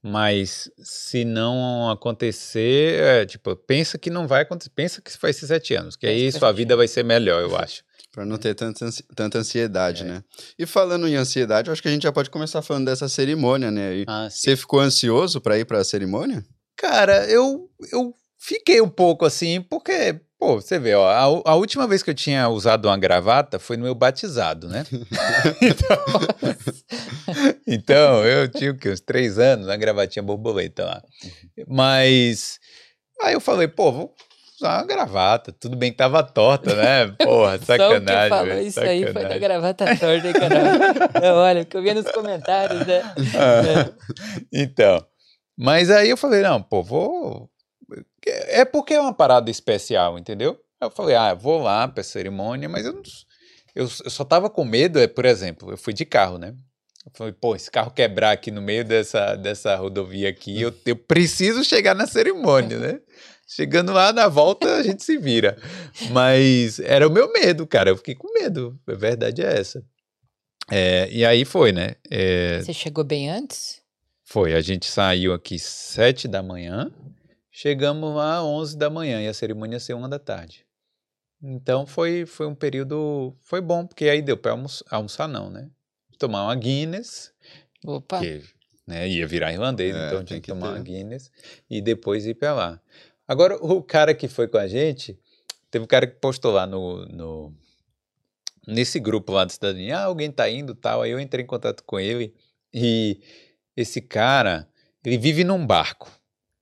Mas 0.01 0.71
se 0.81 1.25
não 1.25 1.89
acontecer, 1.89 3.01
é, 3.01 3.25
tipo, 3.25 3.53
pensa 3.55 3.97
que 3.97 4.09
não 4.09 4.27
vai 4.27 4.43
acontecer. 4.43 4.69
Pensa 4.73 5.01
que 5.01 5.11
vai 5.21 5.33
ser 5.33 5.47
sete 5.47 5.73
anos. 5.75 5.95
Que 5.95 6.07
aí 6.07 6.31
sua 6.31 6.51
vida 6.53 6.75
vai 6.77 6.87
ser 6.87 7.03
melhor, 7.03 7.41
eu 7.41 7.55
acho. 7.57 7.83
Pra 8.11 8.25
não 8.25 8.37
ter 8.37 8.55
tanta, 8.55 8.85
ansi- 8.85 9.03
tanta 9.15 9.37
ansiedade, 9.37 10.01
É. 10.03 10.05
né? 10.05 10.23
E 10.57 10.65
falando 10.65 11.07
em 11.07 11.15
ansiedade, 11.15 11.67
eu 11.69 11.73
acho 11.73 11.81
que 11.81 11.87
a 11.87 11.91
gente 11.91 12.03
já 12.03 12.11
pode 12.11 12.29
começar 12.29 12.61
falando 12.61 12.85
dessa 12.85 13.07
cerimônia, 13.09 13.69
né? 13.69 13.97
E 13.97 14.05
Ah, 14.07 14.29
você 14.29 14.55
ficou 14.55 14.79
ansioso 14.79 15.39
pra 15.41 15.57
ir 15.59 15.65
pra 15.65 15.83
cerimônia? 15.83 16.43
Cara, 16.79 17.25
eu, 17.25 17.69
eu 17.91 18.15
fiquei 18.37 18.79
um 18.79 18.87
pouco 18.87 19.25
assim, 19.25 19.61
porque, 19.61 20.17
pô, 20.39 20.55
você 20.55 20.79
vê, 20.79 20.95
ó, 20.95 21.05
a, 21.05 21.51
a 21.51 21.55
última 21.55 21.85
vez 21.85 22.01
que 22.01 22.09
eu 22.09 22.15
tinha 22.15 22.47
usado 22.47 22.85
uma 22.87 22.97
gravata 22.97 23.59
foi 23.59 23.75
no 23.75 23.83
meu 23.83 23.93
batizado, 23.93 24.69
né? 24.69 24.85
então, 25.61 25.97
então, 27.67 28.25
eu 28.25 28.47
tinha 28.47 28.71
o 28.71 28.77
quê, 28.77 28.91
uns 28.91 29.01
três 29.01 29.37
anos, 29.37 29.67
uma 29.67 29.75
gravatinha 29.75 30.23
borboleta 30.23 30.85
lá. 30.85 31.03
Mas, 31.67 32.59
aí 33.21 33.33
eu 33.33 33.41
falei, 33.41 33.67
pô, 33.67 33.91
vou 33.91 34.15
usar 34.55 34.77
uma 34.77 34.87
gravata, 34.87 35.51
tudo 35.51 35.75
bem 35.75 35.91
que 35.91 35.97
tava 35.97 36.23
torta, 36.23 36.75
né? 36.75 37.07
Porra, 37.21 37.57
Só 37.63 37.73
o 37.73 37.77
que 37.77 37.83
sacanagem. 37.83 38.29
falou 38.29 38.45
velho, 38.45 38.67
isso 38.67 38.79
aí 38.79 39.03
foi 39.03 39.13
da 39.13 39.19
sacanagem. 39.19 39.39
gravata 39.41 39.85
torta, 39.97 40.27
hein, 40.27 40.33
cara? 40.33 41.19
Não, 41.21 41.35
olha, 41.35 41.61
o 41.61 41.65
que 41.65 41.75
eu 41.75 41.81
vi 41.81 41.93
nos 41.93 42.09
comentários, 42.09 42.87
né? 42.87 43.01
Ah, 43.35 43.91
então, 44.53 45.05
mas 45.61 45.89
aí 45.91 46.09
eu 46.09 46.15
falei, 46.17 46.41
não, 46.41 46.61
pô, 46.61 46.81
vou. 46.81 47.49
É 48.25 48.63
porque 48.63 48.93
é 48.93 48.99
uma 49.01 49.13
parada 49.13 49.51
especial, 49.51 50.17
entendeu? 50.17 50.59
Eu 50.81 50.89
falei, 50.89 51.15
ah, 51.15 51.31
eu 51.31 51.37
vou 51.37 51.61
lá 51.61 51.87
pra 51.87 52.01
cerimônia, 52.03 52.69
mas 52.69 52.85
eu, 52.85 52.93
não- 52.93 53.01
eu, 53.75 53.83
eu 53.83 54.09
só 54.09 54.23
tava 54.23 54.49
com 54.49 54.63
medo, 54.63 54.99
é, 54.99 55.07
por 55.07 55.25
exemplo, 55.25 55.71
eu 55.71 55.77
fui 55.77 55.93
de 55.93 56.05
carro, 56.05 56.37
né? 56.37 56.53
Eu 57.05 57.11
falei, 57.13 57.33
pô, 57.33 57.55
esse 57.55 57.69
carro 57.71 57.91
quebrar 57.91 58.31
aqui 58.31 58.51
no 58.51 58.61
meio 58.61 58.85
dessa, 58.85 59.35
dessa 59.35 59.75
rodovia 59.75 60.29
aqui, 60.29 60.61
eu, 60.61 60.73
eu 60.85 60.95
preciso 60.95 61.63
chegar 61.63 61.95
na 61.95 62.05
cerimônia, 62.07 62.77
né? 62.79 62.99
Chegando 63.47 63.91
lá 63.91 64.13
na 64.13 64.27
volta, 64.27 64.75
a 64.75 64.83
gente 64.83 65.03
se 65.03 65.17
vira. 65.17 65.57
Mas 66.11 66.79
era 66.79 67.07
o 67.07 67.11
meu 67.11 67.31
medo, 67.33 67.65
cara. 67.65 67.89
Eu 67.89 67.97
fiquei 67.97 68.13
com 68.13 68.31
medo. 68.31 68.79
A 68.87 68.93
verdade 68.93 69.41
é 69.41 69.59
essa. 69.59 69.83
É, 70.69 71.09
e 71.11 71.25
aí 71.25 71.43
foi, 71.45 71.71
né? 71.71 71.95
É, 72.11 72.61
Você 72.61 72.73
chegou 72.73 73.03
bem 73.03 73.27
antes? 73.29 73.78
Foi, 74.29 74.53
a 74.53 74.61
gente 74.61 74.85
saiu 74.85 75.33
aqui 75.33 75.57
sete 75.57 76.27
da 76.27 76.43
manhã, 76.43 76.91
chegamos 77.51 78.15
lá 78.15 78.45
onze 78.45 78.77
da 78.77 78.87
manhã 78.87 79.19
e 79.19 79.27
a 79.27 79.33
cerimônia 79.33 79.77
ia 79.77 79.79
ser 79.79 79.95
uma 79.95 80.07
da 80.07 80.19
tarde. 80.19 80.67
Então 81.41 81.87
foi, 81.87 82.27
foi 82.27 82.45
um 82.45 82.53
período, 82.53 83.35
foi 83.41 83.59
bom, 83.59 83.87
porque 83.87 84.07
aí 84.07 84.21
deu 84.21 84.37
para 84.37 84.51
almoçar, 84.51 84.85
almoçar 84.91 85.27
não, 85.27 85.49
né? 85.49 85.71
Tomar 86.19 86.43
uma 86.43 86.53
Guinness, 86.53 87.33
Opa. 87.83 88.19
que 88.19 88.43
né, 88.85 89.09
ia 89.09 89.25
virar 89.25 89.51
irlandês, 89.51 89.95
É, 89.95 90.07
então 90.07 90.23
tinha 90.23 90.39
que 90.39 90.45
que 90.45 90.51
tomar 90.51 90.67
ter. 90.67 90.75
uma 90.75 90.83
Guinness 90.83 91.31
e 91.67 91.81
depois 91.81 92.27
ir 92.27 92.35
para 92.35 92.53
lá. 92.53 92.81
Agora, 93.27 93.55
o 93.55 93.81
cara 93.81 94.13
que 94.13 94.27
foi 94.27 94.47
com 94.47 94.59
a 94.59 94.67
gente, 94.67 95.17
teve 95.71 95.85
um 95.85 95.87
cara 95.87 96.05
que 96.05 96.19
postou 96.19 96.51
lá 96.51 96.67
no, 96.67 97.03
no 97.07 97.51
nesse 98.67 98.99
grupo 98.99 99.31
lá 99.31 99.43
de 99.43 99.53
cidadania, 99.53 99.97
ah, 99.97 100.03
alguém 100.03 100.31
tá 100.31 100.47
indo 100.47 100.75
tal, 100.75 101.01
aí 101.01 101.09
eu 101.09 101.19
entrei 101.19 101.43
em 101.43 101.47
contato 101.47 101.83
com 101.83 101.99
ele 101.99 102.35
e 102.71 103.19
esse 103.81 104.01
cara, 104.01 104.67
ele 105.05 105.17
vive 105.17 105.43
num 105.43 105.65
barco, 105.65 106.11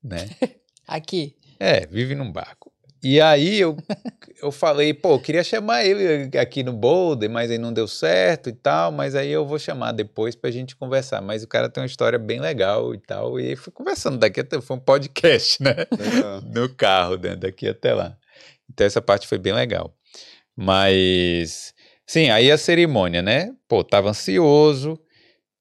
né? 0.04 0.30
Aqui. 0.88 1.36
É, 1.60 1.86
vive 1.88 2.14
num 2.14 2.32
barco. 2.32 2.72
E 3.04 3.20
aí 3.20 3.60
eu, 3.60 3.78
eu 4.42 4.52
falei, 4.52 4.94
pô, 4.94 5.14
eu 5.14 5.20
queria 5.20 5.44
chamar 5.44 5.86
ele 5.86 6.36
aqui 6.38 6.64
no 6.64 6.74
Boulder, 6.74 7.30
mas 7.30 7.52
aí 7.52 7.58
não 7.58 7.72
deu 7.72 7.88
certo 7.88 8.50
e 8.50 8.54
tal, 8.54 8.92
mas 8.92 9.16
aí 9.16 9.30
eu 9.30 9.46
vou 9.46 9.60
chamar 9.60 9.92
depois 9.92 10.36
pra 10.36 10.50
gente 10.50 10.76
conversar. 10.76 11.22
Mas 11.22 11.44
o 11.44 11.48
cara 11.48 11.70
tem 11.70 11.82
uma 11.82 11.88
história 11.88 12.18
bem 12.18 12.40
legal 12.40 12.94
e 12.94 13.00
tal, 13.00 13.40
e 13.40 13.50
aí 13.50 13.56
fui 13.56 13.72
conversando 13.72 14.18
daqui 14.18 14.40
até, 14.40 14.60
foi 14.62 14.78
um 14.78 14.80
podcast, 14.80 15.62
né? 15.62 15.76
Legal. 15.92 16.42
no 16.54 16.70
carro, 16.70 17.18
né, 17.18 17.36
daqui 17.36 17.68
até 17.68 17.94
lá. 17.94 18.18
Então 18.70 18.86
essa 18.86 19.02
parte 19.02 19.28
foi 19.28 19.38
bem 19.38 19.54
legal. 19.54 19.96
Mas, 20.56 21.74
sim, 22.06 22.30
aí 22.30 22.52
a 22.52 22.58
cerimônia, 22.58 23.22
né? 23.22 23.54
Pô, 23.68 23.84
tava 23.84 24.10
ansioso 24.10 25.00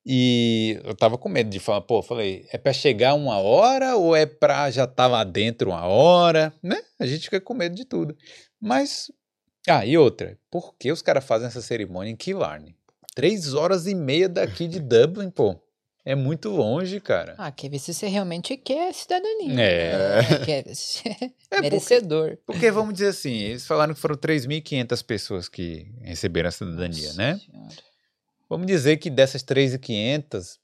e 0.08 0.80
eu 0.84 0.94
tava 0.94 1.18
com 1.18 1.28
medo 1.28 1.50
de 1.50 1.58
falar, 1.58 1.80
pô, 1.80 2.00
falei, 2.00 2.46
é 2.52 2.56
pra 2.58 2.72
chegar 2.72 3.14
uma 3.14 3.38
hora 3.38 3.96
ou 3.96 4.14
é 4.14 4.24
pra 4.24 4.70
já 4.70 4.84
estar 4.84 5.08
lá 5.08 5.24
dentro 5.24 5.70
uma 5.70 5.84
hora, 5.84 6.54
né? 6.62 6.80
A 6.98 7.04
gente 7.06 7.22
fica 7.24 7.40
com 7.40 7.52
medo 7.54 7.74
de 7.74 7.84
tudo. 7.84 8.16
Mas, 8.60 9.10
ah, 9.68 9.84
e 9.84 9.98
outra, 9.98 10.38
por 10.48 10.76
que 10.78 10.92
os 10.92 11.02
caras 11.02 11.24
fazem 11.24 11.48
essa 11.48 11.60
cerimônia 11.60 12.12
em 12.12 12.16
Killarney? 12.16 12.76
Três 13.16 13.52
horas 13.54 13.86
e 13.88 13.94
meia 13.96 14.28
daqui 14.28 14.68
de 14.68 14.78
Dublin, 14.80 15.28
pô. 15.28 15.56
É 16.04 16.14
muito 16.14 16.50
longe, 16.50 17.00
cara. 17.00 17.34
Ah, 17.36 17.50
quer 17.50 17.68
ver 17.68 17.80
se 17.80 17.92
você 17.92 18.06
realmente 18.06 18.56
quer 18.56 18.94
cidadania. 18.94 19.60
É. 19.60 19.98
né? 20.22 20.44
Quer 20.44 20.62
ver 20.62 20.74
se... 20.76 21.00
É 21.08 21.56
porque- 21.56 21.60
Merecedor. 21.62 22.38
Porque 22.46 22.70
vamos 22.70 22.94
dizer 22.94 23.08
assim, 23.08 23.32
eles 23.34 23.66
falaram 23.66 23.92
que 23.92 23.98
foram 24.00 24.14
3.500 24.14 25.02
pessoas 25.04 25.48
que 25.48 25.90
receberam 26.02 26.48
a 26.48 26.52
cidadania, 26.52 27.08
Nossa 27.08 27.16
né? 27.18 27.40
Senhora. 27.40 27.74
Vamos 28.48 28.66
dizer 28.66 28.96
que 28.98 29.10
dessas 29.10 29.42
3.500, 29.42 30.58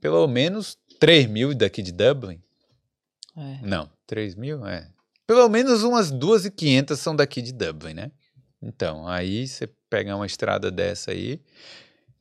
pelo 0.00 0.26
menos 0.26 0.76
3 0.98 1.26
mil 1.26 1.54
daqui 1.54 1.82
de 1.82 1.92
Dublin. 1.92 2.42
É. 3.36 3.58
Não, 3.62 3.88
3 4.06 4.34
mil, 4.34 4.66
é. 4.66 4.88
Pelo 5.26 5.48
menos 5.48 5.82
umas 5.82 6.10
2.500 6.12 6.96
são 6.96 7.14
daqui 7.16 7.40
de 7.40 7.52
Dublin, 7.52 7.94
né? 7.94 8.10
Então, 8.60 9.06
aí 9.06 9.46
você 9.46 9.68
pega 9.88 10.14
uma 10.16 10.26
estrada 10.26 10.70
dessa 10.70 11.10
aí. 11.10 11.40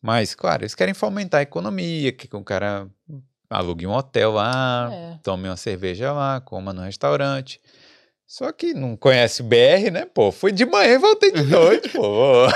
Mas, 0.02 0.36
claro, 0.36 0.64
eles 0.64 0.76
querem 0.76 0.94
fomentar 0.94 1.40
a 1.40 1.44
economia, 1.44 2.12
que 2.12 2.34
o 2.36 2.44
cara 2.44 2.90
alugue 3.50 3.88
um 3.88 3.92
hotel 3.94 4.32
lá, 4.34 4.90
É. 4.92 5.20
tome 5.24 5.48
uma 5.48 5.56
cerveja 5.58 6.12
lá, 6.12 6.42
coma 6.42 6.74
no 6.74 6.82
restaurante. 6.82 7.62
Só 8.36 8.52
que 8.52 8.74
não 8.74 8.98
conhece 8.98 9.44
o 9.44 9.46
BR, 9.46 9.92
né? 9.92 10.08
Pô, 10.12 10.32
fui 10.32 10.52
de 10.52 10.66
manhã 10.66 10.96
e 10.96 10.98
voltei 10.98 11.32
de 11.32 11.44
noite, 11.44 11.90
pô. 11.90 12.48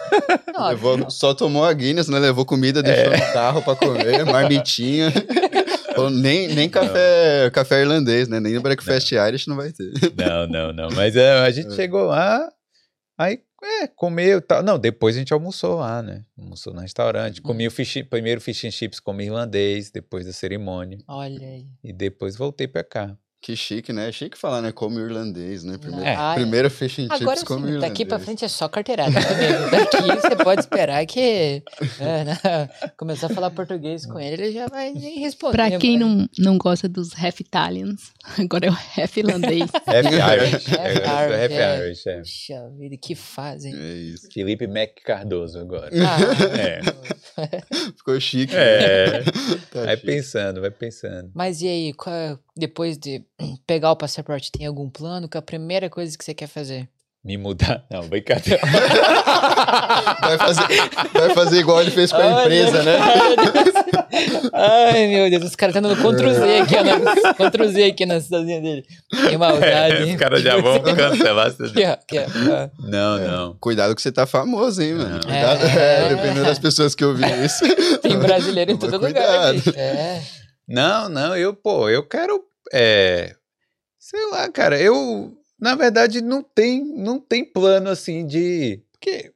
Não, 0.50 0.68
Levou, 0.68 1.10
só 1.10 1.34
tomou 1.34 1.62
a 1.62 1.74
Guinness, 1.74 2.08
né? 2.08 2.18
Levou 2.18 2.46
comida, 2.46 2.82
deixou 2.82 3.12
É. 3.12 3.18
no 3.18 3.32
carro 3.34 3.60
pra 3.62 3.76
comer, 3.76 4.24
marmitinha. 4.24 5.12
Ou 5.98 6.08
nem 6.08 6.48
nem 6.54 6.70
café, 6.70 7.50
café 7.52 7.82
irlandês, 7.82 8.28
né? 8.28 8.40
Nem 8.40 8.56
o 8.56 8.62
breakfast 8.62 9.12
Irish 9.12 9.46
não 9.46 9.56
vai 9.56 9.72
ter. 9.72 9.92
Não, 10.16 10.46
não, 10.46 10.72
não. 10.72 10.88
Mas 10.96 11.14
é, 11.16 11.32
a 11.32 11.50
gente 11.50 11.74
chegou 11.74 12.04
lá, 12.04 12.50
aí, 13.18 13.38
é, 13.82 13.86
comeu 13.88 14.38
e 14.38 14.40
tal. 14.40 14.62
Não, 14.62 14.78
depois 14.78 15.16
a 15.16 15.18
gente 15.18 15.34
almoçou 15.34 15.80
lá, 15.80 16.02
né? 16.02 16.24
Almoçou 16.38 16.72
no 16.72 16.80
restaurante. 16.80 17.42
Comi 17.42 17.66
o 17.66 17.70
fish, 17.70 18.02
primeiro 18.08 18.40
fish 18.40 18.64
and 18.64 18.70
chips 18.70 18.98
como 18.98 19.20
irlandês, 19.20 19.90
depois 19.90 20.24
da 20.24 20.32
cerimônia. 20.32 20.96
Olha 21.06 21.46
aí. 21.46 21.66
E 21.84 21.92
depois 21.92 22.36
voltei 22.36 22.66
pra 22.66 22.82
cá. 22.82 23.14
Que 23.46 23.54
chique, 23.54 23.92
né? 23.92 24.10
Chique 24.10 24.36
falar, 24.36 24.60
né? 24.60 24.72
Como 24.72 24.98
irlandês, 24.98 25.62
né? 25.62 25.78
Primeiro, 25.78 26.04
É. 26.04 26.16
Ah, 26.16 26.32
primeiro 26.34 26.68
fish 26.68 26.98
and 26.98 27.06
Agora 27.10 27.36
chips 27.36 27.44
como 27.44 27.60
sim, 27.60 27.66
irlandês. 27.74 27.92
daqui 27.92 28.04
pra 28.04 28.18
frente 28.18 28.44
é 28.44 28.48
só 28.48 28.66
carteirada. 28.68 29.12
Daqui 29.70 30.02
você 30.20 30.34
pode 30.42 30.62
esperar 30.62 31.06
que 31.06 31.62
é, 32.00 32.24
né, 32.24 32.68
começar 32.96 33.28
a 33.28 33.30
falar 33.30 33.50
português 33.50 34.04
com 34.04 34.18
ele, 34.18 34.42
ele 34.46 34.52
já 34.52 34.66
vai 34.66 34.90
nem 34.92 35.20
responder. 35.20 35.52
Pra 35.52 35.78
quem 35.78 35.96
mas- 35.96 36.08
não, 36.08 36.28
não 36.38 36.58
gosta 36.58 36.88
dos 36.88 37.12
half 37.16 37.38
Italians, 37.38 38.10
agora 38.36 38.66
é 38.66 38.70
o 38.70 38.72
half 38.72 39.16
irlandês. 39.16 39.70
Happy 39.86 40.16
Irish. 40.16 40.66
Happy 40.72 40.74
É, 40.98 41.44
Irish, 41.44 41.54
é. 41.56 41.86
Irish, 41.86 42.06
é. 42.08 42.18
Puxa 42.18 42.68
vida, 42.80 42.96
que 43.00 43.14
fazem. 43.14 43.72
É 43.76 43.94
isso. 43.94 44.26
Felipe 44.32 44.66
Mac 44.66 44.90
Cardoso 45.04 45.60
agora. 45.60 45.88
Ah, 45.94 46.58
É. 46.58 46.80
Ficou 47.96 48.18
chique. 48.18 48.54
É. 48.56 49.22
Tá 49.70 49.84
Vai 49.84 49.94
chique. 49.94 50.06
pensando, 50.06 50.60
vai 50.60 50.70
pensando. 50.72 51.30
Mas 51.32 51.60
e 51.62 51.68
aí, 51.68 51.92
qual 51.92 52.12
é- 52.14 52.36
depois 52.58 52.96
de 52.96 53.22
pegar 53.66 53.90
o 53.92 53.96
passaporte, 53.96 54.50
tem 54.52 54.66
algum 54.66 54.88
plano? 54.88 55.28
Que 55.28 55.36
é 55.36 55.40
a 55.40 55.42
primeira 55.42 55.88
coisa 55.90 56.16
que 56.16 56.24
você 56.24 56.34
quer 56.34 56.46
fazer? 56.48 56.88
Me 57.24 57.36
mudar? 57.36 57.84
Não, 57.90 58.06
brincadeira. 58.08 58.60
Vai 60.20 60.38
fazer, 60.38 60.66
vai 61.12 61.30
fazer 61.34 61.58
igual 61.58 61.80
ele 61.80 61.90
fez 61.90 62.10
com 62.12 62.18
a 62.18 62.42
empresa, 62.42 62.82
né? 62.84 62.98
Ai, 64.52 65.06
meu 65.08 65.28
Deus, 65.30 65.44
os 65.44 65.56
caras 65.56 65.74
estão 65.74 65.88
dando 65.90 66.00
Ctrl 66.00 66.30
Z 66.32 66.58
aqui, 66.60 66.74
ó. 66.76 66.82
na- 66.84 67.34
Ctrl 67.50 67.66
Z 67.68 67.84
aqui 67.84 68.06
na 68.06 68.20
cidadinha 68.20 68.60
dele. 68.60 68.84
Que 69.28 69.36
maldade, 69.36 69.94
É, 69.96 70.02
hein? 70.04 70.14
os 70.14 70.20
caras 70.20 70.42
já 70.42 70.56
vão 70.60 70.80
cancelar. 70.80 71.48
Aqui, 71.48 71.84
ó, 71.84 71.92
aqui, 71.92 72.18
ó. 72.18 72.68
Não, 72.88 73.18
não. 73.18 73.56
Cuidado 73.58 73.94
que 73.94 74.02
você 74.02 74.12
tá 74.12 74.26
famoso, 74.26 74.82
hein, 74.82 74.94
mano? 74.94 75.14
Não. 75.14 75.20
Cuidado. 75.20 75.64
É. 75.66 76.04
É, 76.06 76.08
dependendo 76.14 76.44
das 76.44 76.58
pessoas 76.58 76.94
que 76.94 77.04
ouvem 77.04 77.44
isso. 77.44 77.64
Tem 78.02 78.18
brasileiro 78.18 78.72
em 78.72 78.76
todo 78.76 78.98
lugar, 78.98 79.52
bicho. 79.52 79.70
É. 79.76 80.22
Não, 80.68 81.08
não, 81.08 81.36
eu, 81.36 81.54
pô, 81.54 81.88
eu 81.88 82.02
quero. 82.06 82.40
É, 82.72 83.34
sei 83.98 84.30
lá, 84.30 84.48
cara, 84.50 84.80
eu. 84.80 85.36
Na 85.58 85.74
verdade, 85.74 86.20
não 86.20 86.42
tem, 86.42 86.84
não 86.84 87.18
tem 87.18 87.44
plano 87.44 87.88
assim 87.88 88.26
de. 88.26 88.82
Porque, 88.92 89.32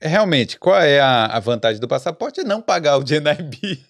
realmente, 0.00 0.58
qual 0.58 0.80
é 0.80 1.00
a, 1.00 1.26
a 1.26 1.40
vantagem 1.40 1.80
do 1.80 1.88
passaporte? 1.88 2.40
É 2.40 2.44
não 2.44 2.62
pagar 2.62 2.96
o 2.96 3.04
GNIB. 3.04 3.84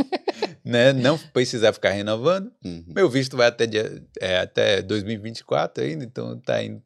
né? 0.64 0.92
Não 0.92 1.18
precisar 1.18 1.72
ficar 1.72 1.90
renovando. 1.90 2.50
Uhum. 2.64 2.84
Meu 2.88 3.08
visto 3.08 3.36
vai 3.36 3.48
até, 3.48 3.66
dia, 3.66 4.02
é, 4.20 4.38
até 4.38 4.82
2024 4.82 5.84
ainda, 5.84 6.04
então 6.04 6.38
tá 6.40 6.62
indo. 6.62 6.82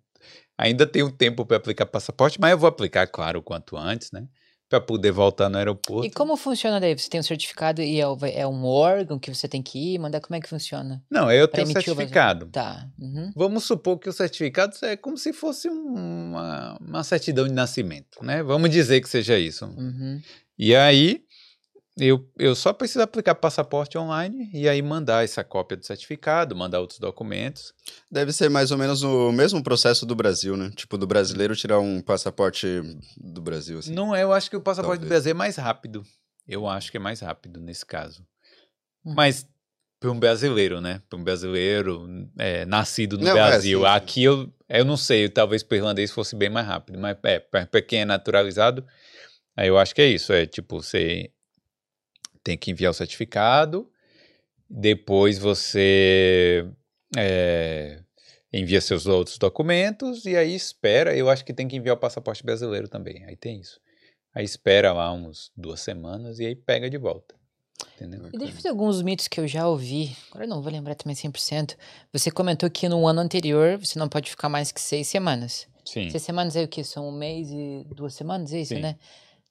Ainda 0.58 0.86
tem 0.86 1.02
um 1.02 1.11
tempo 1.11 1.46
para 1.46 1.56
aplicar 1.56 1.86
passaporte, 1.86 2.38
mas 2.38 2.50
eu 2.50 2.58
vou 2.58 2.68
aplicar, 2.68 3.06
claro, 3.06 3.38
o 3.38 3.42
quanto 3.42 3.78
antes, 3.78 4.12
né? 4.12 4.26
Para 4.71 4.81
poder 4.81 5.11
voltar 5.11 5.49
no 5.51 5.59
aeroporto. 5.59 6.07
E 6.07 6.11
como 6.11 6.37
funciona 6.37 6.79
daí? 6.79 6.97
Você 6.97 7.11
tem 7.11 7.18
um 7.18 7.25
certificado 7.25 7.83
e 7.83 8.01
é, 8.01 8.05
é 8.35 8.47
um 8.47 8.64
órgão 8.64 9.18
que 9.18 9.35
você 9.35 9.49
tem 9.49 9.61
que 9.61 9.95
ir, 9.95 9.99
mandar 9.99 10.21
como 10.21 10.37
é 10.37 10.41
que 10.41 10.49
funciona? 10.49 11.03
Não, 11.11 11.31
eu 11.31 11.49
Pra 11.49 11.57
tenho 11.57 11.66
um 11.66 11.71
o 11.71 11.83
certificado. 11.83 12.47
Tá. 12.47 12.89
Uhum. 12.97 13.33
Vamos 13.35 13.64
supor 13.64 13.99
que 13.99 14.09
o 14.09 14.12
certificado 14.12 14.75
é 14.83 14.97
como 14.97 15.18
se 15.18 15.33
fosse 15.33 15.68
um- 15.68 15.93
uma, 16.31 16.79
uma 16.81 17.03
certidão 17.03 17.49
de 17.49 17.53
nascimento, 17.53 18.23
né? 18.23 18.45
Vamos 18.45 18.71
dizer 18.71 19.01
que 19.01 19.09
seja 19.09 19.37
isso. 19.37 19.66
Uhum. 19.66 20.23
E 20.57 20.77
aí, 20.77 21.25
eu, 22.07 22.28
eu 22.38 22.55
só 22.55 22.72
preciso 22.72 23.03
aplicar 23.03 23.34
passaporte 23.34 23.98
online 23.98 24.51
e 24.53 24.68
aí 24.68 24.80
mandar 24.80 25.24
essa 25.24 25.44
cópia 25.44 25.76
do 25.76 25.84
certificado, 25.84 26.57
mandar 26.57 26.80
outros 26.80 26.98
documentos. 26.98 27.74
Deve 28.11 28.32
ser 28.32 28.48
mais 28.48 28.70
ou 28.70 28.78
menos 28.78 29.03
o 29.03 29.30
mesmo 29.32 29.62
processo 29.62 30.07
do 30.07 30.14
Brasil, 30.14 30.57
né? 30.57 30.70
Tipo, 30.74 30.96
do 30.96 31.07
brasileiro 31.07 31.55
tirar 31.55 31.78
um 31.78 32.01
passaporte 32.01 32.66
do 33.16 33.42
Brasil, 33.42 33.78
assim. 33.78 33.92
Não 33.92 34.14
é, 34.14 34.22
eu 34.22 34.32
acho 34.32 34.48
que 34.48 34.57
o 34.57 34.61
passaporte 34.61 35.01
do 35.01 35.03
Talvez. 35.03 35.22
Brasil 35.22 35.30
é 35.32 35.34
mais 35.34 35.57
rápido. 35.57 36.05
Eu 36.48 36.66
acho 36.66 36.90
que 36.90 36.96
é 36.96 37.01
mais 37.01 37.20
rápido 37.20 37.61
nesse 37.61 37.84
caso. 37.84 38.24
Mas 39.05 39.46
para 40.01 40.11
um 40.11 40.18
brasileiro, 40.18 40.80
né? 40.80 41.03
Para 41.09 41.18
um 41.18 41.22
brasileiro 41.22 42.09
é, 42.38 42.64
nascido 42.64 43.18
no 43.18 43.24
Não, 43.24 43.32
é, 43.32 43.34
Brasil. 43.34 43.84
Aqui 43.84 44.24
eu, 44.24 44.51
eu 44.68 44.84
não 44.84 44.96
sei, 44.96 45.28
talvez 45.28 45.62
para 45.62 45.74
o 45.74 45.78
irlandês 45.78 46.11
fosse 46.11 46.34
bem 46.34 46.48
mais 46.48 46.66
rápido. 46.66 46.98
Mas 46.98 47.16
é, 47.24 47.38
para 47.38 47.82
quem 47.82 48.01
é 48.01 48.05
naturalizado, 48.07 48.86
aí 49.55 49.68
eu 49.68 49.76
acho 49.76 49.94
que 49.94 50.01
é 50.01 50.07
isso. 50.07 50.32
É 50.32 50.46
tipo, 50.46 50.82
você 50.82 51.30
tem 52.43 52.57
que 52.57 52.70
enviar 52.70 52.91
o 52.91 52.95
certificado, 52.95 53.91
depois 54.68 55.38
você 55.38 56.66
é, 57.16 58.01
envia 58.53 58.80
seus 58.80 59.07
outros 59.07 59.38
documentos 59.38 60.24
e 60.24 60.36
aí 60.36 60.55
espera. 60.55 61.16
Eu 61.16 61.28
acho 61.28 61.45
que 61.45 61.53
tem 61.53 61.66
que 61.66 61.76
enviar 61.76 61.97
o 61.97 62.01
passaporte 62.01 62.45
brasileiro 62.45 62.88
também. 62.88 63.24
Aí 63.24 63.36
tem 63.36 63.61
isso. 63.61 63.80
Aí 64.34 64.45
espera 64.45 64.93
lá 64.93 65.12
uns 65.12 65.51
duas 65.57 65.80
semanas 65.80 66.38
e 66.38 66.47
aí 66.47 66.55
pega 66.55 66.88
de 66.88 66.97
volta. 66.97 67.34
Entendeu? 67.97 68.28
E 68.28 68.38
deixa 68.38 68.53
eu 68.53 68.57
fazer 68.57 68.68
alguns 68.68 69.03
mitos 69.03 69.26
que 69.26 69.41
eu 69.41 69.49
já 69.49 69.66
ouvi. 69.66 70.16
Agora 70.30 70.45
eu 70.45 70.49
não 70.49 70.62
vou 70.62 70.70
lembrar 70.70 70.95
também 70.95 71.16
100%. 71.16 71.76
Você 72.12 72.30
comentou 72.30 72.70
que 72.70 72.88
no 72.88 73.07
ano 73.07 73.20
anterior 73.20 73.78
você 73.78 73.99
não 73.99 74.09
pode 74.09 74.30
ficar 74.30 74.49
mais 74.49 74.70
que 74.70 74.80
seis 74.80 75.09
semanas. 75.09 75.66
Sim. 75.84 76.09
Seis 76.11 76.22
semanas 76.22 76.55
é 76.57 76.62
o 76.62 76.68
quê? 76.68 76.84
São 76.84 77.09
um 77.09 77.12
mês 77.12 77.51
e 77.51 77.84
duas 77.95 78.14
semanas, 78.14 78.53
é 78.53 78.61
isso, 78.61 78.74
Sim. 78.74 78.80
né? 78.80 78.97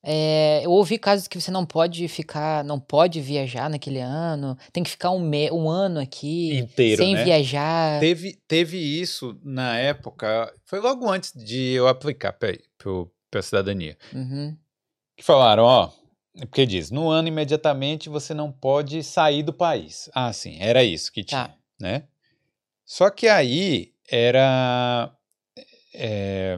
É, 0.01 0.61
eu 0.63 0.71
ouvi 0.71 0.97
casos 0.97 1.27
que 1.27 1.39
você 1.39 1.51
não 1.51 1.65
pode 1.65 2.07
ficar, 2.07 2.63
não 2.63 2.79
pode 2.79 3.19
viajar 3.19 3.69
naquele 3.69 3.99
ano, 3.99 4.57
tem 4.71 4.81
que 4.81 4.89
ficar 4.89 5.11
um, 5.11 5.19
me, 5.19 5.51
um 5.51 5.69
ano 5.69 5.99
aqui 5.99 6.57
Inteiro, 6.57 7.03
sem 7.03 7.15
né? 7.15 7.23
viajar. 7.25 7.99
Teve, 7.99 8.39
teve 8.47 8.77
isso 8.77 9.37
na 9.43 9.77
época, 9.77 10.53
foi 10.63 10.79
logo 10.79 11.09
antes 11.09 11.33
de 11.33 11.73
eu 11.73 11.87
aplicar 11.87 12.31
para 12.31 12.55
a 13.35 13.41
cidadania. 13.41 13.97
Uhum. 14.13 14.55
Que 15.17 15.23
falaram, 15.23 15.63
ó, 15.65 15.91
é 16.37 16.45
porque 16.45 16.65
diz, 16.65 16.89
no 16.91 17.09
ano 17.09 17.27
imediatamente 17.27 18.07
você 18.07 18.33
não 18.33 18.51
pode 18.53 19.03
sair 19.03 19.43
do 19.43 19.51
país. 19.51 20.09
Ah, 20.15 20.31
sim, 20.31 20.57
era 20.61 20.81
isso 20.81 21.11
que 21.11 21.25
tinha, 21.25 21.49
Tá. 21.49 21.55
né? 21.77 22.03
Só 22.85 23.09
que 23.09 23.27
aí 23.27 23.91
era. 24.09 25.11
é, 25.93 26.57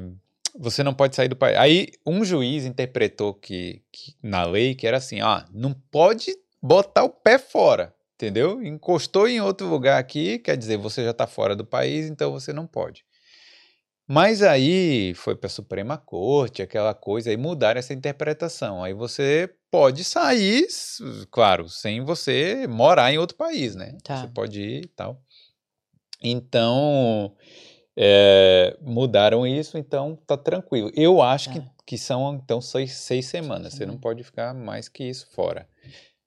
você 0.58 0.84
não 0.84 0.94
pode 0.94 1.16
sair 1.16 1.28
do 1.28 1.36
país. 1.36 1.58
Aí 1.58 1.90
um 2.06 2.24
juiz 2.24 2.66
interpretou 2.66 3.34
que, 3.34 3.82
que 3.92 4.16
na 4.22 4.44
lei 4.44 4.76
que 4.76 4.88
era 4.88 4.98
assim, 4.98 5.22
ó, 5.22 5.44
não 5.52 5.74
pode 5.74 6.36
botar 6.62 7.04
o 7.04 7.10
pé 7.10 7.38
fora, 7.38 7.94
entendeu? 8.16 8.62
Encostou 8.64 9.28
em 9.28 9.42
outro 9.42 9.68
lugar 9.68 10.00
aqui, 10.00 10.40
quer 10.40 10.56
dizer, 10.56 10.78
você 10.78 11.04
já 11.04 11.12
está 11.12 11.26
fora 11.26 11.56
do 11.56 11.66
país, 11.66 12.08
então 12.08 12.32
você 12.32 12.54
não 12.54 12.68
pode. 12.68 13.04
Mas 14.08 14.42
aí 14.42 15.14
foi 15.14 15.36
para 15.36 15.48
a 15.48 15.50
Suprema 15.50 15.98
Corte, 15.98 16.62
aquela 16.62 16.94
coisa, 16.94 17.30
aí 17.30 17.38
mudaram 17.38 17.80
essa 17.80 17.94
interpretação. 17.94 18.84
Aí 18.84 18.94
você 18.94 19.50
pode 19.72 20.04
sair, 20.04 20.68
claro, 21.32 21.70
sem 21.70 22.04
você 22.04 22.68
morar 22.68 23.14
em 23.14 23.18
outro 23.18 23.38
país, 23.38 23.74
né? 23.74 23.98
Tá. 24.04 24.18
Você 24.18 24.28
pode 24.28 24.62
ir 24.62 24.84
e 24.84 24.88
tal. 24.88 25.22
Então, 26.22 27.34
é, 27.98 28.78
mudaram 28.82 29.46
isso, 29.46 29.78
então 29.78 30.16
tá 30.26 30.38
tranquilo. 30.38 30.92
Eu 30.96 31.22
acho 31.22 31.52
que, 31.52 31.60
Tá. 31.60 31.72
que 31.86 31.98
são, 31.98 32.36
então, 32.36 32.62
seis, 32.62 32.94
seis 32.94 33.26
semanas. 33.26 33.74
Você 33.74 33.86
não 33.86 33.98
pode 33.98 34.24
ficar 34.24 34.54
mais 34.54 34.88
que 34.88 35.04
isso 35.04 35.28
fora. 35.32 35.68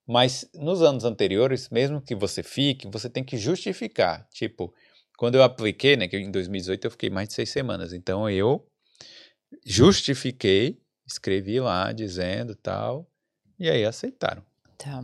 Mas 0.06 0.48
nos 0.54 0.82
anos 0.82 1.04
anteriores, 1.04 1.70
mesmo 1.70 2.00
que 2.00 2.14
você 2.14 2.42
fique, 2.42 2.86
você 2.88 3.08
tem 3.08 3.24
que 3.24 3.38
justificar. 3.38 4.26
Tipo, 4.30 4.72
quando 5.16 5.36
eu 5.36 5.42
apliquei, 5.42 5.96
né, 5.96 6.06
que 6.06 6.18
em 6.18 6.30
2018 6.30 6.84
eu 6.84 6.90
fiquei 6.90 7.08
mais 7.08 7.28
de 7.28 7.34
seis 7.34 7.50
semanas. 7.50 7.92
Então 7.92 8.28
eu 8.28 8.66
justifiquei, 9.64 10.78
escrevi 11.06 11.60
lá 11.60 11.92
dizendo 11.92 12.54
tal, 12.54 13.08
e 13.58 13.70
aí 13.70 13.84
aceitaram. 13.84 14.42
Tá. 14.76 15.02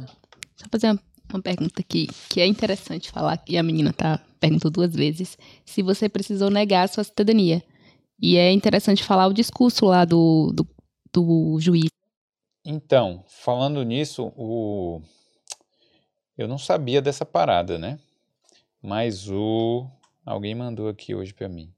Só 0.57 0.67
fazer 0.71 0.89
uma, 0.89 1.01
uma 1.33 1.43
pergunta 1.43 1.81
aqui, 1.81 2.09
que 2.29 2.41
é 2.41 2.47
interessante 2.47 3.11
falar, 3.11 3.43
e 3.49 3.57
a 3.57 3.63
menina 3.63 3.93
tá 3.93 4.23
perguntou 4.41 4.71
duas 4.71 4.95
vezes, 4.95 5.37
se 5.65 5.83
você 5.83 6.09
precisou 6.09 6.51
negar 6.51 6.85
a 6.85 6.89
sua 6.89 7.05
cidadania. 7.05 7.63
E 8.21 8.37
é 8.37 8.51
interessante 8.51 9.05
falar 9.05 9.27
o 9.27 9.35
discurso 9.35 9.87
lá 9.87 10.05
do, 10.05 10.53
do, 10.53 10.67
do 11.13 11.61
juiz. 11.61 11.91
Então, 12.65 13.25
falando 13.29 13.83
nisso, 13.83 14.33
o... 14.37 15.01
eu 16.37 16.49
não 16.49 16.59
sabia 16.59 17.01
dessa 17.01 17.25
parada, 17.25 17.79
né? 17.79 17.99
Mas 18.83 19.29
o. 19.31 19.87
Alguém 20.25 20.55
mandou 20.55 20.89
aqui 20.89 21.15
hoje 21.15 21.33
pra 21.33 21.49
mim. 21.49 21.73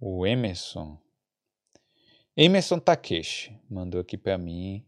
O 0.00 0.26
Emerson. 0.26 0.98
Emerson 2.36 2.78
Takeshi 2.78 3.58
mandou 3.68 4.00
aqui 4.00 4.16
pra 4.16 4.38
mim 4.38 4.84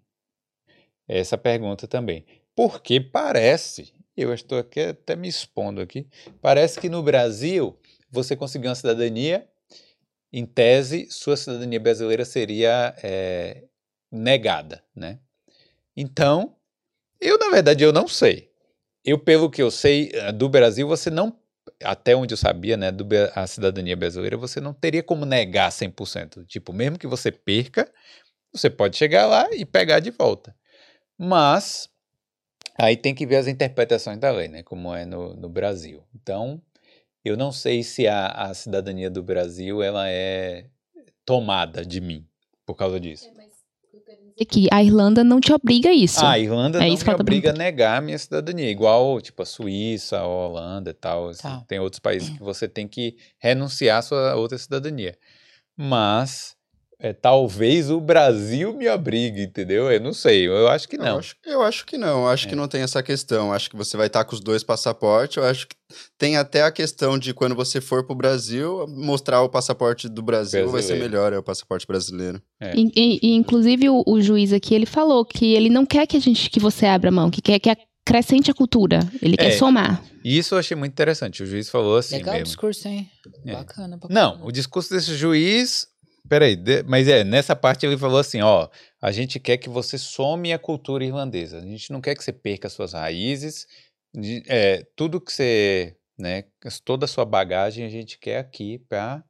essa 1.06 1.36
pergunta 1.36 1.86
também. 1.86 2.24
Porque 2.54 3.00
parece, 3.00 3.94
eu 4.16 4.32
estou 4.32 4.58
aqui 4.58 4.80
até 4.80 5.16
me 5.16 5.28
expondo 5.28 5.80
aqui, 5.80 6.06
parece 6.40 6.80
que 6.80 6.88
no 6.88 7.02
Brasil 7.02 7.78
você 8.10 8.36
conseguiu 8.36 8.70
uma 8.70 8.76
cidadania, 8.76 9.48
em 10.32 10.44
tese, 10.44 11.06
sua 11.10 11.36
cidadania 11.36 11.78
brasileira 11.78 12.24
seria 12.24 12.94
é, 13.02 13.64
negada, 14.10 14.82
né? 14.94 15.20
Então, 15.96 16.56
eu 17.20 17.38
na 17.38 17.50
verdade 17.50 17.84
eu 17.84 17.92
não 17.92 18.08
sei. 18.08 18.50
Eu 19.04 19.18
pelo 19.18 19.50
que 19.50 19.62
eu 19.62 19.70
sei 19.70 20.10
eh, 20.12 20.32
do 20.32 20.48
Brasil, 20.48 20.88
você 20.88 21.10
não 21.10 21.38
até 21.82 22.14
onde 22.16 22.34
eu 22.34 22.38
sabia, 22.38 22.76
né, 22.76 22.90
do, 22.90 23.06
a 23.34 23.46
cidadania 23.46 23.96
brasileira, 23.96 24.36
você 24.36 24.60
não 24.60 24.72
teria 24.72 25.02
como 25.02 25.24
negar 25.24 25.70
100%. 25.70 26.44
Tipo, 26.46 26.72
mesmo 26.72 26.98
que 26.98 27.06
você 27.06 27.30
perca, 27.30 27.90
você 28.52 28.68
pode 28.70 28.96
chegar 28.96 29.26
lá 29.26 29.48
e 29.52 29.64
pegar 29.64 30.00
de 30.00 30.10
volta. 30.10 30.54
Mas 31.18 31.88
aí 32.78 32.96
tem 32.96 33.14
que 33.14 33.26
ver 33.26 33.36
as 33.36 33.46
interpretações 33.46 34.18
da 34.18 34.30
lei, 34.30 34.48
né, 34.48 34.62
como 34.62 34.94
é 34.94 35.04
no, 35.04 35.34
no 35.34 35.48
Brasil. 35.48 36.02
Então, 36.14 36.60
eu 37.24 37.36
não 37.36 37.50
sei 37.52 37.82
se 37.82 38.06
a, 38.06 38.26
a 38.28 38.54
cidadania 38.54 39.10
do 39.10 39.22
Brasil 39.22 39.82
ela 39.82 40.08
é 40.08 40.66
tomada 41.24 41.84
de 41.84 42.00
mim 42.00 42.26
por 42.66 42.74
causa 42.74 43.00
disso. 43.00 43.28
E 44.36 44.44
que 44.44 44.68
a 44.72 44.82
Irlanda 44.82 45.22
não 45.22 45.40
te 45.40 45.52
obriga 45.52 45.90
a 45.90 45.92
isso. 45.92 46.24
Ah, 46.24 46.32
a 46.32 46.38
Irlanda 46.38 46.78
É 46.78 46.88
não 46.88 46.94
isso 46.94 47.04
que 47.04 47.10
me 47.10 47.14
eu 47.14 47.18
tô 47.18 47.22
obriga 47.22 47.50
a 47.50 47.52
negar 47.52 47.98
a 47.98 48.00
minha 48.00 48.18
cidadania, 48.18 48.68
igual 48.68 49.20
tipo 49.20 49.42
a 49.42 49.46
Suíça, 49.46 50.18
a 50.18 50.26
Holanda 50.26 50.90
e 50.90 50.94
tal. 50.94 51.28
assim, 51.28 51.42
Tá. 51.42 51.64
Tem 51.68 51.78
outros 51.78 52.00
países 52.00 52.30
que 52.30 52.42
você 52.42 52.68
tem 52.68 52.88
que 52.88 53.16
renunciar 53.38 53.98
à 53.98 54.02
sua 54.02 54.34
outra 54.34 54.58
cidadania. 54.58 55.16
Mas 55.76 56.53
é, 57.04 57.12
talvez 57.12 57.90
o 57.90 58.00
Brasil 58.00 58.72
me 58.72 58.88
obrigue, 58.88 59.42
entendeu? 59.42 59.90
Eu 59.92 60.00
não 60.00 60.14
sei, 60.14 60.46
eu 60.48 60.68
acho 60.68 60.88
que 60.88 60.96
Eu 60.96 61.00
não. 61.04 61.18
acho, 61.18 61.36
eu 61.44 61.62
acho 61.62 61.84
que 61.84 61.98
não, 61.98 62.22
eu 62.22 62.28
acho 62.28 62.46
que 62.48 62.54
É. 62.54 62.56
não 62.56 62.66
tem 62.66 62.80
essa 62.80 63.02
questão. 63.02 63.52
Acho 63.52 63.68
que 63.68 63.76
você 63.76 63.96
vai 63.96 64.06
estar 64.06 64.24
com 64.24 64.34
os 64.34 64.40
dois 64.40 64.64
passaportes. 64.64 65.36
Eu 65.36 65.44
acho 65.44 65.68
que 65.68 65.76
tem 66.18 66.36
até 66.36 66.62
a 66.62 66.72
questão 66.72 67.18
de 67.18 67.34
quando 67.34 67.54
você 67.54 67.80
for 67.80 68.04
pro 68.04 68.14
Brasil, 68.14 68.86
mostrar 68.88 69.42
o 69.42 69.48
passaporte 69.50 70.08
do 70.08 70.22
Brasil 70.22 70.62
vai 70.70 70.80
ser 70.82 70.88
Brasileiro. 70.96 71.10
melhor, 71.12 71.32
é 71.34 71.38
o 71.38 71.42
passaporte 71.42 71.86
brasileiro. 71.86 72.40
É. 72.60 72.74
E, 72.74 72.90
e- 73.22 73.34
inclusive 73.34 73.88
o, 73.90 74.02
o 74.06 74.20
juiz 74.22 74.52
aqui 74.52 74.74
ele 74.74 74.86
falou 74.86 75.24
que 75.24 75.52
ele 75.54 75.68
não 75.68 75.84
quer 75.84 76.06
que 76.06 76.16
a 76.16 76.20
gente 76.20 76.48
que 76.48 76.58
você 76.58 76.86
abra 76.86 77.10
mão, 77.10 77.30
que 77.30 77.42
quer 77.42 77.58
que 77.58 77.68
acrescente 78.06 78.50
a 78.50 78.54
cultura. 78.54 79.00
Ele 79.22 79.36
quer 79.36 79.52
É. 79.52 79.56
somar. 79.58 80.02
Isso 80.24 80.54
eu 80.54 80.58
achei 80.58 80.76
muito 80.76 80.92
interessante. 80.92 81.42
O 81.42 81.46
juiz 81.46 81.68
falou 81.68 81.96
assim 81.96 82.16
Legal 82.16 82.30
o 82.30 82.38
mesmo. 82.38 82.46
discurso, 82.46 82.88
hein? 82.88 83.08
É. 83.46 83.52
Bacana, 83.52 83.96
bacana. 83.96 84.20
Não, 84.20 84.46
o 84.46 84.50
discurso 84.52 84.90
desse 84.92 85.14
juiz. 85.14 85.86
Peraí, 86.28 86.56
de- 86.56 86.82
mas 86.84 87.06
é, 87.06 87.22
nessa 87.22 87.54
parte 87.54 87.84
ele 87.84 87.98
falou 87.98 88.18
assim: 88.18 88.40
ó, 88.40 88.68
a 89.00 89.12
gente 89.12 89.38
quer 89.38 89.56
que 89.58 89.68
você 89.68 89.98
some 89.98 90.52
a 90.52 90.58
cultura 90.58 91.04
irlandesa. 91.04 91.58
A 91.58 91.62
gente 91.66 91.92
não 91.92 92.00
quer 92.00 92.14
que 92.14 92.24
você 92.24 92.32
perca 92.32 92.68
suas 92.68 92.92
raízes. 92.92 93.66
de- 94.16 94.42
é, 94.46 94.86
tudo 94.96 95.20
que 95.20 95.32
você. 95.32 95.96
Né, 96.16 96.44
toda 96.84 97.06
a 97.06 97.08
sua 97.08 97.24
bagagem 97.24 97.84
a 97.84 97.88
gente 97.88 98.16
quer 98.20 98.38
aqui 98.38 98.78
para 98.88 99.24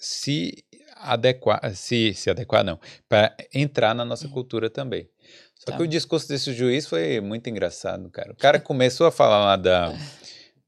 se 0.00 0.64
adequar. 0.96 1.60
Se, 1.74 2.14
se 2.14 2.30
adequar, 2.30 2.64
não. 2.64 2.80
Para 3.06 3.36
entrar 3.52 3.94
na 3.94 4.04
nossa 4.06 4.26
cultura 4.26 4.70
também. 4.70 5.06
Só 5.54 5.72
Tá. 5.72 5.76
que 5.76 5.82
o 5.82 5.86
discurso 5.86 6.26
desse 6.26 6.54
juiz 6.54 6.86
foi 6.86 7.20
muito 7.20 7.50
engraçado, 7.50 8.08
cara. 8.08 8.32
O 8.32 8.36
cara 8.36 8.58
começou 8.58 9.06
a 9.06 9.10
falar 9.12 9.44
lá 9.44 9.56
da 9.56 9.92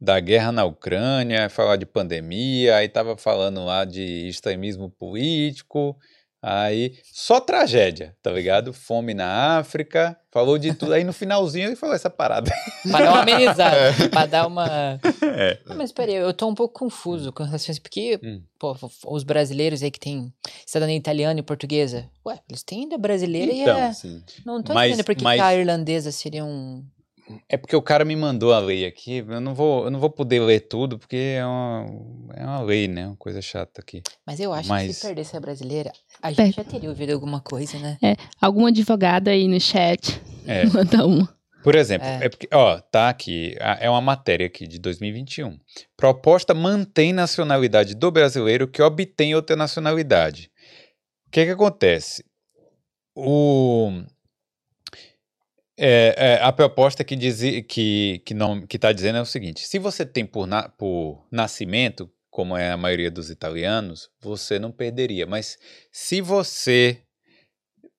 da 0.02 0.18
guerra 0.18 0.50
na 0.50 0.64
Ucrânia, 0.64 1.48
falar 1.48 1.76
de 1.76 1.86
pandemia, 1.86 2.74
aí 2.76 2.88
tava 2.88 3.16
falando 3.16 3.64
lá 3.64 3.84
de 3.84 4.02
extremismo 4.28 4.90
político, 4.90 5.96
aí 6.42 6.98
só 7.12 7.38
tragédia, 7.40 8.16
tá 8.20 8.32
ligado? 8.32 8.72
Fome 8.72 9.14
na 9.14 9.58
África, 9.58 10.18
falou 10.32 10.58
de 10.58 10.74
tudo, 10.74 10.92
aí 10.92 11.04
no 11.04 11.12
finalzinho 11.12 11.68
ele 11.68 11.76
falou 11.76 11.94
essa 11.94 12.10
parada. 12.10 12.50
Pra 12.90 12.98
dar 12.98 13.10
uma 13.12 13.20
amenizada, 13.22 14.08
pra 14.10 14.26
dar 14.26 14.46
uma... 14.48 14.98
É. 15.22 15.58
Não, 15.66 15.76
mas 15.76 15.92
peraí, 15.92 16.16
eu 16.16 16.34
tô 16.34 16.48
um 16.48 16.54
pouco 16.54 16.80
confuso 16.80 17.32
com 17.32 17.44
relação 17.44 17.70
a 17.70 17.72
isso, 17.72 17.80
porque, 17.80 18.18
Hum. 18.24 18.42
pô, 18.58 18.76
os 19.06 19.22
brasileiros 19.22 19.84
aí 19.84 19.90
que 19.92 20.00
tem 20.00 20.32
cidadania 20.66 20.96
italiana 20.96 21.38
e 21.38 21.44
portuguesa, 21.44 22.10
ué, 22.26 22.40
eles 22.48 22.64
têm 22.64 22.80
ainda 22.82 22.98
brasileira 22.98 23.52
Então, 23.52 23.78
e 23.78 23.80
a... 23.82 23.92
Sim. 23.92 24.20
Não 24.44 24.60
tô 24.64 24.74
mas- 24.74 24.88
entendendo 24.88 25.06
por 25.06 25.14
que 25.14 25.18
que 25.20 25.24
mas- 25.24 25.40
a 25.40 25.54
irlandesa 25.54 26.10
seria 26.10 26.44
um... 26.44 26.84
É 27.48 27.56
porque 27.56 27.74
o 27.76 27.82
cara 27.82 28.04
me 28.04 28.14
mandou 28.16 28.52
a 28.52 28.58
lei 28.58 28.84
aqui, 28.86 29.18
eu 29.28 29.40
não 29.40 29.54
vou, 29.54 29.84
eu 29.84 29.90
não 29.90 29.98
vou 30.00 30.10
poder 30.10 30.40
ler 30.40 30.60
tudo, 30.60 30.98
porque 30.98 31.36
é 31.38 31.44
uma, 31.44 31.86
é 32.34 32.44
uma 32.44 32.62
lei, 32.62 32.88
né? 32.88 33.06
Uma 33.06 33.16
coisa 33.16 33.40
chata 33.42 33.80
aqui. 33.80 34.02
Mas 34.26 34.40
eu 34.40 34.52
acho 34.52 34.64
que 34.64 34.68
Mas- 34.68 34.96
se 34.96 35.06
perdesse 35.06 35.36
a 35.36 35.40
brasileira, 35.40 35.92
a 36.22 36.28
Per- 36.32 36.46
gente 36.46 36.56
já 36.56 36.64
teria 36.64 36.88
ouvido 36.88 37.12
alguma 37.12 37.40
coisa, 37.40 37.78
né? 37.78 37.98
Alguma 38.40 38.68
advogada 38.68 39.30
aí 39.30 39.46
no 39.48 39.60
chat 39.60 40.20
É. 40.46 40.64
manda 40.66 41.06
uma. 41.06 41.42
Por 41.62 41.76
exemplo, 41.76 42.08
É. 42.08 42.24
é. 42.24 42.28
porque, 42.28 42.48
ó, 42.52 42.80
tá 42.80 43.08
aqui, 43.08 43.54
é 43.78 43.88
uma 43.88 44.00
matéria 44.00 44.46
aqui 44.46 44.66
de 44.66 44.80
2021. 44.80 45.56
Proposta 45.96 46.52
mantém 46.54 47.12
nacionalidade 47.12 47.94
do 47.94 48.10
brasileiro 48.10 48.66
que 48.66 48.82
obtém 48.82 49.34
outra 49.36 49.54
nacionalidade. 49.54 50.50
O 51.28 51.30
que 51.30 51.44
que 51.44 51.50
acontece? 51.52 52.24
O, 53.14 53.92
é, 55.76 56.14
é, 56.38 56.42
a 56.42 56.52
proposta 56.52 57.02
que 57.04 57.16
diz, 57.16 57.40
que 57.68 58.20
que 58.24 58.34
não 58.34 58.66
que 58.66 58.76
está 58.76 58.92
dizendo 58.92 59.18
é 59.18 59.22
o 59.22 59.26
seguinte: 59.26 59.66
se 59.66 59.78
você 59.78 60.04
tem 60.06 60.24
por, 60.26 60.46
na- 60.46 60.68
por 60.68 61.26
nascimento, 61.30 62.10
como 62.30 62.56
é 62.56 62.70
a 62.70 62.76
maioria 62.76 63.10
dos 63.10 63.30
italianos, 63.30 64.10
você 64.20 64.58
não 64.58 64.70
perderia. 64.72 65.26
Mas 65.26 65.58
se 65.90 66.20
você 66.20 67.02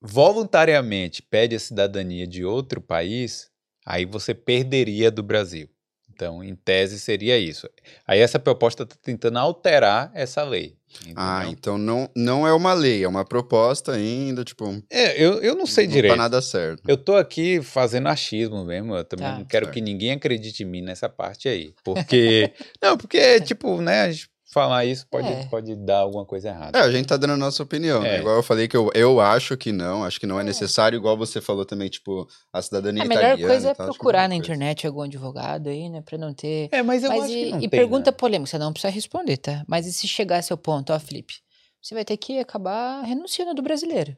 voluntariamente 0.01 1.21
pede 1.21 1.55
a 1.55 1.59
cidadania 1.59 2.27
de 2.27 2.43
outro 2.45 2.81
país, 2.81 3.49
aí 3.85 4.05
você 4.05 4.33
perderia 4.33 5.09
do 5.09 5.23
Brasil. 5.23 5.69
Então, 6.09 6.43
em 6.43 6.55
tese, 6.55 6.99
seria 6.99 7.39
isso. 7.39 7.67
Aí 8.05 8.19
essa 8.19 8.37
proposta 8.39 8.83
está 8.83 8.95
tentando 9.01 9.39
alterar 9.39 10.11
essa 10.13 10.43
lei. 10.43 10.77
Ah, 11.15 11.40
entendeu? 11.41 11.52
então 11.52 11.78
não, 11.78 12.10
não 12.15 12.48
é 12.48 12.53
uma 12.53 12.74
lei, 12.74 13.03
é 13.03 13.07
uma 13.07 13.26
proposta 13.26 13.91
ainda, 13.94 14.44
tipo, 14.44 14.65
não 14.65 14.82
É, 14.90 15.22
eu, 15.22 15.41
eu 15.41 15.56
não 15.56 15.65
sei 15.65 15.86
tá 15.88 15.94
direito. 15.94 16.15
nada 16.15 16.41
certo. 16.41 16.84
Eu 16.88 16.98
tô 16.98 17.15
aqui 17.15 17.61
fazendo 17.61 18.07
achismo 18.07 18.64
mesmo, 18.65 18.95
eu 18.95 19.03
também 19.03 19.26
Tá. 19.28 19.38
não 19.38 19.45
quero 19.45 19.65
Certo. 19.65 19.74
que 19.76 19.82
ninguém 19.82 20.11
acredite 20.11 20.64
em 20.64 20.65
mim 20.65 20.82
nessa 20.82 21.07
parte 21.10 21.48
aí. 21.48 21.74
Porque. 21.84 22.52
não, 22.82 22.98
porque, 22.98 23.40
tipo, 23.41 23.82
né, 23.82 24.02
a 24.02 24.11
gente 24.11 24.30
falar 24.53 24.85
isso 24.85 25.05
pode, 25.09 25.27
É. 25.27 25.45
pode 25.47 25.75
dar 25.75 25.97
alguma 25.99 26.25
coisa 26.25 26.49
errada. 26.49 26.77
É, 26.77 26.81
a 26.81 26.91
gente 26.91 27.07
tá 27.07 27.17
dando 27.17 27.34
a 27.34 27.38
nossa 27.38 27.61
opinião, 27.63 28.01
né? 28.01 28.17
É. 28.17 28.19
Igual 28.19 28.35
eu 28.38 28.43
falei 28.43 28.67
que 28.67 28.77
eu, 28.77 28.89
eu 28.93 29.19
acho 29.19 29.57
que 29.57 29.71
não, 29.71 30.03
acho 30.05 30.19
que 30.19 30.25
não 30.27 30.39
é 30.39 30.43
necessário, 30.43 30.95
igual 30.95 31.17
você 31.17 31.41
falou 31.41 31.65
também, 31.65 31.89
tipo, 31.89 32.27
a 32.53 32.61
cidadania 32.61 33.03
A 33.03 33.05
melhor 33.05 33.23
italiana 33.23 33.53
coisa 33.53 33.69
é 33.69 33.73
tal, 33.73 33.88
que 33.88 33.91
procurar 33.93 34.23
é 34.25 34.27
na 34.30 34.35
internet 34.35 34.85
algum 34.88 35.01
advogado 35.01 35.67
aí, 35.69 35.89
né? 35.89 36.01
Pra 36.01 36.17
não 36.17 36.34
ter. 36.34 36.69
É, 36.71 36.81
mas 36.84 37.03
eu 37.03 37.09
Mas 37.09 37.23
acho 37.23 37.34
e, 37.34 37.43
que 37.45 37.49
não 37.51 37.57
e 37.57 37.61
tem, 37.61 37.69
pergunta 37.69 38.11
né? 38.11 38.17
polêmica, 38.17 38.49
você 38.49 38.57
não 38.57 38.71
precisa 38.71 38.93
responder, 38.93 39.38
tá? 39.38 39.63
Mas 39.67 39.85
e 39.88 39.91
se 39.91 40.07
chegasse 40.07 40.53
ao 40.53 40.57
ponto, 40.57 40.93
ó, 40.93 40.99
Felipe, 40.99 41.34
você 41.81 41.93
vai 41.95 42.05
ter 42.05 42.15
que 42.17 42.39
acabar 42.39 43.01
renunciando 43.03 43.53
do 43.53 43.61
brasileiro. 43.61 44.15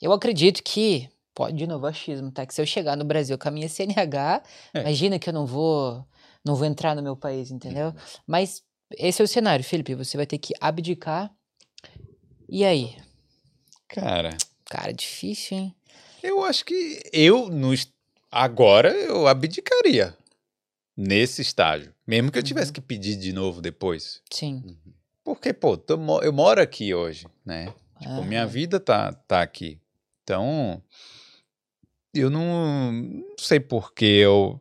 Eu 0.00 0.12
acredito 0.12 0.62
que, 0.62 1.08
pode 1.34 1.56
de 1.56 1.66
novo 1.66 1.86
achismo, 1.86 2.30
tá? 2.30 2.46
Que 2.46 2.54
se 2.54 2.62
eu 2.62 2.66
chegar 2.66 2.96
no 2.96 3.04
Brasil 3.04 3.36
com 3.36 3.48
a 3.48 3.50
minha 3.50 3.68
CNH, 3.68 4.42
É. 4.72 4.80
imagina 4.80 5.18
que 5.18 5.28
eu 5.28 5.32
não 5.32 5.46
vou, 5.46 6.04
não 6.44 6.54
vou 6.54 6.66
entrar 6.66 6.94
no 6.94 7.02
meu 7.02 7.16
país, 7.16 7.50
entendeu? 7.50 7.92
Mas 8.26 8.62
esse 8.98 9.20
é 9.22 9.24
o 9.24 9.28
cenário, 9.28 9.64
Felipe, 9.64 9.94
você 9.94 10.16
vai 10.16 10.26
ter 10.26 10.38
que 10.38 10.54
abdicar. 10.60 11.32
E 12.48 12.64
aí? 12.64 12.96
Cara, 13.88 14.36
Cara, 14.66 14.92
difícil, 14.92 15.56
hein? 15.58 15.74
eu 16.22 16.42
acho 16.44 16.64
que 16.64 17.02
eu, 17.12 17.48
no, 17.48 17.72
est- 17.72 17.92
agora, 18.30 18.90
eu 18.90 19.26
abdicaria 19.28 20.16
nesse 20.96 21.42
estágio. 21.42 21.94
Mesmo 22.06 22.30
que 22.32 22.38
eu 22.38 22.42
tivesse 22.42 22.68
Uhum. 22.70 22.74
que 22.74 22.80
pedir 22.80 23.16
de 23.16 23.32
novo 23.32 23.60
depois. 23.60 24.20
Sim. 24.32 24.76
Porque, 25.22 25.52
pô, 25.52 25.76
tô 25.76 25.94
eu 26.22 26.32
moro 26.32 26.60
aqui 26.60 26.92
hoje, 26.94 27.26
né? 27.44 27.72
Tipo, 28.00 28.22
minha 28.24 28.42
Aham. 28.42 28.50
vida 28.50 28.80
tá, 28.80 29.12
tá 29.12 29.40
aqui. 29.42 29.78
Então, 30.22 30.82
eu 32.12 32.28
não, 32.30 32.92
não 32.92 33.24
sei 33.38 33.58
por 33.60 33.92
que 33.92 34.04
eu. 34.04 34.60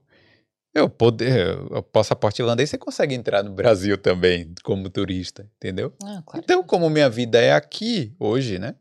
Eu 0.74 0.90
poder. 0.90 1.58
O 1.72 1.84
passaporte 1.84 2.42
irlandês 2.42 2.70
você 2.70 2.78
consegue 2.78 3.14
entrar 3.14 3.44
no 3.44 3.52
Brasil 3.52 3.98
também 3.98 4.54
como 4.64 4.90
turista, 4.90 5.48
entendeu? 5.58 5.94
Ah, 6.04 6.24
claro. 6.26 6.44
Então, 6.44 6.64
como 6.64 6.90
minha 6.90 7.10
vida 7.10 7.40
é 7.40 7.54
aqui 7.54 8.16
hoje, 8.20 8.58
né? 8.58 8.76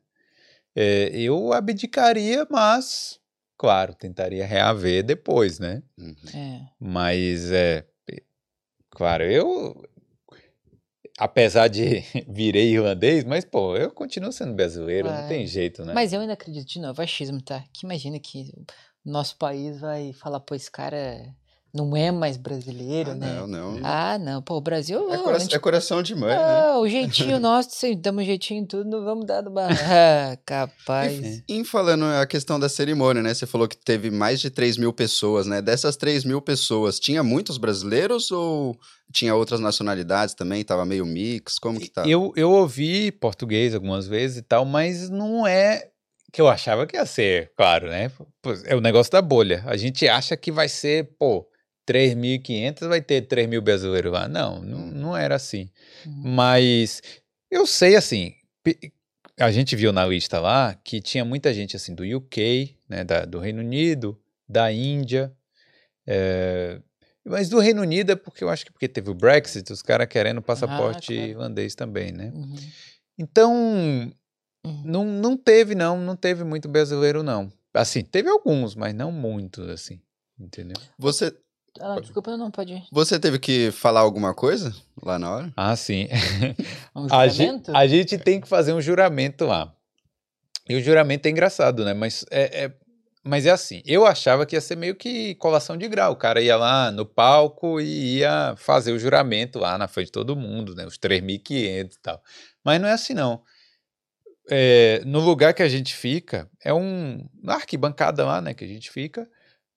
é, 0.74 1.10
eu 1.12 1.52
abdicaria, 1.52 2.46
mas, 2.50 3.20
claro, 3.58 3.94
tentaria 3.94 4.46
reaver 4.46 5.04
depois, 5.04 5.58
né? 5.58 5.82
Uhum. 5.98 6.14
É. 6.34 6.68
Mas 6.80 7.50
é. 7.50 7.86
Claro, 8.90 9.24
eu. 9.24 9.88
Apesar 11.18 11.68
de 11.68 12.02
virei 12.28 12.72
irlandês, 12.72 13.24
mas, 13.24 13.44
pô, 13.44 13.76
eu 13.76 13.90
continuo 13.90 14.32
sendo 14.32 14.54
brasileiro, 14.54 15.10
não 15.10 15.28
tem 15.28 15.46
jeito, 15.46 15.84
né? 15.84 15.92
Mas 15.92 16.12
eu 16.12 16.20
ainda 16.20 16.32
acredito 16.32 16.66
de 16.66 16.80
novo, 16.80 17.00
achismo, 17.02 17.40
tá? 17.42 17.62
Que 17.72 17.84
imagina 17.84 18.18
que 18.18 18.50
o 19.04 19.10
nosso 19.10 19.36
país 19.36 19.78
vai 19.78 20.12
falar, 20.14 20.40
pô, 20.40 20.54
esse 20.54 20.70
cara 20.70 21.34
não 21.74 21.96
é 21.96 22.10
mais 22.10 22.36
brasileiro, 22.36 23.12
Ah, 23.12 23.14
né? 23.14 23.34
não, 23.34 23.46
não. 23.46 23.80
Ah, 23.82 24.18
não, 24.18 24.42
pô, 24.42 24.56
o 24.56 24.60
Brasil. 24.60 25.12
É, 25.12 25.18
cora- 25.18 25.38
gente- 25.38 25.54
é 25.54 25.58
coração 25.58 26.02
de 26.02 26.14
mãe, 26.14 26.34
né? 26.36 26.38
Ah, 26.38 26.78
o 26.78 26.88
jeitinho 26.88 27.38
nosso, 27.40 27.70
se 27.72 27.94
damos 27.94 28.26
jeitinho 28.26 28.62
em 28.62 28.66
tudo, 28.66 28.88
não 28.90 29.04
vamos 29.04 29.24
dar 29.26 29.40
do 29.40 29.50
bar. 29.50 29.68
Ah, 30.32 30.36
capaz. 30.44 31.20
E 31.48 31.54
em 31.54 31.64
falando 31.64 32.04
a 32.04 32.26
questão 32.26 32.58
da 32.60 32.68
cerimônia, 32.68 33.22
né? 33.22 33.32
Você 33.32 33.46
falou 33.46 33.66
que 33.66 33.76
teve 33.76 34.10
mais 34.10 34.40
de 34.40 34.50
3 34.50 34.76
mil 34.76 34.92
pessoas, 34.92 35.46
né? 35.46 35.62
Dessas 35.62 35.96
3 35.96 36.24
mil 36.24 36.40
pessoas, 36.42 36.98
tinha 37.00 37.22
muitos 37.22 37.56
brasileiros 37.58 38.30
ou 38.30 38.76
tinha 39.12 39.34
outras 39.34 39.60
nacionalidades 39.60 40.34
também? 40.34 40.62
Tava 40.64 40.84
meio 40.84 41.06
mix? 41.06 41.58
Como 41.58 41.80
que 41.80 41.88
tá? 41.90 42.06
Eu, 42.06 42.32
eu 42.36 42.50
ouvi 42.50 43.10
português 43.12 43.74
algumas 43.74 44.06
vezes 44.06 44.38
e 44.38 44.42
tal, 44.42 44.64
mas 44.64 45.08
não 45.08 45.46
é 45.46 45.88
que 46.32 46.40
eu 46.40 46.48
achava 46.48 46.86
que 46.86 46.96
ia 46.96 47.04
ser, 47.04 47.52
claro, 47.56 47.88
né? 47.88 48.10
É 48.64 48.74
o 48.74 48.80
negócio 48.80 49.12
da 49.12 49.20
bolha. 49.20 49.62
A 49.66 49.76
gente 49.76 50.08
acha 50.08 50.34
que 50.36 50.50
vai 50.50 50.66
ser, 50.68 51.10
pô, 51.18 51.46
3.500 51.86 52.88
vai 52.88 53.00
ter 53.00 53.22
3 53.22 53.48
mil 53.48 53.60
brasileiros 53.62 54.12
lá. 54.12 54.28
Não, 54.28 54.60
não, 54.62 54.86
não 54.86 55.16
era 55.16 55.34
assim. 55.36 55.70
Uhum. 56.06 56.22
Mas 56.34 57.02
eu 57.50 57.66
sei, 57.66 57.96
assim, 57.96 58.34
a 59.38 59.50
gente 59.50 59.74
viu 59.76 59.92
na 59.92 60.06
lista 60.06 60.38
lá 60.40 60.74
que 60.74 61.00
tinha 61.00 61.24
muita 61.24 61.52
gente, 61.52 61.76
assim, 61.76 61.94
do 61.94 62.02
UK, 62.04 62.76
né, 62.88 63.04
da- 63.04 63.24
do 63.24 63.38
Reino 63.38 63.60
Unido, 63.60 64.18
da 64.48 64.72
Índia, 64.72 65.32
eh, 66.06 66.80
Mas 67.24 67.48
do 67.48 67.60
Reino 67.60 67.82
Unido 67.82 68.10
é 68.10 68.16
porque 68.16 68.42
eu 68.42 68.48
acho 68.50 68.66
que 68.66 68.72
porque 68.72 68.88
teve 68.88 69.08
o 69.08 69.14
Brexit, 69.14 69.72
os 69.72 69.80
caras 69.80 70.08
querendo 70.08 70.42
passaporte 70.42 71.14
claro. 71.14 71.30
irlandês 71.30 71.72
também, 71.76 72.10
né? 72.10 72.32
Uhum. 72.34 72.56
Então, 73.16 74.12
Uhum. 74.64 74.82
não, 74.84 75.04
não 75.04 75.36
teve, 75.36 75.74
não, 75.76 75.98
não 76.00 76.16
teve 76.16 76.42
muito 76.44 76.68
brasileiro, 76.68 77.22
não. 77.22 77.52
Assim, 77.74 78.02
teve 78.02 78.28
alguns, 78.28 78.74
mas 78.74 78.92
não 78.94 79.10
muitos, 79.12 79.68
assim. 79.68 80.00
Entendeu? 80.38 80.76
Você, 80.98 81.32
Ah, 81.80 81.98
desculpa, 82.00 82.36
não 82.36 82.50
pode 82.50 82.74
ir. 82.74 82.84
você 82.92 83.18
teve 83.18 83.38
que 83.38 83.70
falar 83.70 84.00
alguma 84.00 84.34
coisa 84.34 84.74
lá 85.02 85.18
na 85.18 85.30
hora? 85.34 85.52
Ah, 85.56 85.74
sim. 85.76 86.08
Um 86.94 87.06
A 87.10 87.26
gente, 87.28 87.38
juramento? 87.46 87.76
a 87.76 87.86
gente 87.86 88.18
tem 88.18 88.40
que 88.40 88.46
fazer 88.48 88.72
um 88.74 88.80
juramento 88.80 89.46
lá. 89.46 89.74
E 90.68 90.74
o 90.76 90.82
juramento 90.82 91.26
é 91.26 91.30
engraçado, 91.30 91.84
né? 91.84 91.94
Mas 91.94 92.24
é, 92.30 92.64
é- 92.64 92.72
mas 93.24 93.46
é 93.46 93.50
assim, 93.50 93.82
eu 93.86 94.04
achava 94.04 94.44
que 94.44 94.56
ia 94.56 94.60
ser 94.60 94.76
meio 94.76 94.94
que 94.96 95.34
colação 95.36 95.76
de 95.76 95.86
grau. 95.88 96.12
O 96.12 96.16
cara 96.16 96.40
ia 96.42 96.56
lá 96.56 96.90
no 96.90 97.06
palco 97.06 97.80
e 97.80 98.18
ia 98.18 98.54
fazer 98.56 98.92
o 98.92 98.98
juramento 98.98 99.58
lá 99.60 99.78
na 99.78 99.86
frente 99.88 100.06
de 100.06 100.12
todo 100.12 100.34
mundo, 100.36 100.74
né? 100.74 100.84
Os 100.84 100.98
3.500 100.98 101.94
e 101.96 101.98
tal. 102.00 102.20
Mas 102.64 102.80
não 102.80 102.88
é 102.88 102.92
assim, 102.92 103.14
não. 103.14 103.42
É, 104.50 105.00
no 105.06 105.20
lugar 105.20 105.54
que 105.54 105.62
a 105.62 105.68
gente 105.68 105.94
fica, 105.94 106.50
é 106.64 106.74
um, 106.74 107.24
na 107.42 107.54
arquibancada 107.54 108.24
lá, 108.24 108.40
né? 108.40 108.52
Que 108.54 108.64
a 108.64 108.68
gente 108.68 108.90
fica. 108.90 109.28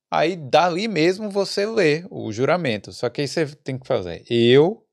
Aí 0.10 0.36
dali 0.36 0.88
mesmo 0.88 1.30
você 1.30 1.65
lê 1.65 2.06
o 2.10 2.32
juramento. 2.32 2.91
Só 2.94 3.10
que 3.10 3.22
aí 3.22 3.27
você 3.27 3.45
tem 3.48 3.77
que 3.77 3.88
fazer 3.88 4.23
eu, 4.30 4.86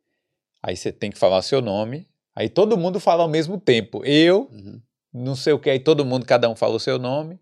aí 0.63 0.77
você 0.77 0.91
tem 0.93 1.11
que 1.11 1.19
falar 1.19 1.43
seu 1.43 1.61
nome, 1.61 2.09
aí 2.35 2.49
todo 2.49 2.77
mundo 2.79 2.99
fala 2.99 3.23
ao 3.23 3.29
mesmo 3.29 3.59
tempo. 3.61 4.05
Eu, 4.05 4.49
Uhum. 4.51 4.81
não 5.13 5.37
sei 5.37 5.53
o 5.53 5.59
que, 5.59 5.71
aí 5.71 5.79
todo 5.79 6.05
mundo, 6.05 6.27
cada 6.27 6.49
um 6.49 6.57
fala 6.57 6.75
o 6.75 6.81
seu 6.81 6.99
nome. 6.99 7.39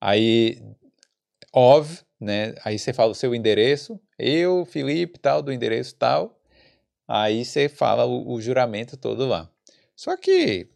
Aí, 0.00 0.60
OV, 1.54 2.00
né? 2.20 2.54
Aí 2.64 2.78
você 2.78 2.92
fala 2.92 3.12
o 3.12 3.14
seu 3.14 3.34
endereço. 3.34 3.98
Eu, 4.18 4.64
Felipe, 4.66 5.18
tal, 5.18 5.40
do 5.40 5.52
endereço 5.52 5.94
tal. 5.96 6.38
Aí 7.08 7.44
você 7.44 7.68
fala 7.68 8.04
o, 8.04 8.32
o 8.32 8.40
juramento 8.40 8.96
todo 8.96 9.26
lá. 9.26 9.48
Só 9.96 10.16
que 10.16 10.68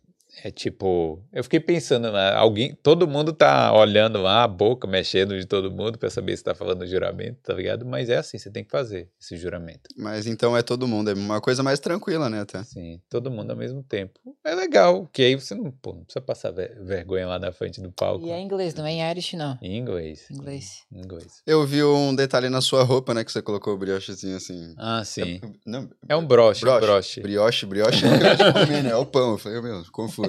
é 0.45 0.51
tipo, 0.51 1.23
eu 1.33 1.43
fiquei 1.43 1.61
pensando 1.61 2.11
lá, 2.11 2.37
alguém, 2.37 2.75
todo 2.83 3.07
mundo 3.09 3.33
tá 3.33 3.73
olhando 3.73 4.21
lá, 4.23 4.45
a 4.45 4.49
boca 4.49 4.87
mexendo 4.87 5.39
de 5.39 5.47
todo 5.47 5.71
mundo 5.71 5.99
pra 5.99 6.11
saber 6.11 6.37
se 6.37 6.45
tá 6.45 6.55
falando 6.55 6.83
o 6.83 6.87
juramento, 6.87 7.39
tá 7.43 7.55
ligado? 7.55 7.85
Mas 7.87 8.09
é 8.09 8.17
assim, 8.19 8.39
você 8.39 8.51
tem 8.51 8.63
que 8.65 8.71
fazer 8.71 9.09
esse 9.21 9.37
juramento. 9.37 9.89
Mas 9.97 10.27
então 10.27 10.57
é 10.57 10.63
todo 10.63 10.87
mundo, 10.87 11.11
é 11.11 11.15
uma 11.15 11.41
coisa 11.41 11.63
mais 11.63 11.79
tranquila, 11.81 12.29
né, 12.29 12.41
até. 12.41 12.63
Sim, 12.65 13.01
todo 13.09 13.31
mundo 13.31 13.51
ao 13.51 13.57
mesmo 13.57 13.83
tempo. 13.83 14.19
É 14.45 14.55
legal, 14.55 15.09
que 15.13 15.23
aí 15.23 15.35
você 15.35 15.55
não, 15.55 15.71
pô, 15.71 15.93
não 15.95 16.05
precisa 16.05 16.21
passar 16.21 16.51
ver- 16.51 16.79
vergonha 16.85 17.27
lá 17.27 17.39
na 17.39 17.53
frente 17.53 17.81
do 17.81 17.91
palco. 17.93 18.27
E 18.27 18.31
é 18.31 18.41
inglês, 18.41 18.75
não 18.75 18.85
é 18.87 18.93
em 18.93 19.11
Irish, 19.11 19.35
não. 19.37 19.59
Em 19.63 19.77
inglês. 19.77 20.27
Inglês. 20.31 20.83
Em 20.93 20.99
inglês. 21.01 21.43
Eu 21.47 21.65
vi 21.67 21.83
um 21.83 22.15
detalhe 22.15 22.49
na 22.49 22.61
sua 22.61 22.83
roupa, 22.83 23.15
né, 23.15 23.25
que 23.25 23.33
você 23.33 23.41
colocou 23.43 23.75
o 23.75 23.79
briochezinho 23.79 24.37
assim. 24.37 24.75
Ah, 24.77 25.03
sim. 25.05 25.41
Não, 25.67 25.89
É 26.09 26.17
um 26.17 26.27
broche, 26.27 26.61
broche. 26.63 26.81
broche. 26.87 27.21
Brioche, 27.21 27.67
brioche 27.67 28.05
é 28.07 28.53
comer, 28.53 28.83
né? 28.83 28.91
É 28.91 28.97
o 28.97 29.07
pão. 29.07 29.33
Eu 29.33 29.39
falei, 29.39 29.61
meu, 29.61 29.83
confuso. 29.93 30.28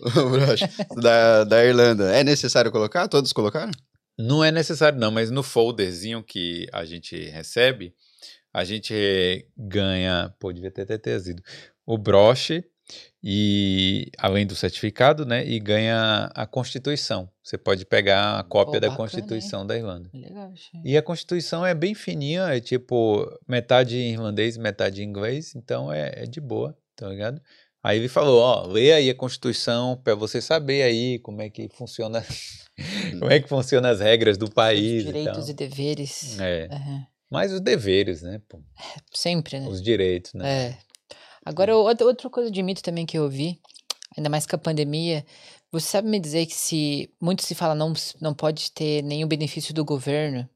O 0.00 0.10
broche 0.30 0.68
da, 1.00 1.44
da 1.44 1.64
Irlanda. 1.64 2.14
É 2.14 2.22
necessário 2.22 2.70
colocar? 2.70 3.08
Todos 3.08 3.32
colocaram? 3.32 3.72
Não 4.18 4.44
é 4.44 4.52
necessário 4.52 4.98
não, 4.98 5.10
mas 5.10 5.30
no 5.30 5.42
folderzinho 5.42 6.22
que 6.22 6.66
a 6.72 6.84
gente 6.84 7.16
recebe, 7.30 7.94
a 8.52 8.64
gente 8.64 9.46
ganha, 9.56 10.34
pô, 10.38 10.52
devia 10.52 10.70
ter 10.70 10.82
até 10.82 10.98
trazido, 10.98 11.42
o 11.86 11.96
broche 11.96 12.64
e 13.22 14.10
além 14.18 14.46
do 14.46 14.56
certificado, 14.56 15.24
né, 15.24 15.46
e 15.46 15.58
ganha 15.60 16.30
a 16.34 16.46
Constituição. 16.46 17.30
Você 17.42 17.58
pode 17.58 17.84
pegar 17.84 18.38
a 18.38 18.42
cópia 18.42 18.80
da 18.80 18.88
bacana, 18.88 18.92
hein? 18.92 18.96
Constituição 18.96 19.66
da 19.66 19.76
Irlanda. 19.76 20.10
Legal, 20.12 20.50
achei. 20.52 20.80
E 20.84 20.96
a 20.96 21.02
Constituição 21.02 21.64
é 21.64 21.74
bem 21.74 21.94
fininha, 21.94 22.42
é 22.54 22.60
tipo 22.60 23.26
metade 23.46 23.96
em 23.96 24.12
irlandês, 24.12 24.56
metade 24.56 25.02
em 25.02 25.06
inglês, 25.06 25.54
então 25.54 25.92
é, 25.92 26.24
é 26.24 26.26
de 26.26 26.40
boa, 26.40 26.76
tá 26.96 27.08
ligado? 27.08 27.40
Aí 27.82 27.98
ele 27.98 28.08
falou, 28.08 28.40
ó, 28.40 28.66
lê 28.66 28.92
aí 28.92 29.08
a 29.08 29.14
Constituição 29.14 29.96
pra 29.96 30.14
você 30.14 30.40
saber 30.40 30.82
aí 30.82 31.18
como 31.20 31.40
é 31.40 31.48
que 31.48 31.68
funciona, 31.70 32.24
como 33.18 33.30
é 33.30 33.40
que 33.40 33.48
funciona 33.48 33.88
as 33.88 34.00
regras 34.00 34.36
do 34.36 34.50
país 34.50 35.02
e 35.02 35.06
Direitos 35.06 35.46
tal. 35.46 35.48
e 35.48 35.54
deveres. 35.54 36.38
É, 36.38 36.68
Aham. 36.70 37.06
mais 37.30 37.52
os 37.52 37.60
deveres, 37.60 38.20
né? 38.22 38.40
pô, 38.48 38.60
Sempre, 39.12 39.58
né? 39.60 39.66
Os 39.66 39.80
direitos, 39.82 40.34
né? 40.34 40.68
É. 40.68 40.78
Agora, 41.44 41.74
outra, 41.74 42.28
coisa 42.28 42.50
de 42.50 42.62
mito 42.62 42.82
também 42.82 43.06
que 43.06 43.16
eu 43.16 43.28
vi, 43.28 43.58
ainda 44.16 44.28
mais 44.28 44.46
com 44.46 44.56
a 44.56 44.58
pandemia, 44.58 45.24
você 45.72 45.86
sabe 45.86 46.08
me 46.08 46.20
dizer 46.20 46.44
que 46.44 46.54
se 46.54 47.10
muito 47.18 47.42
se 47.42 47.54
fala 47.54 47.74
não, 47.74 47.94
não 48.20 48.34
pode 48.34 48.72
ter 48.72 49.02
nenhum 49.02 49.26
benefício 49.26 49.72
do 49.72 49.84
governo, 49.84 50.46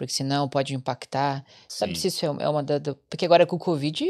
porque 0.00 0.14
senão 0.14 0.48
pode 0.48 0.74
impactar. 0.74 1.44
Sabe 1.68 1.94
Sim. 1.94 2.00
se 2.00 2.08
isso 2.08 2.24
é 2.24 2.44
é 2.44 2.48
uma 2.48 2.62
da. 2.62 2.78
da- 2.78 2.94
Porque 2.94 3.26
agora 3.26 3.44
com 3.46 3.56
o 3.56 3.58
Covid, 3.58 4.02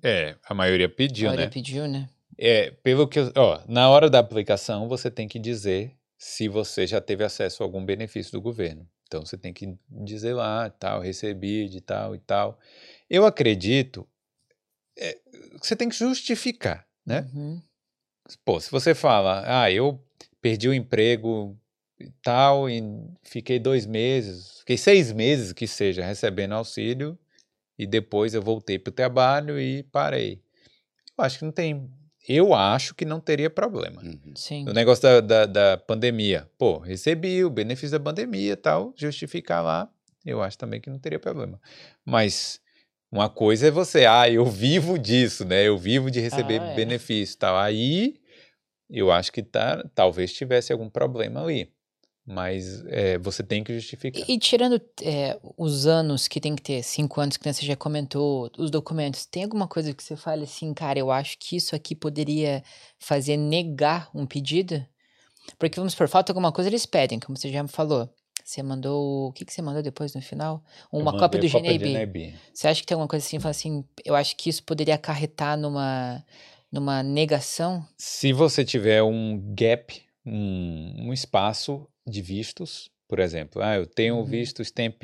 É, 0.00 0.36
a 0.44 0.54
maioria 0.54 0.86
a 0.86 0.88
pediu, 0.88 1.26
maioria 1.26 1.46
né? 1.46 1.50
pediu, 1.50 1.88
né? 1.88 2.08
É, 2.38 2.70
pelo 2.70 3.08
que, 3.08 3.18
ó, 3.34 3.60
na 3.66 3.90
hora 3.90 4.08
da 4.08 4.20
aplicação 4.20 4.88
você 4.88 5.10
tem 5.10 5.26
que 5.26 5.40
dizer 5.40 5.96
se 6.16 6.46
você 6.46 6.86
já 6.86 7.00
teve 7.00 7.24
acesso 7.24 7.64
a 7.64 7.66
algum 7.66 7.84
benefício 7.84 8.30
do 8.30 8.40
governo. 8.40 8.88
Então 9.08 9.26
você 9.26 9.36
tem 9.36 9.52
que 9.52 9.76
dizer 9.90 10.34
lá, 10.34 10.70
tal, 10.70 11.00
recebi 11.00 11.68
de 11.68 11.80
tal 11.80 12.14
e 12.14 12.20
tal. 12.20 12.60
Eu 13.10 13.26
acredito, 13.26 14.06
é, 14.96 15.14
que 15.60 15.66
você 15.66 15.74
tem 15.74 15.88
que 15.88 15.96
justificar, 15.96 16.86
né? 17.04 17.28
Uhum. 17.34 17.60
Pô, 18.44 18.60
se 18.60 18.70
você 18.70 18.94
fala, 18.94 19.42
ah, 19.64 19.68
eu 19.72 20.00
perdi 20.40 20.68
o 20.68 20.74
emprego 20.74 21.58
e 22.00 22.10
tal, 22.22 22.68
e 22.70 22.82
fiquei 23.22 23.58
dois 23.58 23.86
meses, 23.86 24.60
fiquei 24.60 24.76
seis 24.76 25.12
meses 25.12 25.52
que 25.52 25.66
seja 25.66 26.04
recebendo 26.04 26.52
auxílio, 26.52 27.18
e 27.78 27.86
depois 27.86 28.34
eu 28.34 28.42
voltei 28.42 28.78
para 28.78 28.90
o 28.90 28.94
trabalho 28.94 29.60
e 29.60 29.82
parei. 29.84 30.42
Eu 31.16 31.24
acho 31.24 31.38
que 31.38 31.44
não 31.44 31.52
tem. 31.52 31.90
Eu 32.28 32.52
acho 32.52 32.94
que 32.94 33.04
não 33.04 33.20
teria 33.20 33.48
problema. 33.48 34.02
Uhum. 34.02 34.34
Sim. 34.36 34.68
O 34.68 34.72
negócio 34.72 35.02
da, 35.02 35.20
da, 35.20 35.46
da 35.46 35.76
pandemia. 35.78 36.48
Pô, 36.58 36.78
recebi 36.78 37.42
o 37.44 37.50
benefício 37.50 37.98
da 37.98 38.00
pandemia 38.04 38.52
e 38.52 38.56
tal, 38.56 38.92
justificar 38.96 39.62
lá, 39.64 39.90
eu 40.26 40.42
acho 40.42 40.58
também 40.58 40.80
que 40.80 40.90
não 40.90 40.98
teria 40.98 41.18
problema. 41.18 41.60
Mas 42.04 42.60
uma 43.10 43.30
coisa 43.30 43.68
é 43.68 43.70
você, 43.70 44.04
ah, 44.04 44.28
eu 44.28 44.44
vivo 44.44 44.98
disso, 44.98 45.44
né? 45.44 45.66
Eu 45.66 45.78
vivo 45.78 46.10
de 46.10 46.20
receber 46.20 46.60
Ah, 46.60 46.66
é. 46.72 46.74
benefício 46.74 47.34
e 47.34 47.38
tal. 47.38 47.56
Aí 47.56 48.20
eu 48.90 49.10
acho 49.10 49.32
que 49.32 49.42
tá, 49.42 49.82
talvez 49.94 50.32
tivesse 50.32 50.72
algum 50.72 50.90
problema 50.90 51.42
ali. 51.42 51.72
Mas 52.30 52.84
é, 52.88 53.16
você 53.16 53.42
tem 53.42 53.64
que 53.64 53.72
justificar. 53.72 54.22
E, 54.28 54.34
e 54.34 54.38
tirando 54.38 54.78
é, 55.02 55.38
os 55.56 55.86
anos 55.86 56.28
que 56.28 56.38
tem 56.38 56.54
que 56.54 56.60
ter, 56.60 56.82
cinco 56.82 57.22
anos 57.22 57.38
que 57.38 57.52
você 57.52 57.64
já 57.64 57.74
comentou, 57.74 58.50
os 58.58 58.70
documentos, 58.70 59.24
tem 59.24 59.44
alguma 59.44 59.66
coisa 59.66 59.94
que 59.94 60.02
você 60.04 60.14
fale 60.14 60.44
assim, 60.44 60.74
cara, 60.74 60.98
eu 60.98 61.10
acho 61.10 61.38
que 61.38 61.56
isso 61.56 61.74
aqui 61.74 61.94
poderia 61.94 62.62
fazer 62.98 63.38
negar 63.38 64.10
um 64.14 64.26
pedido? 64.26 64.84
Porque, 65.58 65.80
vamos 65.80 65.94
por 65.94 66.06
falta 66.06 66.30
alguma 66.30 66.52
coisa, 66.52 66.68
eles 66.68 66.84
pedem, 66.84 67.18
como 67.18 67.34
você 67.34 67.50
já 67.50 67.62
me 67.62 67.68
falou. 67.70 68.10
Você 68.44 68.62
mandou. 68.62 69.28
O 69.28 69.32
que, 69.32 69.46
que 69.46 69.52
você 69.52 69.62
mandou 69.62 69.82
depois 69.82 70.14
no 70.14 70.20
final? 70.20 70.62
Uma 70.92 71.18
cópia 71.18 71.40
do. 71.40 71.46
NIB. 71.46 72.34
Você 72.52 72.68
acha 72.68 72.80
que 72.82 72.86
tem 72.86 72.94
alguma 72.94 73.08
coisa 73.08 73.24
assim, 73.24 73.40
fala 73.40 73.50
assim, 73.50 73.82
eu 74.04 74.14
acho 74.14 74.36
que 74.36 74.50
isso 74.50 74.62
poderia 74.64 74.96
acarretar 74.96 75.56
numa, 75.56 76.22
numa 76.70 77.02
negação? 77.02 77.86
Se 77.96 78.34
você 78.34 78.66
tiver 78.66 79.02
um 79.02 79.38
gap, 79.54 80.02
um, 80.26 81.08
um 81.08 81.12
espaço 81.12 81.88
de 82.08 82.20
vistos, 82.22 82.90
por 83.06 83.18
exemplo, 83.18 83.62
ah, 83.62 83.76
eu 83.76 83.86
tenho 83.86 84.16
Uhum. 84.16 84.24
visto 84.24 84.62
Stamp 84.64 85.02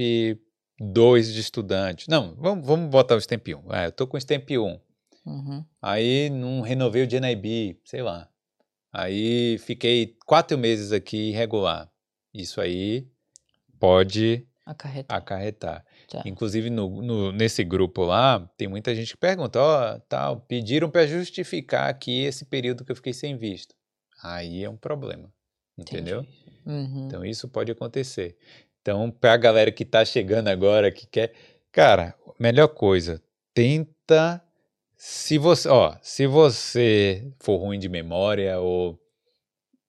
2 0.80 1.32
de 1.32 1.40
estudante. 1.40 2.08
Não, 2.08 2.34
vamos, 2.36 2.66
vamos 2.66 2.90
botar 2.90 3.14
o 3.16 3.20
Stamp 3.20 3.46
1. 3.48 3.64
Ah, 3.70 3.84
eu 3.84 3.92
tô 3.92 4.06
com 4.06 4.18
Stamp 4.18 4.48
1. 4.50 4.78
Uhum. 5.26 5.64
Aí 5.80 6.28
não 6.30 6.60
renovei 6.60 7.02
o 7.02 7.06
GNIB, 7.08 7.80
sei 7.84 8.02
lá. 8.02 8.28
Aí 8.92 9.58
fiquei 9.58 10.16
quatro 10.26 10.56
meses 10.58 10.92
aqui 10.92 11.30
irregular. 11.30 11.90
Isso 12.32 12.60
aí 12.60 13.08
pode 13.78 14.46
Acarretar. 14.66 15.16
acarretar. 15.18 15.84
Tá. 16.10 16.22
Inclusive, 16.26 16.70
no, 16.70 17.02
no- 17.02 17.32
nesse 17.32 17.64
grupo 17.64 18.02
lá, 18.04 18.40
tem 18.56 18.68
muita 18.68 18.94
gente 18.94 19.12
que 19.12 19.16
pergunta, 19.18 19.60
ó, 19.60 19.98
tal, 20.08 20.40
pediram 20.40 20.90
para 20.90 21.06
justificar 21.06 21.88
aqui 21.88 22.22
esse 22.24 22.44
período 22.44 22.84
que 22.84 22.92
eu 22.92 22.96
fiquei 22.96 23.12
sem 23.12 23.36
visto. 23.36 23.74
Aí 24.22 24.62
é 24.64 24.70
um 24.70 24.76
problema, 24.76 25.32
entendeu? 25.76 26.20
Entendi. 26.22 26.43
Uhum. 26.66 27.06
Então 27.06 27.24
isso 27.24 27.48
pode 27.48 27.70
acontecer. 27.70 28.36
Então, 28.80 29.10
pra 29.10 29.36
galera 29.36 29.72
que 29.72 29.84
tá 29.84 30.04
chegando 30.04 30.48
agora, 30.48 30.90
que 30.90 31.06
quer, 31.06 31.32
cara, 31.72 32.14
melhor 32.38 32.68
coisa, 32.68 33.22
tenta 33.54 34.42
se 34.96 35.38
você, 35.38 35.68
ó, 35.68 35.96
se 36.02 36.26
você 36.26 37.30
for 37.40 37.56
ruim 37.56 37.78
de 37.78 37.88
memória 37.88 38.58
ou 38.58 38.98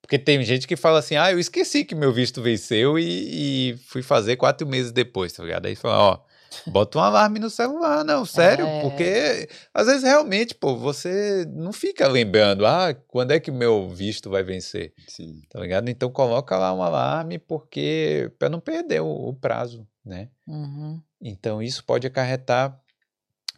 porque 0.01 0.19
tem 0.19 0.43
gente 0.43 0.67
que 0.67 0.75
fala 0.75 0.99
assim, 0.99 1.15
ah, 1.15 1.31
eu 1.31 1.39
esqueci 1.39 1.83
que 1.83 1.95
meu 1.95 2.13
visto 2.13 2.39
venceu 2.39 2.99
e, 2.99 3.71
e 3.71 3.77
fui 3.87 4.03
fazer 4.03 4.35
quatro 4.35 4.67
meses 4.67 4.91
depois, 4.91 5.33
tá 5.33 5.43
ligado? 5.43 5.65
Aí 5.65 5.75
fala, 5.75 5.97
ó, 5.97 6.19
Bota 6.67 6.97
um 6.97 7.01
alarme 7.01 7.39
no 7.39 7.49
celular, 7.49 8.03
não, 8.03 8.25
sério, 8.25 8.65
É. 8.65 8.81
porque 8.81 9.47
às 9.73 9.87
vezes 9.87 10.03
realmente, 10.03 10.53
pô, 10.55 10.75
você 10.77 11.45
não 11.49 11.71
fica 11.73 12.07
lembrando, 12.07 12.65
ah, 12.65 12.93
quando 13.07 13.31
é 13.31 13.39
que 13.39 13.51
meu 13.51 13.89
visto 13.89 14.29
vai 14.29 14.43
vencer, 14.43 14.93
Sim. 15.07 15.41
tá 15.49 15.59
ligado? 15.59 15.89
Então 15.89 16.09
coloca 16.11 16.57
lá 16.57 16.73
um 16.73 16.81
alarme 16.83 17.37
porque 17.39 18.31
para 18.39 18.49
não 18.49 18.59
perder 18.59 19.01
o, 19.01 19.07
o 19.29 19.33
prazo, 19.33 19.87
né? 20.03 20.29
Uhum. 20.47 21.01
Então 21.21 21.61
isso 21.61 21.83
pode 21.83 22.05
acarretar 22.07 22.79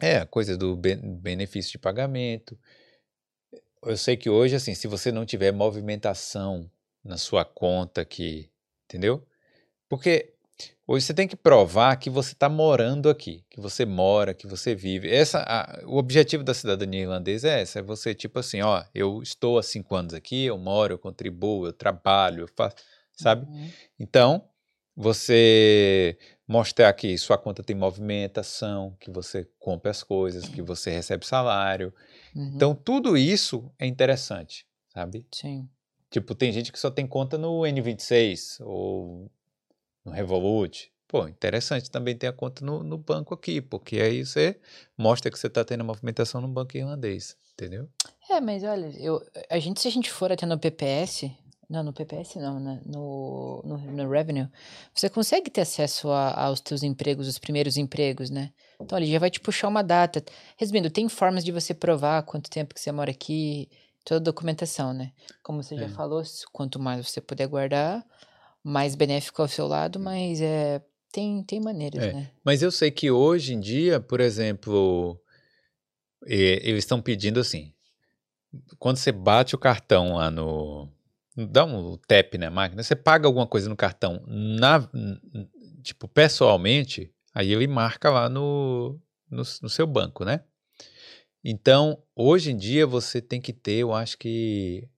é 0.00 0.18
a 0.18 0.26
coisa 0.26 0.56
do 0.56 0.76
ben- 0.76 1.00
benefício 1.18 1.72
de 1.72 1.78
pagamento. 1.78 2.56
Eu 3.84 3.96
sei 3.96 4.16
que 4.16 4.30
hoje 4.30 4.54
assim, 4.54 4.74
se 4.74 4.86
você 4.86 5.10
não 5.10 5.26
tiver 5.26 5.52
movimentação 5.52 6.70
na 7.02 7.16
sua 7.16 7.44
conta 7.44 8.00
aqui, 8.00 8.50
entendeu? 8.84 9.26
Porque 9.88 10.34
hoje 10.88 11.04
você 11.04 11.12
tem 11.14 11.28
que 11.28 11.36
provar 11.36 11.94
que 11.96 12.08
você 12.08 12.32
está 12.32 12.48
morando 12.48 13.10
aqui, 13.10 13.44
que 13.50 13.60
você 13.60 13.84
mora, 13.84 14.32
que 14.32 14.46
você 14.46 14.74
vive. 14.74 15.08
Essa, 15.08 15.40
a- 15.46 15.82
o 15.86 15.98
objetivo 15.98 16.42
da 16.42 16.54
cidadania 16.54 17.02
irlandesa 17.02 17.48
é 17.48 17.60
essa, 17.60 17.78
é 17.80 17.82
você 17.82 18.14
tipo 18.14 18.38
assim, 18.38 18.62
ó, 18.62 18.82
eu 18.94 19.22
estou 19.22 19.58
há 19.58 19.62
cinco 19.62 19.94
anos 19.94 20.14
aqui, 20.14 20.46
eu 20.46 20.56
moro, 20.56 20.94
eu 20.94 20.98
contribuo, 20.98 21.66
eu 21.66 21.72
trabalho, 21.72 22.44
eu 22.44 22.48
faço, 22.56 22.76
sabe? 23.12 23.46
Uhum. 23.46 23.70
Então, 24.00 24.48
você 24.96 26.18
mostrar 26.46 26.92
que 26.94 27.16
sua 27.18 27.38
conta 27.38 27.62
tem 27.62 27.76
movimentação, 27.76 28.96
que 28.98 29.10
você 29.10 29.46
compra 29.58 29.90
as 29.90 30.02
coisas, 30.02 30.48
que 30.48 30.62
você 30.62 30.90
recebe 30.90 31.24
salário. 31.26 31.92
Uhum. 32.34 32.52
Então, 32.54 32.74
tudo 32.74 33.16
isso 33.16 33.70
é 33.78 33.86
interessante, 33.86 34.66
sabe? 34.92 35.24
Sim. 35.32 35.68
Tipo, 36.10 36.34
tem 36.34 36.50
gente 36.50 36.72
que 36.72 36.78
só 36.78 36.90
tem 36.90 37.06
conta 37.06 37.36
no 37.36 37.60
N26 37.60 38.58
ou 38.62 39.30
no 40.08 40.14
Revolut. 40.14 40.90
Pô, 41.06 41.26
interessante 41.26 41.90
também 41.90 42.16
ter 42.16 42.26
a 42.26 42.32
conta 42.32 42.64
no, 42.64 42.82
no 42.82 42.98
banco 42.98 43.32
aqui, 43.32 43.60
porque 43.62 43.98
aí 44.00 44.24
você 44.26 44.58
mostra 44.96 45.30
que 45.30 45.38
você 45.38 45.46
está 45.46 45.64
tendo 45.64 45.82
movimentação 45.84 46.40
no 46.40 46.48
banco 46.48 46.76
irlandês, 46.76 47.34
entendeu? 47.54 47.88
É, 48.30 48.40
mas 48.40 48.62
olha, 48.62 48.92
eu, 48.98 49.22
a 49.48 49.58
gente, 49.58 49.80
se 49.80 49.88
a 49.88 49.90
gente 49.90 50.10
for 50.10 50.30
até 50.30 50.44
no 50.44 50.58
PPS, 50.58 51.30
não, 51.68 51.82
no 51.82 51.94
PPS 51.94 52.36
não, 52.38 52.60
né? 52.60 52.82
No, 52.84 53.62
no, 53.64 53.78
no 53.78 54.10
Revenue, 54.10 54.48
você 54.94 55.08
consegue 55.08 55.48
ter 55.50 55.62
acesso 55.62 56.10
a- 56.10 56.44
aos 56.44 56.60
teus 56.60 56.82
empregos, 56.82 57.26
os 57.26 57.38
primeiros 57.38 57.78
empregos, 57.78 58.28
né? 58.28 58.52
Então 58.78 58.98
ele 58.98 59.06
já 59.10 59.18
vai 59.18 59.30
te 59.30 59.40
puxar 59.40 59.68
uma 59.68 59.82
data. 59.82 60.22
Resumindo, 60.58 60.90
tem 60.90 61.08
formas 61.08 61.42
de 61.42 61.50
você 61.52 61.72
provar 61.72 62.22
quanto 62.24 62.50
tempo 62.50 62.74
que 62.74 62.80
você 62.80 62.92
mora 62.92 63.10
aqui, 63.10 63.68
toda 64.04 64.20
a 64.20 64.24
documentação, 64.24 64.92
né? 64.92 65.12
Como 65.42 65.62
você 65.62 65.74
já 65.76 65.86
É. 65.86 65.88
falou, 65.88 66.22
se- 66.22 66.44
quanto 66.52 66.78
mais 66.78 67.08
você 67.08 67.20
puder 67.22 67.46
guardar, 67.48 68.04
mais 68.62 68.94
benéfico 68.94 69.42
ao 69.42 69.48
seu 69.48 69.66
lado, 69.66 69.98
mas 69.98 70.40
é, 70.40 70.82
tem, 71.12 71.42
tem 71.42 71.60
maneiras, 71.60 72.02
É. 72.02 72.12
né? 72.12 72.30
Mas 72.44 72.62
eu 72.62 72.70
sei 72.70 72.90
que 72.90 73.10
hoje 73.10 73.54
em 73.54 73.60
dia, 73.60 74.00
por 74.00 74.20
exemplo, 74.20 75.20
eles 76.26 76.84
estão 76.84 77.00
pedindo 77.00 77.40
assim, 77.40 77.72
quando 78.78 78.96
você 78.96 79.12
bate 79.12 79.54
o 79.54 79.58
cartão 79.58 80.14
lá 80.16 80.30
no. 80.30 80.88
Dá 81.36 81.64
um 81.64 81.96
tap 81.98 82.34
na 82.34 82.50
máquina, 82.50 82.82
você 82.82 82.96
paga 82.96 83.26
alguma 83.28 83.46
coisa 83.46 83.68
no 83.68 83.76
cartão, 83.76 84.20
na, 84.26 84.88
tipo, 85.82 86.08
pessoalmente, 86.08 87.12
aí 87.32 87.52
ele 87.52 87.68
marca 87.68 88.10
lá 88.10 88.28
no, 88.28 88.98
no, 89.30 89.42
no 89.62 89.68
seu 89.68 89.86
banco, 89.86 90.24
né? 90.24 90.42
Então, 91.44 92.02
hoje 92.16 92.50
em 92.50 92.56
dia, 92.56 92.84
você 92.86 93.22
tem 93.22 93.40
que 93.40 93.52
ter, 93.52 93.76
eu 93.76 93.94
acho 93.94 94.18
que, 94.18 94.88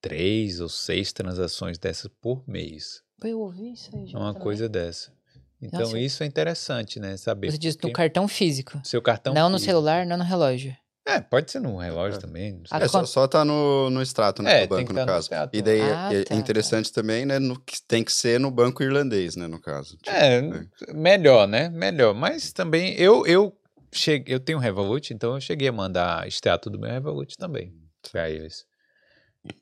três 0.00 0.60
ou 0.60 0.68
seis 0.68 1.12
transações 1.12 1.78
dessas 1.78 2.10
por 2.20 2.42
mês. 2.48 3.02
Eu 3.24 3.40
ouvi 3.40 3.72
isso 3.72 3.90
aí 3.96 4.06
já 4.06 4.18
Uma 4.18 4.28
também. 4.32 4.42
coisa 4.42 4.68
dessa. 4.68 5.12
Então, 5.60 5.80
Nossa. 5.80 5.98
isso 5.98 6.22
é 6.22 6.26
interessante, 6.26 7.00
né? 7.00 7.16
Saber. 7.16 7.50
Você 7.50 7.58
diz 7.58 7.76
no 7.78 7.92
cartão 7.92 8.28
físico. 8.28 8.80
Seu 8.84 9.02
cartão. 9.02 9.34
não 9.34 9.48
no 9.48 9.56
físico. 9.56 9.70
celular, 9.72 10.06
não 10.06 10.16
no 10.16 10.22
relógio. 10.24 10.76
É, 11.04 11.20
pode 11.20 11.50
ser 11.50 11.58
no 11.60 11.78
relógio 11.78 12.18
É. 12.18 12.20
também. 12.20 12.52
não 12.52 12.60
A 12.70 12.78
sei. 12.78 12.84
É, 12.84 12.88
só, 12.88 13.04
só 13.06 13.26
tá 13.26 13.42
no, 13.44 13.88
no 13.90 14.00
extrato, 14.02 14.42
né? 14.42 14.62
É, 14.62 14.66
do 14.66 14.76
tem 14.76 14.84
banco, 14.84 14.86
que 14.88 14.92
no 14.92 14.98
tá 15.00 15.06
no 15.06 15.12
caso. 15.12 15.24
extrato. 15.24 15.56
E 15.56 15.62
daí 15.62 15.80
é- 15.80 15.92
Ah, 15.94 16.14
é, 16.14 16.22
tá, 16.24 16.34
interessante 16.34 16.92
também, 16.92 17.24
né? 17.24 17.38
No, 17.38 17.58
que 17.58 17.80
tem 17.82 18.04
que 18.04 18.12
ser 18.12 18.38
no 18.38 18.50
banco 18.50 18.82
irlandês, 18.82 19.34
né? 19.34 19.48
No 19.48 19.58
caso. 19.60 19.96
Tipo, 19.96 20.10
É, 20.10 20.42
melhor, 20.94 21.48
né? 21.48 21.70
Melhor. 21.70 22.14
Mas 22.14 22.52
também, 22.52 22.92
eu, 22.94 23.26
eu, 23.26 23.56
cheguei, 23.90 24.34
eu 24.34 24.38
tenho 24.38 24.58
Revolut, 24.58 25.12
então 25.12 25.34
eu 25.34 25.40
cheguei 25.40 25.68
a 25.68 25.72
mandar 25.72 26.28
extrato 26.28 26.68
do 26.70 26.78
meu 26.78 26.90
Revolut 26.90 27.36
também 27.38 27.72
para 28.12 28.30
eles. 28.30 28.64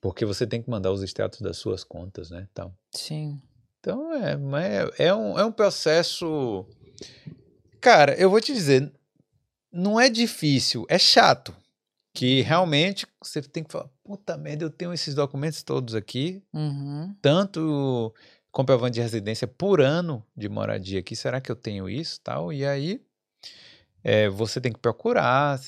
Porque 0.00 0.24
você 0.24 0.46
tem 0.46 0.62
que 0.62 0.70
mandar 0.70 0.92
os 0.92 1.02
extratos 1.02 1.40
das 1.40 1.56
suas 1.56 1.82
contas, 1.84 2.30
né? 2.30 2.46
Então, 2.50 2.74
Sim. 2.94 3.40
então 3.80 4.12
é, 4.14 4.32
é, 4.98 5.06
é, 5.06 5.14
um, 5.14 5.38
é 5.38 5.44
um 5.44 5.52
processo. 5.52 6.66
Cara, 7.80 8.14
eu 8.14 8.30
vou 8.30 8.40
te 8.40 8.52
dizer, 8.52 8.92
não 9.72 10.00
é 10.00 10.08
difícil, 10.08 10.84
é 10.88 10.98
chato. 10.98 11.54
Que 12.14 12.40
realmente 12.40 13.06
você 13.22 13.42
tem 13.42 13.62
que 13.62 13.70
falar, 13.70 13.90
puta 14.02 14.38
merda, 14.38 14.64
eu 14.64 14.70
tenho 14.70 14.92
esses 14.94 15.14
documentos 15.14 15.62
todos 15.62 15.94
aqui, 15.94 16.42
Uhum. 16.54 17.14
tanto 17.20 18.14
comprovante 18.50 18.94
de 18.94 19.02
residência 19.02 19.46
por 19.46 19.82
ano 19.82 20.24
de 20.34 20.48
moradia 20.48 21.00
aqui, 21.00 21.14
será 21.14 21.42
que 21.42 21.52
eu 21.52 21.56
tenho 21.56 21.90
isso 21.90 22.18
tal? 22.22 22.50
E 22.50 22.64
aí 22.64 23.02
é, 24.02 24.30
você 24.30 24.62
tem 24.62 24.72
que 24.72 24.78
procurar, 24.78 25.60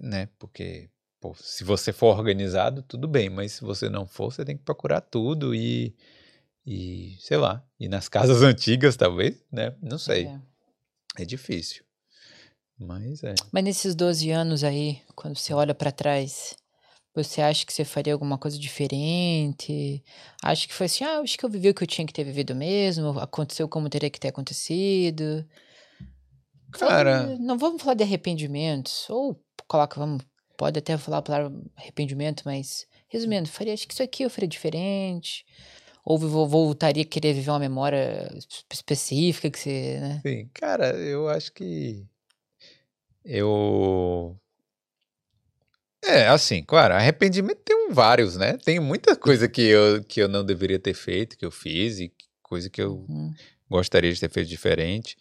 né? 0.00 0.28
Porque 0.40 0.90
pô, 1.22 1.34
se 1.36 1.62
você 1.62 1.92
for 1.92 2.18
organizado, 2.18 2.82
tudo 2.82 3.06
bem, 3.06 3.30
mas 3.30 3.52
se 3.52 3.60
você 3.62 3.88
não 3.88 4.04
for, 4.04 4.32
você 4.32 4.44
tem 4.44 4.56
que 4.56 4.64
procurar 4.64 5.00
tudo 5.00 5.54
e, 5.54 5.94
e 6.66 7.16
sei 7.20 7.36
lá, 7.36 7.64
e 7.78 7.88
nas 7.88 8.08
casas 8.08 8.42
antigas 8.42 8.96
talvez, 8.96 9.42
né? 9.50 9.72
Não 9.80 9.98
sei, 9.98 10.26
É. 10.26 11.22
é 11.22 11.24
difícil. 11.24 11.84
Mas 12.76 13.22
é. 13.22 13.34
Mas 13.52 13.62
nesses 13.62 13.94
12 13.94 14.30
anos 14.32 14.64
aí, 14.64 15.00
quando 15.14 15.38
você 15.38 15.54
olha 15.54 15.72
pra 15.72 15.92
trás, 15.92 16.56
você 17.14 17.40
acha 17.40 17.64
que 17.64 17.72
você 17.72 17.84
faria 17.84 18.12
alguma 18.12 18.36
coisa 18.36 18.58
diferente? 18.58 20.02
Acha 20.42 20.66
que 20.66 20.74
foi 20.74 20.86
assim, 20.86 21.04
ah, 21.04 21.20
acho 21.20 21.38
que 21.38 21.44
eu 21.44 21.50
vivi 21.50 21.68
o 21.68 21.74
que 21.74 21.84
eu 21.84 21.86
tinha 21.86 22.04
que 22.06 22.12
ter 22.12 22.24
vivido 22.24 22.52
mesmo, 22.52 23.16
aconteceu 23.20 23.68
como 23.68 23.88
teria 23.88 24.10
que 24.10 24.18
ter 24.18 24.28
acontecido. 24.28 25.46
Cara- 26.72 27.36
não 27.38 27.56
vamos 27.58 27.80
falar 27.80 27.94
de 27.94 28.02
arrependimentos, 28.02 29.08
ou 29.10 29.40
coloca, 29.68 30.00
vamos, 30.00 30.24
pode 30.62 30.78
até 30.78 30.96
falar 30.96 31.18
a 31.18 31.22
palavra 31.22 31.52
arrependimento, 31.76 32.42
mas 32.44 32.86
resumindo, 33.08 33.48
faria, 33.48 33.74
acho 33.74 33.84
que 33.88 33.92
isso 33.94 34.02
aqui 34.02 34.22
eu 34.22 34.30
faria 34.30 34.46
diferente. 34.48 35.44
Ou 36.04 36.16
vo- 36.16 36.46
voltaria 36.46 37.02
a 37.02 37.06
querer 37.06 37.32
viver 37.34 37.50
uma 37.50 37.58
memória 37.58 38.32
es- 38.36 38.46
específica 38.72 39.50
que 39.50 39.58
você, 39.58 39.98
né? 39.98 40.20
Sim, 40.24 40.48
cara, 40.54 40.90
eu 40.96 41.28
acho 41.28 41.52
que 41.52 42.06
eu 43.24 44.38
é 46.04 46.28
assim, 46.28 46.62
claro, 46.62 46.94
arrependimento 46.94 47.58
tem 47.64 47.88
um 47.88 47.92
vários, 47.92 48.36
né? 48.36 48.56
Tem 48.64 48.78
muita 48.78 49.16
coisa 49.16 49.48
que 49.48 49.62
eu, 49.62 50.02
que 50.04 50.20
eu 50.22 50.28
não 50.28 50.44
deveria 50.44 50.78
ter 50.78 50.94
feito, 50.94 51.36
que 51.36 51.44
eu 51.44 51.50
fiz 51.50 51.98
e 51.98 52.12
coisa 52.40 52.70
que 52.70 52.80
eu 52.80 53.04
Uhum. 53.08 53.34
gostaria 53.68 54.12
de 54.12 54.20
ter 54.20 54.30
feito 54.30 54.48
diferente. 54.48 55.16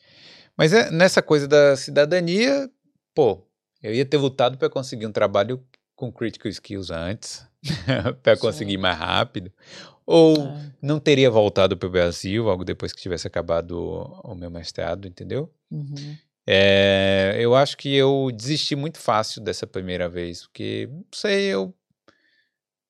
Mas 0.56 0.72
é, 0.72 0.92
nessa 0.92 1.22
coisa 1.24 1.48
da 1.48 1.76
cidadania, 1.76 2.70
pô, 3.16 3.44
eu 3.82 3.94
ia 3.94 4.06
ter 4.06 4.18
lutado 4.18 4.58
para 4.58 4.70
conseguir 4.70 5.06
um 5.06 5.12
trabalho 5.12 5.64
com 5.96 6.12
critical 6.12 6.50
skills 6.50 6.90
antes, 6.90 7.46
para 8.24 8.38
conseguir 8.38 8.78
mais 8.78 8.98
rápido, 8.98 9.52
ou 10.06 10.36
Ah, 10.38 10.72
não 10.82 11.00
teria 11.00 11.30
voltado 11.30 11.78
para 11.78 11.88
o 11.88 11.92
Brasil 11.92 12.44
logo 12.44 12.64
depois 12.64 12.92
que 12.92 13.02
tivesse 13.02 13.28
acabado 13.28 13.72
o, 13.72 14.32
o 14.32 14.36
meu 14.36 14.50
mestrado, 14.50 15.08
entendeu? 15.08 15.54
uhum. 15.72 16.18
É, 16.46 17.38
eu 17.40 17.56
acho 17.56 17.78
que 17.78 17.94
eu 17.96 18.30
desisti 18.34 18.76
muito 18.76 18.98
fácil 18.98 19.42
dessa 19.42 19.68
primeira 19.68 20.10
vez, 20.10 20.42
porque, 20.42 20.88
não 20.92 21.06
sei, 21.14 21.46
eu 21.46 21.74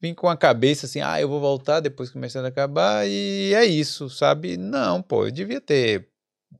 vim 0.01 0.13
com 0.13 0.27
a 0.27 0.37
cabeça 0.37 0.85
assim, 0.85 1.01
ah, 1.01 1.19
eu 1.21 1.27
vou 1.29 1.39
voltar 1.39 1.79
depois 1.79 2.09
que 2.09 2.17
o 2.17 2.19
mestrado 2.19 2.45
acabar 2.45 3.07
e 3.07 3.53
é 3.53 3.65
isso, 3.65 4.09
sabe? 4.09 4.57
Não, 4.57 5.01
pô, 5.01 5.27
eu 5.27 5.31
devia 5.31 5.61
ter 5.61 6.07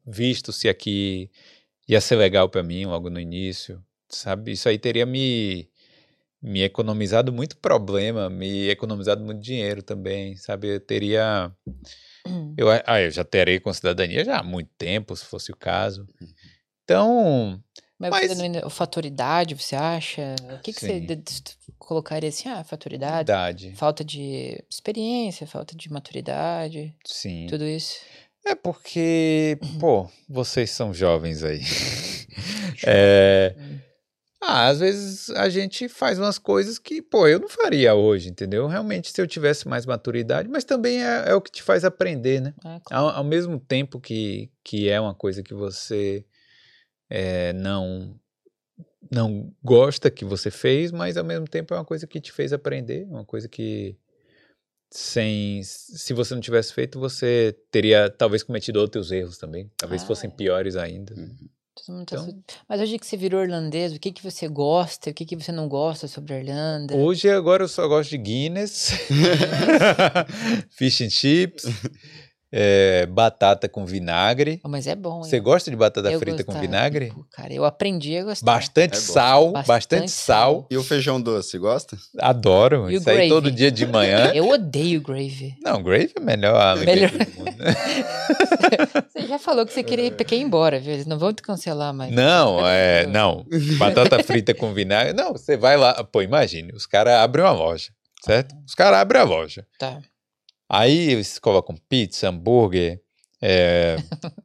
visto 0.06 0.52
se 0.52 0.70
aqui 0.70 1.32
ia 1.88 2.00
ser 2.02 2.18
legal 2.18 2.50
pra 2.50 2.62
mim 2.62 2.86
logo 2.86 3.10
no 3.10 3.20
início, 3.20 3.84
sabe? 4.12 4.52
Isso 4.52 4.68
aí 4.70 4.78
teria 4.78 5.06
me, 5.06 5.70
me 6.42 6.62
economizado 6.64 7.32
muito 7.32 7.58
problema, 7.58 8.30
me 8.30 8.70
economizado 8.70 9.24
muito 9.24 9.42
dinheiro 9.42 9.82
também, 9.84 10.36
sabe? 10.38 10.76
Eu 10.76 10.80
teria... 10.80 11.52
Eu, 12.56 12.68
ah, 12.86 13.02
eu 13.02 13.10
já 13.10 13.24
terei 13.24 13.60
com 13.60 13.74
cidadania 13.74 14.24
já 14.24 14.38
há 14.40 14.44
muito 14.44 14.70
tempo, 14.78 15.16
se 15.16 15.26
fosse 15.26 15.52
o 15.52 15.56
caso. 15.56 16.06
Então, 16.84 17.60
Mas, 17.98 18.10
Mas- 18.12 18.38
não 18.38 18.44
ainda- 18.44 18.70
fatoridade, 18.70 19.56
você 19.56 19.76
acha? 19.76 20.36
O 20.56 20.60
que, 20.62 20.74
que 20.74 20.80
você 20.80 21.02
colocaria 21.80 22.30
assim? 22.30 22.50
Ah, 22.50 22.64
fatoridade, 22.64 23.32
idade, 23.32 23.74
falta 23.76 24.04
de 24.04 24.64
experiência, 24.70 25.46
falta 25.48 25.76
de 25.76 25.92
maturidade, 25.92 26.96
sim. 27.06 27.48
tudo 27.50 27.66
isso. 27.68 28.00
É 28.46 28.56
porque, 28.56 29.58
pô, 29.80 30.10
vocês 30.28 30.72
são 30.72 30.94
jovens 30.94 31.44
aí. 31.44 31.62
É, 32.88 33.54
ah, 34.42 34.68
às 34.70 34.80
vezes 34.80 35.30
a 35.30 35.48
gente 35.50 35.88
faz 35.88 36.18
umas 36.18 36.40
coisas 36.40 36.80
que, 36.80 37.02
pô, 37.02 37.28
eu 37.28 37.40
não 37.40 37.48
faria 37.48 37.94
hoje, 37.94 38.30
entendeu? 38.30 38.66
Realmente, 38.68 39.12
se 39.12 39.22
eu 39.22 39.28
tivesse 39.28 39.68
mais 39.68 39.86
maturidade, 39.86 40.50
mas 40.50 40.64
também 40.64 41.04
é, 41.04 41.26
é 41.30 41.36
o 41.36 41.42
que 41.42 41.52
te 41.52 41.62
faz 41.62 41.86
aprender, 41.86 42.42
né? 42.42 42.54
É, 42.66 42.80
claro. 42.84 43.06
Ao, 43.08 43.10
ao 43.18 43.24
mesmo 43.24 43.60
tempo 43.60 44.00
que, 44.00 44.50
que 44.64 44.90
é 44.90 45.00
uma 45.00 45.14
coisa 45.14 45.44
que 45.44 45.54
você 45.54 46.26
é, 47.10 47.54
não 47.54 48.20
não 49.12 49.54
gosta 49.64 50.10
que 50.10 50.24
você 50.24 50.50
fez, 50.50 50.92
mas 50.92 51.18
ao 51.18 51.24
mesmo 51.24 51.48
tempo 51.48 51.74
é 51.74 51.78
uma 51.78 51.86
coisa 51.86 52.08
que 52.08 52.22
te 52.22 52.32
fez 52.32 52.54
aprender, 52.54 53.06
uma 53.10 53.26
coisa 53.26 53.48
que 53.48 53.98
sem 54.90 55.62
se 55.64 56.14
você 56.14 56.34
não 56.34 56.42
tivesse 56.42 56.74
feito, 56.74 57.00
você 57.00 57.56
teria 57.70 58.10
talvez 58.10 58.42
cometido 58.44 58.80
outros 58.80 59.12
erros 59.12 59.38
também, 59.38 59.70
talvez 59.78 60.04
Ah, 60.04 60.08
fossem 60.08 60.30
é. 60.30 60.34
piores 60.34 60.76
ainda. 60.76 61.14
Uhum. 61.14 61.50
Todo 61.86 61.96
mundo 61.96 62.06
tá 62.06 62.16
Então- 62.18 62.26
su- 62.30 62.44
Mas 62.70 62.80
hoje 62.82 63.00
que 63.00 63.06
você 63.06 63.18
virou 63.18 63.42
irlandês, 63.44 63.94
o 63.94 64.00
que, 64.00 64.12
que 64.12 64.24
você 64.24 64.48
gosta, 64.48 65.10
o 65.10 65.14
que, 65.14 65.26
que 65.26 65.36
você 65.36 65.52
não 65.52 65.68
gosta 65.68 66.08
sobre 66.08 66.34
a 66.36 66.40
Irlanda? 66.40 66.96
Hoje 66.96 67.30
agora 67.30 67.64
eu 67.64 67.68
só 67.68 67.88
gosto 67.88 68.12
de 68.12 68.18
Guinness, 68.18 68.92
fish 70.70 71.02
and 71.02 71.10
chips, 71.10 71.64
é, 72.52 73.06
batata 73.06 73.70
com 73.70 73.86
vinagre. 73.86 74.60
Oh, 74.64 74.68
mas 74.70 74.86
é 74.88 74.96
bom, 74.96 75.24
Você 75.24 75.40
gosta 75.40 75.70
de 75.72 75.78
batata 75.78 76.12
Eu 76.12 76.20
frita 76.20 76.44
com 76.44 76.52
gostava. 76.52 76.66
vinagre? 76.66 77.12
Pô, 77.16 77.26
Cara, 77.32 77.54
eu 77.54 77.64
aprendi 77.64 78.18
a 78.18 78.24
gostar. 78.24 78.46
Bastante 78.46 78.94
É 78.98 79.00
sal, 79.00 79.52
Bastante 79.52 79.68
bastante, 79.68 80.12
sal. 80.12 80.54
sal. 80.54 80.68
E 80.70 80.78
o 80.78 80.84
feijão 80.84 81.22
doce, 81.22 81.58
gosta? 81.58 81.98
Adoro. 82.20 82.90
E 82.92 82.96
Isso 82.96 83.10
aí 83.10 83.30
todo 83.30 83.50
dia 83.52 83.72
de 83.72 83.86
manhã. 83.86 84.32
Eu 84.36 84.50
odeio 84.50 85.02
gravy. 85.02 85.56
Não, 85.64 85.82
gravy 85.82 86.12
é 86.16 86.20
melhor 86.20 86.78
Melhor. 86.78 87.12
do 87.12 87.18
mundo. 87.18 87.52
Você 89.12 89.28
já 89.28 89.38
falou 89.40 89.66
que 89.66 89.74
você 89.74 89.84
queria 89.84 90.06
ir, 90.08 90.12
quer 90.16 90.36
ir 90.36 90.42
embora, 90.42 90.80
viu? 90.80 90.94
Eles 90.94 91.06
não 91.06 91.18
vão 91.18 91.34
te 91.34 91.42
cancelar 91.42 91.94
mais. 91.94 92.14
Não, 92.14 92.66
é, 92.68 93.06
não. 93.08 93.46
Batata 93.78 94.22
frita 94.24 94.54
com 94.54 94.74
vinagre. 94.74 95.14
Não, 95.14 95.34
você 95.34 95.58
vai 95.58 95.78
lá. 95.78 96.04
Pô, 96.04 96.22
imagine, 96.22 96.72
os 96.74 96.86
caras 96.86 97.14
abrem 97.16 97.44
uma 97.46 97.52
loja, 97.52 97.90
certo? 98.26 98.56
Os 98.66 98.74
caras 98.76 99.00
abrem 99.00 99.22
a 99.22 99.26
loja. 99.26 99.66
Tá. 99.78 100.00
Aí 100.74 101.10
eles 101.12 101.38
colocam 101.38 101.76
pizza, 101.90 102.30
hambúrguer, 102.30 103.02
é, 103.42 103.98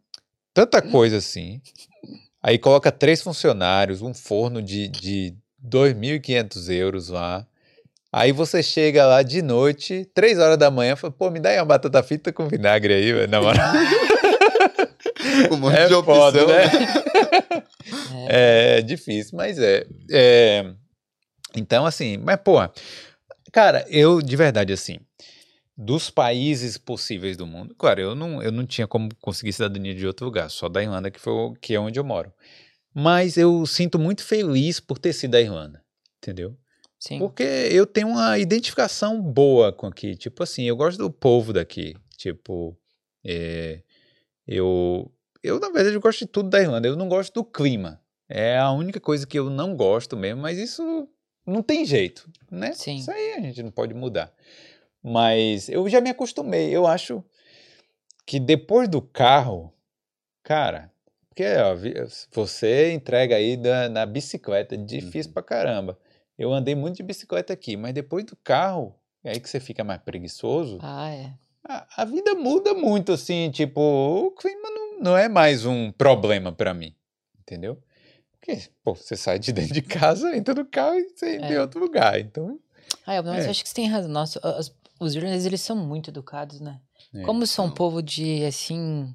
tanta 0.53 0.83
coisa 0.83 1.19
assim. 1.19 1.61
Aí 2.43 2.59
coloca 2.59 2.91
três 2.91 3.23
funcionários, 3.23 4.03
um 4.03 4.13
forno 4.13 4.61
de, 4.61 4.89
de 4.89 5.35
2.500 5.65 6.69
euros 6.75 7.09
lá. 7.11 7.47
Aí 8.13 8.33
você 8.33 8.61
chega 8.63 9.07
lá 9.07 9.23
de 9.23 9.41
noite, 9.43 10.05
três 10.15 10.39
horas 10.39 10.57
da 10.59 10.71
manhã, 10.71 10.97
fala, 10.97 11.13
pô, 11.13 11.31
me 11.31 11.39
dá 11.39 11.51
aí 11.51 11.59
uma 11.59 11.65
batata 11.67 12.03
frita 12.03 12.33
com 12.33 12.49
vinagre 12.49 12.93
aí, 12.95 13.27
na 13.29 13.41
moral. 13.41 13.67
Um 15.53 15.57
monte 15.57 15.77
É 15.77 15.87
de 15.87 15.95
opção. 15.95 16.15
foda, 16.15 16.47
né? 16.47 16.65
É. 18.29 18.79
É 18.79 18.83
difícil, 18.83 19.37
mas 19.37 19.59
é, 19.59 19.87
é. 20.11 20.73
Então, 21.55 21.87
assim, 21.87 22.17
mas, 22.17 22.37
pô, 22.43 22.57
cara, 23.53 23.85
eu, 23.89 24.21
de 24.21 24.35
verdade, 24.35 24.73
assim, 24.73 24.99
dos 25.77 26.09
países 26.09 26.79
possíveis 26.79 27.37
do 27.37 27.47
mundo, 27.47 27.75
claro, 27.77 28.01
eu 28.01 28.15
não, 28.15 28.43
eu 28.43 28.51
não 28.51 28.65
tinha 28.65 28.87
como 28.87 29.15
conseguir 29.21 29.53
cidadania 29.53 29.95
de 29.95 30.07
outro 30.07 30.25
lugar, 30.25 30.49
só 30.51 30.69
da 30.69 30.83
Irlanda, 30.83 31.11
que, 31.11 31.21
foi, 31.21 31.55
que 31.61 31.75
é 31.75 31.81
onde 31.81 31.99
eu 31.99 32.05
moro. 32.05 32.33
Mas 32.95 33.37
eu 33.37 33.67
sinto 33.67 33.99
muito 33.99 34.25
feliz 34.25 34.81
por 34.81 34.99
ter 34.99 35.13
sido 35.13 35.33
da 35.33 35.41
Irlanda, 35.41 35.85
entendeu? 36.17 36.57
Sim. 36.99 37.19
Porque 37.19 37.43
eu 37.43 37.87
tenho 37.87 38.09
uma 38.09 38.39
identificação 38.39 39.21
boa 39.21 39.71
com 39.73 39.87
aqui. 39.87 40.17
Tipo 40.17 40.43
assim, 40.43 40.65
eu 40.65 40.75
gosto 40.75 40.99
do 40.99 41.11
povo 41.11 41.53
daqui. 41.53 41.95
Tipo, 42.17 42.75
é, 43.23 43.83
eu, 44.47 45.13
eu, 45.43 45.61
na 45.61 45.69
verdade, 45.69 45.95
eu 45.95 46.01
gosto 46.01 46.21
de 46.21 46.27
tudo 46.27 46.49
da 46.49 46.61
Irlanda. 46.61 46.89
Eu 46.89 46.97
não 46.97 47.09
gosto 47.09 47.35
do 47.35 47.45
clima. 47.45 48.01
É 48.29 48.59
a 48.59 48.71
única 48.73 48.99
coisa 48.99 49.27
que 49.27 49.39
eu 49.39 49.51
não 49.51 49.77
gosto 49.77 50.17
mesmo, 50.17 50.41
mas 50.41 50.59
isso 50.59 51.07
não 51.47 51.63
tem 51.63 51.85
jeito, 51.85 52.29
né? 52.51 52.73
Sim. 52.73 52.97
Isso 52.97 53.11
aí 53.11 53.35
a 53.35 53.41
gente 53.41 53.63
não 53.63 53.71
pode 53.71 53.95
mudar. 53.95 54.33
Mas 55.09 55.69
eu 55.69 55.89
já 55.89 56.01
me 56.01 56.11
acostumei. 56.11 56.75
Eu 56.75 56.85
acho 56.85 57.23
que 58.27 58.41
depois 58.41 58.89
do 58.89 59.01
carro, 59.01 59.73
cara, 60.43 60.91
porque 61.29 61.45
ó, 61.45 61.77
você 62.33 62.93
entrega 62.93 63.37
aí 63.37 63.57
da- 63.57 63.89
na 63.89 64.05
bicicleta, 64.05 64.77
difícil 64.77 65.29
Uhum. 65.31 65.35
pra 65.35 65.43
caramba. 65.45 65.97
Eu 66.37 66.53
andei 66.53 66.75
muito 66.75 66.97
de 66.97 67.05
bicicleta 67.05 67.53
aqui, 67.53 67.77
mas 67.77 67.95
depois 67.95 68.25
do 68.25 68.35
carro, 68.43 68.97
é 69.23 69.31
aí 69.31 69.39
que 69.41 69.49
você 69.49 69.61
fica 69.61 69.85
mais 69.85 70.03
preguiçoso, 70.03 70.79
Ah, 70.83 71.09
é. 71.11 71.33
a, 71.63 72.03
a 72.03 72.05
vida 72.05 72.35
muda 72.35 72.75
muito, 72.75 73.13
assim, 73.13 73.49
tipo, 73.53 73.81
o 73.81 74.33
clima 74.33 74.69
não, 74.71 75.01
não 75.01 75.17
é 75.17 75.29
mais 75.29 75.65
um 75.65 75.93
problema 75.93 76.51
pra 76.51 76.75
mim, 76.75 76.93
entendeu? 77.41 77.81
Porque, 78.33 78.61
pô, 78.83 78.93
você 78.95 79.17
sai 79.17 79.39
de 79.39 79.53
dentro 79.53 79.73
de 79.73 79.83
casa, 79.83 80.37
entra 80.37 80.53
no 80.53 80.65
carro 80.67 80.97
e 80.99 81.09
você 81.11 81.37
entra 81.37 81.53
em 81.53 81.57
É. 81.57 81.61
outro 81.61 81.79
lugar, 81.79 82.19
então... 82.19 82.59
Ah, 83.07 83.15
eu, 83.17 83.23
mas 83.23 83.45
É. 83.45 83.47
eu 83.47 83.51
acho 83.53 83.63
que 83.63 83.69
você 83.69 83.75
tem 83.75 83.87
razão. 83.89 84.11
Nossa, 84.11 84.41
as- 84.43 84.73
os 85.01 85.15
irlandeses, 85.15 85.47
eles 85.47 85.61
são 85.61 85.77
muito 85.77 86.11
educados, 86.11 86.61
né? 86.61 86.77
é. 87.15 87.23
Como 87.23 87.47
são 87.47 87.67
um 87.67 87.71
povo 87.71 88.03
de, 88.03 88.45
assim... 88.45 89.07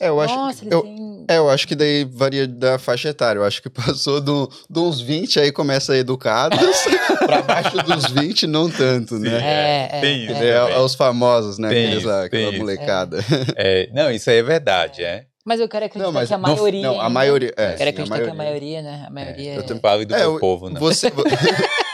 É, 0.00 0.08
eu 0.08 0.20
acho, 0.20 0.34
Nossa, 0.34 0.64
eles 0.64 0.72
eu, 0.72 0.82
têm... 0.82 1.24
é, 1.28 1.36
eu 1.38 1.48
acho 1.48 1.68
que 1.68 1.74
daí 1.76 2.04
varia 2.04 2.48
da 2.48 2.78
faixa 2.80 3.10
etária. 3.10 3.38
Eu 3.38 3.44
acho 3.44 3.62
que 3.62 3.70
passou 3.70 4.20
do, 4.20 4.50
uns 4.74 5.00
20 5.00 5.38
aí 5.38 5.52
começa 5.52 5.96
educados, 5.96 6.58
pra 7.24 7.42
baixo 7.42 7.76
dos 7.78 8.06
20 8.10 8.46
não 8.48 8.68
tanto, 8.68 9.18
né? 9.20 9.30
É, 9.40 9.98
é, 9.98 10.00
tem 10.00 10.10
é. 10.22 10.24
isso. 10.24 10.42
É, 10.42 10.58
também. 10.60 10.74
aos 10.76 10.94
famosos, 10.96 11.58
né? 11.58 11.68
Tem 11.68 11.86
Aqueles 11.86 12.02
isso, 12.02 12.12
tem 12.12 12.24
aquela 12.24 12.48
isso. 12.50 12.58
molecada. 12.58 13.18
É, 13.56 13.88
não, 13.92 14.10
isso 14.10 14.28
aí 14.30 14.38
é 14.38 14.42
verdade, 14.42 15.04
é. 15.04 15.26
Mas 15.46 15.60
eu 15.60 15.68
quero 15.68 15.84
acreditar 15.84 16.06
Não, 16.06 16.12
mas 16.12 16.28
que 16.28 16.34
a 16.34 16.38
não- 16.38 16.48
maioria... 16.56 16.82
não, 16.82 16.94
a 16.94 17.02
ainda- 17.02 17.10
maioria- 17.10 17.54
é, 17.56 17.74
eu 17.74 17.76
quero 17.76 17.78
sim, 17.78 17.84
a 17.84 17.88
acreditar 17.90 18.24
que 18.24 18.30
a 18.30 18.34
maioria. 18.34 18.82
né? 18.82 19.04
A 19.06 19.10
maioria... 19.10 19.54
Eu 19.54 19.60
é- 19.60 19.62
tenho 19.64 19.80
falo 19.80 20.04
do 20.06 20.14
É, 20.14 20.18
meu 20.20 20.34
o- 20.36 20.40
povo, 20.40 20.70
não. 20.70 20.80
Você, 20.80 21.12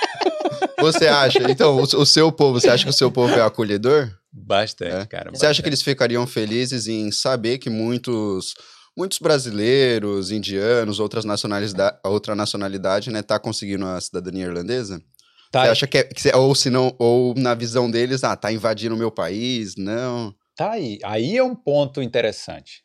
você 0.81 1.07
acha, 1.09 1.39
então, 1.51 1.77
o, 1.77 1.82
o 1.82 2.07
seu 2.07 2.31
povo, 2.32 2.61
você 2.61 2.69
acha 2.69 2.85
que 2.85 2.90
o 2.90 2.94
seu 2.94 3.11
povo 3.11 3.32
é 3.35 3.40
acolhedor? 3.43 4.11
Bastante, 4.32 4.94
É. 4.94 5.07
cara. 5.07 5.31
Você 5.31 5.47
acha 5.47 5.62
que 5.62 5.62
bastante. 5.62 5.66
eles 5.69 5.82
ficariam 5.82 6.27
felizes 6.27 6.86
em 6.86 7.11
saber 7.11 7.59
que 7.59 7.69
muitos, 7.70 8.55
muitos 8.97 9.19
brasileiros, 9.19 10.31
indianos, 10.31 11.01
outras 11.01 11.24
nacionalidade, 11.24 11.98
outra 12.05 12.35
nacionalidade, 12.35 13.11
né, 13.11 13.23
tá 13.23 13.39
conseguindo 13.39 13.86
a 13.86 14.01
cidadania 14.01 14.44
irlandesa? 14.47 15.02
Tá, 15.51 15.65
Você 15.65 15.70
acha 15.70 15.86
que, 15.89 15.98
é, 15.98 16.05
que 16.05 16.28
ou 16.36 16.55
se 16.55 16.70
não, 16.70 16.94
ou 16.98 17.35
na 17.36 17.55
visão 17.55 17.90
deles, 17.90 18.23
ah, 18.23 18.36
tá 18.36 18.52
invadindo 18.52 18.94
o 18.94 18.98
meu 18.98 19.11
país? 19.11 19.74
Não. 19.77 20.32
tá 20.57 20.73
aí. 20.73 20.98
Aí 21.02 21.36
é 21.36 21.43
um 21.43 21.57
ponto 21.57 22.01
interessante. 22.01 22.85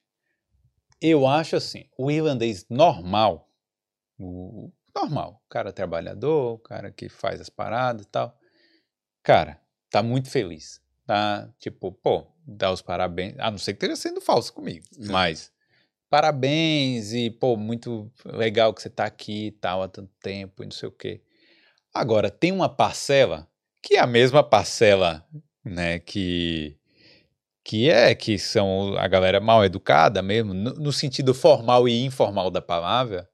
Eu 0.99 1.27
acho 1.27 1.55
assim, 1.55 1.83
o 1.99 2.09
irlandês 2.09 2.65
normal, 2.69 3.47
o 4.17 4.71
normal, 4.95 5.43
cara 5.49 5.73
trabalhador, 5.73 6.53
o 6.53 6.59
cara 6.59 6.91
que 6.91 7.09
faz 7.09 7.41
as 7.41 7.49
paradas 7.49 8.05
e 8.05 8.09
tal, 8.09 8.37
cara, 9.21 9.59
tá 9.89 10.01
muito 10.01 10.29
feliz. 10.29 10.81
Tá, 11.05 11.47
tipo, 11.59 11.91
pô, 11.91 12.25
dá 12.47 12.71
os 12.71 12.81
parabéns, 12.81 13.35
a 13.37 13.51
não 13.51 13.59
ser 13.59 13.73
que 13.73 13.85
esteja 13.85 13.95
sendo 13.95 14.19
falso 14.19 14.51
comigo, 14.51 14.83
mas 14.97 15.51
parabéns 16.09 17.13
e, 17.13 17.29
pô, 17.29 17.55
muito 17.55 18.11
legal 18.25 18.73
que 18.73 18.81
você 18.81 18.89
tá 18.89 19.05
aqui 19.05 19.47
e 19.47 19.51
tal 19.51 19.83
há 19.83 19.87
tanto 19.87 20.11
tempo 20.19 20.63
e 20.63 20.65
não 20.65 20.71
sei 20.71 20.89
o 20.89 20.91
quê. 20.91 21.21
Agora, 21.93 22.31
tem 22.31 22.51
uma 22.51 22.67
parcela, 22.67 23.47
que 23.83 23.95
é 23.95 23.99
a 23.99 24.07
mesma 24.07 24.43
parcela, 24.43 25.23
né, 25.63 25.99
que 25.99 26.77
que 27.63 27.89
é 27.89 28.13
que 28.13 28.37
são 28.37 28.95
a 28.95 29.07
galera 29.07 29.39
mal 29.39 29.65
educada 29.65 30.21
mesmo, 30.21 30.53
no, 30.53 30.75
no 30.75 30.93
sentido 30.93 31.33
formal 31.33 31.89
e 31.89 32.05
informal 32.05 32.51
da 32.51 32.61
palavra, 32.61 33.27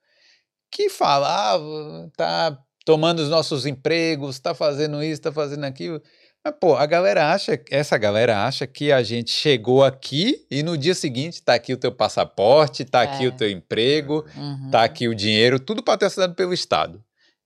que 0.72 0.90
falava, 0.90 2.10
tá 2.16 2.58
tomando 2.86 3.20
os 3.20 3.30
nossos 3.30 3.66
empregos, 3.66 4.40
tá 4.40 4.54
fazendo 4.56 5.04
isso, 5.04 5.22
tá 5.22 5.32
fazendo 5.32 5.66
aquilo. 5.66 6.02
Mas, 6.44 6.56
pô, 6.60 6.76
a 6.76 6.86
galera 6.88 7.32
acha, 7.32 7.62
essa 7.70 7.98
galera 7.98 8.46
acha 8.48 8.66
que 8.66 8.92
a 8.92 9.04
gente 9.04 9.30
chegou 9.30 9.84
aqui 9.84 10.46
e 10.50 10.64
no 10.64 10.76
dia 10.76 10.96
seguinte 10.96 11.42
tá 11.44 11.54
aqui 11.54 11.72
o 11.74 11.78
teu 11.78 11.92
passaporte, 11.92 12.84
tá 12.84 13.02
aqui 13.04 13.26
É. 13.26 13.28
o 13.28 13.32
teu 13.32 13.50
emprego, 13.52 14.26
Uhum. 14.36 14.72
tá 14.72 14.84
aqui 14.84 15.08
o 15.08 15.14
dinheiro, 15.14 15.60
tudo 15.60 15.84
patrocinado 15.84 16.34
pelo 16.34 16.54
Estado. 16.54 17.04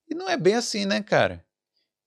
E 0.09 0.15
não 0.15 0.29
é 0.29 0.37
bem 0.37 0.53
assim, 0.55 0.85
né, 0.85 1.01
cara? 1.01 1.43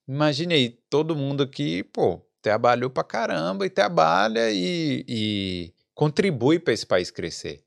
Imagine 0.09 0.55
aí, 0.55 0.79
todo 0.89 1.15
mundo 1.15 1.43
aqui, 1.43 1.83
pô, 1.83 2.23
trabalhou 2.41 2.89
pra 2.89 3.05
caramba 3.05 3.67
e 3.67 3.71
trabalha 3.71 4.51
e, 4.51 5.05
e 5.07 5.75
contribui 5.95 6.59
para 6.59 6.73
esse 6.73 6.87
país 6.87 7.11
crescer, 7.11 7.63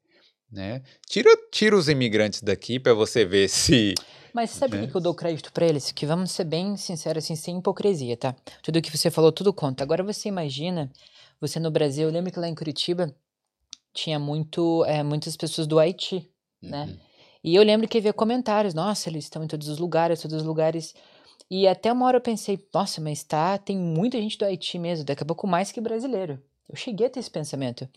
né? 0.51 0.81
Tira, 1.07 1.29
tira 1.51 1.75
os 1.75 1.87
imigrantes 1.87 2.41
daqui 2.41 2.79
para 2.79 2.93
você 2.93 3.23
ver 3.23 3.47
se... 3.49 3.93
Mas 4.33 4.51
sabe 4.51 4.77
né? 4.77 4.87
que 4.87 4.95
eu 4.95 5.01
dou 5.01 5.13
crédito 5.13 5.51
pra 5.51 5.65
eles? 5.65 5.91
Que 5.91 6.05
vamos 6.05 6.31
ser 6.31 6.45
bem 6.45 6.77
sinceros, 6.77 7.23
assim, 7.23 7.35
sem 7.35 7.57
hipocrisia, 7.57 8.15
tá? 8.15 8.35
Tudo 8.63 8.81
que 8.81 8.95
você 8.95 9.11
falou, 9.11 9.31
tudo 9.31 9.53
conta. 9.53 9.83
Agora 9.83 10.03
você 10.03 10.29
imagina, 10.29 10.89
você 11.39 11.59
no 11.59 11.69
Brasil, 11.69 12.07
eu 12.07 12.13
lembro 12.13 12.31
que 12.31 12.39
lá 12.39 12.47
em 12.47 12.55
Curitiba 12.55 13.13
tinha 13.93 14.17
muito, 14.17 14.85
é, 14.85 15.03
muitas 15.03 15.35
pessoas 15.35 15.67
do 15.67 15.79
Haiti, 15.79 16.29
né? 16.61 16.85
Uhum. 16.85 16.97
E 17.43 17.55
eu 17.55 17.63
lembro 17.63 17.87
que 17.87 17.97
havia 17.97 18.13
comentários, 18.13 18.73
nossa, 18.73 19.09
eles 19.09 19.25
estão 19.25 19.43
em 19.43 19.47
todos 19.47 19.67
os 19.67 19.79
lugares, 19.79 20.21
todos 20.21 20.37
os 20.37 20.43
lugares. 20.43 20.93
E 21.49 21.67
até 21.67 21.91
uma 21.91 22.05
hora 22.05 22.17
eu 22.17 22.21
pensei, 22.21 22.63
nossa, 22.73 23.01
mas 23.01 23.23
tá, 23.23 23.57
tem 23.57 23.77
muita 23.77 24.17
gente 24.21 24.37
do 24.37 24.45
Haiti 24.45 24.77
mesmo, 24.77 25.03
daqui 25.03 25.23
a 25.23 25.25
pouco 25.25 25.47
mais 25.47 25.71
que 25.71 25.81
brasileiro. 25.81 26.41
Eu 26.69 26.75
cheguei 26.75 27.07
a 27.07 27.09
ter 27.09 27.19
esse 27.19 27.29
pensamento. 27.29 27.87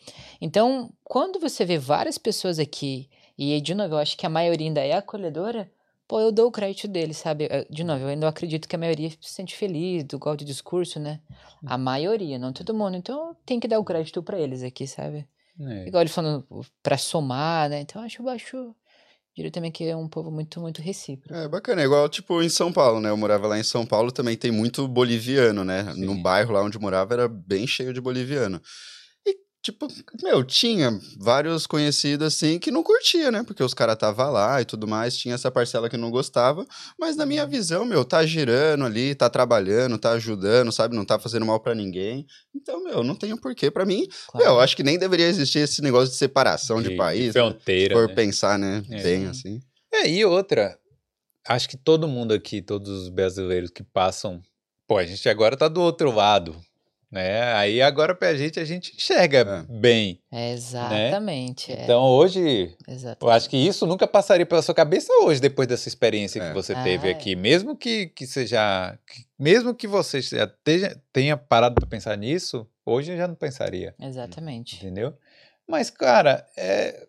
Então, 0.41 0.91
quando 1.03 1.39
você 1.39 1.65
vê 1.65 1.79
várias 1.79 2.19
pessoas 2.19 2.59
aqui, 2.59 3.09
e 3.39 3.61
de 3.61 3.75
novo, 3.75 3.95
eu 3.95 3.99
acho 3.99 4.17
que 4.17 4.27
a 4.27 4.31
maioria 4.31 4.67
ainda 4.67 4.81
é 4.81 4.93
acolhedora, 4.93 5.71
pô, 6.09 6.21
eu 6.21 6.33
dou 6.33 6.49
o 6.49 6.53
crédito 6.53 6.89
deles, 6.89 7.17
sabe? 7.19 7.49
De 7.71 7.85
novo, 7.85 8.03
eu 8.03 8.09
ainda 8.09 8.29
acredito 8.29 8.69
que 8.69 8.77
a 8.77 8.79
maioria 8.79 9.11
se 9.11 9.17
sente 9.21 9.57
feliz, 9.57 10.05
do 10.05 10.17
igual 10.17 10.37
de 10.37 10.45
discurso, 10.45 10.99
né? 10.99 11.21
A 11.67 11.79
maioria, 11.79 12.39
não 12.39 12.53
todo 12.53 12.75
mundo. 12.75 12.97
Então, 12.97 13.37
tem 13.47 13.59
que 13.61 13.69
dar 13.69 13.79
o 13.79 13.85
crédito 13.85 14.23
pra 14.23 14.39
eles 14.39 14.63
aqui, 14.63 14.87
sabe? 14.87 15.27
É, 15.61 15.87
Igual 15.87 16.03
ele 16.03 16.11
falando 16.11 16.47
pra 16.83 16.99
somar, 16.99 17.69
né? 17.69 17.81
Então, 17.81 18.03
acho, 18.03 18.23
eu 18.23 18.29
acho 18.29 18.75
Diria 19.35 19.51
também 19.51 19.73
que 19.73 19.85
é 19.85 19.97
um 19.97 20.09
povo 20.09 20.31
muito, 20.31 20.61
muito 20.61 20.81
recíproco. 20.81 21.35
É 21.35 21.49
bacana, 21.49 21.83
é 21.83 21.85
igual 21.85 22.09
tipo 22.09 22.41
em 22.41 22.49
São 22.49 22.73
Paulo, 22.73 23.01
né? 23.01 23.11
Eu 23.11 23.17
morava 23.17 23.49
lá 23.49 23.59
em 23.59 23.65
São 23.65 23.85
Paulo, 23.85 24.13
também 24.13 24.37
tem 24.37 24.53
muito 24.53 24.87
boliviano, 24.87 25.65
né? 25.65 25.93
Sim. 25.93 26.05
No 26.05 26.15
bairro 26.23 26.53
lá 26.53 26.63
onde 26.63 26.77
eu 26.77 26.81
morava 26.81 27.15
era 27.15 27.27
bem 27.29 27.67
cheio 27.67 27.93
de 27.93 28.01
boliviano. 28.01 28.61
Tipo, 29.65 29.89
meu, 30.23 30.45
tinha 30.45 30.91
vários 31.19 31.67
conhecidos 31.67 32.27
assim 32.27 32.59
que 32.59 32.71
não 32.71 32.83
curtia, 32.83 33.31
né? 33.33 33.43
Porque 33.43 33.63
os 33.63 33.73
caras 33.73 33.97
tava 33.97 34.29
lá 34.29 34.61
e 34.61 34.65
tudo 34.67 34.87
mais, 34.87 35.17
tinha 35.17 35.35
essa 35.35 35.51
parcela 35.51 35.89
que 35.89 35.97
não 35.97 36.11
gostava, 36.11 36.67
mas 37.01 37.17
na 37.17 37.25
minha 37.25 37.47
visão, 37.47 37.83
meu, 37.87 38.05
tá 38.05 38.27
girando 38.27 38.85
ali, 38.85 39.15
tá 39.15 39.31
trabalhando, 39.31 39.97
tá 39.97 40.11
ajudando, 40.11 40.71
sabe? 40.71 40.95
Não 40.95 41.03
tá 41.03 41.19
fazendo 41.19 41.47
mal 41.47 41.59
pra 41.61 41.75
ninguém. 41.75 42.27
Então, 42.55 42.85
meu, 42.85 43.03
não 43.03 43.15
tem 43.15 43.33
o 43.33 43.41
porquê. 43.41 43.71
Pra 43.71 43.87
mim, 43.87 44.07
Claro. 44.29 44.47
meu, 44.47 44.61
acho 44.61 44.77
que 44.77 44.83
nem 44.83 44.99
deveria 44.99 45.27
existir 45.29 45.61
esse 45.61 45.81
negócio 45.81 46.11
de 46.11 46.17
separação 46.17 46.83
de, 46.83 46.95
país. 46.95 47.29
né? 47.29 47.33
fronteira. 47.33 47.95
Se 47.95 48.01
for 48.03 48.09
né? 48.11 48.15
pensar, 48.15 48.59
né? 48.59 48.83
É. 48.91 49.03
Bem 49.03 49.23
Sim. 49.23 49.27
assim. 49.29 49.61
É, 49.95 50.07
e 50.07 50.23
outra, 50.27 50.79
acho 51.49 51.71
que 51.71 51.79
todo 51.79 52.07
mundo 52.07 52.35
aqui, 52.35 52.61
todos 52.61 52.91
os 53.05 53.09
brasileiros 53.09 53.71
que 53.71 53.83
passam, 53.83 54.43
pô, 54.87 54.99
a 54.99 55.07
gente 55.07 55.27
agora 55.27 55.57
tá 55.57 55.69
do 55.69 55.81
outro 55.81 56.11
lado, 56.15 56.55
né? 57.15 57.55
Aí 57.55 57.81
agora 57.81 58.15
pra 58.15 58.35
gente, 58.35 58.59
a 58.61 58.65
gente 58.65 58.95
enxerga 58.97 59.65
bem. 59.69 60.21
É, 60.33 60.53
exatamente. 60.53 61.73
é, 61.73 61.85
Então 61.85 62.03
hoje, 62.03 62.77
exatamente. 62.87 63.23
eu 63.23 63.31
acho 63.31 63.49
que 63.49 63.57
isso 63.57 63.87
nunca 63.87 64.07
passaria 64.07 64.45
pela 64.45 64.61
sua 64.61 64.75
cabeça 64.75 65.13
hoje, 65.23 65.41
depois 65.41 65.69
dessa 65.69 65.89
experiência 65.89 66.43
É. 66.43 66.49
que 66.49 66.55
você 66.55 66.75
Ah, 66.75 66.83
teve 66.83 67.09
é. 67.09 67.13
aqui. 67.13 67.37
Mesmo 67.37 67.77
que, 67.77 68.09
que 68.09 68.27
seja. 68.27 68.99
que- 69.07 69.25
mesmo 69.39 69.75
que 69.75 69.87
você 69.87 70.21
já 70.21 70.47
tenha, 70.47 71.01
tenha 71.13 71.37
parado 71.37 71.77
pra 71.77 71.87
pensar 71.87 72.17
nisso, 72.19 72.67
hoje 72.85 73.13
eu 73.13 73.17
já 73.17 73.29
não 73.29 73.35
pensaria. 73.37 73.95
Exatamente. 74.01 74.77
Entendeu? 74.77 75.15
Mas, 75.67 75.89
cara, 75.91 76.45
é, 76.57 77.07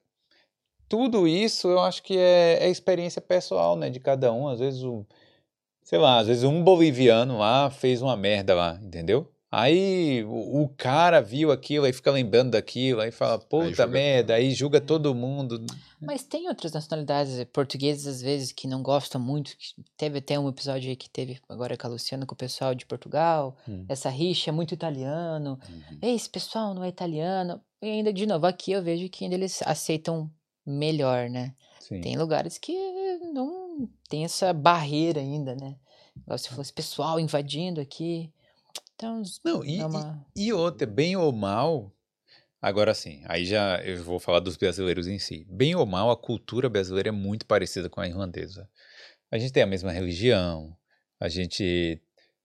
tudo 0.87 1.27
isso 1.27 1.67
eu 1.67 1.79
acho 1.79 2.03
que 2.03 2.17
é, 2.17 2.59
é 2.61 2.69
experiência 2.69 3.19
pessoal, 3.21 3.75
né? 3.75 3.89
De 3.89 3.99
cada 3.99 4.31
um. 4.31 4.47
Às 4.47 4.59
vezes, 4.59 4.83
o, 4.83 5.05
sei 5.83 5.97
lá, 5.99 6.19
às 6.19 6.27
vezes 6.27 6.43
um 6.43 6.63
boliviano 6.63 7.37
lá 7.39 7.69
fez 7.69 8.01
uma 8.01 8.15
merda 8.15 8.53
lá, 8.53 8.79
entendeu? 8.81 9.29
Aí 9.57 10.21
o, 10.25 10.63
o 10.63 10.67
cara 10.67 11.21
viu 11.21 11.49
aquilo, 11.49 11.85
aí 11.85 11.93
fica 11.93 12.11
lembrando 12.11 12.51
daquilo, 12.51 12.99
aí 12.99 13.09
fala, 13.09 13.39
puta 13.39 13.69
julga 13.69 13.87
merda, 13.87 14.33
aí 14.33 14.51
julga 14.51 14.81
todo 14.81 15.15
mundo. 15.15 15.65
Mas 16.01 16.23
tem 16.23 16.49
outras 16.49 16.73
nacionalidades 16.73 17.41
portuguesas, 17.53 18.15
às 18.15 18.21
vezes, 18.21 18.51
que 18.51 18.67
não 18.67 18.83
gostam 18.83 19.19
muito. 19.21 19.55
que 19.57 19.73
Teve 19.95 20.17
até 20.17 20.37
um 20.37 20.49
episódio 20.49 20.89
aí 20.89 20.95
que 20.97 21.09
teve 21.09 21.39
agora 21.47 21.77
com 21.77 21.87
a 21.87 21.89
Luciana, 21.89 22.25
com 22.25 22.33
o 22.33 22.37
pessoal 22.37 22.75
de 22.75 22.85
Portugal. 22.85 23.55
Hum. 23.65 23.85
Essa 23.87 24.09
rixa 24.09 24.49
é 24.49 24.53
muito 24.53 24.73
italiano. 24.73 25.57
Uhum. 25.69 25.99
Ei, 26.01 26.15
esse 26.15 26.29
pessoal 26.29 26.73
não 26.73 26.83
é 26.83 26.89
italiano. 26.89 27.61
E 27.81 27.87
ainda, 27.87 28.11
de 28.11 28.25
novo, 28.25 28.45
aqui 28.45 28.73
eu 28.73 28.83
vejo 28.83 29.07
que 29.07 29.23
ainda 29.23 29.37
eles 29.37 29.61
aceitam 29.61 30.29
melhor, 30.65 31.29
né? 31.29 31.55
Sim. 31.79 32.01
Tem 32.01 32.17
lugares 32.17 32.57
que 32.57 32.73
não 33.33 33.87
tem 34.09 34.25
essa 34.25 34.51
barreira 34.51 35.21
ainda, 35.21 35.55
né? 35.55 35.77
Igual 36.23 36.37
se 36.37 36.49
fosse 36.49 36.73
pessoal 36.73 37.21
invadindo 37.21 37.79
aqui. 37.79 38.33
Então, 38.95 39.21
Não, 39.43 39.63
e, 39.63 39.79
é 39.79 39.83
e- 39.83 39.85
uma... 39.85 40.25
E 40.37 40.53
outra, 40.53 40.85
bem 40.87 41.15
ou 41.15 41.31
mal, 41.31 41.91
agora 42.61 42.93
sim, 42.93 43.21
aí 43.25 43.45
já 43.45 43.81
eu 43.83 44.03
vou 44.03 44.19
falar 44.19 44.39
dos 44.39 44.57
brasileiros 44.57 45.07
em 45.07 45.19
si. 45.19 45.45
Bem 45.49 45.75
ou 45.75 45.85
mal, 45.85 46.09
a 46.11 46.17
cultura 46.17 46.69
brasileira 46.69 47.09
é 47.09 47.11
muito 47.11 47.45
parecida 47.45 47.89
com 47.89 48.01
a 48.01 48.07
irlandesa. 48.07 48.69
A 49.31 49.37
gente 49.37 49.53
tem 49.53 49.63
a 49.63 49.67
mesma 49.67 49.91
religião, 49.91 50.75
a 51.19 51.27
gente 51.29 52.01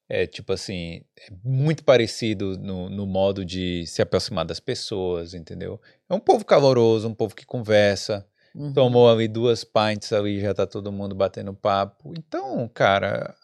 é 0.08 0.26
tipo 0.26 0.52
assim, 0.52 1.02
é 1.16 1.28
muito 1.44 1.84
parecido 1.84 2.58
no, 2.58 2.88
no 2.90 3.06
modo 3.06 3.44
de 3.44 3.86
se 3.86 4.02
aproximar 4.02 4.44
das 4.44 4.58
pessoas, 4.58 5.34
entendeu? 5.34 5.80
É 6.08 6.14
um 6.14 6.18
povo 6.20 6.44
caloroso, 6.44 7.08
um 7.08 7.14
povo 7.14 7.34
que 7.34 7.46
conversa, 7.46 8.26
Uhum. 8.52 8.72
tomou 8.72 9.08
ali 9.08 9.28
duas 9.28 9.62
pints 9.62 10.12
ali, 10.12 10.40
já 10.40 10.52
tá 10.52 10.66
todo 10.66 10.90
mundo 10.90 11.14
batendo 11.14 11.54
papo. 11.54 12.12
Então, 12.18 12.68
cara, 12.68 13.36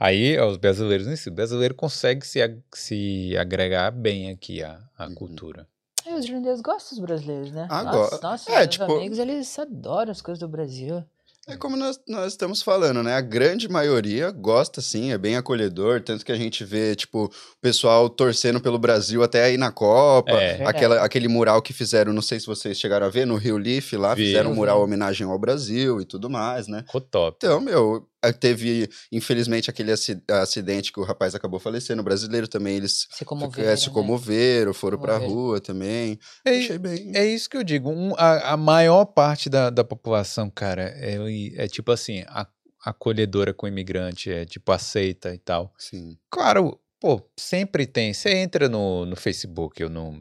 aí 0.00 0.34
é 0.34 0.44
os 0.44 0.56
brasileiros 0.56 1.06
em 1.06 1.14
si. 1.14 1.28
O 1.28 1.32
brasileiro 1.32 1.74
consegue 1.74 2.26
se, 2.26 2.40
ag- 2.42 2.60
se 2.74 3.36
agregar 3.36 3.90
bem 3.92 4.30
aqui 4.30 4.62
à, 4.62 4.80
à 4.98 5.06
Uhum. 5.06 5.14
cultura. 5.14 5.66
É, 6.06 6.14
os 6.14 6.24
irlandeses 6.24 6.62
gostam 6.62 6.96
dos 6.98 7.06
brasileiros, 7.06 7.52
né? 7.52 7.68
Ah, 7.70 7.84
Nossa, 7.84 8.18
nossa, 8.22 8.50
é, 8.50 8.56
meus 8.60 8.68
tipo- 8.68 8.84
amigos, 8.96 9.18
eles 9.18 9.58
adoram 9.58 10.10
as 10.10 10.22
coisas 10.22 10.40
do 10.40 10.48
Brasil. 10.48 11.04
É 11.48 11.56
como 11.56 11.76
nós, 11.76 11.98
nós 12.06 12.32
estamos 12.32 12.62
falando, 12.62 13.02
né? 13.02 13.14
A 13.14 13.20
grande 13.20 13.68
maioria 13.68 14.30
gosta, 14.30 14.80
sim, 14.80 15.10
é 15.10 15.18
bem 15.18 15.36
acolhedor. 15.36 16.00
Tanto 16.00 16.24
que 16.24 16.30
a 16.30 16.36
gente 16.36 16.64
vê, 16.64 16.94
tipo, 16.94 17.24
o 17.24 17.30
pessoal 17.60 18.08
torcendo 18.08 18.60
pelo 18.60 18.78
Brasil 18.78 19.22
até 19.22 19.44
aí 19.44 19.56
na 19.56 19.72
Copa. 19.72 20.30
É. 20.32 20.64
Aquela, 20.64 21.02
aquele 21.02 21.26
mural 21.28 21.60
que 21.60 21.72
fizeram, 21.72 22.12
não 22.12 22.22
sei 22.22 22.38
se 22.38 22.46
vocês 22.46 22.78
chegaram 22.78 23.06
a 23.06 23.10
ver, 23.10 23.26
no 23.26 23.36
Rio 23.36 23.56
Leaf 23.56 23.94
lá, 23.94 24.14
Vi. 24.14 24.26
fizeram 24.26 24.52
um 24.52 24.54
mural 24.54 24.80
em 24.80 24.84
homenagem 24.84 25.26
ao 25.26 25.38
Brasil 25.38 26.00
e 26.00 26.04
tudo 26.04 26.30
mais, 26.30 26.68
né? 26.68 26.84
Ficou 26.86 27.00
top. 27.00 27.36
Então, 27.38 27.58
meu, 27.60 28.06
teve, 28.38 28.88
infelizmente, 29.10 29.70
aquele 29.70 29.92
aci- 29.92 30.22
acidente 30.28 30.92
que 30.92 31.00
o 31.00 31.04
rapaz 31.04 31.34
acabou 31.34 31.58
falecendo. 31.58 32.02
O 32.02 32.04
brasileiro 32.04 32.46
também, 32.46 32.76
eles 32.76 33.06
Se 33.10 33.22
eh, 33.22 33.26
comoveram, 33.26 33.76
se 33.76 33.86
né? 33.88 33.92
comoveram, 33.94 34.74
foram 34.74 34.98
pra 34.98 35.14
Comoveram. 35.14 35.34
rua 35.34 35.60
também. 35.60 36.18
É, 36.44 36.58
Achei 36.58 36.78
bem. 36.78 37.12
é 37.16 37.24
isso 37.26 37.48
que 37.48 37.56
eu 37.56 37.64
digo. 37.64 37.90
um- 37.90 38.14
a, 38.16 38.52
a 38.52 38.56
maior 38.56 39.04
parte 39.06 39.48
da, 39.48 39.70
da 39.70 39.82
população, 39.84 40.50
cara, 40.50 40.92
é, 40.96 41.16
é 41.56 41.66
tipo 41.68 41.90
assim, 41.92 42.24
a- 42.28 42.46
acolhedora 42.84 43.52
com 43.54 43.66
o 43.66 43.68
imigrante, 43.68 44.30
é 44.30 44.44
tipo 44.44 44.70
aceita 44.72 45.34
e 45.34 45.38
tal. 45.38 45.72
Sim. 45.78 46.16
Claro, 46.30 46.78
pô, 46.98 47.20
sempre 47.38 47.86
tem. 47.86 48.12
Você 48.12 48.30
entra 48.36 48.68
no, 48.68 49.04
no 49.06 49.16
Facebook, 49.16 49.82
eu 49.82 49.88
não. 49.90 50.18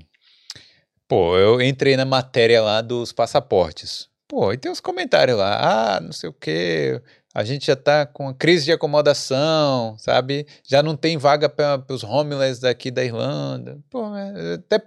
Pô, 1.08 1.36
eu 1.38 1.62
entrei 1.62 1.98
na 1.98 2.06
matéria 2.06 2.62
lá 2.62 2.82
dos 2.82 3.12
passaportes. 3.12 4.08
Pô, 4.28 4.54
e 4.54 4.58
tem 4.58 4.72
uns 4.72 4.80
comentários 4.80 5.36
lá. 5.38 5.96
Ah, 5.96 6.00
não 6.00 6.12
sei 6.12 6.30
o 6.30 6.34
quê. 6.34 7.02
A 7.34 7.44
gente 7.44 7.68
já 7.68 7.76
tá 7.76 8.06
com 8.06 8.28
a 8.28 8.34
crise 8.34 8.66
de 8.66 8.72
acomodação, 8.72 9.96
sabe? 10.00 10.48
Já 10.68 10.82
não 10.82 10.96
tem 10.96 11.18
vaga 11.18 11.48
para 11.48 11.84
os 11.90 12.04
homeless 12.04 12.60
daqui 12.60 12.90
da 12.90 13.04
Irlanda. 13.04 13.78
Pô, 13.90 14.16
é, 14.16 14.56
até. 14.56 14.80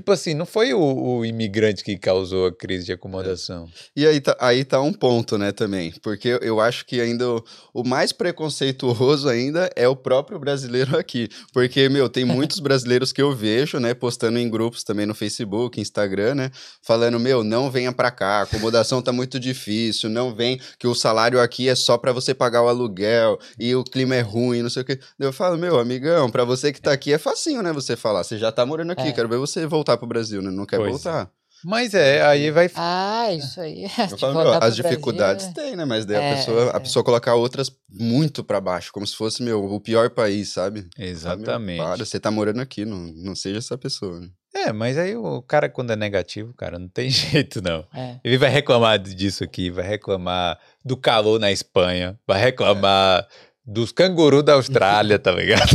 Po- 0.00 0.04
é, 0.04 0.04
Tipo 0.04 0.12
assim, 0.12 0.34
não 0.34 0.44
foi 0.46 0.72
o, 0.74 0.80
o 0.80 1.24
imigrante 1.24 1.82
que 1.82 1.96
causou 1.96 2.46
a 2.46 2.52
crise 2.54 2.84
de 2.86 2.92
acomodação. 2.92 3.68
E 3.96 4.06
aí 4.06 4.20
tá, 4.20 4.36
aí 4.40 4.64
tá 4.64 4.80
um 4.80 4.92
ponto, 4.92 5.38
né, 5.38 5.50
também. 5.52 5.92
Porque 6.02 6.28
eu- 6.28 6.38
eu 6.38 6.60
acho 6.60 6.84
que 6.86 7.00
ainda 7.00 7.28
o, 7.28 7.44
o 7.72 7.84
mais 7.84 8.12
preconceituoso 8.12 9.28
ainda 9.28 9.70
é 9.74 9.88
o 9.88 9.96
próprio 9.96 10.38
brasileiro 10.38 10.96
aqui. 10.98 11.28
Porque, 11.52 11.88
meu, 11.88 12.08
tem 12.08 12.24
muitos 12.24 12.58
brasileiros 12.60 13.12
que 13.12 13.20
eu 13.22 13.32
vejo, 13.34 13.78
né, 13.80 13.94
postando 13.94 14.38
em 14.38 14.48
grupos 14.48 14.84
também 14.84 15.06
no 15.06 15.14
Facebook, 15.14 15.80
Instagram, 15.80 16.34
né, 16.34 16.50
falando, 16.82 17.18
meu, 17.18 17.42
não 17.42 17.70
venha 17.70 17.92
pra 17.92 18.10
cá, 18.10 18.40
a 18.40 18.42
acomodação 18.42 19.00
tá 19.02 19.12
muito 19.12 19.38
difícil, 19.40 20.08
não 20.10 20.34
vem, 20.34 20.60
que 20.78 20.86
o 20.86 20.94
salário 20.94 21.40
aqui 21.40 21.68
é 21.68 21.74
só 21.74 21.96
pra 21.98 22.12
você 22.12 22.34
pagar 22.34 22.62
o 22.62 22.68
aluguel 22.68 23.38
e 23.58 23.74
o 23.74 23.82
clima 23.84 24.14
é 24.14 24.20
ruim, 24.20 24.62
não 24.62 24.70
sei 24.70 24.82
o 24.82 24.84
quê. 24.84 24.98
Eu 25.18 25.32
falo, 25.32 25.56
meu, 25.58 25.78
amigão, 25.78 26.30
pra 26.30 26.44
você 26.44 26.72
que 26.72 26.80
tá 26.80 26.92
aqui 26.92 27.12
é 27.12 27.18
facinho, 27.18 27.62
né, 27.62 27.72
você 27.72 27.96
falar, 27.96 28.22
você 28.24 28.38
já 28.38 28.52
tá 28.52 28.64
morando 28.66 28.90
aqui, 28.92 29.08
É. 29.08 29.12
quero 29.12 29.28
ver 29.28 29.38
você 29.38 29.66
voltar 29.66 29.83
pro 29.98 30.06
Brasil, 30.06 30.40
né, 30.42 30.50
não 30.50 30.64
quer 30.66 30.76
Pois 30.78 30.88
é. 30.88 30.92
voltar. 30.92 31.30
Mas 31.66 31.94
é, 31.94 32.20
aí 32.22 32.50
vai. 32.50 32.70
Ah, 32.74 33.32
isso 33.32 33.58
aí. 33.58 33.84
Eu 33.84 33.88
falo, 34.18 34.34
voltar 34.34 34.58
meu, 34.60 34.68
as 34.68 34.76
dificuldades 34.76 35.46
Brasil, 35.46 35.62
tem, 35.62 35.76
né? 35.76 35.86
Mas 35.86 36.04
daí 36.04 36.16
a, 36.16 36.22
É, 36.22 36.34
pessoa, 36.36 36.62
é. 36.64 36.76
a 36.76 36.80
pessoa 36.80 37.02
colocar 37.02 37.34
outras 37.36 37.70
muito 37.88 38.44
pra 38.44 38.60
baixo, 38.60 38.92
como 38.92 39.06
se 39.06 39.16
fosse, 39.16 39.42
meu, 39.42 39.64
o 39.64 39.80
pior 39.80 40.10
país, 40.10 40.50
sabe? 40.50 40.86
Exatamente. 40.98 41.78
Para, 41.82 42.04
você 42.04 42.20
tá 42.20 42.30
morando 42.30 42.60
aqui, 42.60 42.84
não, 42.84 42.98
não 42.98 43.34
seja 43.34 43.58
essa 43.58 43.78
pessoa. 43.78 44.20
né? 44.20 44.28
É, 44.54 44.72
mas 44.74 44.98
aí 44.98 45.16
o 45.16 45.40
cara, 45.42 45.68
quando 45.70 45.90
é 45.90 45.96
negativo, 45.96 46.52
cara, 46.54 46.78
não 46.78 46.88
tem 46.88 47.08
jeito, 47.10 47.62
não. 47.62 47.86
É. 47.94 48.16
Ele 48.22 48.36
vai 48.36 48.50
reclamar 48.50 48.98
disso 48.98 49.42
aqui, 49.42 49.70
vai 49.70 49.86
reclamar 49.86 50.58
do 50.84 50.98
calor 50.98 51.40
na 51.40 51.50
Espanha, 51.50 52.18
vai 52.26 52.40
reclamar 52.42 53.26
dos 53.66 53.90
cangurus 53.90 54.44
da 54.44 54.52
Austrália, 54.52 55.18
tá 55.18 55.32
ligado? 55.32 55.70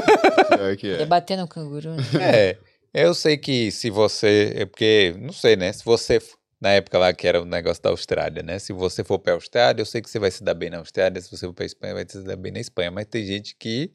Pior 0.56 0.76
que 0.76 0.88
é. 0.88 0.96
Debatendo 0.96 1.44
o 1.44 1.48
canguru. 1.48 1.90
né? 1.90 2.02
É, 2.18 2.58
eu 2.94 3.12
sei 3.14 3.36
que 3.36 3.70
se 3.70 3.90
você, 3.90 4.52
é 4.56 4.64
porque, 4.66 5.14
não 5.20 5.32
sei, 5.32 5.56
né, 5.56 5.72
se 5.72 5.84
você, 5.84 6.18
na 6.60 6.70
época 6.70 6.96
lá 6.98 7.12
que 7.12 7.26
era 7.26 7.42
o 7.42 7.44
negócio 7.44 7.82
da 7.82 7.90
Austrália, 7.90 8.42
né, 8.42 8.58
se 8.58 8.72
você 8.72 9.02
for 9.04 9.18
pra 9.18 9.34
Austrália, 9.34 9.82
eu 9.82 9.86
sei 9.86 10.00
que 10.00 10.08
você 10.08 10.18
vai 10.18 10.30
se 10.30 10.42
dar 10.44 10.54
bem 10.54 10.70
na 10.70 10.78
Austrália, 10.78 11.20
se 11.20 11.30
você 11.30 11.46
for 11.46 11.52
pra 11.52 11.64
Espanha, 11.66 11.94
vai 11.94 12.06
se 12.08 12.22
dar 12.22 12.36
bem 12.36 12.52
na 12.52 12.60
Espanha, 12.60 12.90
mas 12.90 13.06
tem 13.06 13.24
gente 13.26 13.56
que 13.58 13.92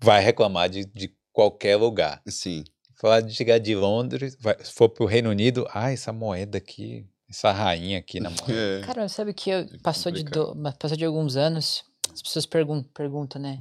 vai 0.00 0.22
reclamar 0.22 0.68
de, 0.68 0.84
de 0.84 1.14
qualquer 1.32 1.76
lugar. 1.76 2.22
Sim. 2.28 2.64
Falar 3.00 3.20
de 3.20 3.34
chegar 3.34 3.58
de 3.58 3.74
Londres, 3.74 4.36
vai, 4.40 4.56
se 4.62 4.72
for 4.72 4.88
pro 4.88 5.04
Reino 5.06 5.30
Unido, 5.30 5.66
ah, 5.72 5.90
essa 5.90 6.12
moeda 6.12 6.58
aqui, 6.58 7.04
essa 7.28 7.50
rainha 7.50 7.98
aqui 7.98 8.20
na 8.20 8.30
moeda. 8.46 8.52
É. 8.52 8.80
Cara, 8.86 9.08
sabe 9.08 9.32
que 9.34 9.50
eu- 9.50 9.66
passou 9.82 10.12
de, 10.12 10.22
do- 10.22 10.54
passou 10.78 10.96
de 10.96 11.04
alguns 11.04 11.36
anos, 11.36 11.82
as 12.12 12.22
pessoas 12.22 12.46
pergun 12.46 12.82
perguntam, 12.94 13.40
né? 13.42 13.58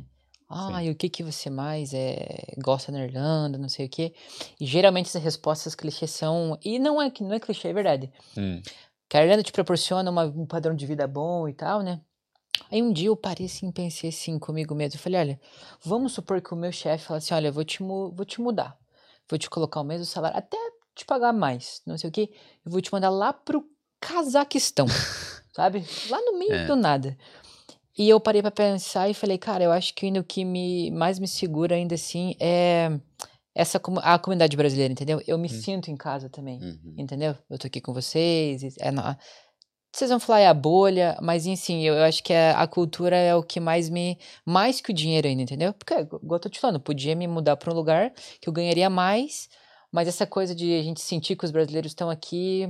Ah, 0.53 0.79
Sim. 0.79 0.87
e 0.87 0.89
o 0.91 0.95
que 0.95 1.09
que 1.09 1.23
você 1.23 1.49
mais 1.49 1.93
é, 1.93 2.53
gosta 2.63 2.91
na 2.91 3.03
Irlanda, 3.03 3.57
não 3.57 3.69
sei 3.69 3.85
o 3.85 3.89
quê. 3.89 4.13
E 4.59 4.65
geralmente 4.65 5.07
essas 5.07 5.23
respostas 5.23 5.73
clichês 5.75 6.11
são... 6.11 6.57
E 6.63 6.77
não 6.79 7.01
é, 7.01 7.09
que- 7.09 7.23
não 7.23 7.33
é 7.33 7.39
clichê, 7.39 7.69
é 7.69 7.73
verdade. 7.73 8.11
Hum, 8.37 8.61
Que 9.09 9.17
a 9.17 9.23
Irlanda 9.23 9.43
te 9.43 9.51
proporciona 9.51 10.09
uma- 10.09 10.25
um 10.25 10.45
padrão 10.45 10.73
de 10.75 10.85
vida 10.85 11.05
bom 11.07 11.47
e 11.47 11.53
tal, 11.53 11.81
né? 11.81 11.99
Aí 12.71 12.81
um 12.81 12.93
dia 12.93 13.07
eu 13.07 13.15
parei 13.15 13.45
assim, 13.47 13.71
pensei 13.71 14.09
assim 14.09 14.39
comigo 14.39 14.73
mesmo. 14.75 14.97
Eu 14.97 15.01
falei, 15.01 15.19
olha, 15.19 15.41
vamos 15.83 16.13
supor 16.13 16.41
que 16.41 16.53
o 16.53 16.57
meu 16.57 16.71
chefe 16.71 17.05
fala 17.05 17.17
assim, 17.17 17.33
olha, 17.33 17.47
eu 17.47 17.53
vou 17.53 17.63
te, 17.65 17.79
vou 17.83 18.23
te 18.25 18.39
mudar. 18.39 18.77
Vou 19.29 19.37
te 19.37 19.49
colocar 19.49 19.81
o 19.81 19.83
mesmo 19.83 20.05
salário, 20.05 20.37
até 20.37 20.57
te 20.95 21.05
pagar 21.05 21.33
mais, 21.33 21.81
não 21.85 21.97
sei 21.97 22.09
o 22.09 22.13
quê. 22.13 22.29
Eu 22.65 22.71
vou 22.71 22.81
te 22.81 22.91
mandar 22.91 23.09
lá 23.09 23.31
pro 23.33 23.65
Cazaquistão, 23.99 24.85
sabe? 25.55 25.85
Lá 26.09 26.19
no 26.21 26.37
meio 26.37 26.53
É. 26.53 26.65
do 26.65 26.75
nada. 26.75 27.17
E 27.97 28.07
eu 28.09 28.19
parei 28.19 28.41
pra 28.41 28.51
pensar 28.51 29.09
e 29.09 29.13
falei, 29.13 29.37
cara, 29.37 29.63
eu 29.63 29.71
acho 29.71 29.93
que 29.93 30.05
ainda 30.05 30.19
o 30.19 30.23
que 30.23 30.45
me, 30.45 30.89
mais 30.91 31.19
me 31.19 31.27
segura 31.27 31.75
ainda 31.75 31.95
assim 31.95 32.35
é 32.39 32.89
essa 33.53 33.81
a 34.01 34.17
comunidade 34.17 34.55
brasileira, 34.55 34.91
entendeu? 34.93 35.21
Eu 35.27 35.37
me 35.37 35.49
sinto 35.49 35.91
em 35.91 35.97
casa 35.97 36.29
também, 36.29 36.59
Uhum. 36.61 36.93
entendeu? 36.97 37.35
Eu 37.49 37.57
tô 37.59 37.67
aqui 37.67 37.81
com 37.81 37.93
vocês, 37.93 38.77
é 38.79 38.91
na- 38.91 39.17
vocês 39.93 40.09
vão 40.09 40.21
falar 40.21 40.39
é 40.39 40.47
a 40.47 40.53
bolha, 40.53 41.17
mas 41.21 41.45
enfim, 41.45 41.81
eu, 41.83 41.95
eu 41.95 42.03
acho 42.03 42.23
que 42.23 42.31
a, 42.33 42.61
a 42.61 42.65
cultura 42.65 43.13
é 43.17 43.35
o 43.35 43.43
que 43.43 43.59
mais 43.59 43.89
me, 43.89 44.17
mais 44.45 44.79
que 44.79 44.89
o 44.91 44.93
dinheiro 44.93 45.27
ainda, 45.27 45.41
entendeu? 45.41 45.73
Porque, 45.73 45.93
igual 45.93 46.19
eu 46.37 46.39
tô 46.39 46.47
te 46.47 46.61
falando, 46.61 46.79
podia 46.79 47.13
me 47.13 47.27
mudar 47.27 47.57
pra 47.57 47.73
um 47.73 47.75
lugar 47.75 48.13
que 48.39 48.47
eu 48.47 48.53
ganharia 48.53 48.89
mais, 48.89 49.49
mas 49.91 50.07
essa 50.07 50.25
coisa 50.25 50.55
de 50.55 50.79
a 50.79 50.81
gente 50.81 51.01
sentir 51.01 51.35
que 51.35 51.43
os 51.43 51.51
brasileiros 51.51 51.91
estão 51.91 52.09
aqui, 52.09 52.69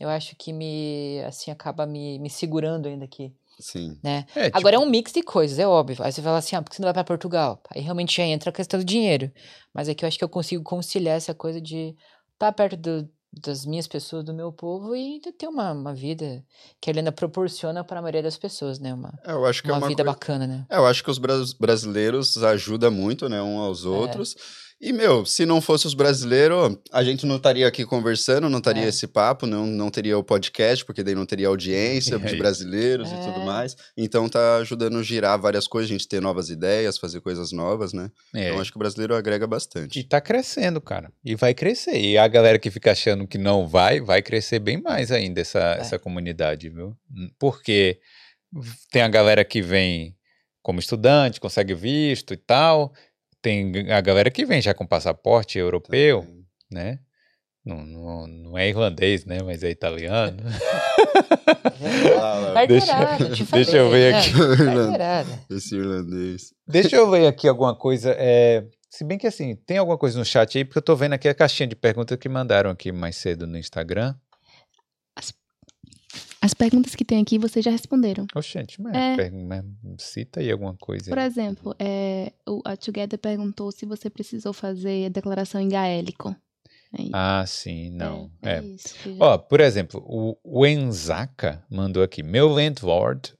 eu 0.00 0.08
acho 0.08 0.34
que 0.36 0.54
me, 0.54 1.22
assim, 1.26 1.50
acaba 1.50 1.84
me, 1.84 2.18
me 2.18 2.30
segurando 2.30 2.86
ainda 2.88 3.04
aqui, 3.04 3.30
Sim. 3.60 3.98
né? 4.02 4.26
É, 4.34 4.44
tipo, 4.46 4.58
Agora 4.58 4.76
é 4.76 4.78
um 4.78 4.88
mix 4.88 5.12
de 5.12 5.22
coisas, 5.22 5.58
é 5.58 5.66
óbvio. 5.66 5.96
Aí 6.02 6.12
você 6.12 6.20
fala 6.22 6.38
assim, 6.38 6.56
ah, 6.56 6.62
por 6.62 6.70
que 6.70 6.76
você 6.76 6.82
não 6.82 6.86
vai 6.86 6.94
pra 6.94 7.04
Portugal? 7.04 7.62
Aí 7.74 7.80
realmente 7.80 8.16
já 8.16 8.24
entra 8.24 8.50
a 8.50 8.52
questão 8.52 8.78
do 8.80 8.84
dinheiro. 8.84 9.30
Mas 9.72 9.88
aqui 9.88 10.04
eu 10.04 10.08
acho 10.08 10.18
que 10.18 10.24
eu 10.24 10.28
consigo 10.28 10.62
conciliar 10.62 11.16
essa 11.16 11.34
coisa 11.34 11.60
de 11.60 11.94
estar 12.34 12.52
perto 12.52 12.76
do- 12.76 13.08
das 13.44 13.66
minhas 13.66 13.88
pessoas, 13.88 14.24
do 14.24 14.32
meu 14.32 14.52
povo 14.52 14.94
e 14.94 15.14
ainda 15.14 15.32
ter 15.32 15.48
uma, 15.48 15.72
uma 15.72 15.92
vida 15.92 16.44
que 16.80 16.88
a 16.88 16.92
Helena 16.92 17.10
proporciona 17.10 17.82
para 17.82 17.98
a 17.98 18.02
maioria 18.02 18.22
das 18.22 18.38
pessoas, 18.38 18.78
né? 18.78 18.94
Uma, 18.94 19.12
É, 19.26 19.32
eu 19.32 19.44
acho 19.44 19.60
que 19.60 19.68
uma, 19.70 19.74
é 19.76 19.78
uma 19.80 19.88
vida 19.88 20.04
coisa... 20.04 20.16
bacana, 20.16 20.46
né? 20.46 20.64
É, 20.70 20.76
eu 20.76 20.86
acho 20.86 21.02
que 21.02 21.10
os 21.10 21.18
bras- 21.18 21.52
brasileiros 21.52 22.36
ajudam 22.44 22.92
muito, 22.92 23.28
né, 23.28 23.42
um 23.42 23.56
É. 23.60 23.66
aos 23.66 23.84
outros. 23.84 24.36
E, 24.80 24.92
meu, 24.92 25.24
se 25.24 25.46
não 25.46 25.62
fosse 25.62 25.86
os 25.86 25.94
brasileiros, 25.94 26.76
a 26.92 27.02
gente 27.02 27.24
não 27.24 27.36
estaria 27.36 27.66
aqui 27.66 27.86
conversando, 27.86 28.50
não 28.50 28.58
estaria 28.58 28.84
É. 28.84 28.88
esse 28.88 29.06
papo, 29.06 29.46
não, 29.46 29.64
não 29.66 29.88
teria 29.90 30.18
o 30.18 30.22
podcast, 30.24 30.84
porque 30.84 31.02
daí 31.02 31.14
não 31.14 31.24
teria 31.24 31.48
audiência 31.48 32.16
É 32.16 32.18
de 32.18 32.36
brasileiros 32.36 33.08
e 33.10 33.14
tudo 33.16 33.40
É. 33.40 33.44
mais. 33.46 33.76
Então 33.96 34.28
tá 34.28 34.56
ajudando 34.56 34.98
a 34.98 35.02
girar 35.02 35.40
várias 35.40 35.66
coisas, 35.66 35.90
a 35.90 35.94
gente 35.94 36.06
ter 36.06 36.20
novas 36.20 36.50
ideias, 36.50 36.98
fazer 36.98 37.20
coisas 37.20 37.50
novas, 37.52 37.92
né? 37.94 38.10
é. 38.34 38.48
Então 38.48 38.60
acho 38.60 38.70
que 38.72 38.76
o 38.76 38.78
brasileiro 38.78 39.14
agrega 39.14 39.44
E 39.44 39.48
bastante. 39.48 40.02
tá 40.04 40.20
crescendo, 40.20 40.80
cara. 40.80 41.10
E 41.24 41.34
vai 41.34 41.54
crescer. 41.54 41.96
E 41.98 42.18
a 42.18 42.28
galera 42.28 42.58
que 42.58 42.70
fica 42.70 42.92
achando 42.92 43.26
que 43.26 43.38
não 43.38 43.66
vai, 43.66 44.00
vai 44.00 44.20
crescer 44.20 44.58
bem 44.58 44.82
mais 44.82 45.10
ainda 45.10 45.40
essa, 45.40 45.76
essa 45.78 45.98
comunidade, 45.98 46.68
viu? 46.68 46.94
Porque 47.38 48.00
tem 48.90 49.00
a 49.02 49.08
galera 49.08 49.44
que 49.44 49.62
vem 49.62 50.14
como 50.62 50.78
estudante, 50.80 51.40
consegue 51.40 51.74
visto 51.74 52.34
e 52.34 52.36
tal. 52.36 52.92
Tem 53.44 53.92
a 53.92 54.00
galera 54.00 54.30
que 54.30 54.46
vem 54.46 54.62
já 54.62 54.72
com 54.72 54.86
passaporte 54.86 55.58
europeu, 55.58 56.22
Também. 56.22 56.46
né? 56.70 56.98
Não, 57.62 57.84
não, 57.84 58.26
não 58.26 58.58
é 58.58 58.70
irlandês, 58.70 59.26
né? 59.26 59.42
Mas 59.44 59.62
é 59.62 59.68
italiano. 59.68 60.38
Te 63.34 63.44
falei. 63.44 63.64
deixa 63.64 63.76
eu 63.76 63.90
ver 63.90 64.12
né? 64.12 64.18
aqui. 64.18 64.32
Carteirada. 64.32 65.40
Esse 65.50 65.76
irlandês. 65.76 66.54
Deixa 66.66 66.96
eu 66.96 67.10
ver 67.10 67.26
aqui 67.26 67.46
alguma 67.46 67.76
coisa. 67.76 68.16
é, 68.18 68.64
se 68.88 69.04
bem 69.04 69.18
que 69.18 69.26
assim, 69.26 69.54
tem 69.54 69.76
alguma 69.76 69.98
coisa 69.98 70.18
no 70.18 70.24
chat 70.24 70.56
aí, 70.56 70.64
porque 70.64 70.78
eu 70.78 70.82
tô 70.82 70.96
vendo 70.96 71.12
aqui 71.12 71.28
a 71.28 71.34
caixinha 71.34 71.66
de 71.66 71.76
perguntas 71.76 72.16
que 72.16 72.30
mandaram 72.30 72.70
aqui 72.70 72.92
mais 72.92 73.16
cedo 73.16 73.46
no 73.46 73.58
Instagram. 73.58 74.14
As 76.44 76.52
perguntas 76.52 76.94
que 76.94 77.04
tem 77.04 77.22
aqui 77.22 77.38
vocês 77.38 77.64
já 77.64 77.70
responderam. 77.70 78.26
Oxente, 78.34 78.80
mas, 78.82 78.94
É. 78.94 79.30
mas 79.30 79.64
cita 79.98 80.40
aí 80.40 80.50
alguma 80.50 80.74
coisa. 80.76 81.08
Por 81.08 81.18
aí. 81.18 81.26
exemplo, 81.26 81.74
é, 81.78 82.32
o, 82.46 82.60
a 82.66 82.76
Together 82.76 83.18
perguntou 83.18 83.72
se 83.72 83.86
você 83.86 84.10
precisou 84.10 84.52
fazer 84.52 85.06
a 85.06 85.08
declaração 85.08 85.58
em 85.60 85.68
gaélico. 85.70 86.36
Aí, 86.96 87.08
Ah, 87.14 87.44
sim, 87.46 87.90
não. 87.90 88.30
É. 88.42 88.60
isso. 88.62 88.94
que 89.02 89.16
já- 89.16 89.24
Ó, 89.24 89.38
por 89.38 89.60
exemplo, 89.60 90.04
o, 90.06 90.36
o 90.44 90.66
Enzaka 90.66 91.64
mandou 91.70 92.02
aqui: 92.02 92.22
meu 92.22 92.46
landlord 92.48 93.32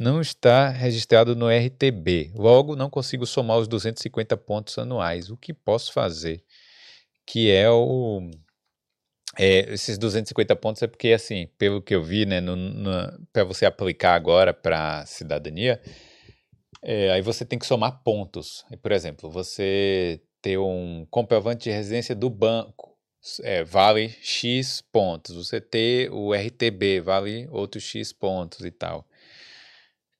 não 0.00 0.20
está 0.20 0.70
registrado 0.70 1.36
no 1.36 1.48
RTB, 1.50 2.32
logo 2.34 2.74
não 2.74 2.88
consigo 2.88 3.26
somar 3.26 3.58
os 3.58 3.68
250 3.68 4.36
pontos 4.38 4.78
anuais. 4.78 5.28
O 5.30 5.36
que 5.36 5.52
posso 5.52 5.92
fazer? 5.92 6.42
Que 7.26 7.50
é 7.50 7.70
o. 7.70 8.30
é, 9.38 9.72
esses 9.72 9.96
250 9.98 10.54
pontos 10.56 10.82
é 10.82 10.86
porque, 10.86 11.12
assim, 11.12 11.48
pelo 11.58 11.80
que 11.80 11.94
eu 11.94 12.02
vi, 12.02 12.26
né, 12.26 12.40
para 13.32 13.44
você 13.44 13.64
aplicar 13.64 14.14
agora 14.14 14.52
para 14.52 15.06
cidadania, 15.06 15.80
é, 16.82 17.10
aí 17.12 17.22
você 17.22 17.44
tem 17.44 17.58
que 17.58 17.66
somar 17.66 18.02
pontos. 18.02 18.64
Por 18.82 18.92
exemplo, 18.92 19.30
você 19.30 20.20
ter 20.40 20.58
um 20.58 21.06
comprovante 21.10 21.64
de 21.64 21.70
residência 21.70 22.14
do 22.14 22.28
banco 22.28 22.92
é, 23.42 23.62
vale 23.62 24.08
X 24.20 24.82
pontos. 24.92 25.36
Você 25.36 25.60
ter 25.60 26.10
o 26.10 26.34
RTB 26.34 27.00
vale 27.00 27.48
outros 27.50 27.84
X 27.84 28.12
pontos 28.12 28.64
e 28.64 28.70
tal. 28.70 29.06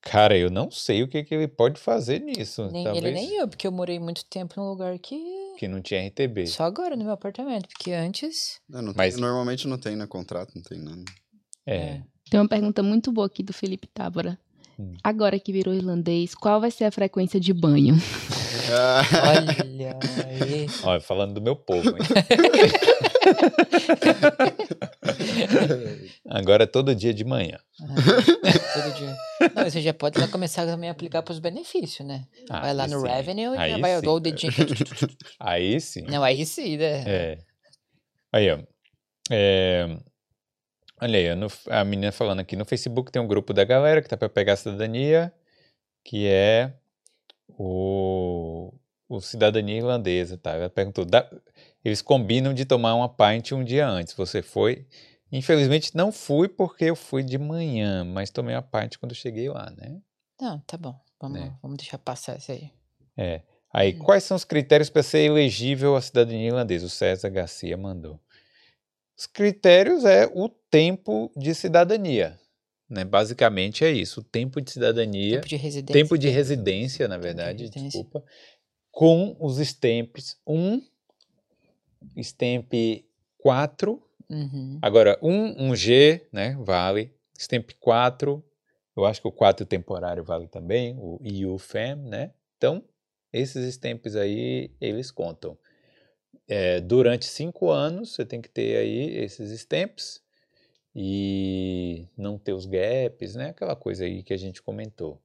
Cara, 0.01 0.37
eu 0.37 0.49
não 0.49 0.69
sei 0.69 1.03
o 1.03 1.07
que, 1.07 1.23
que 1.23 1.33
ele 1.33 1.47
pode 1.47 1.79
fazer 1.79 2.19
nisso. 2.19 2.69
Nem 2.71 2.83
Talvez 2.83 3.05
ele 3.05 3.13
nem 3.13 3.35
eu, 3.37 3.47
porque 3.47 3.65
eu 3.65 3.71
morei 3.71 3.99
muito 3.99 4.25
tempo 4.25 4.53
num 4.57 4.69
lugar 4.69 4.97
que. 4.99 5.42
Que 5.57 5.67
não 5.67 5.81
tinha 5.81 6.07
RTB. 6.07 6.47
Só 6.47 6.63
agora 6.63 6.95
no 6.95 7.03
meu 7.03 7.13
apartamento, 7.13 7.67
porque 7.67 7.91
antes. 7.91 8.59
Não, 8.69 8.81
não 8.81 8.93
Mas- 8.95 9.13
tem- 9.15 9.21
normalmente 9.21 9.67
não 9.67 9.77
tem, 9.77 9.95
né? 9.95 10.05
Contrato, 10.07 10.51
não 10.55 10.61
tem 10.63 10.79
nada. 10.79 11.03
É. 11.65 12.01
Tem 12.29 12.39
uma 12.39 12.47
pergunta 12.49 12.81
muito 12.83 13.11
boa 13.11 13.27
aqui 13.27 13.43
do 13.43 13.53
Felipe 13.53 13.87
Tábora. 13.87 14.37
Hum. 14.79 14.93
Agora 15.03 15.39
que 15.39 15.53
virou 15.53 15.73
irlandês, 15.73 16.33
qual 16.33 16.59
vai 16.59 16.71
ser 16.71 16.85
a 16.85 16.91
frequência 16.91 17.39
de 17.39 17.53
banho? 17.53 17.95
Olha 19.23 19.97
aí. 20.27 20.67
Olha, 20.83 20.99
falando 20.99 21.35
do 21.35 21.41
meu 21.41 21.55
povo, 21.55 21.89
hein? 21.89 21.95
Agora 26.29 26.63
é 26.63 26.67
todo 26.67 26.93
dia 26.95 27.13
de 27.13 27.23
manhã. 27.23 27.59
Ah, 27.81 27.95
todo 28.73 28.93
dia. 28.95 29.15
Não, 29.55 29.69
você 29.69 29.81
já 29.81 29.93
pode 29.93 30.25
começar 30.29 30.65
também 30.65 30.89
a 30.89 30.91
aplicar 30.91 31.21
para 31.21 31.31
os 31.31 31.39
benefícios, 31.39 32.05
né? 32.07 32.25
Ah, 32.49 32.61
vai 32.61 32.73
lá 32.73 32.87
no 32.87 33.01
sim. 33.01 33.07
revenue 33.07 33.55
e 33.55 33.59
Aí 33.59 33.71
já 33.71 33.77
vai 33.77 33.99
sim. 33.99 34.05
dar 34.05 34.11
o 34.13 34.19
dedinho. 34.19 34.53
Aí 35.39 35.79
sim. 35.81 36.03
Não, 36.03 36.23
aí 36.23 36.45
sim, 36.45 36.77
né? 36.77 37.03
É. 37.05 37.37
Aí, 38.31 38.49
ó. 38.51 38.59
É, 39.31 39.97
Olha 41.01 41.17
aí, 41.19 41.35
no- 41.35 41.47
a 41.69 41.83
menina 41.83 42.11
falando 42.11 42.39
aqui, 42.39 42.55
no 42.55 42.65
Facebook 42.65 43.11
tem 43.11 43.21
um 43.21 43.27
grupo 43.27 43.53
da 43.53 43.63
galera 43.65 44.01
que 44.01 44.07
tá 44.07 44.15
para 44.15 44.29
pegar 44.29 44.53
a 44.53 44.55
cidadania, 44.55 45.33
que 46.03 46.27
é 46.27 46.73
o, 47.49 48.73
o 49.09 49.19
cidadania 49.19 49.77
irlandesa, 49.77 50.37
tá? 50.37 50.51
Ela 50.51 50.69
perguntou, 50.69 51.03
"Dá- 51.05 51.29
eles 51.83 52.01
combinam 52.01 52.53
de 52.53 52.65
tomar 52.65 52.95
uma 52.95 53.09
pint 53.09 53.51
um 53.51 53.63
dia 53.63 53.87
antes, 53.87 54.13
você 54.13 54.41
foi? 54.41 54.87
Infelizmente 55.31 55.95
não 55.95 56.11
fui 56.11 56.47
porque 56.47 56.85
eu 56.85 56.95
fui 56.95 57.23
de 57.23 57.37
manhã, 57.37 58.03
mas 58.03 58.29
tomei 58.29 58.55
uma 58.55 58.61
pint 58.61 58.97
quando 58.97 59.15
cheguei 59.15 59.49
lá, 59.49 59.71
né? 59.71 59.99
Não, 60.39 60.59
tá 60.59 60.77
bom. 60.77 60.95
Vamos, 61.19 61.39
É. 61.39 61.53
vamos 61.61 61.77
deixar 61.77 61.97
passar 61.97 62.37
isso 62.37 62.51
aí. 62.51 62.69
É. 63.17 63.41
Aí, 63.71 63.93
quais 63.93 64.23
são 64.23 64.37
os 64.37 64.43
critérios 64.43 64.89
para 64.89 65.01
ser 65.01 65.19
elegível 65.21 65.95
à 65.95 66.01
cidadania 66.01 66.47
irlandesa? 66.47 66.85
O 66.85 66.89
César 66.89 67.29
Garcia 67.29 67.75
mandou. 67.75 68.19
Os 69.17 69.25
critérios 69.25 70.05
é 70.05 70.27
o 70.33 70.47
tempo 70.47 71.31
de 71.35 71.55
cidadania, 71.55 72.39
né? 72.89 73.03
Basicamente 73.03 73.83
é 73.83 73.91
isso, 73.91 74.19
o 74.19 74.23
tempo 74.23 74.61
de 74.61 74.71
cidadania, 74.71 75.37
Tempo 75.37 75.47
de 75.47 75.55
residência. 75.55 75.93
tempo 76.03 76.17
de 76.17 76.29
residência, 76.29 77.07
na 77.07 77.15
Tempo 77.15 77.21
de 77.21 77.27
verdade, 77.27 77.59
residência. 77.63 77.89
desculpa, 77.89 78.23
com 78.91 79.35
os 79.39 79.57
stamps 79.59 80.35
1, 80.45 80.81
stamp 82.17 82.73
4, 83.37 84.01
Uhum. 84.29 84.79
agora 84.81 85.19
1, 85.21 85.69
1G, 85.69 86.21
né, 86.31 86.57
vale, 86.59 87.13
stamp 87.37 87.71
4, 87.79 88.43
eu 88.95 89.05
acho 89.05 89.21
que 89.21 89.27
o 89.27 89.31
4 89.31 89.65
temporário 89.65 90.23
vale 90.23 90.47
também, 90.47 90.95
o 90.97 91.19
EU-FAM, 91.23 91.95
né? 91.95 92.31
Então, 92.57 92.83
esses 93.31 93.65
stamps 93.73 94.15
aí, 94.15 94.71
eles 94.79 95.09
contam. 95.09 95.57
É, 96.47 96.79
durante 96.79 97.25
cinco 97.25 97.69
anos, 97.69 98.13
você 98.13 98.25
tem 98.25 98.41
que 98.41 98.49
ter 98.49 98.77
aí 98.77 99.17
esses 99.17 99.49
stamps 99.51 100.21
e 100.95 102.07
não 102.15 102.37
ter 102.37 102.53
os 102.53 102.65
gaps, 102.65 103.35
né? 103.35 103.49
Aquela 103.49 103.75
coisa 103.75 104.05
aí 104.05 104.21
que 104.21 104.33
a 104.33 104.37
gente 104.37 104.61
comentou. 104.61 105.19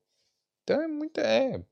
Então, 0.62 0.80
é 0.80 0.88
muito, 0.88 1.20
é, 1.20 1.62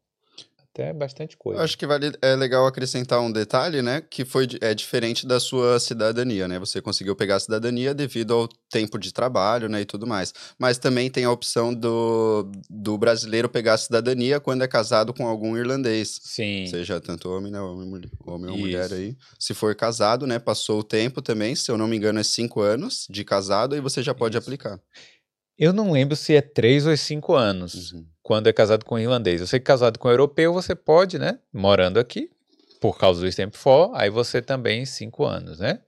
até 0.76 0.92
bastante 0.92 1.36
coisa. 1.36 1.60
Eu 1.60 1.64
acho 1.64 1.78
que 1.78 1.86
vale, 1.86 2.12
é 2.20 2.36
legal 2.36 2.66
acrescentar 2.66 3.20
um 3.20 3.32
detalhe, 3.32 3.80
né? 3.80 4.02
Que 4.02 4.24
foi, 4.26 4.46
é 4.60 4.74
diferente 4.74 5.26
da 5.26 5.40
sua 5.40 5.80
cidadania, 5.80 6.46
né? 6.46 6.58
Você 6.58 6.82
conseguiu 6.82 7.16
pegar 7.16 7.36
a 7.36 7.40
cidadania 7.40 7.94
devido 7.94 8.34
ao 8.34 8.48
tempo 8.70 8.98
de 8.98 9.12
trabalho, 9.12 9.68
né? 9.68 9.80
E 9.80 9.84
tudo 9.86 10.06
mais. 10.06 10.34
Mas 10.58 10.76
também 10.76 11.10
tem 11.10 11.24
a 11.24 11.30
opção 11.30 11.72
do, 11.72 12.50
do 12.68 12.98
brasileiro 12.98 13.48
pegar 13.48 13.74
a 13.74 13.78
cidadania 13.78 14.38
quando 14.38 14.62
é 14.62 14.68
casado 14.68 15.14
com 15.14 15.26
algum 15.26 15.56
irlandês. 15.56 16.20
Sim. 16.22 16.66
Seja 16.66 17.00
tanto 17.00 17.30
homem, 17.30 17.50
né? 17.50 17.60
Homem, 17.60 18.02
homem 18.26 18.50
ou 18.50 18.58
mulher 18.58 18.92
aí. 18.92 19.16
Se 19.38 19.54
for 19.54 19.74
casado, 19.74 20.26
né? 20.26 20.38
Passou 20.38 20.80
o 20.80 20.84
tempo 20.84 21.22
também, 21.22 21.54
se 21.54 21.70
eu 21.70 21.78
não 21.78 21.88
me 21.88 21.96
engano, 21.96 22.20
é 22.20 22.24
cinco 22.24 22.60
anos 22.60 23.06
de 23.08 23.24
casado, 23.24 23.74
aí 23.74 23.80
você 23.80 24.02
já 24.02 24.14
pode 24.14 24.36
Isso. 24.36 24.46
aplicar. 24.46 24.78
Eu 25.58 25.72
não 25.72 25.90
lembro 25.90 26.14
se 26.14 26.34
é 26.34 26.42
três 26.42 26.84
ou 26.84 26.92
é 26.92 26.96
cinco 26.96 27.34
anos. 27.34 27.92
Uhum. 27.92 28.04
Quando 28.26 28.48
é 28.48 28.52
casado 28.52 28.84
com 28.84 28.98
irlandês. 28.98 29.40
Eu 29.40 29.46
sei 29.46 29.60
que 29.60 29.66
casado 29.66 30.00
com 30.00 30.10
europeu 30.10 30.52
você 30.52 30.74
pode, 30.74 31.16
né? 31.16 31.38
Morando 31.52 32.00
aqui, 32.00 32.28
por 32.80 32.98
causa 32.98 33.20
do 33.20 33.28
Stamp 33.28 33.54
for, 33.54 33.92
aí 33.94 34.10
você 34.10 34.42
também 34.42 34.84
cinco 34.84 35.24
anos, 35.24 35.60
né? 35.60 35.78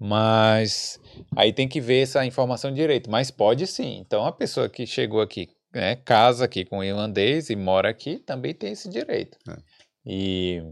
Mas 0.00 0.98
aí 1.36 1.52
tem 1.52 1.68
que 1.68 1.78
ver 1.78 2.00
essa 2.00 2.24
informação 2.24 2.72
direito. 2.72 3.10
Mas 3.10 3.30
pode 3.30 3.66
sim. 3.66 3.98
Então 3.98 4.24
a 4.24 4.32
pessoa 4.32 4.70
que 4.70 4.86
chegou 4.86 5.20
aqui, 5.20 5.50
né, 5.70 5.96
casa 5.96 6.46
aqui 6.46 6.64
com 6.64 6.78
um 6.78 6.82
irlandês 6.82 7.50
e 7.50 7.56
mora 7.56 7.90
aqui, 7.90 8.20
também 8.20 8.54
tem 8.54 8.72
esse 8.72 8.88
direito. 8.88 9.36
É. 9.46 9.56
E 10.06 10.62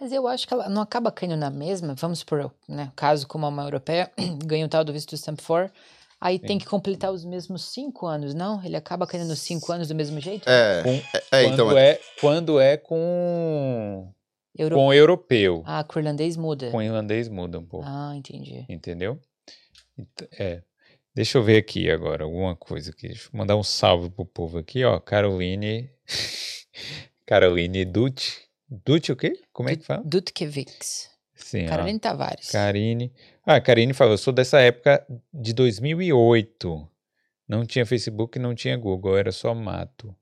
Mas 0.00 0.12
eu 0.12 0.28
acho 0.28 0.46
que 0.46 0.54
ela 0.54 0.68
não 0.68 0.80
acaba 0.80 1.10
caindo 1.10 1.36
na 1.36 1.50
mesma, 1.50 1.96
vamos 1.96 2.22
por, 2.22 2.54
né, 2.68 2.92
caso 2.94 3.26
como 3.26 3.48
uma 3.48 3.64
europeia, 3.64 4.12
ganha 4.46 4.64
o 4.64 4.68
tal 4.68 4.84
do 4.84 4.92
visto 4.92 5.16
Stamp 5.16 5.40
4, 5.44 5.72
aí 6.26 6.38
tem 6.38 6.58
que 6.58 6.66
completar 6.66 7.12
os 7.12 7.24
mesmos 7.24 7.64
cinco 7.72 8.06
anos, 8.06 8.34
não? 8.34 8.62
Ele 8.64 8.76
acaba 8.76 9.06
caindo 9.06 9.26
nos 9.28 9.38
cinco 9.40 9.70
anos 9.72 9.88
do 9.88 9.94
mesmo 9.94 10.20
jeito? 10.20 10.48
É, 10.48 10.82
Com- 10.82 10.90
é, 10.90 11.42
quando, 11.42 11.52
então. 11.54 11.78
é, 11.78 12.00
quando 12.20 12.60
é 12.60 12.76
com, 12.76 14.12
Euro... 14.58 14.74
com 14.76 14.92
europeu, 14.92 15.62
Ah, 15.66 15.84
com 15.84 15.98
o 15.98 16.02
irlandês 16.02 16.36
muda. 16.36 16.70
com 16.70 16.82
irlandês 16.82 17.28
muda 17.28 17.58
um 17.58 17.64
pouco. 17.64 17.86
Ah, 17.88 18.12
entendi. 18.16 18.64
Entendeu? 18.68 19.18
Ent- 19.98 20.28
É. 20.38 20.62
Deixa 21.14 21.38
eu 21.38 21.42
ver 21.42 21.56
aqui 21.56 21.90
agora 21.90 22.24
alguma 22.24 22.54
coisa 22.54 22.90
aqui. 22.90 23.08
Deixa 23.08 23.30
eu 23.32 23.38
mandar 23.38 23.56
um 23.56 23.62
salve 23.62 24.10
pro 24.10 24.26
povo 24.26 24.58
aqui, 24.58 24.84
ó. 24.84 25.00
Caroline. 25.00 25.88
Caroline 27.26 27.84
Dutti. 27.84 28.42
Dutti 28.68 29.12
o 29.12 29.16
quê? 29.16 29.40
Como 29.52 29.68
é 29.70 29.76
que 29.76 29.84
fala? 29.84 30.02
Dutkevics. 30.04 31.08
Sim, 31.34 31.66
ó. 31.66 31.68
Caroline 31.70 31.98
Tavares. 31.98 32.50
Karine. 32.50 33.12
Ah, 33.46 33.54
a 33.54 33.60
Karine 33.60 33.94
falou, 33.94 34.14
eu 34.14 34.18
sou 34.18 34.32
dessa 34.32 34.58
época 34.58 35.06
de 35.32 35.52
2008. 35.52 36.88
Não 37.48 37.64
tinha 37.64 37.86
Facebook, 37.86 38.40
não 38.40 38.56
tinha 38.56 38.76
Google, 38.76 39.16
era 39.16 39.30
só 39.30 39.54
mato. 39.54 40.12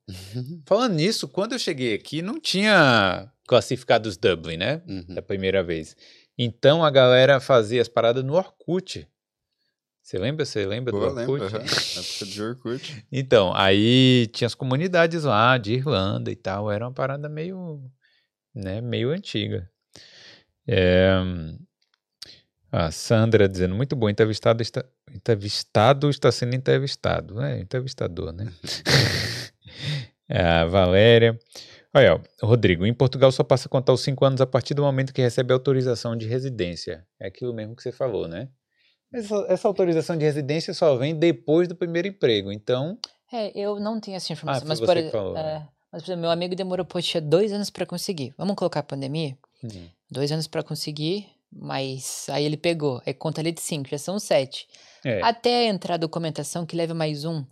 Falando 0.67 0.97
nisso, 0.97 1.27
quando 1.27 1.53
eu 1.53 1.59
cheguei 1.59 1.95
aqui, 1.95 2.21
não 2.21 2.39
tinha 2.39 3.33
classificados 3.49 4.19
Dublin, 4.19 4.59
né? 4.59 4.83
Uhum. 4.87 5.15
Da 5.15 5.23
primeira 5.23 5.63
vez. 5.65 5.97
Então 6.37 6.85
a 6.85 6.91
galera 6.91 7.41
fazia 7.41 7.81
as 7.81 7.89
paradas 7.89 8.23
no 8.23 8.35
Orkut. 8.35 9.09
Você 10.03 10.19
lembra? 10.19 10.45
Você 10.45 10.67
lembra 10.67 10.93
Pô, 10.93 11.01
do 11.01 11.15
lembro, 11.15 11.33
Orkut? 11.33 11.55
aham. 11.57 11.65
época 11.65 12.27
de 12.27 12.43
Orkut. 12.43 13.07
Então, 13.11 13.55
aí 13.55 14.27
tinha 14.35 14.47
as 14.47 14.55
comunidades 14.55 15.25
lá 15.25 15.57
de 15.57 15.73
Irlanda 15.73 16.31
e 16.31 16.37
tal. 16.37 16.71
Era 16.71 16.85
uma 16.85 16.93
parada 16.93 17.27
meio, 17.27 17.83
né, 18.55 18.83
meio 18.83 19.09
antiga. 19.09 19.71
É, 20.69 21.15
a 22.77 22.91
Sandra 22.91 23.49
dizendo, 23.49 23.75
muito 23.75 23.95
bom, 23.95 24.09
entrevistado 24.09 24.63
está, 24.63 24.85
entrevistado 25.13 26.11
está 26.11 26.31
sendo 26.33 26.55
entrevistado. 26.57 27.41
É, 27.43 27.61
entrevistador, 27.61 28.33
né? 28.33 28.53
a 30.29 30.65
Valéria. 30.67 31.39
Olha, 31.95 32.21
Rodrigo, 32.43 32.85
em 32.85 32.93
Portugal 32.93 33.31
só 33.31 33.45
passa 33.45 33.69
a 33.69 33.71
contar 33.71 33.93
os 33.93 34.01
cinco 34.01 34.25
anos 34.25 34.41
a 34.41 34.47
partir 34.47 34.75
do 34.75 34.83
momento 34.83 35.13
que 35.15 35.23
recebe 35.23 35.53
autorização 35.53 36.17
de 36.17 36.27
residência. 36.27 37.07
É 37.21 37.29
aquilo 37.29 37.55
mesmo 37.55 37.77
que 37.77 37.83
você 37.83 37.93
falou, 37.93 38.27
né? 38.27 38.49
Essa, 39.13 39.47
essa 39.49 39.69
autorização 39.69 40.17
de 40.17 40.25
residência 40.25 40.75
só 40.75 40.97
vem 40.97 41.15
depois 41.15 41.69
do 41.69 41.77
primeiro 41.77 42.09
emprego. 42.09 42.51
Então, 42.51 42.99
É, 43.33 43.57
eu 43.57 43.79
não 43.79 44.01
tenho 44.01 44.17
essa 44.17 44.33
informação. 44.33 44.67
foi 44.67 44.69
mas, 44.77 44.81
por, 45.05 45.11
falou, 45.13 45.37
é, 45.37 45.43
né? 45.43 45.69
mas, 45.93 46.03
por 46.03 46.07
exemplo, 46.09 46.23
meu 46.23 46.31
amigo 46.33 46.57
demorou, 46.57 46.85
poxa, 46.85 47.21
dois 47.21 47.53
anos 47.53 47.71
pra 47.71 47.87
conseguir. 47.87 48.35
Vamos 48.37 48.57
colocar 48.57 48.81
a 48.81 48.85
pandemia? 48.85 49.39
hum, 49.63 49.87
Dois 50.11 50.33
anos 50.33 50.49
pra 50.49 50.65
conseguir, 50.65 51.29
mas 51.55 52.27
aí 52.31 52.45
ele 52.45 52.57
pegou. 52.57 53.01
Aí 53.07 53.15
conta 53.15 53.41
ali 53.41 53.53
de 53.53 53.61
cinco, 53.61 53.89
já 53.89 53.99
são 53.99 54.19
sete. 54.19 54.67
é. 55.05 55.23
Até 55.23 55.67
entrar 55.67 55.95
a 55.95 55.99
documentação 55.99 56.67
que 56.67 56.77
leva 56.77 56.95
mais 56.95 57.25
um. 57.25 57.45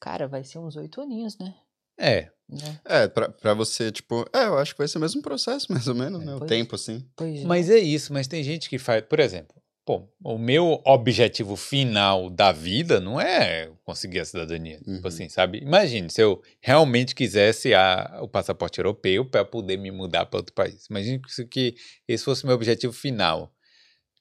Cara, 0.00 0.26
vai 0.26 0.44
ser 0.44 0.58
uns 0.58 0.76
oito 0.76 1.00
aninhos, 1.00 1.38
né? 1.38 1.54
É, 1.98 2.30
Né? 2.48 2.80
É, 2.84 3.08
pra, 3.08 3.28
pra 3.30 3.54
você, 3.54 3.90
tipo. 3.90 4.26
É, 4.32 4.46
eu 4.46 4.58
acho 4.58 4.72
que 4.74 4.78
vai 4.78 4.88
ser 4.88 4.98
o 4.98 5.00
mesmo 5.00 5.22
processo, 5.22 5.66
mais 5.72 5.88
ou 5.88 5.94
menos, 5.94 6.22
né? 6.24 6.34
O 6.34 6.40
tempo, 6.40 6.74
assim. 6.74 7.06
Pois 7.16 7.40
é. 7.40 7.44
mas 7.44 7.70
é 7.70 7.78
isso, 7.78 8.12
mas 8.12 8.26
tem 8.26 8.42
gente 8.42 8.68
que 8.68 8.78
faz, 8.78 9.02
por 9.04 9.20
exemplo, 9.20 9.54
pô, 9.84 10.08
o 10.24 10.38
meu 10.38 10.80
objetivo 10.84 11.56
final 11.56 12.30
da 12.30 12.50
vida 12.52 13.00
não 13.00 13.20
é 13.20 13.70
conseguir 13.84 14.20
a 14.20 14.24
cidadania, 14.24 14.80
Uhum. 14.86 14.94
tipo 14.96 15.08
assim, 15.08 15.28
sabe? 15.28 15.58
Imagine 15.58 16.10
se 16.10 16.22
eu 16.22 16.42
realmente 16.60 17.14
quisesse 17.14 17.74
a, 17.74 18.18
o 18.22 18.28
passaporte 18.28 18.78
europeu 18.78 19.24
para 19.24 19.44
poder 19.44 19.76
me 19.76 19.90
mudar 19.90 20.26
para 20.26 20.38
outro 20.38 20.54
país. 20.54 20.86
Imagine 20.88 21.20
que, 21.50 21.74
esse 22.08 22.24
fosse 22.24 22.46
meu 22.46 22.54
objetivo 22.54 22.92
final. 22.92 23.52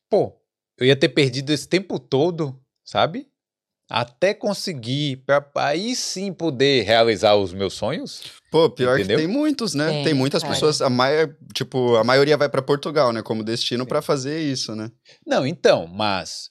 Pô, 0.09 0.37
eu 0.77 0.85
ia 0.85 0.95
ter 0.95 1.09
perdido 1.09 1.51
esse 1.51 1.67
tempo 1.67 1.97
todo, 1.97 2.59
sabe? 2.83 3.27
Até 3.89 4.33
conseguir, 4.33 5.17
pra 5.25 5.45
aí 5.55 5.95
sim 5.95 6.31
poder 6.33 6.83
realizar 6.83 7.35
os 7.35 7.53
meus 7.53 7.73
sonhos. 7.73 8.21
Pô, 8.49 8.69
pior 8.69 8.97
Entendeu? 8.97 9.17
que 9.17 9.25
tem 9.25 9.31
muitos, 9.31 9.73
né? 9.73 9.87
Tem, 9.89 10.03
Tem, 10.05 10.13
muitas 10.13 10.41
cara. 10.41 10.53
pessoas, 10.53 10.81
a 10.81 10.89
maia, 10.89 11.35
tipo, 11.53 11.95
a 11.95 12.03
maioria 12.03 12.37
vai 12.37 12.47
pra 12.49 12.61
Portugal, 12.61 13.11
né? 13.11 13.21
Como 13.21 13.43
destino 13.43 13.85
pra 13.85 14.01
fazer 14.01 14.39
isso, 14.39 14.75
né? 14.75 14.89
Não, 15.27 15.45
então, 15.45 15.85
mas 15.85 16.49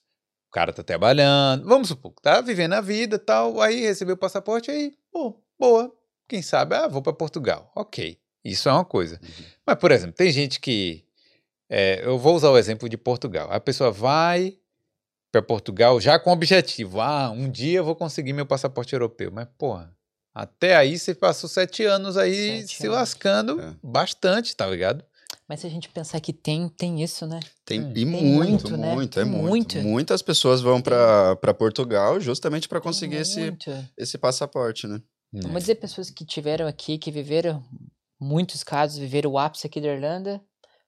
o 0.48 0.52
cara 0.52 0.72
tá 0.72 0.82
trabalhando, 0.82 1.66
vamos 1.66 1.88
supor, 1.88 2.12
tá 2.22 2.40
vivendo 2.42 2.74
a 2.74 2.80
vida 2.80 3.16
e 3.16 3.18
tal, 3.18 3.60
aí 3.60 3.80
recebeu 3.80 4.14
o 4.14 4.18
passaporte, 4.18 4.70
aí, 4.70 4.92
pô, 5.10 5.42
boa, 5.58 5.90
quem 6.28 6.42
sabe, 6.42 6.74
ah, 6.76 6.86
vou 6.86 7.00
para 7.00 7.12
Portugal. 7.14 7.72
Ok, 7.74 8.18
isso 8.44 8.68
é 8.68 8.72
uma 8.72 8.84
coisa. 8.84 9.18
Mas, 9.66 9.76
por 9.76 9.90
exemplo, 9.90 10.14
tem 10.14 10.30
gente 10.30 10.60
que, 10.60 11.04
é, 11.70 12.02
eu 12.04 12.18
vou 12.18 12.36
usar 12.36 12.50
o 12.50 12.58
exemplo 12.58 12.86
de 12.88 12.98
Portugal, 12.98 13.48
a 13.50 13.58
pessoa 13.58 13.90
vai 13.90 14.58
para 15.32 15.40
Portugal 15.42 15.98
já 15.98 16.18
com 16.18 16.28
o 16.30 16.32
objetivo, 16.34 17.00
ah, 17.00 17.30
um 17.30 17.50
dia 17.50 17.78
eu 17.78 17.84
vou 17.84 17.96
conseguir 17.96 18.34
meu 18.34 18.44
passaporte 18.44 18.92
europeu, 18.92 19.30
mas, 19.32 19.48
porra, 19.56 19.90
até 20.34 20.76
aí 20.76 20.98
você 20.98 21.14
passou 21.14 21.48
sete 21.48 21.82
anos 21.84 22.16
aí 22.18 22.60
Sete 22.60 22.76
se 22.76 22.86
anos. 22.86 22.98
lascando 22.98 23.60
É. 23.60 23.74
bastante, 23.82 24.54
tá 24.54 24.66
ligado? 24.66 25.02
Mas 25.48 25.60
se 25.60 25.66
a 25.66 25.70
gente 25.70 25.88
pensar 25.88 26.20
que 26.20 26.32
tem, 26.32 26.68
tem 26.68 27.02
isso, 27.02 27.26
né? 27.26 27.40
Tem, 27.64 27.80
Hum. 27.80 27.90
e 27.90 27.94
Tem 27.94 28.04
muito, 28.06 28.24
muito, 28.70 28.76
né? 28.76 28.94
muito, 28.94 29.20
é 29.20 29.24
muito. 29.24 29.48
muito. 29.48 29.78
Muitas 29.82 30.22
pessoas 30.22 30.60
vão 30.60 30.80
pra, 30.80 31.34
pra 31.36 31.52
Portugal 31.54 32.20
justamente 32.20 32.68
pra 32.68 32.80
conseguir 32.80 33.16
esse, 33.16 33.56
esse 33.96 34.16
passaporte, 34.18 34.86
né? 34.86 35.00
Vamos 35.32 35.62
dizer 35.62 35.76
pessoas 35.76 36.10
que 36.10 36.24
tiveram 36.26 36.66
aqui, 36.66 36.98
que 36.98 37.10
viveram, 37.10 37.64
muitos 38.20 38.62
casos, 38.62 38.98
viveram 38.98 39.30
o 39.32 39.38
ápice 39.38 39.66
aqui 39.66 39.80
da 39.80 39.88
Irlanda, 39.88 40.40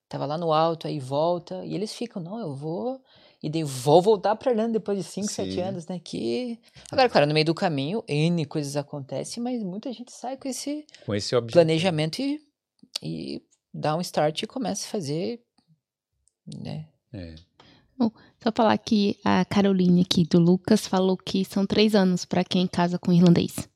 tava 0.08 0.26
lá 0.26 0.36
no 0.36 0.52
alto, 0.52 0.86
aí 0.86 0.98
volta, 1.00 1.64
e 1.64 1.74
eles 1.74 1.92
ficam, 1.94 2.22
não, 2.22 2.38
eu 2.38 2.54
vou, 2.54 3.00
e 3.46 3.50
daí 3.50 3.62
vou 3.64 4.00
voltar 4.00 4.34
pra 4.36 4.50
Irlanda 4.52 4.72
depois 4.74 4.96
de 4.98 5.04
5, 5.04 5.28
7 5.28 5.52
Sim. 5.52 5.60
anos, 5.60 5.86
né, 5.86 5.98
que... 6.02 6.58
Agora, 6.90 7.08
claro, 7.08 7.26
no 7.26 7.34
meio 7.34 7.46
do 7.46 7.54
caminho, 7.54 8.02
N 8.08 8.44
coisas 8.46 8.76
acontecem, 8.76 9.42
mas 9.42 9.62
muita 9.62 9.92
gente 9.92 10.12
sai 10.12 10.36
com 10.36 10.48
esse 10.48 10.86
Com 11.04 11.14
esse 11.14 11.34
objetivo. 11.36 11.52
planejamento 11.52 12.20
e, 12.22 12.40
e 13.02 13.42
dá 13.72 13.96
um 13.96 14.00
start 14.00 14.42
e 14.42 14.46
começa 14.46 14.86
a 14.86 14.90
fazer, 14.90 15.42
né, 16.62 16.86
É. 17.12 17.34
Só 18.42 18.50
falar 18.54 18.76
que 18.78 19.16
a 19.24 19.44
Caroline 19.44 20.02
aqui 20.02 20.24
do 20.24 20.38
Lucas 20.38 20.86
falou 20.86 21.16
que 21.16 21.44
são 21.44 21.64
três 21.64 21.94
anos 21.94 22.24
pra 22.24 22.42
quem 22.44 22.66
casa 22.66 22.98
com 22.98 23.12
irlandês. 23.12 23.68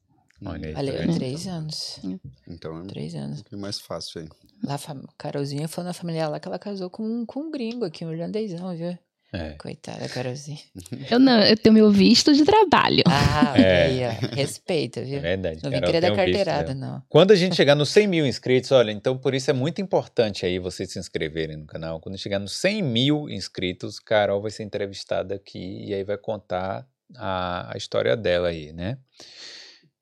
Olha 0.45 0.69
aí, 0.69 0.73
tá 0.74 0.78
olha, 0.81 0.93
vendo? 0.99 1.15
três 1.15 1.47
anos, 1.47 2.01
Então 2.47 2.77
é 2.77 2.81
um 2.82 2.86
três 2.86 3.15
anos. 3.15 3.43
pouquinho 3.43 3.61
mais 3.61 3.78
fácil 3.81 4.20
aí. 4.23 4.28
Lá, 4.62 4.77
Carolzinha 5.16 5.69
falou 5.69 5.86
na 5.89 5.95
família 5.95 6.28
lá 6.28 6.39
que 6.40 6.47
ela 6.49 6.59
casou 6.59 6.90
com, 6.90 7.24
com 7.27 7.40
um 7.40 7.51
gringo 7.51 7.85
aqui, 7.85 8.05
um 8.05 8.12
irlandêsão, 8.12 8.77
viu? 8.77 8.97
É. 9.31 9.51
Coitada, 9.59 10.09
Carolzinha. 10.09 10.59
Eu 11.11 11.19
não, 11.19 11.39
eu 11.43 11.55
tenho 11.57 11.75
meu 11.75 11.91
visto 11.91 12.33
de 12.33 12.45
trabalho. 12.45 13.03
Ah, 13.07 13.53
É. 13.61 13.83
aí, 13.85 14.01
ó. 14.07 14.35
Respeita, 14.35 15.01
É 15.01 15.05
viu? 15.05 15.21
verdade. 15.21 15.61
Não 15.63 15.71
vim 15.71 15.81
querer 15.83 16.01
dar 16.01 16.09
visto 16.09 16.17
carteirada, 16.17 16.75
dela. 16.75 16.75
não. 16.75 17.03
Quando 17.11 17.33
a 17.33 17.37
gente 17.37 17.55
chegar 17.55 17.75
nos 17.75 17.91
100 17.91 18.07
mil 18.07 18.27
inscritos, 18.27 18.73
olha, 18.73 18.91
então 18.91 19.19
por 19.19 19.35
isso 19.35 19.51
é 19.51 19.53
muito 19.53 19.83
importante 19.83 20.47
aí 20.47 20.59
vocês 20.59 20.91
se 20.93 20.99
inscreverem 20.99 21.57
no 21.59 21.67
canal. 21.67 22.01
Quando 22.01 22.17
chegar 22.17 22.39
nos 22.39 22.53
100 22.57 22.83
mil 22.83 23.29
inscritos, 23.29 23.99
Carol 23.99 24.41
vai 24.41 24.51
ser 24.51 24.63
entrevistada 24.63 25.35
aqui 25.35 25.85
e 25.87 25.93
aí 25.93 26.05
vai 26.05 26.17
contar 26.17 26.87
a, 27.17 27.75
a 27.75 27.77
história 27.77 28.17
dela 28.17 28.49
aí, 28.49 28.73
né? 28.73 28.97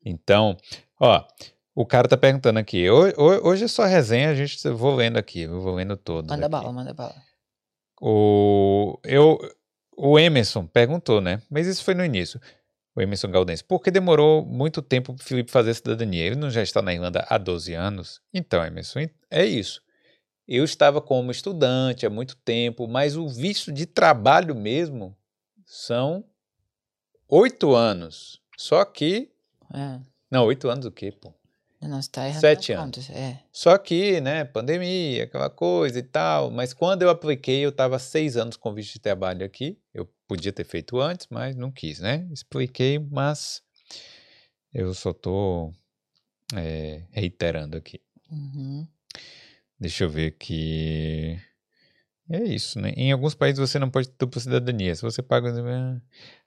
Então, 0.05 0.57
ó, 1.01 1.25
o 1.75 1.85
cara 1.85 2.07
tá 2.09 2.17
perguntando 2.17 2.59
aqui. 2.59 2.89
ho- 2.89 3.09
ho- 3.17 3.49
Hoje 3.49 3.65
é 3.65 3.69
só 3.69 3.85
resenha, 3.85 4.31
a 4.31 4.35
gente 4.35 4.57
vou 4.71 4.95
lendo 4.95 5.17
aqui, 5.17 5.41
eu 5.43 5.61
vou 5.61 5.75
lendo 5.75 5.97
todos. 5.97 6.31
Manda 6.31 6.47
aqui. 6.47 6.53
bala, 6.53 6.73
manda 6.73 6.95
bala. 6.95 7.26
O, 8.01 8.99
eu, 9.05 9.39
o 9.97 10.19
Emerson 10.19 10.67
perguntou, 10.67 11.21
né? 11.21 11.41
Mas 11.51 11.67
isso 11.67 11.83
foi 11.83 11.95
no 11.95 12.05
início. 12.05 12.41
O 12.95 13.01
Emerson 13.01 13.31
Galdense. 13.31 13.65
Por 13.65 13.81
que 13.83 13.91
demorou 13.91 14.45
muito 14.45 14.81
tempo 14.81 15.15
para 15.15 15.23
o 15.23 15.27
Felipe 15.27 15.51
fazer 15.51 15.75
cidadania? 15.75 16.25
Ele 16.25 16.37
não 16.37 16.51
já 16.51 16.63
está 16.63 16.81
na 16.81 16.95
Irlanda 16.95 17.27
há 17.29 17.37
12 17.39 17.75
anos? 17.75 18.21
Então, 18.33 18.65
Emerson, 18.65 19.09
é 19.31 19.45
isso. 19.45 19.83
Eu 20.49 20.65
estava 20.65 21.01
como 21.01 21.31
estudante 21.31 22.07
há 22.07 22.11
muito 22.11 22.37
tempo, 22.37 22.87
mas 22.87 23.17
o 23.17 23.29
visto 23.29 23.73
de 23.73 23.85
trabalho 23.85 24.55
mesmo 24.55 25.17
são 25.65 26.25
oito 27.29 27.75
anos. 27.75 28.41
Só 28.57 28.85
que. 28.85 29.31
É. 29.75 30.01
Não, 30.31 30.45
oito 30.47 30.69
anos 30.69 30.87
o 30.87 30.91
quê, 30.91 31.11
pô? 31.11 31.35
Não, 31.81 32.01
você 32.01 32.11
tá 32.11 32.27
errando. 32.27 32.41
Sete 32.41 32.73
anos. 32.73 33.11
É. 33.11 33.39
Só 33.53 33.77
que, 33.77 34.21
né, 34.21 34.45
pandemia, 34.45 35.25
aquela 35.25 35.51
coisa 35.51 35.99
e 35.99 36.03
tal. 36.03 36.51
Mas 36.51 36.73
quando 36.73 37.03
eu 37.03 37.11
apliquei, 37.11 37.65
eu 37.65 37.69
estava 37.69 37.99
seis 37.99 38.37
anos 38.37 38.57
com 38.57 38.73
visto 38.73 38.95
de 38.95 39.01
trabalho 39.01 39.45
aqui. 39.45 39.79
Eu 39.93 40.09
podia 40.27 40.53
ter 40.53 40.65
feito 40.65 41.01
antes, 41.01 41.27
mas 41.31 41.55
não 41.55 41.71
quis, 41.71 42.01
né? 42.01 42.27
Expliquei, 42.33 42.99
mas 42.99 43.63
eu 44.73 44.93
só 44.95 45.13
tô 45.13 45.73
é, 46.55 47.03
reiterando 47.11 47.77
aqui. 47.77 48.01
Uhum. 48.31 48.87
Deixa 49.79 50.05
eu 50.05 50.11
ver 50.11 50.29
aqui. 50.29 51.39
É 52.29 52.43
isso, 52.43 52.81
né? 52.81 52.93
Em 52.97 53.13
alguns 53.13 53.35
países 53.35 53.59
você 53.59 53.79
não 53.79 53.91
pode 53.91 54.09
ter 54.09 54.17
dupla 54.19 54.41
cidadania. 54.41 54.95
Se 54.95 55.03
você 55.03 55.23
paga. 55.23 55.53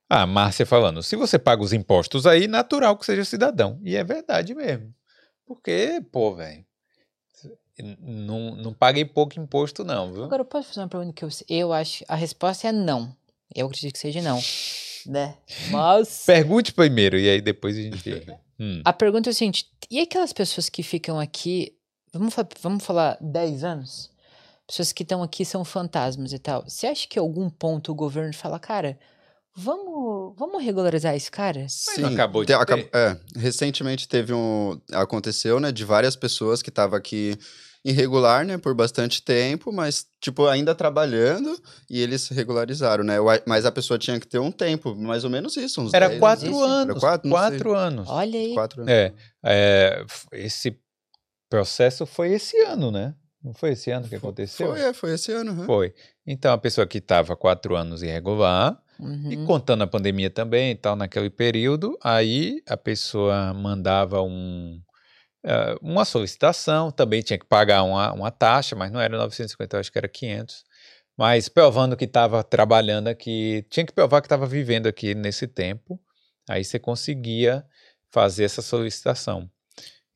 Ah, 0.09 0.25
Márcia 0.25 0.65
falando, 0.65 1.03
se 1.03 1.15
você 1.15 1.37
paga 1.37 1.61
os 1.61 1.71
impostos 1.71 2.25
aí, 2.25 2.47
natural 2.47 2.97
que 2.97 3.05
seja 3.05 3.23
cidadão. 3.23 3.79
E 3.83 3.95
é 3.95 4.03
verdade 4.03 4.55
mesmo. 4.55 4.93
Porque, 5.49 5.99
pô, 6.11 6.35
velho. 6.35 6.63
Não, 7.97 8.55
não 8.55 8.71
paguei 8.71 9.03
pouco 9.03 9.39
imposto, 9.39 9.83
não, 9.83 10.13
viu? 10.13 10.25
Agora, 10.25 10.41
eu 10.41 10.45
posso 10.45 10.67
fazer 10.67 10.81
uma 10.81 10.87
pergunta 10.89 11.11
que 11.13 11.25
eu, 11.25 11.29
eu 11.49 11.73
acho. 11.73 12.05
A 12.07 12.13
resposta 12.13 12.67
é 12.67 12.71
não. 12.71 13.15
Eu 13.55 13.65
acredito 13.65 13.93
que 13.93 13.99
seja 13.99 14.21
não. 14.21 14.39
Né? 15.07 15.35
Mas. 15.71 16.23
Pergunte 16.23 16.71
primeiro, 16.71 17.17
e 17.17 17.27
aí 17.27 17.41
depois 17.41 17.75
a 17.77 17.81
gente. 17.81 17.99
Hum. 18.61 18.81
A 18.83 18.91
pergunta 18.91 19.29
é 19.29 19.31
o 19.31 19.33
seguinte: 19.33 19.65
e 19.89 20.01
aquelas 20.01 20.33
pessoas 20.33 20.67
que 20.67 20.83
ficam 20.83 21.17
aqui. 21.17 21.77
Vamos, 22.11 22.33
fa- 22.33 22.45
vamos 22.59 22.83
falar 22.83 23.17
10 23.21 23.63
anos? 23.63 24.11
Pessoas 24.67 24.91
que 24.91 25.03
estão 25.03 25.23
aqui 25.23 25.45
são 25.45 25.63
fantasmas 25.63 26.33
e 26.33 26.39
tal. 26.39 26.63
Você 26.67 26.85
acha 26.85 27.07
que 27.07 27.17
em 27.17 27.21
algum 27.21 27.49
ponto 27.49 27.89
o 27.89 27.95
governo 27.95 28.33
fala, 28.33 28.59
cara, 28.59 28.99
vamos, 29.59 30.33
vamos 30.37 30.63
regularizar 30.63 31.15
esse 31.15 31.29
cara? 31.29 31.65
Sim, 31.67 32.01
não 32.01 32.09
acabou 32.09 32.43
de 32.45 32.53
acab- 32.53 32.87
é, 32.93 33.17
recentemente 33.35 34.07
teve 34.07 34.33
um. 34.33 34.79
Aconteceu, 34.91 35.59
né, 35.59 35.71
de 35.71 35.83
várias 35.83 36.15
pessoas 36.15 36.61
que 36.61 36.69
estavam 36.69 36.97
aqui 36.97 37.37
irregular, 37.83 38.45
né, 38.45 38.57
por 38.57 38.73
bastante 38.73 39.21
tempo, 39.21 39.71
mas, 39.71 40.05
tipo, 40.19 40.47
ainda 40.47 40.75
trabalhando, 40.75 41.57
e 41.89 42.01
eles 42.01 42.27
regularizaram, 42.27 43.03
né? 43.03 43.15
Mas 43.47 43.65
a 43.65 43.71
pessoa 43.71 43.97
tinha 43.97 44.19
que 44.19 44.27
ter 44.27 44.39
um 44.39 44.51
tempo, 44.51 44.93
mais 44.95 45.23
ou 45.23 45.29
menos 45.29 45.55
isso, 45.55 45.81
uns 45.81 45.93
Era 45.93 46.09
10 46.09 46.19
quatro 46.19 46.49
isso? 46.49 46.63
anos. 46.63 46.89
Era 46.89 46.99
quatro? 46.99 47.29
Quatro 47.29 47.73
anos. 47.75 48.09
Olha 48.09 48.39
aí. 48.39 48.53
Quatro 48.53 48.81
anos. 48.81 48.93
É, 48.93 49.13
é, 49.43 50.05
esse 50.33 50.77
processo 51.49 52.05
foi 52.05 52.33
esse 52.33 52.57
ano, 52.63 52.91
né? 52.91 53.15
Não 53.41 53.53
foi 53.53 53.71
esse 53.71 53.89
ano 53.89 54.07
que 54.07 54.15
aconteceu? 54.15 54.67
Foi, 54.67 54.81
é, 54.81 54.93
foi 54.93 55.13
esse 55.13 55.31
ano. 55.31 55.51
aham. 55.51 55.65
Foi. 55.65 55.93
Então, 56.27 56.51
a 56.53 56.57
pessoa 56.57 56.85
que 56.85 56.97
estava 56.97 57.35
quatro 57.37 57.75
anos 57.75 58.03
irregular, 58.03 58.77
e 58.99 59.35
Uhum. 59.35 59.45
contando 59.45 59.83
a 59.83 59.87
pandemia 59.87 60.29
também 60.29 60.71
e 60.71 60.75
tal, 60.75 60.95
naquele 60.95 61.29
período, 61.29 61.97
aí 62.03 62.61
a 62.67 62.75
pessoa 62.75 63.53
mandava 63.53 64.21
um, 64.21 64.81
eh, 65.43 65.75
uma 65.81 66.03
solicitação, 66.03 66.91
também 66.91 67.21
tinha 67.21 67.39
que 67.39 67.45
pagar 67.45 67.83
uma, 67.83 68.11
uma 68.13 68.31
taxa, 68.31 68.75
mas 68.75 68.91
não 68.91 68.99
era 68.99 69.17
950, 69.17 69.75
eu 69.75 69.79
acho 69.79 69.91
que 69.91 69.97
era 69.97 70.07
500. 70.07 70.63
Mas 71.17 71.49
provando 71.49 71.97
que 71.97 72.05
estava 72.05 72.43
trabalhando 72.43 73.07
aqui, 73.09 73.65
tinha 73.69 73.85
que 73.85 73.93
provar 73.93 74.21
que 74.21 74.27
estava 74.27 74.45
vivendo 74.45 74.87
aqui 74.87 75.13
nesse 75.13 75.47
tempo, 75.47 75.99
aí 76.49 76.63
você 76.63 76.79
conseguia 76.79 77.65
fazer 78.11 78.45
essa 78.45 78.61
solicitação. 78.61 79.49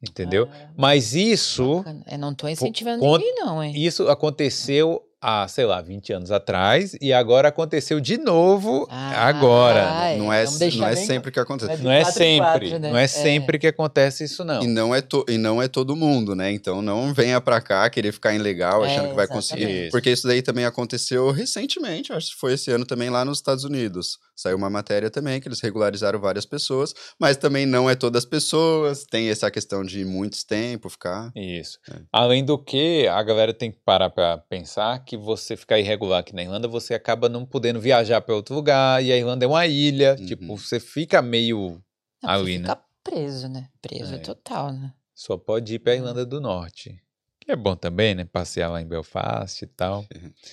Entendeu? 0.01 0.49
Ah, 0.51 0.69
Mas 0.75 1.13
isso. 1.13 1.77
bacana. 1.77 2.03
Eu 2.11 2.17
não 2.17 2.35
tô 2.35 2.47
incentivando 2.47 3.01
ninguém, 3.01 3.35
não, 3.35 3.63
hein? 3.63 3.73
Isso 3.75 4.09
aconteceu 4.09 5.01
há, 5.23 5.47
sei 5.47 5.65
lá, 5.65 5.81
20 5.81 6.11
anos 6.13 6.31
atrás 6.31 6.95
e 7.01 7.13
agora 7.13 7.47
aconteceu 7.47 7.99
de 7.99 8.17
novo 8.17 8.85
Ah, 8.91 9.27
agora. 9.27 9.89
ai, 9.89 10.17
Não 10.17 10.31
é, 10.33 10.43
não 10.75 10.87
é 10.87 10.95
sempre 10.95 11.31
que 11.31 11.39
acontece. 11.39 11.71
Mas- 11.71 11.81
Não 11.81 11.91
é 11.91 12.03
sempre, 12.03 12.39
quatro, 12.69 12.79
né? 12.79 12.89
não 12.91 12.97
é 12.97 13.03
É. 13.03 13.07
sempre 13.07 13.57
que 13.59 13.67
acontece 13.67 14.23
isso 14.25 14.43
não. 14.43 14.61
E 14.61 14.67
não, 14.67 14.93
é 14.93 15.01
to- 15.01 15.25
e 15.29 15.37
não 15.37 15.61
é 15.61 15.67
todo 15.67 15.95
mundo, 15.95 16.35
né? 16.35 16.51
Então 16.51 16.81
não 16.81 17.13
venha 17.13 17.39
pra 17.39 17.61
cá 17.61 17.89
querer 17.89 18.11
ficar 18.11 18.33
ilegal, 18.33 18.83
É, 18.85 18.91
achando 18.93 19.09
que 19.09 19.15
vai 19.15 19.27
conseguir. 19.27 19.63
exatamente. 19.63 19.91
Porque 19.91 20.09
isso 20.11 20.27
daí 20.27 20.41
também 20.41 20.65
aconteceu 20.65 21.31
recentemente, 21.31 22.11
acho 22.11 22.31
que 22.31 22.35
foi 22.39 22.53
esse 22.53 22.69
ano 22.71 22.85
também 22.85 23.09
lá 23.09 23.23
nos 23.23 23.37
Estados 23.37 23.63
Unidos. 23.63 24.17
Saiu 24.35 24.57
uma 24.57 24.69
matéria 24.69 25.09
também 25.09 25.39
que 25.39 25.47
eles 25.47 25.61
regularizaram 25.61 26.19
várias 26.19 26.45
pessoas, 26.45 26.93
mas 27.19 27.37
também 27.37 27.65
não 27.65 27.89
é 27.89 27.95
todas 27.95 28.23
as 28.23 28.29
pessoas, 28.29 29.05
tem 29.09 29.29
essa 29.29 29.49
questão 29.51 29.83
de 29.83 30.03
muitos 30.03 30.43
tempo 30.43 30.89
ficar. 30.89 31.31
Isso. 31.35 31.77
É. 31.89 31.99
Além 32.11 32.43
do 32.43 32.57
que, 32.57 33.07
a 33.07 33.21
galera 33.23 33.53
tem 33.53 33.71
que 33.71 33.77
parar 33.85 34.09
pra 34.09 34.37
pensar 34.37 34.99
que 35.05 35.12
você 35.17 35.55
ficar 35.55 35.79
irregular 35.79 36.19
aqui 36.19 36.33
na 36.35 36.41
Irlanda, 36.43 36.67
você 36.67 36.93
acaba 36.93 37.27
não 37.29 37.45
podendo 37.45 37.79
viajar 37.79 38.21
para 38.21 38.35
outro 38.35 38.53
lugar, 38.55 39.03
e 39.03 39.11
a 39.11 39.17
Irlanda 39.17 39.45
é 39.45 39.47
uma 39.47 39.65
ilha, 39.67 40.15
Uhum. 40.19 40.25
tipo, 40.25 40.57
você 40.57 40.79
fica 40.79 41.21
meio 41.21 41.81
Não, 42.21 42.29
ali, 42.29 42.53
você 42.53 42.59
né? 42.59 42.69
fica 42.69 42.83
preso, 43.03 43.47
né? 43.49 43.67
Preso 43.81 44.15
É. 44.15 44.17
total, 44.19 44.71
né? 44.71 44.93
Só 45.15 45.37
pode 45.37 45.75
ir 45.75 45.79
pra 45.79 45.95
Irlanda 45.95 46.25
do 46.25 46.39
Norte. 46.41 46.99
Que 47.39 47.51
é 47.51 47.55
bom 47.55 47.75
também, 47.75 48.15
né? 48.15 48.23
Passear 48.25 48.69
lá 48.71 48.81
em 48.81 48.85
Belfast 48.87 49.61
e 49.63 49.67
tal. 49.67 50.05
Uhum. 50.15 50.31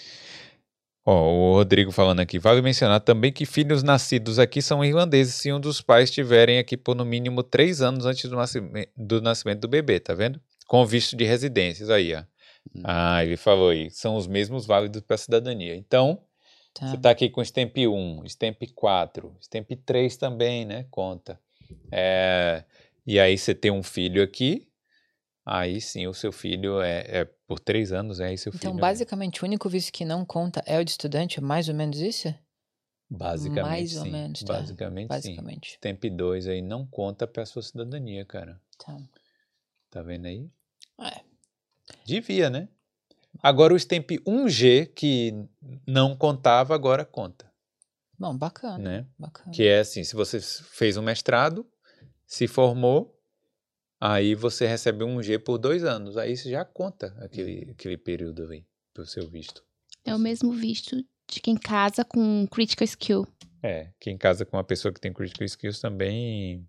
Ó, 1.06 1.32
o 1.32 1.54
Rodrigo 1.54 1.90
falando 1.90 2.20
aqui. 2.20 2.38
Vale 2.38 2.60
mencionar 2.60 3.00
também 3.00 3.32
que 3.32 3.46
filhos 3.46 3.82
nascidos 3.82 4.38
aqui 4.38 4.60
são 4.60 4.84
irlandeses 4.84 5.34
se 5.34 5.50
um 5.52 5.58
dos 5.58 5.80
pais 5.80 6.08
estiverem 6.10 6.58
aqui 6.58 6.76
por 6.76 6.94
no 6.94 7.04
mínimo 7.04 7.42
três 7.42 7.80
anos 7.80 8.04
antes 8.04 8.28
do, 8.28 8.36
nascime- 8.36 8.88
do 8.96 9.20
nascimento 9.22 9.60
do 9.60 9.68
bebê, 9.68 9.98
tá 9.98 10.12
vendo? 10.14 10.38
Com 10.66 10.84
visto 10.84 11.16
de 11.16 11.24
residências 11.24 11.88
aí, 11.90 12.14
ó. 12.14 12.22
Hum. 12.74 12.82
Ah, 12.84 13.24
ele 13.24 13.36
falou 13.36 13.70
aí. 13.70 13.90
São 13.90 14.16
os 14.16 14.26
mesmos 14.26 14.66
válidos 14.66 15.02
para 15.02 15.16
cidadania. 15.16 15.74
Então, 15.76 16.22
Tá. 16.72 16.86
você 16.88 16.98
tá 16.98 17.10
aqui 17.10 17.28
com 17.28 17.42
Stamp 17.42 17.76
1, 17.76 18.24
Stamp 18.26 18.62
4, 18.74 19.36
Stamp 19.40 19.68
3 19.84 20.16
também, 20.16 20.64
né? 20.64 20.86
Conta. 20.90 21.40
É, 21.90 22.64
e 23.06 23.18
aí 23.18 23.36
você 23.36 23.54
tem 23.54 23.70
um 23.72 23.82
filho 23.82 24.22
aqui, 24.22 24.68
aí 25.44 25.80
sim 25.80 26.06
o 26.06 26.14
seu 26.14 26.30
filho 26.30 26.80
é, 26.80 27.00
é 27.08 27.24
por 27.48 27.58
três 27.58 27.90
anos, 27.92 28.20
aí 28.20 28.38
seu 28.38 28.52
Então, 28.54 28.70
filho. 28.70 28.78
é- 28.78 28.80
basicamente, 28.80 29.42
o 29.42 29.46
único 29.46 29.68
visto 29.68 29.92
que 29.92 30.04
não 30.04 30.24
conta 30.24 30.62
é 30.64 30.78
o 30.78 30.84
de 30.84 30.92
estudante, 30.92 31.38
é 31.38 31.42
mais 31.42 31.68
ou 31.68 31.74
menos 31.74 31.98
isso? 32.00 32.32
basicamente 33.12 33.62
mais 33.68 33.96
ou 33.96 34.02
sim. 34.04 34.10
menos, 34.12 34.42
tá. 34.44 34.52
Basicamente, 34.54 35.08
sim. 35.08 35.08
Basicamente. 35.08 35.72
Stamp 35.74 36.04
2 36.04 36.46
aí 36.46 36.62
não 36.62 36.86
conta 36.86 37.26
para 37.26 37.44
sua 37.44 37.62
cidadania, 37.62 38.24
cara. 38.24 38.60
Tá. 38.78 38.96
Tá 39.90 40.02
vendo 40.02 40.26
aí? 40.26 40.48
É. 41.00 41.20
Devia, 42.04 42.50
né? 42.50 42.68
Agora 43.42 43.72
o 43.72 43.78
Stamp 43.78 44.10
1G, 44.26 44.92
que 44.94 45.32
não 45.86 46.16
contava, 46.16 46.74
agora 46.74 47.04
conta, 47.04 47.50
Bom, 48.18 48.36
bacana. 48.36 48.78
né? 48.78 49.06
Bacana. 49.18 49.50
Que 49.52 49.66
é 49.66 49.80
assim, 49.80 50.04
se 50.04 50.14
você 50.14 50.40
fez 50.40 50.96
um 50.96 51.02
mestrado, 51.02 51.66
se 52.26 52.46
formou, 52.46 53.18
aí 54.00 54.34
você 54.34 54.66
recebe 54.66 55.04
um 55.04 55.22
G 55.22 55.38
por 55.38 55.58
dois 55.58 55.84
anos. 55.84 56.16
Aí 56.16 56.32
isso 56.32 56.50
já 56.50 56.64
conta 56.64 57.16
aquele, 57.20 57.70
aquele 57.70 57.96
período 57.96 58.46
aí 58.50 58.66
pro 58.92 59.06
seu 59.06 59.28
visto. 59.28 59.64
É 60.04 60.14
o 60.14 60.18
mesmo 60.18 60.52
visto 60.52 60.96
de 61.28 61.40
quem 61.40 61.56
casa 61.56 62.04
com 62.04 62.46
critical 62.48 62.84
skill. 62.84 63.26
É, 63.62 63.90
quem 64.00 64.18
casa 64.18 64.44
com 64.44 64.56
uma 64.56 64.64
pessoa 64.64 64.92
que 64.92 65.00
tem 65.00 65.12
critical 65.12 65.44
skills 65.44 65.80
também. 65.80 66.68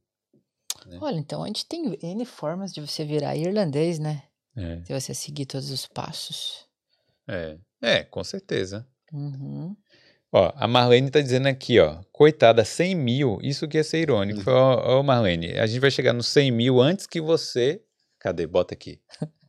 Olha, 1.00 1.18
então 1.18 1.44
a 1.44 1.48
gente 1.48 1.66
tem 1.66 1.98
N 2.02 2.26
formas 2.26 2.74
de 2.74 2.82
você 2.82 3.04
virar 3.06 3.36
irlandês, 3.36 4.00
né? 4.00 4.24
É, 4.56 4.82
Se 4.86 4.94
você 5.00 5.14
seguir 5.14 5.46
todos 5.46 5.70
os 5.72 5.86
passos. 5.88 6.68
é, 7.28 7.58
é, 7.82 8.04
com 8.04 8.24
certeza. 8.24 8.88
Uhum. 9.14 9.76
Ó, 10.34 10.52
a 10.56 10.68
Marlene 10.68 11.12
tá 11.12 11.20
dizendo 11.20 11.48
aqui, 11.48 11.80
ó, 11.80 12.02
coitada, 12.12 12.64
100 12.64 12.96
mil, 12.96 13.38
isso 13.42 13.68
que 13.68 13.78
ia 13.78 13.84
ser 13.84 14.00
irônico. 14.02 14.50
Uhum. 14.50 14.56
Ó, 14.56 15.00
ó, 15.00 15.04
Marlene, 15.04 15.58
a 15.60 15.66
gente 15.68 15.80
vai 15.80 15.92
chegar 15.92 16.14
nos 16.14 16.28
100 16.28 16.52
mil 16.52 16.80
antes 16.80 17.06
que 17.06 17.20
você. 17.20 17.82
Cadê? 18.20 18.48
Bota 18.48 18.74
aqui. 18.74 19.02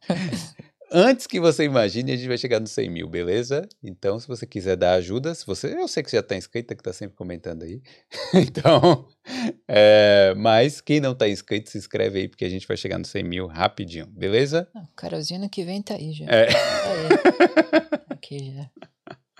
antes 0.92 1.26
que 1.26 1.40
você 1.40 1.64
imagine, 1.64 2.12
a 2.12 2.16
gente 2.16 2.28
vai 2.28 2.38
chegar 2.38 2.60
nos 2.60 2.70
100 2.72 2.90
mil, 2.90 3.08
beleza? 3.08 3.68
Então, 3.82 4.18
se 4.20 4.28
você 4.28 4.46
quiser 4.46 4.76
dar 4.76 4.94
ajuda, 4.94 5.34
se 5.34 5.46
você. 5.46 5.74
Eu 5.74 5.88
sei 5.88 6.02
que 6.02 6.10
você 6.10 6.16
já 6.16 6.22
tá 6.22 6.36
inscrita, 6.36 6.74
que 6.74 6.82
tá 6.82 6.92
sempre 6.92 7.16
comentando 7.16 7.62
aí. 7.62 7.80
então. 8.34 9.08
é, 9.68 10.34
mas 10.36 10.80
quem 10.80 11.00
não 11.00 11.14
tá 11.14 11.28
inscrito, 11.28 11.70
se 11.70 11.78
inscreve 11.78 12.20
aí, 12.20 12.28
porque 12.28 12.44
a 12.44 12.48
gente 12.48 12.66
vai 12.66 12.76
chegar 12.76 12.98
nos 12.98 13.08
100 13.08 13.24
mil 13.24 13.46
rapidinho, 13.46 14.06
beleza? 14.06 14.68
Ah, 14.74 14.82
o 14.82 14.94
Carolzinho 14.94 15.40
ano 15.40 15.50
que 15.50 15.64
vem 15.64 15.82
tá 15.82 15.94
aí 15.94 16.12
já. 16.12 16.26
É. 16.26 16.46
Tá 16.46 16.58
aí. 16.58 18.02
Aqui 18.10 18.54
já. 18.54 18.70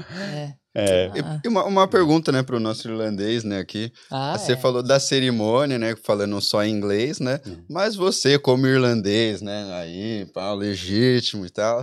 É. 0.01 0.55
É. 0.74 1.10
Ah, 1.23 1.40
E 1.44 1.48
uma, 1.48 1.64
uma 1.64 1.86
pergunta, 1.89 2.32
né, 2.32 2.43
pro 2.43 2.59
nosso 2.59 2.89
irlandês, 2.89 3.44
né, 3.44 3.59
aqui. 3.59 3.93
ah, 4.10 4.36
você 4.39 4.52
é. 4.52 4.56
falou 4.56 4.82
da 4.82 4.98
cerimônia, 4.98 5.78
né, 5.78 5.94
falando 6.02 6.40
só 6.40 6.64
em 6.64 6.70
inglês, 6.73 7.20
né? 7.20 7.40
Uhum. 7.47 7.64
Mas 7.69 7.94
você, 7.94 8.39
como 8.39 8.66
irlandês, 8.66 9.43
né, 9.43 9.70
aí, 9.74 10.27
pá, 10.32 10.52
legítimo 10.55 11.44
e 11.44 11.51
tal, 11.51 11.82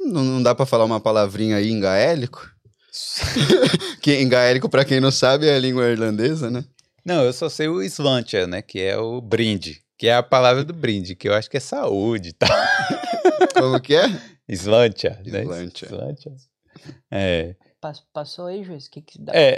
não, 0.00 0.22
não 0.22 0.42
dá 0.42 0.54
pra 0.54 0.66
falar 0.66 0.84
uma 0.84 1.00
palavrinha 1.00 1.56
aí 1.56 1.70
em 1.70 1.80
gaélico? 1.80 2.50
que 4.02 4.12
em 4.12 4.28
gaélico, 4.28 4.68
pra 4.68 4.84
quem 4.84 5.00
não 5.00 5.10
sabe, 5.10 5.46
é 5.46 5.54
a 5.54 5.58
língua 5.58 5.88
irlandesa, 5.88 6.50
né? 6.50 6.64
Não, 7.04 7.24
eu 7.24 7.32
só 7.32 7.48
sei 7.48 7.68
o 7.68 7.82
slantia, 7.82 8.46
né? 8.46 8.60
Que 8.60 8.80
é 8.80 8.98
o 8.98 9.20
brinde. 9.20 9.80
Que 9.96 10.08
é 10.08 10.14
a 10.14 10.22
palavra 10.22 10.62
do 10.62 10.74
brinde, 10.74 11.16
que 11.16 11.28
eu 11.28 11.34
acho 11.34 11.48
que 11.50 11.56
é 11.56 11.60
saúde, 11.60 12.32
tá? 12.34 12.46
Como 13.58 13.80
que 13.80 13.94
é? 13.94 14.06
Slantia, 14.48 15.18
né? 15.24 15.42
Slantia. 15.42 15.88
É. 17.10 17.54
Pas- 17.80 18.02
Passou 18.12 18.46
aí, 18.46 18.64
juiz? 18.64 18.88
Que 18.88 19.00
que 19.00 19.20
dá? 19.22 19.32
É. 19.34 19.56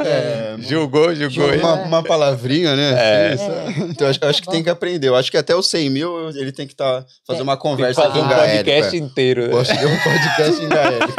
É, 0.00 0.56
Julgou, 0.66 1.14
julgou. 1.14 1.52
Uma, 1.54 1.74
uma 1.82 2.02
palavrinha, 2.02 2.74
né? 2.74 2.92
É. 2.92 3.34
É. 3.34 3.80
Então, 3.90 4.08
acho, 4.08 4.24
acho 4.24 4.42
que 4.42 4.50
tem 4.50 4.62
que 4.62 4.70
aprender. 4.70 5.08
Eu 5.08 5.16
acho 5.16 5.30
que 5.30 5.36
até 5.36 5.54
os 5.54 5.68
100 5.68 5.90
mil 5.90 6.30
ele 6.30 6.50
tem 6.50 6.66
que 6.66 6.74
tá, 6.74 7.04
fazer 7.26 7.38
Tem. 7.38 7.42
uma 7.42 7.56
conversa 7.58 8.02
fazer 8.02 8.18
em 8.18 8.22
um 8.22 8.28
gaélico. 8.28 8.64
podcast 8.64 8.96
é. 8.96 8.98
inteiro. 8.98 9.50
Gosto 9.50 9.76
de 9.76 9.86
um 9.86 9.98
podcast 9.98 10.64
em 10.64 10.68
gaélico. 10.68 11.12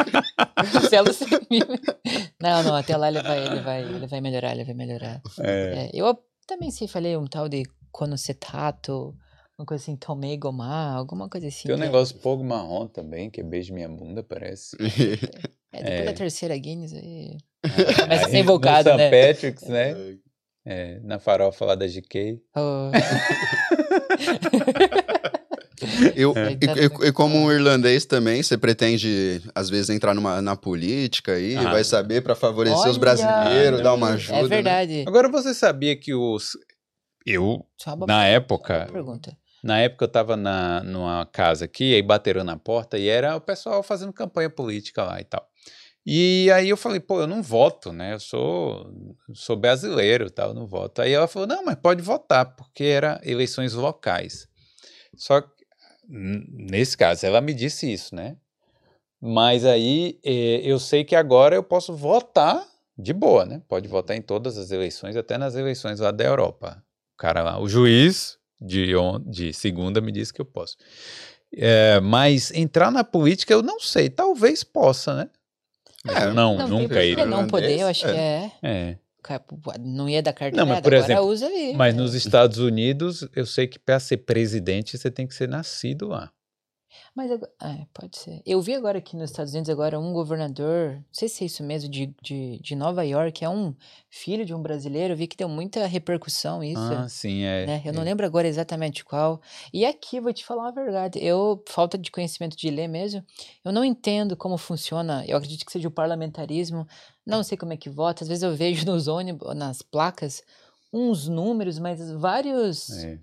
Marcelo 0.74 1.14
Semil. 1.14 1.68
Não, 2.42 2.64
não, 2.64 2.76
até 2.76 2.98
lá 2.98 3.08
ele 3.10 3.22
vai, 3.22 3.46
ele 3.46 3.62
vai, 3.62 3.82
ele 3.84 4.08
vai 4.08 4.22
melhorar, 4.22 4.52
ele 4.54 4.64
vai 4.64 4.74
melhorar. 4.74 5.22
É. 5.40 5.52
É, 5.52 5.90
eu 5.94 6.18
também 6.48 6.72
sei, 6.72 6.88
falei 6.88 7.16
um 7.16 7.28
tal 7.28 7.48
de 7.48 7.64
conocetato, 7.92 9.14
Uma 9.60 9.66
coisa 9.66 9.84
assim, 9.84 9.98
tomei 9.98 10.38
gomar, 10.38 10.96
alguma 10.96 11.28
coisa 11.28 11.48
assim. 11.48 11.68
Tem 11.68 11.76
um 11.76 11.80
né? 11.80 11.88
negócio 11.88 12.16
pouco 12.20 12.42
marrom 12.46 12.88
também, 12.88 13.30
que 13.30 13.42
é 13.42 13.44
beijo 13.44 13.74
minha 13.74 13.90
bunda, 13.90 14.24
parece. 14.24 14.78
É, 15.72 15.84
depois 15.84 16.00
é. 16.00 16.06
da 16.06 16.14
terceira 16.14 16.58
Guinness 16.58 16.94
aí. 16.94 17.38
Começa 17.62 18.02
Começa 18.02 18.26
a 18.26 18.30
ser 18.30 18.40
invocado, 18.40 18.90
no 18.90 18.98
né? 18.98 19.12
St. 19.12 19.28
Patrick's, 19.34 19.70
né? 19.70 20.18
É, 20.66 21.00
na 21.02 21.20
farofa 21.20 21.64
lá 21.64 21.76
da 21.76 21.86
GK. 21.88 22.42
Oh, 22.56 22.90
Eu, 26.16 26.34
É. 26.36 26.54
e, 26.54 27.06
e- 27.06 27.10
e 27.10 27.14
como 27.14 27.38
um 27.38 27.52
irlandês 27.52 28.04
também, 28.06 28.42
você 28.42 28.58
pretende, 28.58 29.44
às 29.54 29.70
vezes, 29.70 29.92
entrar 29.92 30.16
numa, 30.16 30.42
na 30.42 30.56
política 30.56 31.34
aí, 31.34 31.56
Ah. 31.56 31.72
vai 31.72 31.84
saber 31.84 32.22
para 32.22 32.34
favorecer 32.36 32.80
os 32.80 32.86
Olha! 32.98 33.00
brasileiros, 33.00 33.82
dar 33.82 33.94
uma 33.94 34.10
ajuda. 34.14 34.40
é 34.40 34.42
né? 34.42 34.48
verdade. 34.48 35.06
Agora 35.08 35.30
você 35.30 35.54
sabia 35.54 35.96
que 35.96 36.14
os. 36.16 36.54
Eu, 37.26 37.64
na 38.08 38.26
época, 38.26 38.88
pergunta. 38.92 39.38
Na 39.64 39.80
época 39.80 40.06
eu 40.06 40.10
tava 40.10 40.38
na, 40.38 40.82
numa 40.84 41.26
casa 41.26 41.66
aqui, 41.66 41.94
aí 41.94 42.02
bateram 42.02 42.44
na 42.44 42.58
porta 42.58 42.98
e 42.98 43.08
era 43.08 43.36
o 43.36 43.42
pessoal 43.42 43.84
fazendo 43.84 44.14
campanha 44.14 44.50
política 44.50 45.04
lá 45.04 45.20
e 45.20 45.24
tal. 45.24 45.46
E 46.06 46.50
aí 46.52 46.70
eu 46.70 46.78
falei, 46.78 47.00
pô, 47.00 47.20
eu 47.22 47.28
não 47.28 47.44
voto, 47.44 47.92
né? 47.92 48.14
Eu 48.14 48.20
sou, 48.20 48.92
sou 49.34 49.56
brasileiro 49.56 50.32
tal, 50.32 50.50
eu 50.50 50.54
não 50.56 50.66
voto. 50.66 51.02
Aí 51.02 51.12
ela 51.12 51.28
falou, 51.28 51.48
não, 51.48 51.64
mas 51.64 51.76
pode 51.76 52.02
votar, 52.02 52.56
porque 52.56 52.84
era 52.86 53.20
eleições 53.24 53.74
locais. 53.74 54.48
Só 55.16 55.42
que, 55.42 55.66
nesse 56.08 56.98
caso, 56.98 57.26
ela 57.26 57.42
me 57.42 57.54
disse 57.54 57.92
isso, 57.92 58.16
né? 58.16 58.38
Mas 59.22 59.66
aí 59.66 60.20
eh, 60.24 60.62
eu 60.64 60.80
sei 60.80 61.04
que 61.04 61.16
agora 61.16 61.56
eu 61.56 61.64
posso 61.64 61.94
votar 61.94 62.66
de 62.98 63.14
boa, 63.14 63.46
né? 63.46 63.62
Pode 63.68 63.88
votar 63.88 64.16
em 64.16 64.22
todas 64.22 64.58
as 64.58 64.72
eleições, 64.72 65.16
até 65.18 65.38
nas 65.38 65.56
eleições 65.56 66.00
lá 66.00 66.10
da 66.12 66.24
Europa. 66.24 66.82
O 67.14 67.18
cara 67.18 67.44
lá, 67.44 67.60
o 67.60 67.68
juiz 67.68 68.39
de, 68.62 68.96
on- 68.96 69.20
de 69.26 69.54
segunda 69.54 70.02
me 70.02 70.12
disse 70.12 70.34
que 70.34 70.42
eu 70.42 70.46
posso. 70.46 70.78
É, 71.52 72.00
mas 72.00 72.52
entrar 72.52 72.92
na 72.92 73.04
política 73.04 73.54
eu 73.54 73.62
não 73.64 73.80
sei, 73.80 74.10
talvez 74.10 74.64
possa, 74.64 75.16
né? 75.16 75.30
É, 76.08 76.28
não, 76.32 76.58
Não, 76.58 76.68
nunca 76.68 77.04
iria. 77.04 77.26
não 77.26 77.48
poder, 77.48 77.80
eu 77.80 77.88
acho 77.88 78.06
que 78.06 78.12
é. 78.12 78.52
É. 78.64 78.98
Ca- 79.22 79.44
Não 79.82 80.08
ia 80.08 80.24
dar 80.24 80.32
carteira, 80.32 80.64
Não, 80.64 80.66
mas, 80.72 80.80
por 80.82 80.94
agora 80.94 81.06
exemplo, 81.12 81.26
usa 81.26 81.48
aí. 81.48 81.74
Mas 81.76 81.94
nos 81.94 82.14
Estados 82.14 82.58
Unidos, 82.58 83.28
eu 83.36 83.46
sei 83.46 83.68
que 83.68 83.78
para 83.78 84.00
ser 84.00 84.18
presidente 84.18 84.98
você 84.98 85.12
tem 85.12 85.28
que 85.28 85.36
ser 85.36 85.50
nascido 85.50 86.08
lá. 86.08 86.32
Mas 87.20 87.32
agora, 87.32 87.52
é, 87.62 87.86
pode 87.94 88.18
ser. 88.18 88.42
Eu 88.46 88.62
vi 88.62 88.74
agora 88.74 89.00
aqui 89.00 89.18
nos 89.18 89.30
Estados 89.30 89.52
Unidos 89.52 89.70
agora 89.70 90.00
um 90.00 90.14
governador, 90.14 90.94
não 90.94 91.04
sei 91.12 91.28
se 91.28 91.44
é 91.44 91.48
isso 91.48 91.62
mesmo, 91.62 91.92
de, 91.92 92.16
de, 92.22 92.60
de 92.60 92.76
Nova 92.78 93.04
York, 93.04 93.44
é 93.44 93.50
um 93.50 93.76
filho 94.10 94.46
de 94.46 94.54
um 94.54 94.62
brasileiro, 94.62 95.12
eu 95.12 95.18
vi 95.18 95.28
que 95.28 95.36
deu 95.36 95.50
muita 95.50 95.86
repercussão 95.86 96.64
isso. 96.64 96.80
Ah, 96.80 97.10
sim, 97.10 97.44
é. 97.44 97.66
né? 97.66 97.82
Eu 97.84 97.92
não 97.92 98.04
é. 98.04 98.06
lembro 98.06 98.26
agora 98.26 98.48
exatamente 98.48 99.04
qual. 99.04 99.42
E 99.74 99.86
aqui, 99.86 100.22
vou 100.22 100.32
te 100.32 100.46
falar 100.46 100.62
uma 100.62 100.72
verdade, 100.72 101.20
eu, 101.22 101.62
falta 101.68 101.98
de 101.98 102.10
conhecimento 102.10 102.56
de 102.56 102.70
ler 102.70 102.88
mesmo, 102.88 103.22
eu 103.66 103.74
não 103.74 103.84
entendo 103.84 104.38
como 104.38 104.58
funciona, 104.58 105.26
eu 105.28 105.36
acredito 105.36 105.66
que 105.66 105.74
seja 105.74 105.90
o 105.90 105.92
parlamentarismo, 105.92 106.88
não 107.26 107.44
sei 107.44 107.58
como 107.58 107.74
é 107.74 107.78
que 107.78 107.90
vota, 107.90 108.24
às 108.24 108.30
vezes 108.30 108.44
eu 108.44 108.56
vejo 108.56 108.86
nos 108.86 109.10
ônibus, 109.10 109.54
nas 109.58 109.82
placas, 109.82 110.42
uns 110.94 111.28
números, 111.28 111.80
mas 111.80 112.12
vários, 112.14 112.90
É. 112.92 113.20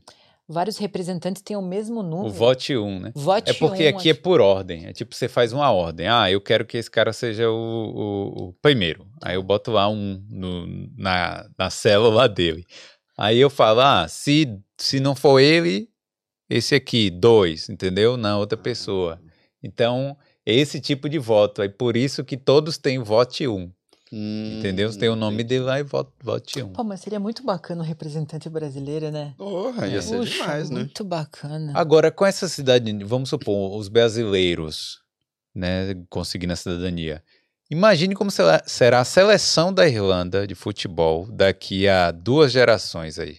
vários 0.48 0.78
representantes 0.78 1.42
têm 1.42 1.56
o 1.56 1.62
mesmo 1.62 2.02
número. 2.02 2.28
O 2.28 2.32
vote 2.32 2.76
1, 2.76 3.00
né? 3.00 3.12
Vote 3.14 3.50
É 3.50 3.54
porque 3.54 3.84
um, 3.86 3.88
aqui 3.88 4.08
é 4.08 4.12
acho- 4.12 4.20
por 4.22 4.40
ordem. 4.40 4.86
É 4.86 4.92
tipo, 4.92 5.14
você 5.14 5.28
faz 5.28 5.52
uma 5.52 5.70
ordem. 5.70 6.06
Ah, 6.08 6.30
eu 6.30 6.40
quero 6.40 6.64
que 6.64 6.76
esse 6.76 6.90
cara 6.90 7.12
seja 7.12 7.50
o, 7.50 7.54
o- 7.54 8.48
o 8.48 8.52
primeiro. 8.62 9.06
Aí 9.22 9.34
eu 9.34 9.42
boto 9.42 9.70
lá 9.70 9.88
um 9.88 10.22
no- 10.28 10.66
na, 10.96 11.48
na 11.58 11.70
célula 11.70 12.28
dele. 12.28 12.64
Aí 13.18 13.38
eu 13.38 13.48
falo, 13.50 13.80
ah, 13.80 14.06
se, 14.08 14.58
se 14.78 15.00
não 15.00 15.14
for 15.16 15.38
ele, 15.40 15.88
esse 16.48 16.74
aqui, 16.74 17.10
dois, 17.10 17.68
entendeu? 17.68 18.16
Na 18.16 18.38
outra 18.38 18.56
pessoa. 18.58 19.20
Então, 19.62 20.16
é 20.44 20.54
esse 20.54 20.80
tipo 20.80 21.08
de 21.08 21.18
voto. 21.18 21.60
É 21.62 21.68
por 21.68 21.96
isso 21.96 22.24
que 22.24 22.36
todos 22.36 22.78
têm 22.78 22.98
vote 23.00 23.48
1. 23.48 23.72
Hum, 24.12 24.58
Entendeu? 24.58 24.90
Você 24.90 24.98
tem 24.98 25.08
o 25.08 25.16
nome 25.16 25.42
dele 25.42 25.64
lá 25.64 25.80
e 25.80 25.82
vote, 25.82 26.10
vote 26.22 26.62
1. 26.62 26.72
Pô, 26.72 26.84
mas 26.84 27.00
seria 27.00 27.18
muito 27.18 27.42
bacana 27.42 27.82
um 27.82 27.86
representante 27.86 28.48
brasileiro, 28.48 29.10
né? 29.10 29.34
Porra, 29.36 29.88
ia 29.88 30.00
ser 30.00 30.18
Puxa, 30.18 30.32
demais, 30.32 30.70
né? 30.70 30.80
Muito 30.80 31.04
bacana. 31.04 31.72
Agora, 31.74 32.10
com 32.12 32.24
essa 32.24 32.48
cidadania, 32.48 33.04
vamos 33.04 33.28
supor, 33.28 33.76
os 33.76 33.88
brasileiros, 33.88 35.00
né, 35.54 35.94
conseguindo 36.08 36.52
a 36.52 36.56
cidadania. 36.56 37.22
Imagine 37.68 38.14
como 38.14 38.30
será, 38.30 39.00
a 39.00 39.04
seleção 39.04 39.72
da 39.72 39.88
Irlanda 39.88 40.46
de 40.46 40.54
futebol 40.54 41.26
daqui 41.28 41.88
a 41.88 42.12
duas 42.12 42.52
gerações 42.52 43.18
aí. 43.18 43.38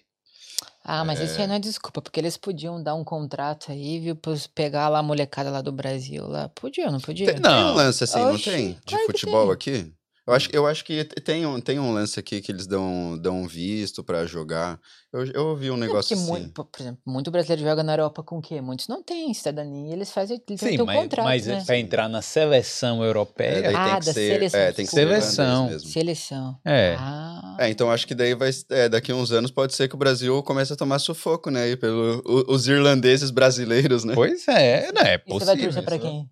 Ah, 0.83 1.03
mas 1.03 1.19
isso 1.19 1.39
aí 1.39 1.47
não 1.47 1.55
é 1.55 1.59
desculpa, 1.59 2.01
porque 2.01 2.19
eles 2.19 2.37
podiam 2.37 2.81
dar 2.81 2.95
um 2.95 3.03
contrato 3.03 3.71
aí, 3.71 3.99
viu, 3.99 4.15
pra 4.15 4.33
pegar 4.53 4.87
lá 4.87 4.99
a 4.99 5.03
molecada 5.03 5.49
lá 5.49 5.61
do 5.61 5.71
Brasil 5.71 6.25
lá. 6.27 6.47
Podiam, 6.49 6.91
não 6.91 6.99
podia? 6.99 7.25
Tem, 7.25 7.35
tem 7.35 7.43
um 7.43 7.55
Não. 7.55 7.75
lance 7.75 8.03
assim, 8.05 8.19
não 8.19 8.35
Oxi, 8.35 8.49
tem? 8.49 8.71
De 8.73 8.79
claro 8.85 9.05
futebol 9.05 9.43
tem. 9.45 9.53
aqui? 9.53 9.93
Eu 10.27 10.33
acho, 10.33 10.49
eu 10.51 10.67
acho 10.67 10.83
que 10.83 11.05
tem 11.05 11.45
um, 11.45 11.61
tem 11.61 11.79
um 11.79 11.93
lance 11.93 12.19
aqui 12.19 12.41
que 12.41 12.51
eles 12.51 12.67
dão, 12.67 13.17
dão 13.17 13.47
visto 13.47 14.03
pra 14.03 14.25
jogar. 14.25 14.77
Eu, 15.13 15.25
eu 15.27 15.45
ouvi 15.47 15.71
um 15.71 15.75
É, 15.75 15.79
negócio 15.79 16.09
porque, 16.09 16.13
assim. 16.15 16.31
muito, 16.43 16.65
por 16.65 16.81
exemplo, 16.81 17.01
muito 17.05 17.31
brasileiro 17.31 17.61
joga 17.63 17.81
na 17.81 17.93
Europa 17.93 18.21
com 18.21 18.39
o 18.39 18.41
quê? 18.41 18.59
Muitos 18.59 18.89
não 18.89 19.01
têm 19.01 19.33
cidadania, 19.33 19.93
eles 19.93 20.11
fazem 20.11 20.35
eles 20.45 20.59
têm 20.59 20.69
Sim, 20.71 20.75
ter 20.77 20.83
um 20.83 20.85
mas, 20.85 21.01
contrato, 21.01 21.25
mas 21.25 21.47
né? 21.47 21.63
para 21.65 21.77
entrar 21.77 22.09
na 22.09 22.21
seleção 22.21 23.01
É, 23.01 23.07
europeia, 23.07 23.61
daí 23.63 23.75
Ah, 23.75 23.83
tem 23.85 23.99
que 23.99 24.05
da 24.05 24.13
ser, 24.13 24.33
seleção, 24.33 24.59
é, 24.59 24.71
tem 24.73 24.85
que 24.85 24.91
ser 24.91 25.07
Seleção. 25.07 25.67
mesmo. 25.69 25.89
Seleção. 25.89 26.59
é. 26.65 26.95
Ah, 26.99 27.55
É, 27.59 27.69
então 27.69 27.89
acho 27.89 28.05
que 28.05 28.13
daí 28.13 28.35
vai. 28.35 28.51
É, 28.69 28.87
daqui 28.89 29.11
a 29.11 29.15
uns 29.15 29.31
anos 29.31 29.49
pode 29.49 29.73
ser 29.73 29.87
que 29.87 29.95
o 29.95 29.97
Brasil 29.97 30.43
comece 30.43 30.73
a 30.73 30.75
tomar 30.75 30.99
sufoco, 30.99 31.49
né? 31.49 31.63
Aí 31.63 31.75
pelo, 31.77 32.21
o- 32.23 32.53
os 32.53 32.67
irlandeses 32.67 33.31
brasileiros, 33.31 34.03
né? 34.03 34.13
Pois 34.13 34.47
é, 34.47 34.91
não 34.91 35.01
é 35.01 35.17
e 35.25 35.33
você 35.33 35.45
vai 35.45 35.55
possível. 35.55 35.63
torcer 35.71 35.83
pra 35.83 35.95
isso. 35.95 36.05
quem? 36.05 36.29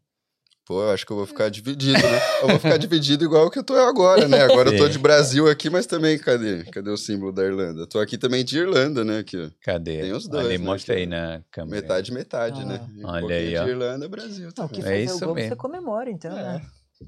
Pô, 0.65 0.81
eu 0.81 0.89
acho 0.91 1.05
que 1.05 1.11
eu 1.11 1.17
vou 1.17 1.27
ficar 1.27 1.47
dividido, 1.49 1.93
né? 2.01 2.19
Eu 2.41 2.47
vou 2.47 2.59
ficar 2.59 2.77
dividido 2.77 3.23
igual 3.23 3.51
que 3.51 3.59
eu 3.59 3.63
tô 3.63 3.75
agora, 3.75 4.27
né? 4.27 4.41
Agora 4.41 4.71
eu 4.71 4.77
tô 4.77 4.87
É. 4.87 4.89
de 4.89 4.97
Brasil 4.97 5.47
aqui, 5.47 5.69
mas 5.69 5.85
também, 5.85 6.17
cadê? 6.17 6.63
Cadê 6.65 6.89
o 6.89 6.97
símbolo 6.97 7.31
da 7.31 7.43
Irlanda? 7.43 7.81
Eu 7.81 7.87
tô 7.87 7.99
aqui 7.99 8.17
também 8.17 8.43
de 8.43 8.57
Irlanda, 8.57 9.03
né? 9.03 9.19
Aqui. 9.19 9.51
Cadê? 9.61 10.01
Tem 10.01 10.11
os 10.11 10.27
dois, 10.27 10.47
aí, 10.47 10.57
né, 10.57 10.63
mostra 10.65 10.95
que- 10.95 11.01
aí 11.01 11.05
na 11.05 11.41
câmera. 11.51 11.81
Metade, 11.81 12.11
metade, 12.11 12.65
né? 12.65 12.81
Ah. 12.81 12.89
E 12.97 13.05
um 13.05 13.07
Olha 13.07 13.35
aí, 13.35 13.57
ó. 13.57 13.63
de 13.63 13.69
Irlanda, 13.69 14.09
Brasil. 14.09 14.49
Não, 14.57 14.67
que. 14.67 14.79
É 14.79 14.83
fazer 14.83 15.03
isso 15.03 15.15
o 15.17 15.19
gol 15.19 15.35
você 15.35 15.41
mesmo. 15.41 15.55
comemora, 15.57 16.09
então, 16.09 16.33
né? 16.33 16.59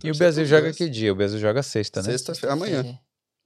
E 0.04 0.12
o 0.12 0.16
Brasil 0.18 0.46
joga 0.46 0.72
que 0.72 0.88
dia? 0.88 1.12
O 1.12 1.16
Brasil 1.16 1.40
joga 1.40 1.64
sexta, 1.64 2.02
né? 2.04 2.12
Sexta-feira, 2.12 2.54
amanhã. 2.54 2.82
É, 2.86 3.00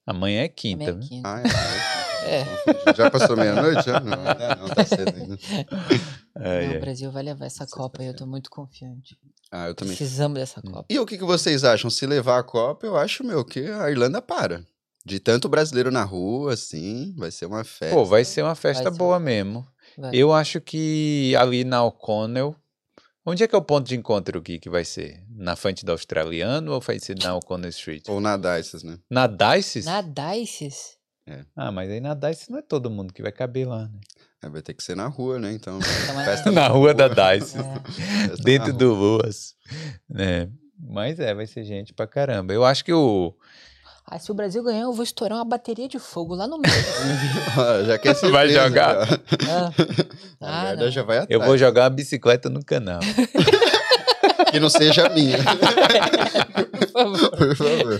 Amanhã 0.05 0.41
é 0.43 0.47
quinta. 0.49 0.91
amanhã 0.91 0.97
é 0.97 1.01
né? 1.03 1.07
quinta. 1.07 1.29
Ah, 1.29 1.39
é. 1.39 1.90
É. 2.25 2.43
Confundi. 2.45 2.97
Já 2.97 3.11
passou 3.11 3.35
meia-noite? 3.37 3.87
Não, 3.87 3.95
ainda 3.95 4.55
não, 4.55 4.69
tá 4.69 4.85
cedo 4.85 5.13
ainda. 5.15 5.37
Ai, 6.35 6.65
Não, 6.65 6.71
ai. 6.71 6.77
o 6.77 6.81
Brasil 6.81 7.11
vai 7.11 7.23
levar 7.23 7.45
essa 7.45 7.67
Copa, 7.67 8.01
eu 8.03 8.15
tô 8.15 8.25
muito 8.25 8.49
confiante. 8.49 9.17
Ah, 9.51 9.67
eu 9.67 9.75
também. 9.75 9.95
Precisamos 9.95 10.39
dessa 10.39 10.61
Hum. 10.65 10.71
Copa. 10.71 10.85
E 10.89 10.97
o 10.99 11.05
que, 11.05 11.17
que 11.17 11.23
vocês 11.25 11.63
acham? 11.63 11.89
Se 11.89 12.05
levar 12.05 12.39
a 12.39 12.43
Copa, 12.43 12.85
eu 12.85 12.95
acho, 12.95 13.23
meu, 13.23 13.43
que 13.43 13.59
a 13.67 13.89
Irlanda 13.91 14.21
para. 14.21 14.63
De 15.05 15.19
tanto 15.19 15.49
brasileiro 15.49 15.91
na 15.91 16.03
rua, 16.03 16.53
assim, 16.53 17.13
vai 17.17 17.31
ser 17.31 17.47
uma 17.47 17.63
festa. 17.63 17.95
Pô, 17.95 18.05
vai 18.05 18.23
ser 18.23 18.43
uma 18.43 18.55
festa 18.55 18.89
Vai 18.89 18.97
boa 18.97 19.13
uma- 19.15 19.19
mesmo. 19.19 19.67
Vai. 19.97 20.11
Eu 20.15 20.31
acho 20.31 20.61
que 20.61 21.35
ali 21.37 21.63
na 21.63 21.83
O'Connell. 21.83 22.55
Onde 23.25 23.43
é 23.43 23.47
que 23.47 23.53
é 23.53 23.57
o 23.57 23.61
ponto 23.61 23.87
de 23.87 23.95
encontro 23.95 24.39
aqui 24.39 24.57
que 24.57 24.69
vai 24.69 24.85
ser? 24.85 25.23
Na 25.29 25.55
frente 25.55 25.85
do 25.85 25.91
australiano 25.91 26.71
ou 26.71 26.79
vai 26.79 26.97
ser 26.99 27.15
na 27.19 27.35
O'Connell 27.35 27.69
Street? 27.69 28.07
Ou 28.09 28.19
na 28.21 28.35
Dices, 28.37 28.83
né? 28.83 28.97
Na 29.09 29.27
Dices? 29.27 29.85
Na 29.85 30.01
Dices? 30.01 30.97
Ah, 31.55 31.71
mas 31.71 31.89
aí 31.89 31.99
na 31.99 32.13
Dices 32.13 32.49
não 32.49 32.59
é 32.59 32.61
todo 32.61 32.89
mundo 32.89 33.13
que 33.13 33.21
vai 33.21 33.31
caber 33.31 33.67
lá, 33.67 33.83
né? 33.83 33.99
É, 34.43 34.49
vai 34.49 34.61
ter 34.61 34.73
que 34.73 34.83
ser 34.83 34.95
na 34.95 35.07
rua, 35.07 35.37
né? 35.39 35.51
Então, 35.53 35.77
Então 36.03 36.19
é- 36.21 36.25
festa 36.25 36.51
Na 36.51 36.67
rua 36.67 36.93
da 36.93 37.07
Dices. 37.07 37.55
É. 38.31 38.35
Dentro 38.43 38.73
do 38.73 38.93
Luas. 38.93 39.55
Né? 40.09 40.49
Mas 40.79 41.19
é, 41.19 41.33
vai 41.33 41.45
ser 41.45 41.63
gente 41.63 41.93
pra 41.93 42.07
caramba. 42.07 42.53
Eu 42.53 42.65
acho 42.65 42.83
que 42.83 42.91
o. 42.93 43.35
Ah, 44.05 44.17
se 44.17 44.31
o 44.31 44.33
Brasil 44.33 44.63
ganhar, 44.63 44.81
eu 44.81 44.93
vou 44.93 45.03
estourar 45.03 45.37
uma 45.37 45.45
bateria 45.45 45.87
de 45.87 45.99
fogo 45.99 46.33
lá 46.35 46.47
no 46.47 46.57
meio. 46.57 46.73
já 47.85 47.97
quer 47.99 48.15
ser 48.15 48.29
Vai 48.31 48.47
preso, 48.47 48.61
jogar? 48.63 48.97
Ah, 50.41 50.73
Ah, 50.75 50.89
já 50.89 51.03
vai 51.03 51.19
atrás. 51.19 51.29
Eu 51.29 51.45
vou 51.45 51.55
jogar 51.57 51.83
uma 51.83 51.89
bicicleta 51.91 52.49
no 52.49 52.65
canal. 52.65 52.99
Que 54.49 54.59
não 54.59 54.69
seja 54.69 55.07
a 55.07 55.09
minha. 55.09 55.37
por 56.71 56.87
favor. 56.89 57.29
Por 57.37 57.55
favor. 57.55 57.97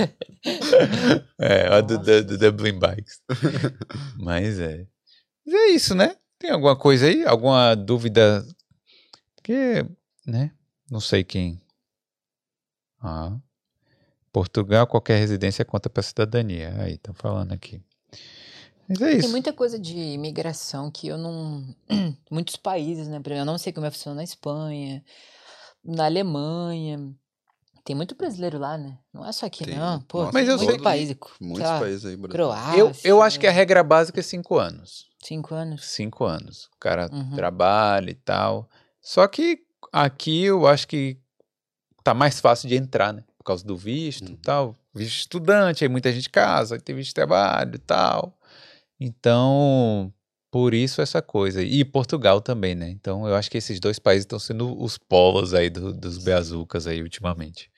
É, 1.40 1.68
a 1.68 1.82
do, 1.82 1.96
Nossa. 1.96 2.24
do, 2.24 2.38
do 2.38 2.38
Dublin 2.38 2.80
Bikes. 2.80 3.22
Mas 4.18 4.60
é. 4.60 4.86
Mas 5.46 5.56
é 5.56 5.66
isso, 5.70 5.94
né? 5.96 6.16
Tem 6.40 6.52
alguma 6.52 6.76
coisa 6.76 7.06
aí? 7.06 7.26
Alguma 7.26 7.76
dúvida? 7.76 8.46
Porque, 9.36 9.86
né? 10.26 10.52
Não 10.90 11.00
sei 11.00 11.24
quem. 11.24 11.62
Ah. 13.02 13.38
Portugal, 14.32 14.88
qualquer 14.88 15.18
residência 15.18 15.66
conta 15.66 15.90
para 15.90 16.04
cidadania. 16.04 16.74
Aí, 16.80 16.94
estão 16.94 17.14
falando 17.14 17.52
aqui. 17.52 17.82
Mas 18.88 19.02
é 19.02 19.12
isso. 19.12 19.22
Tem 19.22 19.30
muita 19.30 19.54
coisa 19.54 19.80
de 19.80 19.96
imigração 19.96 20.92
que 20.92 21.08
eu 21.08 21.18
não. 21.18 21.64
Muitos 22.30 22.56
países, 22.56 23.08
né? 23.08 23.20
Por 23.20 23.32
exemplo, 23.32 23.42
Eu 23.42 23.46
não 23.46 23.58
sei 23.58 23.72
como 23.72 23.86
é 23.86 23.90
que 23.90 23.96
funciona 23.96 24.18
na 24.18 24.24
Espanha, 24.24 25.04
na 25.84 26.06
Alemanha. 26.06 27.14
Tem 27.84 27.96
muito 27.96 28.16
brasileiro 28.16 28.60
lá, 28.60 28.78
né? 28.78 28.98
Não 29.12 29.26
é 29.26 29.32
só 29.32 29.48
aqui, 29.48 29.66
Tem. 29.66 29.76
não. 29.76 30.00
Pô, 30.02 30.20
Nossa, 30.20 30.32
Mas 30.34 30.48
eu 30.48 30.58
muito 30.58 30.70
sei- 30.70 30.80
país. 30.80 31.16
Muitos 31.40 31.70
lá, 31.72 31.80
países 31.80 32.06
aí, 32.06 32.16
Brasil. 32.16 32.30
Croácia. 32.30 32.78
Eu, 32.80 32.92
eu 33.04 33.22
acho 33.24 33.40
que 33.40 33.48
a 33.48 33.52
regra 33.52 33.84
básica 33.84 34.20
é 34.20 34.24
cinco 34.24 34.58
anos. 34.58 35.10
Cinco 35.24 35.56
anos. 35.56 35.86
Cinco 35.86 36.24
anos. 36.26 36.66
O 36.76 36.80
cara 36.80 37.10
Uhum. 37.12 37.36
trabalha 37.36 38.12
e 38.12 38.16
tal. 38.16 38.70
Só 39.02 39.28
que 39.28 39.60
aqui 39.92 40.44
eu 40.44 40.68
acho 40.68 40.88
que 40.88 41.18
tá 42.04 42.14
mais 42.14 42.40
fácil 42.40 42.70
de 42.70 42.76
entrar, 42.76 43.12
né? 43.14 43.24
Por 43.38 43.44
causa 43.44 43.66
do 43.66 43.76
visto 43.76 44.28
e 44.30 44.32
Uhum. 44.34 44.38
tal. 44.38 44.76
Visto 44.94 45.16
estudante, 45.22 45.84
aí 45.84 45.90
muita 45.90 46.12
gente 46.12 46.30
casa, 46.30 46.76
aí 46.76 46.82
tem 46.82 46.96
visto 46.96 47.10
de 47.10 47.16
trabalho 47.16 47.74
e 47.76 47.80
tal. 47.80 48.38
Então, 49.00 50.14
por 50.52 50.74
isso 50.74 51.02
essa 51.02 51.22
coisa. 51.22 51.64
E 51.64 51.84
Portugal 51.86 52.42
também, 52.42 52.76
né? 52.76 52.90
Então 52.90 53.26
eu 53.28 53.36
acho 53.36 53.50
que 53.50 53.58
esses 53.58 53.80
dois 53.80 53.98
países 53.98 54.24
estão 54.26 54.38
sendo 54.38 54.80
os 54.80 54.98
polos 54.98 55.54
aí 55.54 55.70
do- 55.70 55.94
dos 55.94 56.18
beazucas 56.18 56.86
aí 56.86 57.02
ultimamente. 57.02 57.72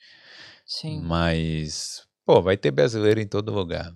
Sim. 0.66 1.00
Mas, 1.00 2.02
pô, 2.26 2.42
vai 2.42 2.56
ter 2.56 2.70
brasileiro 2.72 3.20
em 3.20 3.26
todo 3.26 3.52
lugar. 3.52 3.94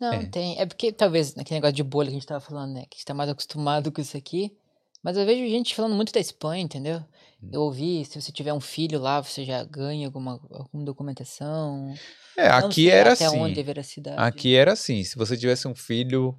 Não, 0.00 0.12
É. 0.12 0.24
tem. 0.26 0.58
É 0.58 0.64
porque 0.64 0.90
talvez 0.90 1.34
naquele 1.34 1.56
negócio 1.58 1.74
de 1.76 1.82
bolha 1.82 2.06
que 2.08 2.16
a 2.16 2.18
gente 2.18 2.26
tava 2.26 2.40
falando, 2.40 2.72
né? 2.72 2.80
Que 2.88 2.94
a 2.94 2.98
gente 2.98 3.04
tá 3.04 3.14
mais 3.14 3.28
acostumado 3.28 3.92
com 3.92 4.00
isso 4.00 4.16
aqui. 4.16 4.56
Mas 5.02 5.16
eu 5.16 5.26
vejo 5.26 5.48
gente 5.48 5.74
falando 5.74 5.94
muito 5.94 6.12
da 6.12 6.18
Espanha, 6.18 6.62
entendeu? 6.62 6.98
Hum. 7.42 7.50
Eu 7.52 7.60
ouvi, 7.62 8.04
se 8.04 8.20
você 8.20 8.32
tiver 8.32 8.52
um 8.52 8.60
filho 8.60 8.98
lá, 8.98 9.20
você 9.20 9.44
já 9.44 9.62
ganha 9.62 10.06
alguma, 10.08 10.40
alguma 10.50 10.84
documentação. 10.84 11.94
É, 12.36 12.48
aqui 12.48 12.90
era 12.90 13.12
até 13.12 13.26
assim. 13.26 13.38
onde 13.38 13.60
é. 13.60 14.14
Aqui 14.16 14.54
era 14.56 14.72
assim, 14.72 15.04
se 15.04 15.14
você 15.16 15.36
tivesse 15.36 15.68
um 15.68 15.74
filho 15.74 16.36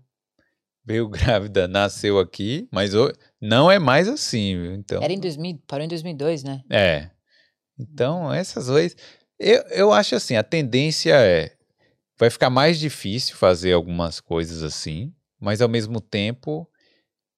veio 0.88 1.10
grávida, 1.10 1.68
nasceu 1.68 2.18
aqui, 2.18 2.68
mas 2.72 2.94
não 3.42 3.70
é 3.70 3.78
mais 3.78 4.08
assim, 4.08 4.60
viu? 4.60 4.74
Então, 4.74 5.04
Era 5.04 5.12
em 5.12 5.20
2000, 5.20 5.60
parou 5.68 5.86
em 5.86 5.90
2002, 5.90 6.44
né? 6.44 6.64
é. 6.70 7.12
Então, 7.80 8.34
essas 8.34 8.70
leis, 8.70 8.96
eu, 9.38 9.62
eu 9.70 9.94
acho 9.94 10.16
assim, 10.16 10.36
a 10.36 10.42
tendência 10.42 11.14
é 11.14 11.56
vai 12.18 12.32
ficar 12.32 12.50
mais 12.50 12.80
difícil 12.80 13.36
fazer 13.36 13.74
algumas 13.74 14.20
coisas 14.20 14.64
assim, 14.64 15.14
mas 15.40 15.62
ao 15.62 15.70
mesmo 15.70 16.02
tempo 16.02 16.68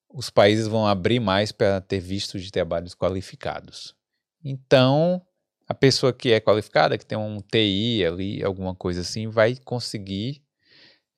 os 0.09 0.29
países 0.29 0.65
vão 0.65 0.87
abrir 0.87 1.19
mais 1.19 1.51
para 1.51 1.81
ter 1.81 1.99
vistos 1.99 2.41
de 2.41 2.51
trabalhos 2.51 2.95
qualificados. 2.95 3.93
Então, 4.41 5.21
a 5.67 5.73
pessoa 5.73 6.13
que 6.13 6.31
é 6.31 6.39
qualificada, 6.39 6.97
que 6.97 7.05
tem 7.05 7.17
um 7.17 7.41
TI 7.41 8.05
ali, 8.05 8.41
alguma 8.41 8.73
coisa 8.73 9.01
assim, 9.01 9.27
vai 9.27 9.57
conseguir 9.65 10.41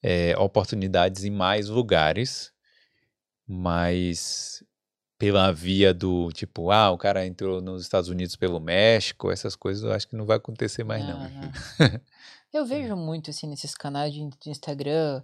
eh, 0.03 0.35
oportunidades 0.37 1.23
em 1.23 1.29
mais 1.29 1.69
lugares, 1.69 2.51
mas 3.47 4.63
pela 5.17 5.51
via 5.51 5.93
do 5.93 6.31
tipo, 6.31 6.71
ah, 6.71 6.89
o 6.89 6.97
cara 6.97 7.25
entrou 7.25 7.61
nos 7.61 7.83
Estados 7.83 8.09
Unidos 8.09 8.35
pelo 8.35 8.59
México, 8.59 9.29
essas 9.29 9.55
coisas 9.55 9.83
eu 9.83 9.91
acho 9.91 10.07
que 10.07 10.15
não 10.15 10.25
vai 10.25 10.37
acontecer 10.37 10.83
mais 10.83 11.05
não. 11.05 11.19
Eu 12.53 12.65
vejo 12.65 12.97
muito 12.97 13.29
assim 13.29 13.47
nesses 13.47 13.73
canais 13.73 14.13
de, 14.13 14.27
de 14.41 14.49
Instagram. 14.49 15.23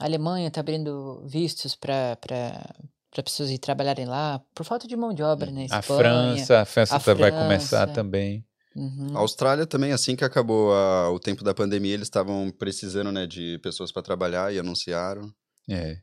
A 0.00 0.04
Alemanha 0.06 0.50
tá 0.50 0.60
abrindo 0.60 1.22
vistos 1.26 1.76
para 1.76 2.16
para 2.16 3.22
pessoas 3.22 3.48
ir 3.50 3.58
trabalharem 3.58 4.06
lá 4.06 4.42
por 4.52 4.64
falta 4.64 4.88
de 4.88 4.96
mão 4.96 5.14
de 5.14 5.22
obra, 5.22 5.52
né? 5.52 5.66
A 5.70 5.78
Espanha. 5.78 6.00
França, 6.00 6.60
a 6.60 6.64
França 6.64 6.96
a 6.96 7.00
tá- 7.00 7.14
vai 7.14 7.30
começar 7.30 7.84
França. 7.84 7.92
também. 7.92 8.44
Uhum. 8.76 9.16
A 9.16 9.20
Austrália 9.20 9.66
também, 9.66 9.92
assim 9.92 10.16
que 10.16 10.24
acabou 10.24 10.72
a- 10.72 11.10
o 11.10 11.18
tempo 11.18 11.44
da 11.44 11.54
pandemia, 11.54 11.94
eles 11.94 12.06
estavam 12.06 12.50
precisando, 12.50 13.12
né, 13.12 13.26
de 13.26 13.58
pessoas 13.62 13.92
para 13.92 14.02
trabalhar 14.02 14.52
e 14.52 14.58
anunciaram. 14.58 15.30
É. 15.68 15.96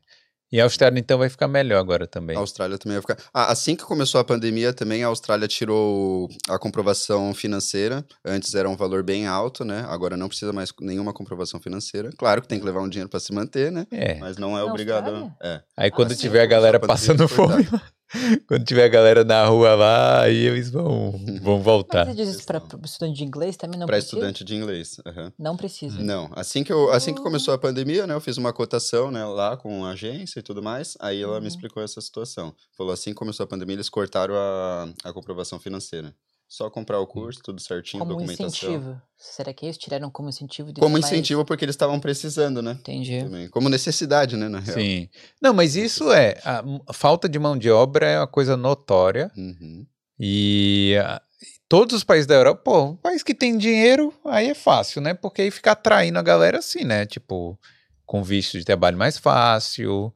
E 0.50 0.60
a 0.60 0.64
Austrália 0.64 1.00
então 1.00 1.16
vai 1.16 1.30
ficar 1.30 1.48
melhor 1.48 1.78
agora 1.78 2.06
também. 2.06 2.36
A 2.36 2.40
Austrália 2.40 2.76
também 2.76 2.98
vai 2.98 3.00
ficar. 3.00 3.16
Ah, 3.32 3.50
assim 3.50 3.74
que 3.74 3.84
começou 3.84 4.20
a 4.20 4.24
pandemia, 4.24 4.74
também 4.74 5.02
a 5.02 5.06
Austrália 5.06 5.48
tirou 5.48 6.28
a 6.46 6.58
comprovação 6.58 7.32
financeira. 7.32 8.04
Antes 8.22 8.54
era 8.54 8.68
um 8.68 8.76
valor 8.76 9.02
bem 9.02 9.26
alto, 9.26 9.64
né? 9.64 9.82
Agora 9.88 10.14
não 10.14 10.28
precisa 10.28 10.52
mais 10.52 10.70
nenhuma 10.78 11.10
comprovação 11.14 11.58
financeira. 11.58 12.10
Claro 12.18 12.42
que 12.42 12.48
tem 12.48 12.60
que 12.60 12.66
levar 12.66 12.82
um 12.82 12.88
dinheiro 12.88 13.08
para 13.08 13.18
se 13.18 13.32
manter, 13.32 13.72
né? 13.72 13.86
É. 13.90 14.18
Mas 14.18 14.36
não 14.36 14.50
é 14.54 14.60
Na 14.62 14.66
obrigado. 14.66 15.32
É. 15.42 15.62
Aí 15.74 15.90
quando 15.90 16.12
sim. 16.12 16.20
tiver 16.20 16.42
a 16.42 16.46
galera 16.46 16.76
a 16.76 16.80
passando 16.86 17.26
fome, 17.26 17.66
quando 18.46 18.64
tiver 18.64 18.84
a 18.84 18.88
galera 18.88 19.24
na 19.24 19.44
rua 19.46 19.74
lá, 19.74 20.22
aí 20.22 20.36
eles 20.36 20.70
vão, 20.70 21.12
vão 21.42 21.62
voltar. 21.62 22.06
Mas 22.06 22.16
você 22.16 22.24
diz 22.24 22.34
isso 22.36 22.44
para 22.46 22.62
estudante 22.84 23.16
de 23.16 23.24
inglês 23.24 23.56
também 23.56 23.78
não 23.78 23.86
Para 23.86 23.96
precisa? 23.96 24.16
estudante 24.16 24.44
de 24.44 24.54
inglês. 24.54 24.96
aham. 25.06 25.32
Não 25.38 25.56
precisa. 25.56 26.02
Não, 26.02 26.30
assim 26.34 26.62
que, 26.62 26.72
eu, 26.72 26.90
assim 26.92 27.14
que 27.14 27.20
começou 27.22 27.54
a 27.54 27.58
pandemia, 27.58 28.06
né, 28.06 28.14
eu 28.14 28.20
fiz 28.20 28.36
uma 28.36 28.52
cotação, 28.52 29.10
né, 29.10 29.24
lá 29.24 29.56
com 29.56 29.84
a 29.84 29.90
agência 29.90 30.40
e 30.40 30.42
tudo 30.42 30.62
mais, 30.62 30.96
aí 31.00 31.22
ela 31.22 31.34
me 31.40 31.46
Uhum. 31.46 31.48
explicou 31.48 31.82
essa 31.82 32.00
situação. 32.00 32.54
Falou, 32.76 32.92
assim 32.92 33.10
que 33.10 33.16
começou 33.16 33.44
a 33.44 33.46
pandemia, 33.46 33.74
eles 33.76 33.88
cortaram 33.88 34.34
a, 34.36 34.88
a 35.04 35.12
comprovação 35.12 35.58
financeira. 35.58 36.14
Só 36.54 36.68
comprar 36.68 37.00
o 37.00 37.06
curso, 37.06 37.40
tudo 37.42 37.62
certinho, 37.62 38.02
Como 38.02 38.12
documentação. 38.12 38.46
incentivo. 38.46 39.00
Será 39.16 39.54
que 39.54 39.66
isso? 39.66 39.78
Tiraram 39.78 40.10
como 40.10 40.28
incentivo? 40.28 40.70
de 40.70 40.82
Como 40.82 40.92
mais- 40.92 41.06
incentivo, 41.06 41.46
porque 41.46 41.64
eles 41.64 41.72
estavam 41.72 41.98
precisando, 41.98 42.60
né? 42.60 42.72
Entendi. 42.72 43.22
Também. 43.22 43.48
Como 43.48 43.70
necessidade, 43.70 44.36
né, 44.36 44.50
na 44.50 44.58
real. 44.60 44.76
Sim. 44.76 45.08
Não, 45.40 45.54
mas 45.54 45.76
isso 45.76 46.12
é. 46.12 46.38
A, 46.44 46.62
a 46.86 46.92
falta 46.92 47.26
de 47.26 47.38
mão 47.38 47.56
de 47.56 47.70
obra 47.70 48.06
é 48.06 48.18
uma 48.18 48.26
coisa 48.26 48.54
notória. 48.54 49.32
Uhum. 49.34 49.86
E 50.20 50.94
ah, 51.02 51.22
todos 51.70 51.96
os 51.96 52.04
países 52.04 52.26
da 52.26 52.34
Europa, 52.34 52.60
pô, 52.62 52.82
um 52.84 52.96
país 52.96 53.22
que 53.22 53.34
tem 53.34 53.56
dinheiro, 53.56 54.12
aí 54.22 54.50
é 54.50 54.54
fácil, 54.54 55.00
né? 55.00 55.14
Porque 55.14 55.40
aí 55.40 55.50
fica 55.50 55.72
atraindo 55.72 56.18
a 56.18 56.22
galera 56.22 56.58
assim, 56.58 56.84
né? 56.84 57.06
Tipo, 57.06 57.58
com 58.04 58.22
visto 58.22 58.58
de 58.58 58.64
trabalho 58.66 58.98
mais 58.98 59.16
fácil, 59.16 60.12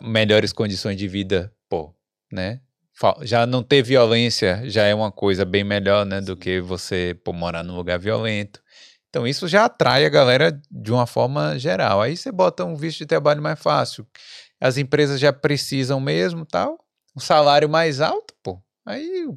melhores 0.00 0.54
condições 0.54 0.96
de 0.96 1.06
vida, 1.06 1.52
pô, 1.68 1.94
né? 2.32 2.62
Já 3.22 3.46
não 3.46 3.62
ter 3.62 3.82
violência 3.82 4.62
já 4.68 4.84
é 4.84 4.94
uma 4.94 5.10
coisa 5.10 5.44
bem 5.44 5.64
melhor, 5.64 6.04
né? 6.06 6.20
Do 6.20 6.36
que 6.36 6.60
você 6.60 7.18
pô, 7.24 7.32
morar 7.32 7.62
num 7.62 7.76
lugar 7.76 7.98
violento. 7.98 8.62
Então 9.08 9.26
isso 9.26 9.46
já 9.46 9.66
atrai 9.66 10.06
a 10.06 10.08
galera 10.08 10.58
de 10.70 10.92
uma 10.92 11.06
forma 11.06 11.58
geral. 11.58 12.00
Aí 12.00 12.16
você 12.16 12.32
bota 12.32 12.64
um 12.64 12.76
visto 12.76 12.98
de 12.98 13.06
trabalho 13.06 13.42
mais 13.42 13.58
fácil. 13.58 14.06
As 14.60 14.78
empresas 14.78 15.20
já 15.20 15.32
precisam 15.32 16.00
mesmo, 16.00 16.46
tal. 16.46 16.78
Um 17.16 17.20
salário 17.20 17.68
mais 17.68 18.00
alto, 18.00 18.34
pô. 18.42 18.62
Aí 18.86 19.28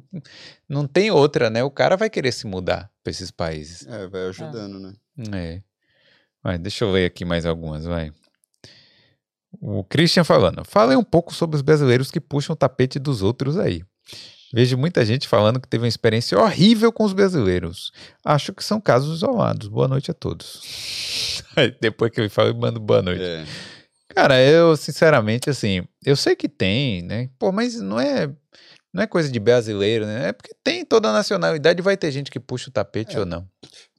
não 0.68 0.86
tem 0.86 1.10
outra, 1.10 1.50
né? 1.50 1.62
O 1.62 1.70
cara 1.70 1.96
vai 1.96 2.08
querer 2.08 2.32
se 2.32 2.46
mudar 2.46 2.90
para 3.02 3.10
esses 3.10 3.30
países. 3.30 3.86
É, 3.86 4.06
vai 4.06 4.26
ajudando, 4.28 4.80
né? 4.80 4.94
É. 5.32 5.62
Vai, 6.42 6.58
deixa 6.58 6.84
eu 6.84 6.92
ler 6.92 7.06
aqui 7.06 7.24
mais 7.24 7.44
algumas, 7.44 7.84
vai. 7.84 8.12
O 9.60 9.84
Christian 9.84 10.24
falando. 10.24 10.64
Falem 10.64 10.96
um 10.96 11.04
pouco 11.04 11.34
sobre 11.34 11.56
os 11.56 11.62
brasileiros 11.62 12.10
que 12.10 12.20
puxam 12.20 12.54
o 12.54 12.56
tapete 12.56 12.98
dos 12.98 13.22
outros 13.22 13.58
aí. 13.58 13.82
Vejo 14.54 14.78
muita 14.78 15.04
gente 15.04 15.26
falando 15.26 15.60
que 15.60 15.68
teve 15.68 15.82
uma 15.82 15.88
experiência 15.88 16.38
horrível 16.38 16.92
com 16.92 17.04
os 17.04 17.12
brasileiros. 17.12 17.90
Acho 18.24 18.52
que 18.52 18.62
são 18.64 18.80
casos 18.80 19.16
isolados. 19.16 19.68
Boa 19.68 19.88
noite 19.88 20.10
a 20.10 20.14
todos. 20.14 21.42
Depois 21.80 22.10
que 22.12 22.20
eu 22.20 22.30
falo, 22.30 22.50
eu 22.50 22.54
mando 22.54 22.78
boa 22.78 23.02
noite. 23.02 23.22
É. 23.22 23.44
Cara, 24.14 24.40
eu 24.40 24.76
sinceramente, 24.76 25.50
assim, 25.50 25.82
eu 26.04 26.16
sei 26.16 26.34
que 26.36 26.48
tem, 26.48 27.02
né? 27.02 27.28
Pô, 27.38 27.52
mas 27.52 27.78
não 27.80 28.00
é, 28.00 28.28
não 28.94 29.02
é 29.02 29.06
coisa 29.06 29.30
de 29.30 29.38
brasileiro, 29.38 30.06
né? 30.06 30.28
É 30.28 30.32
porque 30.32 30.54
tem 30.64 30.84
toda 30.86 31.08
a 31.08 31.12
nacionalidade, 31.12 31.82
vai 31.82 31.96
ter 31.96 32.10
gente 32.10 32.30
que 32.30 32.40
puxa 32.40 32.70
o 32.70 32.72
tapete 32.72 33.16
É. 33.16 33.20
ou 33.20 33.26
não. 33.26 33.46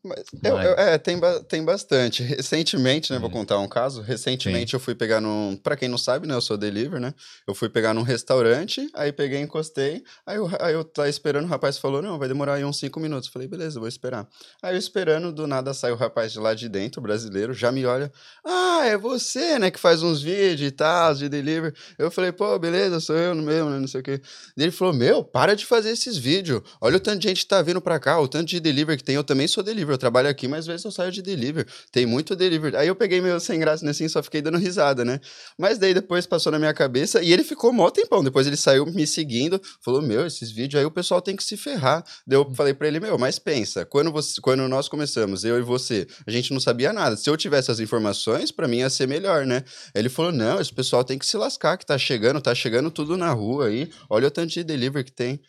Mas, 0.07 0.23
eu- 0.43 0.55
Mas- 0.55 0.65
eu- 0.65 0.73
é, 0.73 0.97
tem, 0.97 1.19
tem 1.47 1.63
bastante. 1.63 2.23
Recentemente, 2.23 3.11
né, 3.11 3.19
vou 3.19 3.29
Hum. 3.29 3.33
contar 3.33 3.59
um 3.59 3.67
caso. 3.67 4.01
Recentemente 4.01 4.73
eu 4.73 4.79
fui 4.79 4.95
pegar 4.95 5.19
num. 5.21 5.55
Pra 5.61 5.75
quem 5.75 5.87
não 5.89 5.97
sabe, 5.97 6.27
né, 6.27 6.33
eu 6.33 6.41
sou 6.41 6.57
delivery, 6.57 7.01
né? 7.01 7.13
Eu 7.47 7.53
fui 7.53 7.69
pegar 7.69 7.93
num 7.93 8.01
restaurante, 8.01 8.89
aí 8.93 9.11
peguei, 9.11 9.39
encostei. 9.41 10.03
Aí 10.25 10.37
eu, 10.37 10.49
aí 10.59 10.73
eu 10.73 10.83
tava 10.83 11.09
esperando, 11.09 11.45
o 11.45 11.47
rapaz 11.47 11.77
falou: 11.77 12.01
Não, 12.01 12.17
vai 12.17 12.27
demorar 12.27 12.55
aí 12.55 12.63
uns 12.65 12.77
cinco 12.79 12.99
minutos. 12.99 13.27
Eu 13.27 13.33
falei: 13.33 13.47
Beleza, 13.47 13.79
vou 13.79 13.87
esperar. 13.87 14.27
Aí 14.61 14.73
eu 14.75 14.79
esperando, 14.79 15.31
do 15.31 15.45
nada 15.47 15.73
sai 15.73 15.91
o 15.91 15.95
rapaz 15.95 16.31
de 16.31 16.39
lá 16.39 16.53
de 16.53 16.69
dentro, 16.69 17.01
brasileiro, 17.01 17.53
já 17.53 17.71
me 17.71 17.85
olha: 17.85 18.11
Ah, 18.45 18.81
é 18.85 18.97
você, 18.97 19.59
né, 19.59 19.69
que 19.71 19.79
faz 19.79 20.01
uns 20.03 20.21
vídeos 20.21 20.69
e 20.69 20.71
tal, 20.71 21.13
de 21.13 21.27
delivery. 21.29 21.73
Eu 21.97 22.09
falei: 22.11 22.31
Pô, 22.31 22.57
beleza, 22.57 22.99
sou 22.99 23.15
eu 23.15 23.35
mesmo, 23.35 23.69
né, 23.69 23.79
não 23.79 23.87
sei 23.87 24.01
o 24.01 24.03
quê. 24.03 24.21
E 24.57 24.61
ele 24.63 24.71
falou: 24.71 24.93
Meu, 24.93 25.23
para 25.23 25.55
de 25.55 25.65
fazer 25.65 25.89
esses 25.91 26.17
vídeos. 26.17 26.61
Olha 26.81 26.97
o 26.97 26.99
tanto 26.99 27.19
de 27.19 27.27
gente 27.27 27.41
que 27.41 27.47
tá 27.47 27.61
vindo 27.61 27.81
pra 27.81 27.99
cá, 27.99 28.19
o 28.19 28.27
tanto 28.27 28.45
de 28.47 28.59
delivery 28.59 28.97
que 28.97 29.03
tem. 29.03 29.15
Eu 29.15 29.23
também 29.23 29.47
sou 29.47 29.63
delivery, 29.63 29.96
eu 29.97 29.99
trabalho 29.99 30.29
aqui, 30.29 30.47
mas 30.47 30.59
às 30.59 30.67
vezes 30.67 30.85
eu 30.85 30.91
saio 30.91 31.11
de 31.11 31.21
delivery. 31.21 31.67
Tem 31.91 32.05
muito 32.05 32.35
delivery. 32.35 32.75
Aí 32.77 32.87
eu 32.87 32.95
peguei 32.95 33.19
meio 33.19 33.39
sem 33.39 33.59
graça 33.59 33.85
nesse, 33.85 34.03
assim, 34.03 34.09
só 34.09 34.23
fiquei 34.23 34.41
dando 34.41 34.57
risada, 34.57 35.03
né? 35.03 35.19
Mas 35.57 35.77
daí 35.77 35.93
depois 35.93 36.25
passou 36.25 36.51
na 36.51 36.59
minha 36.59 36.73
cabeça 36.73 37.21
e 37.21 37.33
ele 37.33 37.43
ficou 37.43 37.73
mó 37.73 37.89
tempão. 37.89 38.23
Depois 38.23 38.47
ele 38.47 38.55
saiu 38.55 38.85
me 38.85 39.05
seguindo, 39.05 39.59
falou: 39.83 40.01
Meu, 40.01 40.25
esses 40.25 40.51
vídeos 40.51 40.79
aí 40.79 40.85
o 40.85 40.91
pessoal 40.91 41.21
tem 41.21 41.35
que 41.35 41.43
se 41.43 41.57
ferrar. 41.57 42.03
Daí 42.25 42.37
eu 42.37 42.53
falei 42.53 42.73
pra 42.73 42.87
ele: 42.87 42.99
Meu, 42.99 43.17
mas 43.17 43.39
pensa, 43.39 43.85
quando, 43.85 44.11
você, 44.11 44.39
quando 44.39 44.67
nós 44.67 44.87
começamos, 44.87 45.43
eu 45.43 45.57
e 45.57 45.61
você, 45.61 46.07
a 46.25 46.31
gente 46.31 46.53
não 46.53 46.59
sabia 46.59 46.93
nada. 46.93 47.17
Se 47.17 47.29
eu 47.29 47.35
tivesse 47.35 47.71
as 47.71 47.79
informações, 47.79 48.51
pra 48.51 48.67
mim 48.67 48.77
ia 48.77 48.89
ser 48.89 49.07
melhor, 49.07 49.45
né? 49.45 49.63
Ele 49.93 50.09
falou: 50.09 50.31
Não, 50.31 50.61
esse 50.61 50.73
pessoal 50.73 51.03
tem 51.03 51.17
que 51.17 51.25
se 51.25 51.37
lascar, 51.37 51.77
que 51.77 51.85
tá 51.85 51.97
chegando, 51.97 52.39
tá 52.39 52.53
chegando 52.53 52.91
tudo 52.91 53.17
na 53.17 53.31
rua 53.31 53.67
aí. 53.67 53.89
Olha 54.09 54.27
o 54.27 54.31
tanto 54.31 54.53
de 54.53 54.63
delivery 54.63 55.03
que 55.03 55.11
tem. 55.11 55.41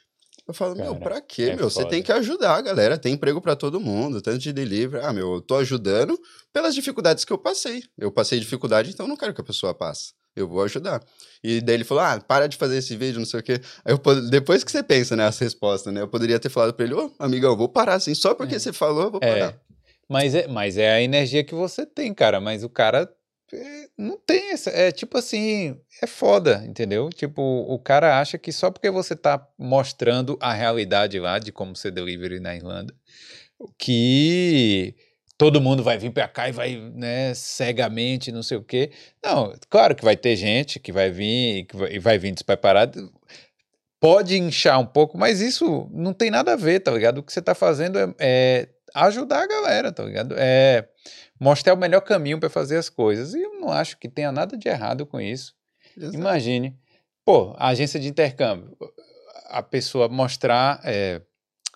Eu 0.48 0.54
falo, 0.54 0.74
meu, 0.74 0.92
Cara, 0.94 0.98
pra 0.98 1.20
quê, 1.20 1.50
é 1.50 1.56
meu? 1.56 1.68
Você 1.68 1.84
tem 1.86 2.02
que 2.02 2.10
ajudar 2.10 2.54
a 2.56 2.62
galera, 2.62 2.96
tem 2.96 3.12
emprego 3.12 3.38
pra 3.38 3.54
todo 3.54 3.78
mundo, 3.78 4.22
tanto 4.22 4.38
de 4.38 4.50
delivery. 4.50 5.04
Ah, 5.04 5.12
meu, 5.12 5.34
eu 5.34 5.40
tô 5.42 5.56
ajudando 5.56 6.18
pelas 6.54 6.74
dificuldades 6.74 7.22
que 7.22 7.32
eu 7.32 7.36
passei. 7.36 7.82
Eu 7.98 8.10
passei 8.10 8.40
dificuldade, 8.40 8.90
então 8.90 9.04
eu 9.04 9.10
não 9.10 9.16
quero 9.16 9.34
que 9.34 9.42
a 9.42 9.44
pessoa 9.44 9.74
passe. 9.74 10.14
Eu 10.34 10.48
vou 10.48 10.62
ajudar. 10.62 11.02
E 11.44 11.60
daí 11.60 11.74
ele 11.74 11.84
falou: 11.84 12.02
ah, 12.02 12.18
para 12.26 12.46
de 12.46 12.56
fazer 12.56 12.78
esse 12.78 12.96
vídeo, 12.96 13.18
não 13.18 13.26
sei 13.26 13.40
o 13.40 13.42
quê. 13.42 13.60
Aí 13.84 13.92
eu, 13.92 14.30
depois 14.30 14.64
que 14.64 14.70
você 14.72 14.82
pensa 14.82 15.14
nessa 15.14 15.44
resposta, 15.44 15.92
né? 15.92 16.00
Eu 16.00 16.08
poderia 16.08 16.38
ter 16.38 16.48
falado 16.48 16.72
pra 16.72 16.84
ele: 16.86 16.94
ô, 16.94 17.12
amigão, 17.18 17.50
eu 17.50 17.56
vou 17.56 17.68
parar 17.68 17.94
assim, 17.94 18.14
só 18.14 18.34
porque 18.34 18.54
É. 18.54 18.58
você 18.58 18.72
falou, 18.72 19.02
eu 19.04 19.10
vou 19.10 19.20
É. 19.22 19.32
parar. 19.34 19.60
Mas 20.08 20.34
é, 20.34 20.46
mas 20.48 20.78
é 20.78 20.90
a 20.92 21.02
energia 21.02 21.44
que 21.44 21.54
você 21.54 21.84
tem, 21.84 22.14
cara. 22.14 22.40
Mas 22.40 22.64
o 22.64 22.70
cara 22.70 23.02
é, 23.02 23.08
não 23.96 24.18
tem 24.18 24.52
essa. 24.52 24.70
É 24.70 24.90
tipo 24.92 25.16
assim, 25.18 25.78
é 26.02 26.06
foda, 26.06 26.64
entendeu? 26.66 27.08
Tipo, 27.10 27.42
o 27.42 27.78
cara 27.78 28.20
acha 28.20 28.38
que 28.38 28.52
só 28.52 28.70
porque 28.70 28.90
você 28.90 29.16
tá 29.16 29.46
mostrando 29.58 30.38
a 30.40 30.52
realidade 30.52 31.18
lá 31.18 31.38
de 31.38 31.52
como 31.52 31.74
ser 31.74 31.90
delivery 31.90 32.40
na 32.40 32.54
Irlanda, 32.54 32.94
que 33.78 34.94
todo 35.38 35.60
mundo 35.60 35.82
vai 35.82 35.96
vir 35.96 36.10
pra 36.10 36.28
cá 36.28 36.48
e 36.48 36.52
vai, 36.52 36.76
né, 36.94 37.32
cegamente, 37.34 38.32
não 38.32 38.42
sei 38.42 38.58
o 38.58 38.64
quê. 38.64 38.90
Não, 39.24 39.54
claro 39.70 39.94
que 39.94 40.04
vai 40.04 40.16
ter 40.16 40.36
gente 40.36 40.80
que 40.80 40.92
vai 40.92 41.10
vir 41.10 41.66
e 41.90 41.94
e 41.94 41.98
vai 41.98 42.18
vir 42.18 42.32
despreparado. 42.32 43.12
Pode 44.00 44.36
inchar 44.38 44.78
um 44.78 44.86
pouco, 44.86 45.18
mas 45.18 45.40
isso 45.40 45.88
não 45.92 46.12
tem 46.12 46.30
nada 46.30 46.52
a 46.52 46.56
ver, 46.56 46.80
tá 46.80 46.90
ligado? 46.92 47.18
O 47.18 47.22
que 47.22 47.32
você 47.32 47.42
tá 47.42 47.54
fazendo 47.54 47.98
é, 47.98 48.14
é 48.20 48.68
ajudar 48.94 49.42
a 49.42 49.46
galera, 49.46 49.92
tá 49.92 50.04
ligado? 50.04 50.34
É 50.38 50.88
mostrar 51.38 51.74
o 51.74 51.76
melhor 51.76 52.00
caminho 52.00 52.38
para 52.38 52.50
fazer 52.50 52.76
as 52.76 52.88
coisas. 52.88 53.34
E 53.34 53.42
eu 53.42 53.60
não 53.60 53.70
acho 53.70 53.98
que 53.98 54.08
tenha 54.08 54.32
nada 54.32 54.56
de 54.56 54.68
errado 54.68 55.06
com 55.06 55.20
isso. 55.20 55.54
Exato. 55.96 56.14
Imagine, 56.14 56.76
pô, 57.24 57.54
a 57.56 57.68
agência 57.68 57.98
de 57.98 58.08
intercâmbio, 58.08 58.76
a 59.46 59.62
pessoa 59.62 60.08
mostrar, 60.08 60.80
é, 60.84 61.20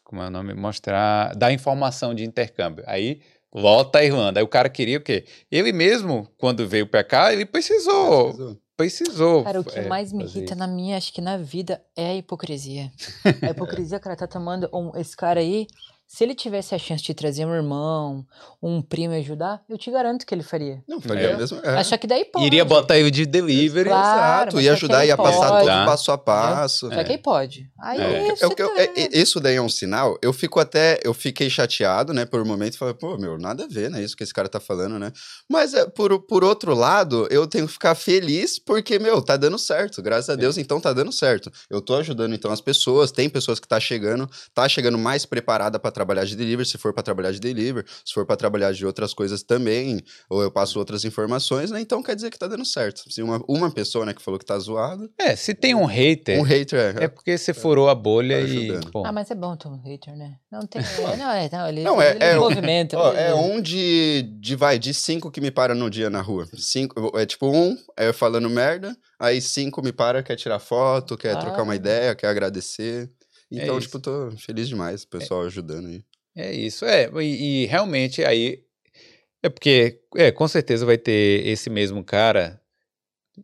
como 0.05 0.22
é 0.22 0.26
o 0.26 0.30
nome? 0.30 0.55
Mostrar, 0.55 1.34
dar 1.34 1.52
informação 1.52 2.14
de 2.14 2.24
intercâmbio. 2.24 2.84
Aí 2.86 3.20
lota 3.55 3.98
a 3.98 4.05
Irlanda. 4.05 4.40
Aí 4.40 4.44
o 4.44 4.48
cara 4.48 4.68
queria 4.68 4.98
o 4.98 5.02
quê? 5.02 5.24
Ele 5.51 5.72
mesmo, 5.72 6.28
quando 6.39 6.66
veio 6.66 6.86
para 6.86 7.05
cá, 7.05 7.32
ele 7.32 7.44
precisou, 7.44 8.32
Precisou. 8.32 8.59
precisou. 8.76 9.44
Cara, 9.44 9.60
o 9.60 9.64
que 9.64 9.78
é, 9.78 9.89
mais 9.89 10.12
me 10.12 10.24
irrita 10.24 10.52
isso. 10.52 10.55
na 10.56 10.66
minha, 10.66 10.97
acho 10.97 11.12
que 11.12 11.20
na 11.20 11.36
vida, 11.36 11.82
é 11.97 12.10
a 12.10 12.14
hipocrisia. 12.14 12.90
A 13.43 13.51
hipocrisia, 13.51 14.01
cara, 14.01 14.16
tá 14.16 14.26
tomando 14.26 14.68
um, 14.72 14.97
esse 14.98 15.16
cara 15.16 15.40
aí. 15.40 15.66
Se 16.14 16.24
ele 16.24 16.34
tivesse 16.34 16.74
a 16.74 16.78
chance 16.78 17.02
de 17.02 17.14
trazer 17.14 17.47
um 17.47 17.55
irmão, 17.55 18.22
um 18.62 18.82
primo 18.82 19.14
e 19.14 19.16
ajudar, 19.20 19.62
eu 19.66 19.78
te 19.78 19.90
garanto 19.90 20.26
que 20.26 20.34
ele 20.34 20.43
faria. 20.43 20.82
Não, 20.86 21.01
faria 21.01 21.28
É. 21.30 21.36
mesmo. 21.39 21.59
É. 21.64 21.70
Acho 21.76 21.97
que 21.97 22.06
daí 22.06 22.26
pode. 22.26 22.44
Iria 22.44 22.66
botar 22.66 22.98
ele 22.98 23.10
de 23.10 23.24
delivery. 23.24 23.89
Claro, 23.89 24.51
Exato, 24.51 24.60
ia 24.60 24.72
ajudar, 24.74 25.06
ia 25.06 25.16
passar 25.16 25.48
pode. 25.48 25.59
todo 25.60 25.66
Tá. 25.68 25.86
passo 25.86 26.12
a 26.12 26.18
passo. 26.18 26.90
Só 26.93 27.02
que 27.05 27.12
aí 27.12 27.16
pode. 27.16 27.70
Aí 27.80 27.98
É. 27.98 28.28
É 28.28 28.32
eu- 28.44 28.51
tá- 28.51 28.64
é- 28.76 29.01
é- 29.05 29.18
isso 29.18 29.40
daí 29.40 29.56
é 29.56 29.62
um 29.62 29.70
sinal. 29.70 30.18
Eu 30.20 30.34
fico 30.34 30.60
até. 30.60 31.01
Eu 31.02 31.14
fiquei 31.14 31.48
chateado, 31.48 32.12
né, 32.12 32.26
por 32.26 32.43
um 32.43 32.44
momento. 32.44 32.76
Falei, 32.76 32.93
pô, 32.93 33.16
meu, 33.16 33.39
nada 33.39 33.64
a 33.64 33.66
ver, 33.66 33.89
né? 33.90 34.02
Isso 34.02 34.14
que 34.14 34.22
esse 34.22 34.34
cara 34.34 34.51
tá 34.51 34.60
falando, 34.60 34.98
né? 34.98 35.10
Mas 35.51 35.72
é, 35.72 35.86
por, 35.86 36.20
por 36.26 36.44
outro 36.44 36.74
lado, 36.74 37.26
eu 37.30 37.47
tenho 37.47 37.66
que 37.66 37.72
ficar 37.72 37.94
feliz 37.94 38.59
porque, 38.59 38.98
meu, 38.98 39.22
tá 39.22 39.39
dando 39.39 39.59
certo. 39.59 40.02
Graças 40.02 40.28
a 40.28 40.36
Deus, 40.36 40.59
então 40.59 40.78
tá 40.78 40.93
dando 40.93 41.10
certo. 41.10 41.51
Eu 41.70 41.80
tô 41.80 41.94
ajudando, 41.94 42.34
então, 42.34 42.52
as 42.52 42.60
pessoas. 42.60 43.10
Tem 43.10 43.30
pessoas 43.30 43.59
que 43.59 43.66
tá 43.66 43.80
chegando, 43.80 44.28
tá 44.52 44.68
chegando 44.68 44.98
mais 44.98 45.24
preparada 45.24 45.78
para 45.78 46.02
trabalhar 46.03 46.24
de 46.24 46.37
delivery, 46.37 46.69
se 46.69 46.77
for 46.79 46.93
para 46.93 47.03
trabalhar 47.03 47.31
de 47.33 47.41
delivery, 47.41 47.87
se 48.05 48.12
for 48.12 48.27
para 48.27 48.37
trabalhar 48.37 48.73
de 48.73 48.85
outras 48.85 49.15
coisas 49.15 49.43
também, 49.43 50.03
ou 50.29 50.43
eu 50.43 50.51
passo 50.51 50.79
outras 50.79 51.05
informações, 51.05 51.70
né? 51.70 51.81
Então 51.81 52.03
quer 52.03 52.15
dizer 52.16 52.31
que 52.31 52.39
tá 52.39 52.47
dando 52.49 52.65
certo. 52.65 53.03
Se 53.11 53.23
uma, 53.23 53.41
uma 53.49 53.70
pessoa, 53.70 54.05
né, 54.05 54.12
que 54.12 54.20
falou 54.23 54.39
que 54.39 54.45
tá 54.47 54.59
zoado, 54.59 55.09
É, 55.19 55.37
se 55.37 55.55
tem 55.55 55.74
um 55.74 55.85
hater, 55.85 56.39
um 56.39 56.43
hater 56.43 56.97
é. 56.99 57.05
é 57.05 57.09
porque 57.09 57.39
você 57.39 57.55
furou 57.55 57.89
a 57.89 57.95
bolha 57.95 58.41
Tá 58.41 58.47
e. 58.49 58.70
Ah, 59.05 59.12
mas 59.12 59.31
é 59.31 59.35
bom 59.35 59.57
ter 59.57 59.69
um 59.69 59.77
hater, 59.81 60.16
né? 60.16 60.35
Não 60.51 60.66
tem. 60.66 60.83
é, 61.12 61.16
não, 61.16 61.31
é, 61.31 61.49
não, 61.53 61.69
ele, 61.69 61.83
Não, 61.83 62.03
é- 62.03 62.11
ele 62.16 62.24
é- 62.24 62.37
movimenta. 62.37 62.99
Ó, 62.99 63.12
é 63.12 63.35
um 63.35 63.61
de, 63.61 64.23
de, 64.41 64.57
vai, 64.57 64.79
de 64.79 64.93
cinco 64.93 65.31
que 65.31 65.41
me 65.41 65.51
para 65.51 65.74
no 65.74 65.89
dia 65.89 66.11
na 66.11 66.20
rua. 66.20 66.47
Cinco, 66.59 67.16
é 67.19 67.24
tipo 67.24 67.47
um, 67.49 67.77
é 67.97 68.09
eu 68.09 68.15
falando 68.15 68.51
merda, 68.51 68.97
aí 69.19 69.41
cinco 69.41 69.81
me 69.83 69.93
para, 69.93 70.23
quer 70.23 70.37
tirar 70.37 70.59
foto, 70.59 71.16
quer 71.16 71.39
trocar 71.39 71.62
uma 71.62 71.73
Ah. 71.73 71.77
ideia, 71.77 72.15
quer 72.15 72.27
agradecer. 72.29 73.11
Então, 73.53 73.79
isso. 73.79 73.89
tipo, 73.89 74.01
tô 74.01 74.31
feliz 74.39 74.69
demais, 74.69 75.03
o 75.03 75.09
pessoal 75.09 75.43
ajudando 75.43 75.89
aí. 75.89 76.03
É 76.35 76.53
isso, 76.53 76.87
é. 76.87 77.11
E, 77.20 77.62
e 77.62 77.66
realmente 77.66 78.24
aí. 78.24 78.65
É 79.43 79.49
porque, 79.49 80.01
é, 80.16 80.31
com 80.31 80.49
certeza 80.49 80.87
vai 80.87 80.97
ter 80.97 81.47
esse 81.47 81.69
mesmo 81.69 82.03
cara 82.03 82.61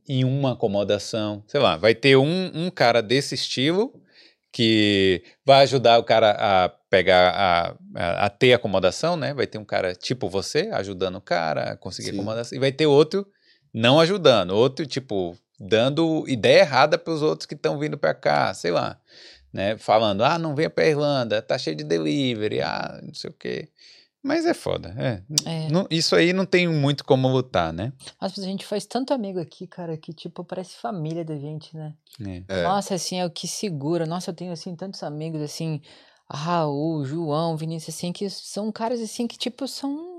em 0.09 0.25
uma 0.25 0.53
acomodação. 0.53 1.43
Sei 1.47 1.61
lá, 1.61 1.77
vai 1.77 1.95
ter 1.95 2.17
um, 2.17 2.51
um 2.55 2.71
cara 2.71 3.03
desse 3.03 3.35
estilo 3.35 3.93
que 4.51 5.23
vai 5.45 5.63
ajudar 5.65 5.99
o 5.99 6.05
cara 6.05 6.31
a 6.31 6.69
pegar, 6.69 7.31
a, 7.31 7.77
a, 7.95 8.27
a 8.27 8.31
ter 8.31 8.55
acomodação, 8.55 9.17
né? 9.17 9.35
Vai 9.35 9.47
ter 9.47 9.59
um 9.59 9.65
cara 9.65 9.95
tipo 9.95 10.29
você 10.29 10.71
ajudando 10.73 11.17
o 11.17 11.21
cara 11.21 11.73
a 11.73 11.77
conseguir 11.77 12.11
Sim. 12.11 12.15
acomodação. 12.15 12.57
E 12.57 12.61
vai 12.61 12.73
ter 12.73 12.87
outro 12.87 13.27
não 13.75 14.01
ajudando, 14.01 14.53
outro, 14.53 14.87
tipo, 14.87 15.37
dando 15.61 16.25
ideia 16.27 16.61
errada 16.61 16.97
para 16.97 17.13
os 17.13 17.21
outros 17.21 17.45
que 17.45 17.55
estão 17.55 17.79
vindo 17.79 17.99
para 17.99 18.15
cá, 18.15 18.55
sei 18.55 18.71
lá 18.71 18.99
né? 19.53 19.77
Falando, 19.79 20.23
ah, 20.25 20.39
não 20.39 20.55
venha 20.55 20.70
pra 20.70 20.87
Irlanda, 20.87 21.41
tá 21.43 21.57
cheio 21.59 21.77
de 21.77 21.85
delivery, 21.85 22.61
ah, 22.61 23.01
não 23.03 23.15
sei 23.15 23.31
o 23.31 23.33
quê. 23.33 23.69
Mas 24.23 24.45
é 24.45 24.53
foda, 24.53 24.95
é. 24.99 25.23
É. 25.49 25.70
Não- 25.70 25.87
isso 25.91 26.16
aí 26.16 26.33
não 26.33 26.45
tem 26.45 26.66
muito 26.66 27.05
como 27.05 27.29
lutar, 27.29 27.73
né? 27.73 27.93
Nossa, 28.20 28.35
mas 28.37 28.47
a 28.47 28.49
gente 28.51 28.66
faz 28.66 28.85
tanto 28.85 29.15
amigo 29.15 29.39
aqui, 29.39 29.66
cara, 29.66 29.97
que 29.97 30.12
tipo, 30.12 30.45
parece 30.45 30.75
família 30.77 31.25
da 31.25 31.37
gente, 31.37 31.75
né? 31.77 31.95
É. 32.27 32.43
É, 32.49 32.62
Nossa, 32.65 32.95
assim, 32.95 33.20
é 33.20 33.25
o 33.25 33.31
que 33.31 33.47
segura. 33.47 34.05
Nossa, 34.07 34.31
eu 34.31 34.35
tenho, 34.35 34.53
assim, 34.53 34.75
tantos 34.75 35.03
amigos, 35.05 35.41
assim, 35.41 35.81
Raul, 36.29 37.05
João, 37.05 37.57
Vinícius, 37.57 37.95
assim, 37.95 38.12
que 38.12 38.29
são 38.29 38.70
caras, 38.73 39.01
assim, 39.01 39.27
que, 39.27 39.39
tipo, 39.39 39.66
são, 39.69 40.18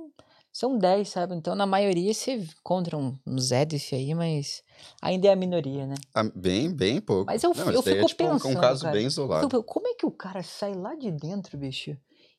são 0.60 0.78
10, 0.78 1.08
sabe? 1.08 1.34
Então, 1.36 1.56
na 1.56 1.66
maioria, 1.66 2.14
você 2.14 2.34
encontra 2.34 2.98
um, 2.98 3.18
um 3.26 3.40
Zé 3.40 3.64
desse 3.64 3.96
aí, 3.96 4.14
mas 4.14 4.62
ainda 5.02 5.30
é 5.30 5.32
a 5.32 5.36
minoria, 5.36 5.88
né? 5.88 5.96
ah, 6.14 6.24
bem, 6.36 6.70
bem 6.70 7.00
pouco. 7.00 7.28
Mas 7.32 7.42
eu- 7.44 7.54
Não, 7.56 7.72
eu 7.72 7.82
fico 7.82 7.96
é, 8.04 8.06
tipo, 8.06 8.26
um- 8.26 8.28
um, 8.28 8.38
pensando, 8.40 8.60
caso 8.60 8.84
cara. 8.84 8.98
bem 8.98 9.08
isolado. 9.08 9.46
Então, 9.46 9.64
como 9.64 9.88
é 9.88 9.94
que 9.94 10.06
o 10.06 10.12
cara 10.12 10.44
sai 10.44 10.74
lá 10.74 10.96
de 10.96 11.12
dentro, 11.12 11.58
bicho, 11.58 11.96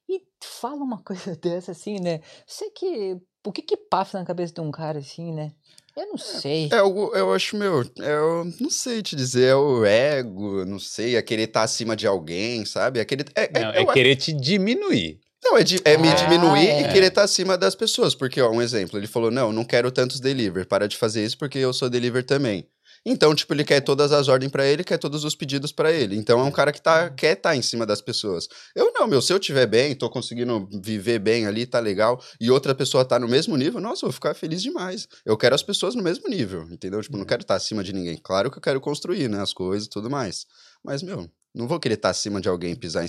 e 0.07 0.21
fala 0.43 0.77
uma 0.85 0.99
coisa 1.03 1.35
dessa, 1.35 1.73
assim, 1.73 1.99
né? 1.99 2.21
Sei 2.47 2.69
que... 2.71 3.17
O 3.47 3.51
que 3.53 3.63
que 3.63 3.75
passa 3.75 4.19
na 4.19 4.25
cabeça 4.27 4.53
de 4.53 4.61
um 4.61 4.71
cara, 4.71 4.99
assim, 4.99 5.33
né? 5.33 5.53
Eu 5.97 6.09
não 6.09 6.19
sei. 6.19 6.69
É, 6.71 6.79
eu, 6.81 7.15
eu 7.15 7.33
acho, 7.33 7.57
meu, 7.57 7.83
eu 7.97 8.45
não 8.61 8.69
sei 8.69 9.03
te 9.03 9.17
dizer, 9.17 9.45
é 9.49 9.55
o 9.57 9.83
ego, 9.83 10.67
não 10.67 10.79
sei, 10.79 11.17
é 11.17 11.23
querer 11.23 11.45
estar 11.45 11.63
acima 11.63 11.97
de 11.97 12.07
alguém, 12.07 12.67
sabe? 12.67 13.01
É 13.01 13.05
querer, 13.07 13.25
é, 13.35 13.45
é- 13.45 13.63
Não, 13.63 13.73
eu 13.73 13.91
é 13.91 13.95
querer 13.95 14.17
te 14.17 14.31
diminuir. 14.35 15.19
Não, 15.43 15.57
é, 15.57 15.65
de- 15.65 15.81
é 15.85 15.97
me 15.97 16.09
Ah, 16.09 16.15
diminuir 16.15 16.69
é. 16.69 16.81
e 16.83 16.93
querer 16.93 17.07
estar 17.07 17.23
acima 17.23 17.57
das 17.57 17.75
pessoas. 17.75 18.15
Porque, 18.15 18.41
ó, 18.41 18.51
um 18.51 18.61
exemplo, 18.61 18.99
ele 18.99 19.07
falou: 19.07 19.31
não, 19.31 19.53
não 19.53 19.65
quero 19.65 19.91
tantos 19.91 20.21
deliver, 20.21 20.67
para 20.67 20.87
de 20.87 20.97
fazer 20.97 21.25
isso 21.25 21.39
porque 21.39 21.59
eu 21.59 21.73
sou 21.73 21.89
deliver 21.89 22.23
também. 22.25 22.67
Então, 23.07 23.35
tipo, 23.35 23.55
ele 23.55 23.65
quer 23.65 23.81
todas 23.81 24.12
as 24.12 24.29
ordens 24.29 24.53
pra 24.53 24.67
ele, 24.67 24.85
quer 24.85 24.99
todos 24.99 25.25
os 25.25 25.35
pedidos 25.35 25.73
pra 25.73 25.91
ele. 25.91 26.15
Então 26.17 26.39
é 26.39 26.43
um 26.43 26.51
cara 26.51 26.71
que 26.71 26.83
tá, 26.83 27.09
quer 27.09 27.33
estar 27.35 27.57
em 27.57 27.62
cima 27.62 27.87
das 27.87 28.03
pessoas. 28.03 28.47
Eu 28.77 28.93
não, 28.93 29.07
meu, 29.07 29.23
se 29.23 29.33
eu 29.33 29.39
tiver 29.41 29.65
bem, 29.67 29.95
tô 29.95 30.11
conseguindo 30.11 30.69
viver 30.83 31.19
bem 31.19 31.47
ali, 31.47 31.65
tá 31.65 31.81
legal, 31.81 32.23
e 32.39 32.51
outra 32.51 32.75
pessoa 32.75 33.03
tá 33.03 33.19
no 33.19 33.27
mesmo 33.27 33.57
nível, 33.57 33.81
nossa, 33.81 34.05
eu 34.05 34.09
vou 34.09 34.12
ficar 34.12 34.35
feliz 34.35 34.61
demais. 34.61 35.09
Eu 35.25 35.35
quero 35.39 35.55
as 35.55 35.62
pessoas 35.62 35.95
no 35.95 36.03
mesmo 36.03 36.29
nível, 36.29 36.65
entendeu? 36.71 37.01
Tipo, 37.01 37.17
não 37.17 37.25
quero 37.25 37.41
estar 37.41 37.55
acima 37.55 37.83
de 37.83 37.95
ninguém. 37.95 38.19
Claro 38.23 38.51
que 38.51 38.59
eu 38.59 38.62
quero 38.62 38.81
construir, 38.83 39.31
né, 39.31 39.41
as 39.41 39.55
coisas 39.55 39.87
e 39.87 39.91
tudo 39.91 40.11
mais. 40.11 40.45
Mas, 40.85 41.02
meu, 41.02 41.31
não 41.55 41.66
vou 41.66 41.81
querer 41.81 41.94
estar 41.94 42.11
acima 42.11 42.40
de 42.40 42.48
alguém, 42.48 42.77
pisar 42.77 43.05
em, 43.05 43.09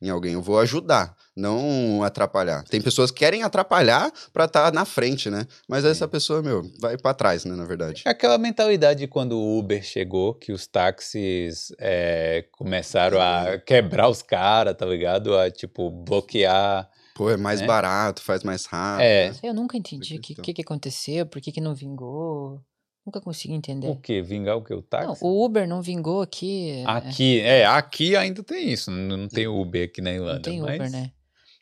em 0.00 0.08
alguém. 0.08 0.32
Eu 0.32 0.40
vou 0.40 0.58
ajudar, 0.58 1.14
não 1.36 2.02
atrapalhar. 2.02 2.64
Tem 2.64 2.80
pessoas 2.80 3.10
que 3.10 3.18
querem 3.18 3.42
atrapalhar 3.42 4.10
pra 4.32 4.46
estar 4.46 4.72
na 4.72 4.84
frente, 4.86 5.28
né? 5.28 5.46
Mas 5.68 5.84
essa 5.84 6.08
pessoa, 6.08 6.42
meu, 6.42 6.62
vai 6.80 6.96
pra 6.96 7.12
trás, 7.12 7.44
né, 7.44 7.54
na 7.54 7.64
verdade. 7.64 8.02
É 8.06 8.10
aquela 8.10 8.38
mentalidade 8.38 9.00
de 9.00 9.06
quando 9.06 9.38
o 9.38 9.58
Uber 9.58 9.82
chegou, 9.82 10.34
que 10.34 10.52
os 10.52 10.66
táxis 10.66 11.70
é, 11.78 12.46
começaram 12.52 13.20
a 13.20 13.58
quebrar 13.58 14.08
os 14.08 14.22
caras, 14.22 14.74
tá 14.74 14.86
ligado? 14.86 15.36
A, 15.36 15.50
tipo, 15.50 15.90
bloquear. 15.90 16.88
Pô, 17.14 17.28
é 17.28 17.36
mais 17.36 17.60
né? 17.60 17.66
barato, 17.66 18.22
faz 18.22 18.42
mais 18.42 18.64
rápido. 18.64 19.04
É. 19.04 19.30
né? 19.30 19.36
Eu 19.42 19.52
nunca 19.52 19.76
entendi 19.76 20.16
o 20.16 20.20
que, 20.20 20.34
que, 20.34 20.54
que 20.54 20.62
aconteceu, 20.62 21.26
por 21.26 21.42
que, 21.42 21.52
que 21.52 21.60
não 21.60 21.74
vingou. 21.74 22.62
Nunca 23.04 23.20
consegui 23.20 23.54
entender. 23.54 23.88
O 23.88 23.96
quê? 23.96 24.22
Vingar 24.22 24.56
o 24.56 24.62
quê? 24.62 24.72
O 24.74 24.76
Não, 24.76 24.82
táxi? 24.82 25.24
o 25.24 25.44
Uber 25.44 25.66
não 25.66 25.82
vingou 25.82 26.22
aqui. 26.22 26.70
é, 26.70 26.84
Aqui, 26.86 27.40
é, 27.40 27.66
aqui 27.66 28.14
ainda 28.16 28.42
tem 28.44 28.70
isso. 28.72 28.90
Não, 28.90 29.16
não 29.16 29.28
tem 29.28 29.46
Uber 29.48 29.84
aqui 29.84 30.00
na 30.00 30.12
Irlanda. 30.12 30.34
Não 30.34 30.42
tem 30.42 30.60
mas 30.60 30.76
Uber, 30.76 30.90
né? 30.90 31.10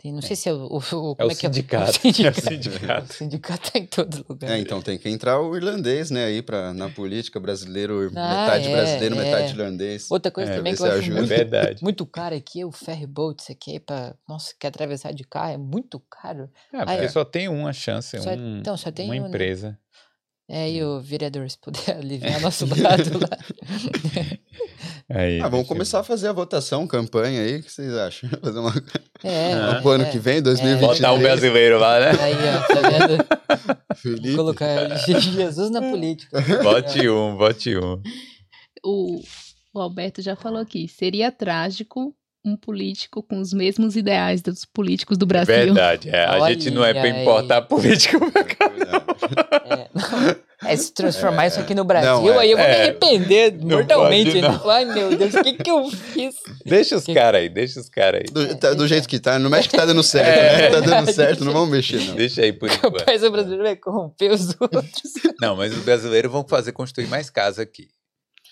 Tem, 0.03 0.13
não 0.15 0.23
sei 0.23 0.35
se 0.35 0.49
é 0.49 0.53
o. 0.55 0.57
o, 0.65 0.77
o 0.79 0.81
como 0.81 1.15
É 1.19 1.25
o 1.25 1.27
é 1.27 1.29
que 1.29 1.35
sindicato. 1.35 1.91
É 1.91 1.91
o 2.09 2.13
sindicato. 2.15 2.41
É 2.41 2.41
o 2.41 2.49
sindicato. 2.49 3.11
O 3.11 3.13
sindicato 3.15 3.71
tá 3.73 3.79
em 3.79 3.85
todo 3.87 4.25
lugar. 4.29 4.51
É, 4.51 4.59
então 4.59 4.81
tem 4.81 4.97
que 4.97 5.09
entrar 5.11 5.39
o 5.41 5.55
irlandês, 5.55 6.11
né, 6.11 6.25
aí 6.25 6.41
pra, 6.41 6.73
na 6.73 6.89
política 6.89 7.39
brasileiro, 7.39 8.11
Ah, 8.17 8.45
metade 8.45 8.69
é, 8.69 8.73
brasileiro, 8.73 9.15
é. 9.15 9.19
metade 9.25 9.53
irlandês. 9.53 10.11
Outra 10.11 10.31
coisa 10.33 10.53
É, 10.53 10.57
também 10.57 10.75
que 10.75 10.81
eu 10.81 10.87
acho 10.87 10.95
ajuda. 10.97 11.13
É 11.17 11.19
muito, 11.21 11.29
verdade. 11.29 11.83
muito 11.83 12.07
caro 12.07 12.35
aqui 12.35 12.63
é 12.63 12.67
o 12.67 12.73
ferry 12.73 13.07
boat, 13.07 13.41
isso 13.43 13.53
aqui, 13.53 13.79
pra, 13.79 14.15
nossa, 14.27 14.55
quer 14.59 14.69
atravessar 14.69 15.13
de 15.13 15.23
carro, 15.25 15.53
é 15.53 15.59
muito 15.59 16.01
caro. 16.11 16.49
É, 16.73 16.79
porque 16.79 17.05
é. 17.05 17.09
só 17.09 17.23
tem 17.23 17.49
uma 17.49 17.73
chance, 17.75 18.19
Só- 18.21 18.31
um- 18.31 18.59
então, 18.59 18.77
só 18.79 18.91
tem 18.91 19.05
uma 19.11 19.27
um, 19.27 19.29
né? 19.29 19.31
É, 20.53 20.69
e 20.69 20.83
o 20.83 21.01
vereador, 21.01 21.49
se 21.49 21.57
puder 21.57 21.95
aliviar 21.99 22.41
nosso 22.41 22.67
lado 22.67 23.21
lá. 23.21 23.29
Aí, 25.09 25.39
Ah, 25.41 25.43
vamos 25.45 25.51
deixa 25.59 25.63
eu 25.63 25.65
começar 25.67 26.01
a 26.01 26.05
fazer 26.05 26.29
a 26.29 26.33
votação, 26.33 26.87
campanha 26.87 27.43
aí, 27.43 27.57
o 27.57 27.63
que 27.63 27.71
vocês 27.71 27.93
acham? 27.95 28.31
Fazer 28.41 28.59
uma 28.61 28.73
É, 29.25 29.53
Ah. 29.55 29.81
ano 29.85 30.05
é. 30.05 30.11
que 30.11 30.19
vem, 30.19 30.35
ver. 30.37 30.43
2023. 30.43 30.99
Botar 31.01 31.13
o 31.13 31.19
brasileiro 31.19 31.79
lá, 31.81 31.99
né? 32.01 32.11
Aí, 32.21 32.35
ó, 32.35 32.75
tá 32.75 32.89
vendo? 32.89 33.97
Felipe. 33.97 34.37
Colocar 34.37 34.97
Jesus 34.99 35.71
na 35.71 35.81
política. 35.81 36.41
Bote 36.63 37.09
um, 37.09 37.37
bote 37.37 37.77
um. 37.77 38.01
O, 38.85 39.21
o 39.75 39.81
Alberto 39.81 40.23
já 40.23 40.37
falou 40.37 40.61
aqui. 40.61 40.87
Seria 40.89 41.33
trágico 41.33 42.15
um 42.45 42.57
político 42.57 43.23
com 43.23 43.39
os 43.41 43.53
mesmos 43.53 43.97
ideais 43.97 44.41
dos 44.43 44.65
políticos 44.65 45.19
do 45.19 45.27
Brasil. 45.27 45.55
Verdade, 45.55 46.09
é. 46.09 46.25
A 46.25 46.49
gente 46.53 46.71
não 46.71 46.85
é 46.85 46.93
pra 46.93 47.03
Olha 47.03 47.13
aí. 47.15 47.21
importar 47.23 47.63
político 47.63 48.31
pra 48.33 48.45
cá. 48.45 48.71
É, 49.65 49.89
não. 49.95 50.37
É, 50.63 50.77
se 50.77 50.93
transformar 50.93 51.47
isso 51.47 51.59
aqui 51.59 51.75
no 51.75 51.85
Brasil, 51.85 52.11
Não, 52.23 52.35
é- 52.35 52.39
aí 52.43 52.51
eu 52.51 52.59
vou 52.59 52.67
me 52.67 52.73
é. 52.73 52.81
arrepender 52.83 53.55
Não 53.59 53.79
mortalmente. 53.79 54.31
pode, 54.33 54.41
não. 54.43 54.53
né? 54.53 54.61
Ai, 54.67 54.85
meu 54.85 55.17
Deus, 55.17 55.35
o 55.35 55.43
que 55.43 55.55
que 55.55 55.71
eu 55.71 55.89
fiz? 55.91 56.35
Deixa 56.67 56.97
os 56.97 57.05
caras 57.07 57.41
aí, 57.41 57.49
deixa 57.49 57.81
os 57.81 57.89
caras 57.89 58.21
aí. 58.21 58.31
Do, 58.33 58.55
tá- 58.59 58.75
do 58.75 58.87
jeito 58.87 59.09
que 59.09 59.19
tá, 59.19 59.39
não 59.39 59.49
mexe 59.49 59.69
que 59.71 59.77
tá 59.77 59.87
dando 59.87 60.03
certo, 60.03 60.29
É. 60.29 60.57
né? 60.59 60.71
Tá 60.71 60.81
dando 60.81 61.13
certo, 61.13 61.45
não 61.47 61.53
vamos 61.55 61.71
mexer, 61.71 62.01
não. 62.05 62.15
Deixa 62.15 62.43
aí 62.43 62.53
por 62.53 62.69
O 62.71 62.75
enquanto. 62.75 63.05
país 63.05 63.23
brasileiro 63.31 63.63
vai 63.65 63.77
corromper 63.77 64.33
os 64.33 64.55
outros. 64.61 65.13
Não, 65.41 65.57
mas 65.57 65.73
os 65.73 65.83
brasileiros 65.83 66.31
vão 66.31 66.47
fazer 66.47 66.73
construir 66.73 67.07
mais 67.07 67.31
casa 67.31 67.63
aqui. 67.63 67.89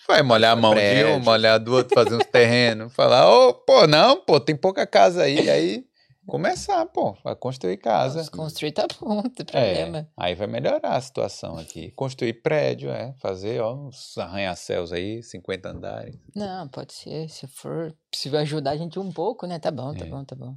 Vai 0.07 0.23
molhar 0.23 0.53
a 0.53 0.55
mão 0.55 0.73
de 0.73 1.05
um, 1.05 1.19
molhar 1.19 1.59
do 1.59 1.71
outro, 1.75 1.93
fazer 1.93 2.15
uns 2.15 2.25
terrenos, 2.31 2.91
falar, 2.95 3.29
ô, 3.31 3.53
pô, 3.53 3.85
não, 3.85 4.17
pô, 4.17 4.39
tem 4.39 4.55
pouca 4.55 4.87
casa 4.87 5.21
aí, 5.21 5.47
aí 5.47 5.83
começar, 6.29 6.85
pô, 6.85 7.17
a 7.25 7.35
construir 7.35 7.77
casa. 7.77 8.29
Construir 8.31 8.71
tá 8.71 8.85
bom, 8.99 9.15
não 9.15 9.23
tem 9.23 9.45
É, 9.53 9.75
problema. 9.85 10.09
aí 10.15 10.35
vai 10.35 10.47
melhorar 10.47 10.95
a 10.95 11.01
situação 11.01 11.57
aqui. 11.57 11.91
Construir 11.91 12.33
prédio, 12.41 12.89
é, 12.91 13.13
fazer, 13.19 13.59
ó, 13.61 13.73
uns 13.75 14.17
arranha-céus 14.17 14.93
aí, 14.93 15.21
50 15.23 15.69
andares. 15.69 16.15
Não, 16.35 16.67
pode 16.67 16.93
ser. 16.93 17.27
Se 17.29 17.47
for, 17.47 17.93
se 18.13 18.35
ajudar 18.37 18.71
a 18.71 18.77
gente 18.77 18.97
um 18.99 19.11
pouco, 19.11 19.45
né? 19.47 19.59
Tá 19.59 19.71
bom, 19.71 19.93
tá 19.93 20.05
É. 20.05 20.09
bom, 20.09 20.23
tá 20.23 20.35
bom. 20.35 20.55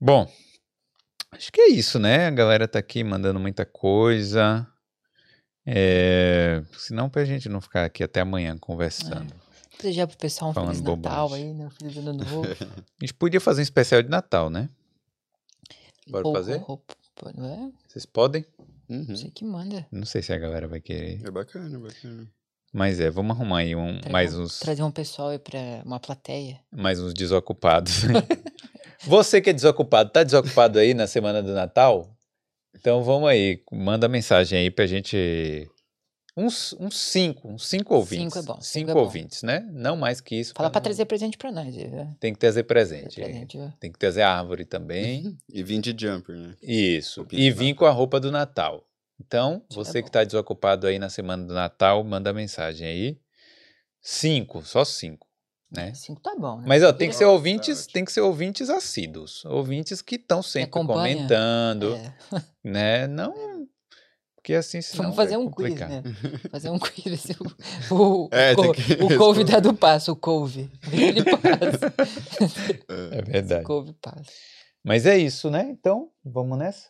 Bom, 0.00 0.30
acho 1.32 1.50
que 1.50 1.60
é 1.60 1.68
isso, 1.68 1.98
né? 1.98 2.26
A 2.26 2.30
galera 2.30 2.68
tá 2.68 2.78
aqui 2.78 3.02
mandando 3.02 3.40
muita 3.40 3.66
coisa. 3.66 4.66
É, 5.66 6.62
senão 6.78 7.10
pra 7.10 7.24
gente 7.24 7.48
não 7.48 7.60
ficar 7.60 7.84
aqui 7.84 8.02
até 8.02 8.20
amanhã 8.20 8.56
conversando. 8.58 9.34
Desejar 9.80 10.06
pro 10.06 10.16
pessoal 10.16 10.50
um 10.50 10.54
Falando 10.54 10.74
Feliz 10.74 10.82
Natal 11.02 11.28
bobagem. 11.28 11.46
aí, 11.48 11.54
né? 11.54 11.66
Um 11.66 11.70
Feliz 11.70 11.96
Ano 11.98 12.12
Novo. 12.14 12.42
A 13.00 13.04
gente 13.04 13.14
podia 13.14 13.40
fazer 13.40 13.60
um 13.60 13.62
especial 13.62 14.02
de 14.02 14.08
Natal, 14.08 14.50
né? 14.50 14.68
Bora 16.08 16.26
Ou- 16.26 16.32
fazer? 16.34 16.60
não 17.36 17.46
é? 17.46 17.70
Vocês 17.86 18.06
podem? 18.06 18.44
Uhum. 18.88 19.04
Você 19.06 19.30
que 19.30 19.44
manda. 19.44 19.86
Não 19.92 20.04
sei 20.06 20.22
se 20.22 20.32
a 20.32 20.38
galera 20.38 20.66
vai 20.66 20.80
querer. 20.80 21.20
É 21.24 21.30
bacana, 21.30 21.76
é 21.76 21.78
bacana. 21.78 22.26
Mas 22.72 23.00
é, 23.00 23.08
vamos 23.10 23.36
arrumar 23.36 23.58
aí 23.58 23.74
um, 23.76 23.98
mais 24.10 24.36
um- 24.36 24.42
uns, 24.42 24.58
Trazer 24.58 24.82
um 24.82 24.90
pessoal 24.90 25.28
aí 25.28 25.38
pra 25.38 25.58
uma 25.84 25.98
plateia. 26.00 26.60
mais 26.70 27.00
uns 27.00 27.14
desocupados. 27.14 28.02
Você 29.06 29.40
que 29.40 29.50
é 29.50 29.52
desocupado, 29.52 30.10
tá 30.10 30.22
desocupado 30.24 30.78
aí 30.78 30.92
na 30.92 31.06
semana 31.06 31.42
do 31.42 31.52
Natal? 31.54 32.10
Então 32.74 33.02
vamos 33.02 33.28
aí, 33.28 33.62
manda 33.72 34.08
mensagem 34.08 34.58
aí 34.58 34.70
pra 34.70 34.86
gente. 34.86 35.68
Uns, 36.40 36.72
uns 36.78 36.96
cinco, 36.96 37.48
uns 37.48 37.66
cinco 37.66 37.94
ouvintes. 37.94 38.32
Cinco 38.34 38.38
é 38.38 38.42
bom, 38.42 38.52
cinco 38.60 38.64
Cinco 38.64 38.90
é 38.90 38.94
bom. 38.94 39.00
ouvintes, 39.00 39.42
né? 39.42 39.68
Não 39.72 39.96
mais 39.96 40.20
que 40.20 40.36
isso. 40.36 40.54
Fala 40.54 40.70
pra 40.70 40.78
não- 40.78 40.84
trazer 40.84 41.04
presente 41.06 41.36
pra 41.36 41.50
nós. 41.50 41.74
viu? 41.74 42.06
Tem 42.20 42.32
que 42.32 42.38
trazer 42.38 42.62
presente. 42.62 43.16
Trazer 43.16 43.22
presente, 43.32 43.58
viu? 43.58 43.72
Tem 43.80 43.90
que 43.90 43.98
trazer 43.98 44.22
árvore 44.22 44.64
também. 44.64 45.36
E 45.52 45.62
vim 45.64 45.80
de 45.80 45.94
jumper, 45.98 46.36
né? 46.36 46.54
Isso. 46.62 47.26
E 47.32 47.50
vim 47.50 47.74
com 47.74 47.84
a 47.86 47.90
roupa 47.90 48.20
do 48.20 48.30
Natal. 48.30 48.84
Então, 49.20 49.62
é 49.70 49.74
você 49.74 50.00
que 50.00 50.08
está 50.08 50.22
desocupado 50.22 50.86
aí 50.86 50.96
na 50.98 51.08
semana 51.10 51.44
do 51.44 51.52
Natal, 51.52 52.04
manda 52.04 52.32
mensagem 52.32 52.86
aí. 52.86 53.18
Cinco, 54.00 54.62
só 54.64 54.84
cinco, 54.84 55.26
né? 55.70 55.92
Cinco 55.94 56.20
tá 56.20 56.34
bom, 56.38 56.58
né? 56.58 56.64
Mas 56.66 56.82
ó, 56.84 56.92
tem 56.92 57.08
que 57.08 57.16
ser 57.16 57.24
Tá 57.24 57.30
ouvintes, 57.32 57.78
ótimo. 57.80 57.92
tem 57.94 58.04
que 58.04 58.12
ser 58.12 58.20
ouvintes 58.20 58.70
assíduos, 58.70 59.44
ouvintes 59.44 60.00
que 60.00 60.14
estão 60.14 60.40
sempre 60.42 60.70
comentando, 60.70 61.96
É. 61.96 62.14
né? 62.62 63.06
Não 63.08 63.57
porque 64.48 64.54
assim 64.54 64.80
senão 64.80 65.02
Vamos 65.04 65.16
fazer 65.16 65.36
vai 65.36 65.44
um 65.44 65.50
quiz, 65.50 65.74
né? 65.74 66.02
Fazer 66.50 66.70
um 66.70 66.78
quiz. 66.78 67.20
se 67.20 67.36
O, 67.92 68.24
o, 68.24 68.28
É, 68.32 68.52
o, 68.52 68.72
que 68.72 68.92
o 68.94 69.18
convidado 69.18 69.74
passa, 69.74 70.10
o 70.10 70.16
couve. 70.16 70.70
Ele 70.90 71.22
passa. 71.22 71.92
É 73.12 73.22
verdade. 73.22 73.62
O 73.62 73.66
couve 73.66 73.92
passa. 74.00 74.32
Mas 74.82 75.04
é 75.04 75.18
isso, 75.18 75.50
né? 75.50 75.68
Então, 75.70 76.08
vamos 76.24 76.56
nessa. 76.56 76.88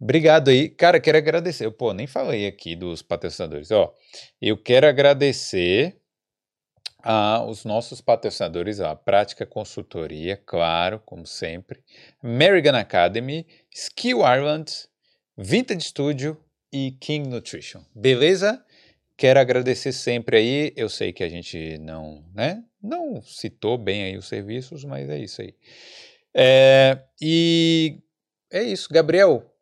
Obrigado 0.00 0.48
aí. 0.48 0.70
Cara, 0.70 0.98
quero 0.98 1.18
agradecer. 1.18 1.70
Pô, 1.72 1.92
nem 1.92 2.06
falei 2.06 2.46
aqui 2.46 2.74
dos 2.74 3.02
patrocinadores. 3.02 3.70
Ó, 3.70 3.92
eu 4.40 4.56
quero 4.56 4.86
agradecer 4.86 6.00
aos 7.02 7.66
nossos 7.66 8.00
patrocinadores, 8.00 8.80
ó, 8.80 8.88
a 8.88 8.96
Prática 8.96 9.44
Consultoria, 9.44 10.36
claro, 10.46 11.00
como 11.04 11.26
sempre, 11.26 11.84
American 12.22 12.74
Academy, 12.74 13.46
Skill 13.70 14.20
Ireland, 14.20 14.72
Vintage 15.36 15.82
Studio 15.82 16.40
e 16.72 16.92
King 16.92 17.28
Nutrition. 17.28 17.82
Beleza? 17.94 18.64
Quero 19.16 19.40
agradecer 19.40 19.92
sempre 19.92 20.36
aí. 20.36 20.72
Eu 20.76 20.88
sei 20.88 21.12
que 21.12 21.24
a 21.24 21.28
gente 21.28 21.78
não, 21.78 22.24
né? 22.34 22.62
Não 22.82 23.22
citou 23.22 23.78
bem 23.78 24.04
aí 24.04 24.16
os 24.16 24.28
serviços, 24.28 24.84
mas 24.84 25.08
é 25.08 25.18
isso 25.18 25.40
aí. 25.40 25.54
É, 26.34 26.98
e 27.20 28.02
é 28.50 28.62
isso, 28.62 28.88
Gabriel. 28.92 29.55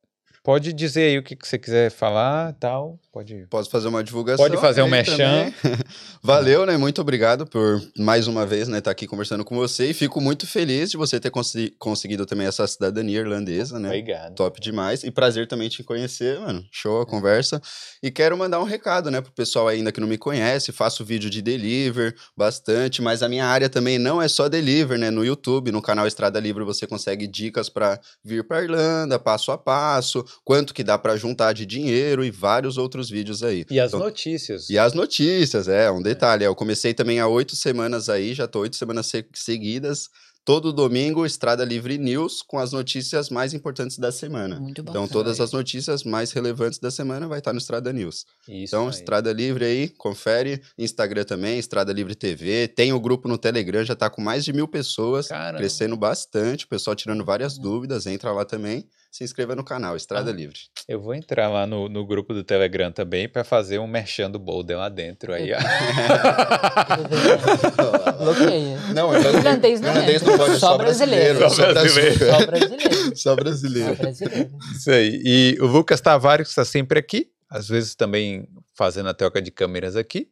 Pode 0.45 0.75
dizer 0.75 1.05
aí 1.05 1.19
o 1.19 1.23
que, 1.23 1.35
que 1.35 1.49
você 1.49 1.57
quiser 1.59 1.91
falar, 1.91 2.53
tal. 2.61 3.01
Pode. 3.11 3.47
Posso 3.49 3.71
fazer 3.71 3.89
uma 3.89 4.05
divulgação? 4.05 4.45
Pode 4.45 4.61
fazer 4.61 4.83
um 4.83 4.91
também. 4.91 5.55
Valeu, 6.23 6.67
né? 6.67 6.77
Muito 6.77 7.01
obrigado 7.01 7.47
por 7.47 7.81
mais 7.97 8.27
uma 8.27 8.45
vez, 8.45 8.69
né, 8.69 8.77
estar 8.77 8.91
aqui 8.91 9.07
conversando 9.07 9.43
com 9.43 9.57
você 9.57 9.89
e 9.89 9.95
fico 9.95 10.21
muito 10.21 10.47
feliz 10.47 10.91
de 10.91 10.99
você 10.99 11.19
ter 11.19 11.31
conseguido 11.79 12.27
também 12.27 12.47
essa 12.47 12.67
cidadania 12.67 13.21
irlandesa, 13.21 13.79
né? 13.79 13.89
Obrigado. 13.89 14.35
Top 14.35 14.61
demais. 14.61 15.03
E 15.03 15.11
prazer 15.11 15.49
também 15.49 15.71
te 15.71 15.83
conhecer, 15.83 16.39
mano. 16.39 16.63
Show 16.71 17.01
a 17.01 17.07
conversa. 17.07 17.63
E 18.03 18.11
quero 18.11 18.37
mandar 18.37 18.61
um 18.61 18.65
recado, 18.65 19.11
né, 19.11 19.23
pro 19.23 19.33
pessoal 19.33 19.69
ainda 19.69 19.91
que 19.91 20.01
não 20.01 20.09
me 20.09 20.19
conhece. 20.19 20.73
Faço 20.73 21.07
vídeo 21.07 21.31
de 21.31 21.41
deliver 21.41 22.15
bastante, 22.37 23.01
mas 23.01 23.23
a 23.23 23.31
minha 23.31 23.47
área 23.47 23.71
também 23.71 23.99
não 23.99 24.21
é 24.21 24.29
só 24.29 24.47
deliver, 24.47 24.99
né? 24.99 25.11
No 25.11 25.25
YouTube, 25.25 25.73
no 25.73 25.81
canal 25.81 26.07
Estrada 26.07 26.39
Livre, 26.39 26.65
você 26.65 26.87
consegue 26.87 27.27
dicas 27.27 27.71
para 27.71 27.99
vir 28.23 28.47
para 28.47 28.63
Irlanda, 28.63 29.19
passo 29.19 29.51
a 29.51 29.57
passo, 29.57 30.23
quanto 30.43 30.73
que 30.75 30.83
dá 30.83 30.97
para 30.99 31.17
juntar 31.17 31.53
de 31.53 31.67
dinheiro 31.67 32.25
e 32.25 32.31
vários 32.31 32.79
outros 32.79 33.11
vídeos 33.11 33.43
aí. 33.43 33.65
E 33.71 33.79
as 33.79 33.91
Então, 33.93 34.01
notícias. 34.01 34.71
e 34.71 34.79
as 34.79 34.93
notícias, 34.95 35.69
é, 35.69 35.91
um 35.91 36.03
detalhe. 36.03 36.45
é, 36.45 36.47
Eu 36.47 36.55
comecei 36.55 36.95
também 36.95 37.21
há 37.21 37.27
oito 37.29 37.55
semanas 37.55 38.09
aí, 38.09 38.35
já 38.35 38.47
tô 38.49 38.61
oito 38.61 38.77
semanas 38.77 39.07
se- 39.07 39.27
seguidas. 39.35 40.09
Todo 40.47 40.75
domingo, 40.75 41.25
Estrada 41.25 41.65
Livre 41.65 41.97
News, 41.97 42.43
com 42.43 42.59
as 42.59 42.71
notícias 42.71 43.31
mais 43.31 43.55
importantes 43.55 43.97
da 43.99 44.13
semana. 44.13 44.61
Muito 44.61 44.83
bom. 44.83 44.91
Então, 44.91 45.09
todas 45.09 45.41
as 45.41 45.53
notícias 45.53 46.05
mais 46.05 46.33
relevantes 46.33 46.79
da 46.79 46.91
semana 46.91 47.27
vai 47.27 47.39
estar 47.39 47.55
no 47.55 47.59
Estrada 47.59 47.91
News. 47.95 48.27
Isso 48.47 48.75
Então, 48.77 48.85
aí. 48.89 48.91
Estrada 48.91 49.33
Livre 49.33 49.65
aí, 49.65 49.89
confere. 49.89 50.61
Instagram 50.77 51.25
também, 51.25 51.59
Estrada 51.59 51.95
Livre 51.95 52.15
TV. 52.15 52.69
Tem 52.69 52.93
o 52.93 53.01
grupo 53.01 53.27
no 53.27 53.39
Telegram, 53.39 53.83
já 53.85 53.97
tá 53.97 54.11
com 54.11 54.21
mais 54.21 54.45
de 54.45 54.53
mil 54.53 54.69
pessoas, 54.69 55.29
Caramba. 55.29 55.61
crescendo 55.61 55.97
bastante. 55.97 56.67
O 56.67 56.69
pessoal 56.69 56.95
tirando 56.95 57.25
várias 57.25 57.57
dúvidas, 57.57 58.05
entra 58.07 58.31
lá 58.31 58.45
também. 58.45 58.87
Se 59.15 59.23
inscreva 59.23 59.55
no 59.55 59.63
canal, 59.63 59.95
Estrada 59.95 60.33
Ah. 60.33 60.35
Livre. 60.35 60.59
Eu 60.89 61.01
vou 61.01 61.15
entrar 61.15 61.49
lá 61.49 61.69
no, 61.69 61.89
no 61.89 62.05
grupo 62.05 62.35
do 62.35 62.43
Telegram 62.43 62.91
também 62.91 63.29
para 63.29 63.45
fazer 63.45 63.79
um 63.79 63.87
merchan 63.87 64.29
do 64.29 64.41
Boulder 64.41 64.77
lá 64.77 64.89
dentro. 64.89 65.33
Aí, 65.33 65.53
ó. 65.53 65.57
Bloqueia. 68.19 68.77
Não, 68.93 69.15
Irlandês 69.15 69.81
não 69.81 69.91
irlandês 69.91 70.21
entra. 70.21 70.33
não 70.33 70.39
pode, 70.39 70.59
Só 70.59 70.67
só 70.73 70.79
brasileiro. 70.79 71.39
brasileiro. 71.39 72.19
Só 72.19 72.47
brasileiro. 72.47 73.15
Só 73.17 73.37
brasileiro. 73.37 73.95
Só 73.97 74.03
brasileiro. 74.03 74.51
Isso 74.75 74.91
aí. 74.91 75.23
E 75.25 75.57
o 75.61 75.67
Lucas 75.67 76.01
Tavares 76.01 76.49
está 76.49 76.65
sempre 76.65 76.99
aqui, 76.99 77.31
às 77.49 77.69
vezes 77.69 77.95
também 77.95 78.49
fazendo 78.77 79.09
a 79.11 79.15
troca 79.15 79.41
de 79.41 79.53
câmeras 79.53 79.95
aqui. 79.95 80.29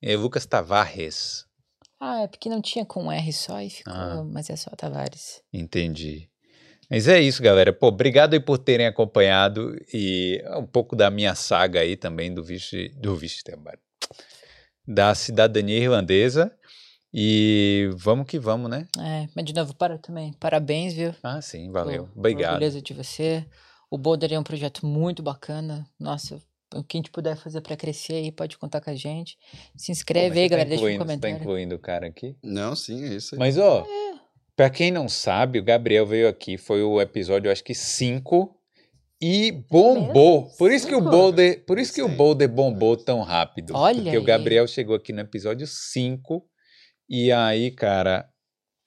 E 0.00 0.14
Lucas 0.14 0.46
Tavares. 0.46 1.46
Ah, 2.00 2.20
é 2.22 2.28
porque 2.28 2.48
não 2.48 2.62
tinha 2.62 2.84
com 2.84 3.06
um 3.06 3.12
R 3.12 3.32
só 3.32 3.60
e 3.60 3.70
ficou. 3.70 3.92
Ah. 3.92 4.22
Mas 4.24 4.48
é 4.50 4.54
só 4.54 4.70
Tavares. 4.76 5.42
Entendi. 5.52 6.28
Mas 6.90 7.08
é 7.08 7.20
isso, 7.20 7.42
galera. 7.42 7.72
Pô, 7.72 7.88
obrigado 7.88 8.34
aí 8.34 8.40
por 8.40 8.58
terem 8.58 8.86
acompanhado 8.86 9.76
e 9.92 10.42
um 10.56 10.66
pouco 10.66 10.94
da 10.94 11.10
minha 11.10 11.34
saga 11.34 11.80
aí 11.80 11.96
também 11.96 12.32
do 12.32 12.42
visto, 12.44 12.76
do 13.00 13.16
visto 13.16 13.42
da 14.86 15.14
cidadania 15.14 15.78
irlandesa. 15.78 16.52
E 17.16 17.88
vamos 17.96 18.26
que 18.26 18.38
vamos, 18.40 18.68
né? 18.68 18.88
É, 18.98 19.28
mas 19.36 19.44
de 19.44 19.54
novo, 19.54 19.72
para 19.74 19.96
também. 19.98 20.32
Parabéns, 20.32 20.94
viu? 20.94 21.14
Ah, 21.22 21.40
sim, 21.40 21.70
valeu. 21.70 22.08
Tô- 22.12 22.18
Obrigado. 22.18 22.54
Orgulhoso 22.54 22.82
de 22.82 22.92
você. 22.92 23.46
O 23.88 23.96
Boulder 23.96 24.32
é 24.32 24.38
um 24.38 24.42
projeto 24.42 24.84
muito 24.84 25.22
bacana. 25.22 25.86
Nossa, 25.98 26.40
o 26.74 26.82
que 26.82 26.96
a 26.96 26.98
gente 26.98 27.12
puder 27.12 27.36
fazer 27.36 27.60
pra 27.60 27.76
crescer 27.76 28.14
aí, 28.14 28.32
pode 28.32 28.58
contar 28.58 28.80
com 28.80 28.90
a 28.90 28.96
gente. 28.96 29.38
Se 29.76 29.86
Pô, 29.86 29.92
inscreve 29.92 30.28
mas 30.30 30.38
aí, 30.38 30.48
tá 30.48 30.56
galera. 30.56 30.68
Deixa 30.68 30.84
um 30.84 30.88
incluindo- 30.88 31.04
você 31.04 31.06
Tá 31.20 31.28
comentário. 31.28 31.36
incluindo 31.44 31.74
o 31.76 31.78
cara 31.78 32.06
aqui? 32.08 32.36
Não, 32.42 32.74
sim, 32.74 33.04
é 33.04 33.14
isso 33.14 33.36
aí. 33.36 33.38
Mas, 33.38 33.56
ó, 33.58 33.86
pra 34.56 34.70
quem 34.70 34.90
não 34.90 35.08
sabe, 35.08 35.58
o 35.58 35.64
Gabriel 35.64 36.06
veio 36.06 36.28
aqui, 36.28 36.56
foi 36.58 36.82
o 36.82 37.00
episódio, 37.00 37.50
acho 37.50 37.64
que 37.64 37.74
5, 37.74 38.54
e 39.22 39.52
bombou. 39.70 40.50
Por 40.58 40.70
isso 40.72 40.86
que 40.86 40.94
o? 40.94 41.00
Boulder, 41.00 41.64
por 41.64 41.78
isso 41.78 41.92
que 41.94 42.02
o. 42.02 42.08
Boulder 42.08 42.48
bombou 42.48 42.96
tão 42.96 43.20
rápido. 43.22 43.72
Olha 43.74 44.02
Porque 44.02 44.16
o 44.16 44.20
aí. 44.20 44.26
Gabriel 44.26 44.66
chegou 44.66 44.94
aqui 44.96 45.12
no 45.12 45.20
episódio 45.20 45.66
5, 45.66 46.44
e 47.08 47.30
aí, 47.32 47.70
cara, 47.70 48.28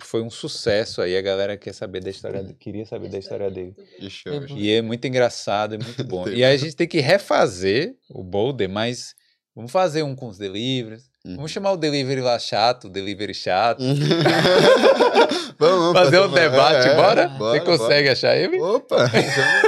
foi 0.04 0.22
um 0.22 0.30
sucesso 0.30 1.02
aí, 1.02 1.18
a 1.18 1.22
galera 1.22 1.58
quer 1.58 1.74
saber 1.74 2.02
da 2.02 2.10
história, 2.10 2.44
de- 2.44 2.54
queria 2.54 2.86
saber 2.86 3.10
da 3.10 3.18
história 3.18 3.50
dele. 3.50 3.74
É. 4.00 4.54
E 4.56 4.72
é 4.72 4.82
muito 4.82 5.06
engraçado, 5.08 5.76
é 5.76 5.78
muito 5.78 6.04
bom. 6.06 6.28
E 6.28 6.44
aí 6.44 6.54
a 6.54 6.58
gente 6.58 6.76
tem 6.76 6.88
que 6.88 7.00
refazer 7.00 7.96
o 8.12 8.24
Boulder, 8.24 8.70
mas 8.70 9.16
vamos 9.56 9.72
fazer 9.72 10.04
um 10.04 10.16
com 10.16 10.28
os 10.28 10.38
deliveries, 10.38 11.10
Uhum. 11.28 11.36
Vamos 11.36 11.52
chamar 11.52 11.72
o 11.74 11.78
delivery 11.78 12.22
lá 12.22 12.40
chato, 12.40 12.86
o 12.86 12.90
delivery 12.90 13.34
chato. 13.34 13.80
vamos, 15.60 15.78
vamos 15.80 15.94
Fazer 15.94 16.20
um 16.20 16.30
debate, 16.30 16.88
é, 16.88 16.96
bora? 16.96 17.28
bora, 17.30 17.60
Você 17.60 17.66
consegue 17.66 18.10
achar 18.10 18.38
ele? 18.38 18.60
Opa! 18.62 19.10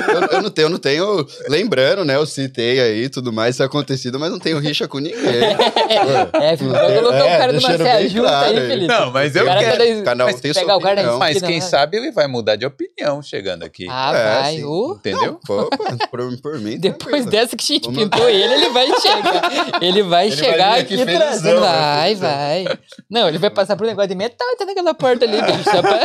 Eu, 0.07 0.37
eu 0.37 0.41
não 0.41 0.49
tenho, 0.49 0.65
eu 0.65 0.69
não 0.69 0.77
tenho. 0.77 1.27
Lembrando, 1.49 2.05
né? 2.05 2.15
Eu 2.15 2.25
citei 2.25 2.79
aí 2.79 3.09
tudo 3.09 3.33
mais, 3.33 3.55
isso 3.55 3.63
é 3.63 3.65
acontecido, 3.65 4.19
mas 4.19 4.31
não 4.31 4.39
tenho 4.39 4.57
rixa 4.59 4.87
com 4.87 4.99
ninguém. 4.99 5.19
É, 5.89 6.55
Felipe, 6.55 6.77
vai 6.77 6.95
colocar 6.95 7.17
É, 7.17 7.35
o 7.35 7.37
cara 7.39 7.47
numa 7.53 7.59
deixando 7.67 7.83
saia 7.83 7.97
bem 7.99 8.09
justa 8.09 8.29
claro 8.29 8.57
aí. 8.57 8.67
Felipe. 8.67 8.87
Não, 8.87 9.11
mas 9.11 9.35
eu 9.35 9.45
cara 9.45 9.59
quero. 9.59 10.03
Cada 10.03 10.23
um 10.23 10.27
mas 10.27 10.39
tem 10.39 10.53
pegar 10.53 10.77
o 10.77 10.79
cara 10.79 11.03
na. 11.03 11.17
Mas 11.17 11.41
quem 11.41 11.55
né? 11.55 11.61
sabe 11.61 11.97
ele 11.97 12.11
vai 12.11 12.27
mudar 12.27 12.55
de 12.55 12.65
opinião 12.65 13.21
chegando 13.21 13.63
aqui. 13.63 13.87
Ah, 13.89 14.11
É, 14.15 14.23
vai. 14.41 14.55
sim. 14.57 14.63
uh, 14.65 14.93
entendeu? 14.93 15.39
Opa, 15.47 16.07
por, 16.11 16.37
por 16.41 16.59
mim. 16.59 16.77
Depois 16.77 17.25
dessa 17.25 17.55
que 17.57 17.63
a 17.63 17.75
gente 17.75 17.89
pintou 17.89 18.29
ele, 18.29 18.53
ele 18.53 18.69
vai 18.69 18.87
chegar. 18.99 19.41
Ele 19.81 20.03
vai 20.03 20.31
chegar 20.31 20.79
aqui, 20.79 20.95
aqui 20.95 21.05
felizão, 21.05 21.17
trazendo. 21.19 21.48
Né? 21.55 21.59
Vai, 21.59 22.03
Felizão. 22.15 22.29
vai. 22.29 22.65
Não, 23.09 23.27
ele 23.27 23.37
vai 23.37 23.49
passar 23.49 23.75
por 23.75 23.85
um 23.85 23.89
negócio 23.89 24.09
de 24.09 24.15
metal 24.15 24.47
e 24.51 24.57
tá 24.57 24.65
naquela 24.65 24.93
porta 24.93 25.25
ali, 25.25 25.41
bicho. 25.41 25.63
Só 25.63 25.81
pra... 25.81 25.99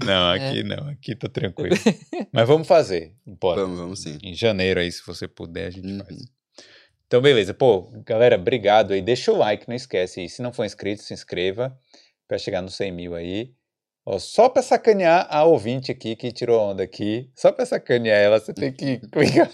Não, 0.06 0.34
É. 0.34 0.48
aqui 0.48 0.62
não, 0.62 0.88
aqui 0.88 1.14
tá 1.16 1.28
tranquilo. 1.28 1.76
Mas 2.32 2.46
vamos 2.48 2.66
fazer. 2.66 3.12
Bora. 3.26 3.62
Vamos, 3.62 3.78
vamos 3.78 4.02
sim. 4.02 4.18
Em 4.22 4.34
janeiro 4.34 4.80
aí, 4.80 4.90
se 4.90 5.02
você 5.06 5.26
puder, 5.28 5.66
a 5.66 5.70
gente 5.70 5.86
Uhum. 5.86 5.98
faz. 6.04 6.16
Então, 7.06 7.20
beleza. 7.20 7.52
Pô, 7.52 7.90
galera, 8.06 8.36
obrigado 8.36 8.92
aí. 8.92 9.02
Deixa 9.02 9.30
o 9.32 9.36
like, 9.36 9.68
não 9.68 9.74
esquece. 9.76 10.24
E 10.24 10.28
se 10.28 10.40
não 10.42 10.52
for 10.52 10.64
inscrito, 10.64 11.02
se 11.02 11.12
inscreva 11.12 11.76
pra 12.26 12.38
chegar 12.38 12.62
nos 12.62 12.74
100 12.74 12.92
mil 12.92 13.14
aí. 13.14 13.52
Ó, 14.04 14.18
só 14.18 14.48
pra 14.48 14.62
sacanear 14.62 15.26
a 15.30 15.44
ouvinte 15.44 15.92
aqui 15.92 16.16
que 16.16 16.32
tirou 16.32 16.60
onda 16.60 16.82
aqui, 16.82 17.30
só 17.36 17.52
pra 17.52 17.64
sacanear 17.64 18.18
ela, 18.18 18.40
você 18.40 18.52
tem 18.52 18.72
que 18.72 18.98
clicar, 19.12 19.48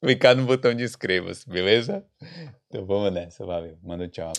clicar 0.00 0.34
no 0.36 0.44
botão 0.44 0.74
de 0.74 0.84
inscreva-se, 0.84 1.48
beleza? 1.48 2.04
Então 2.68 2.86
vamos 2.86 3.12
nessa, 3.12 3.44
valeu. 3.44 3.78
Manda 3.82 4.04
um 4.04 4.08
tchau. 4.08 4.32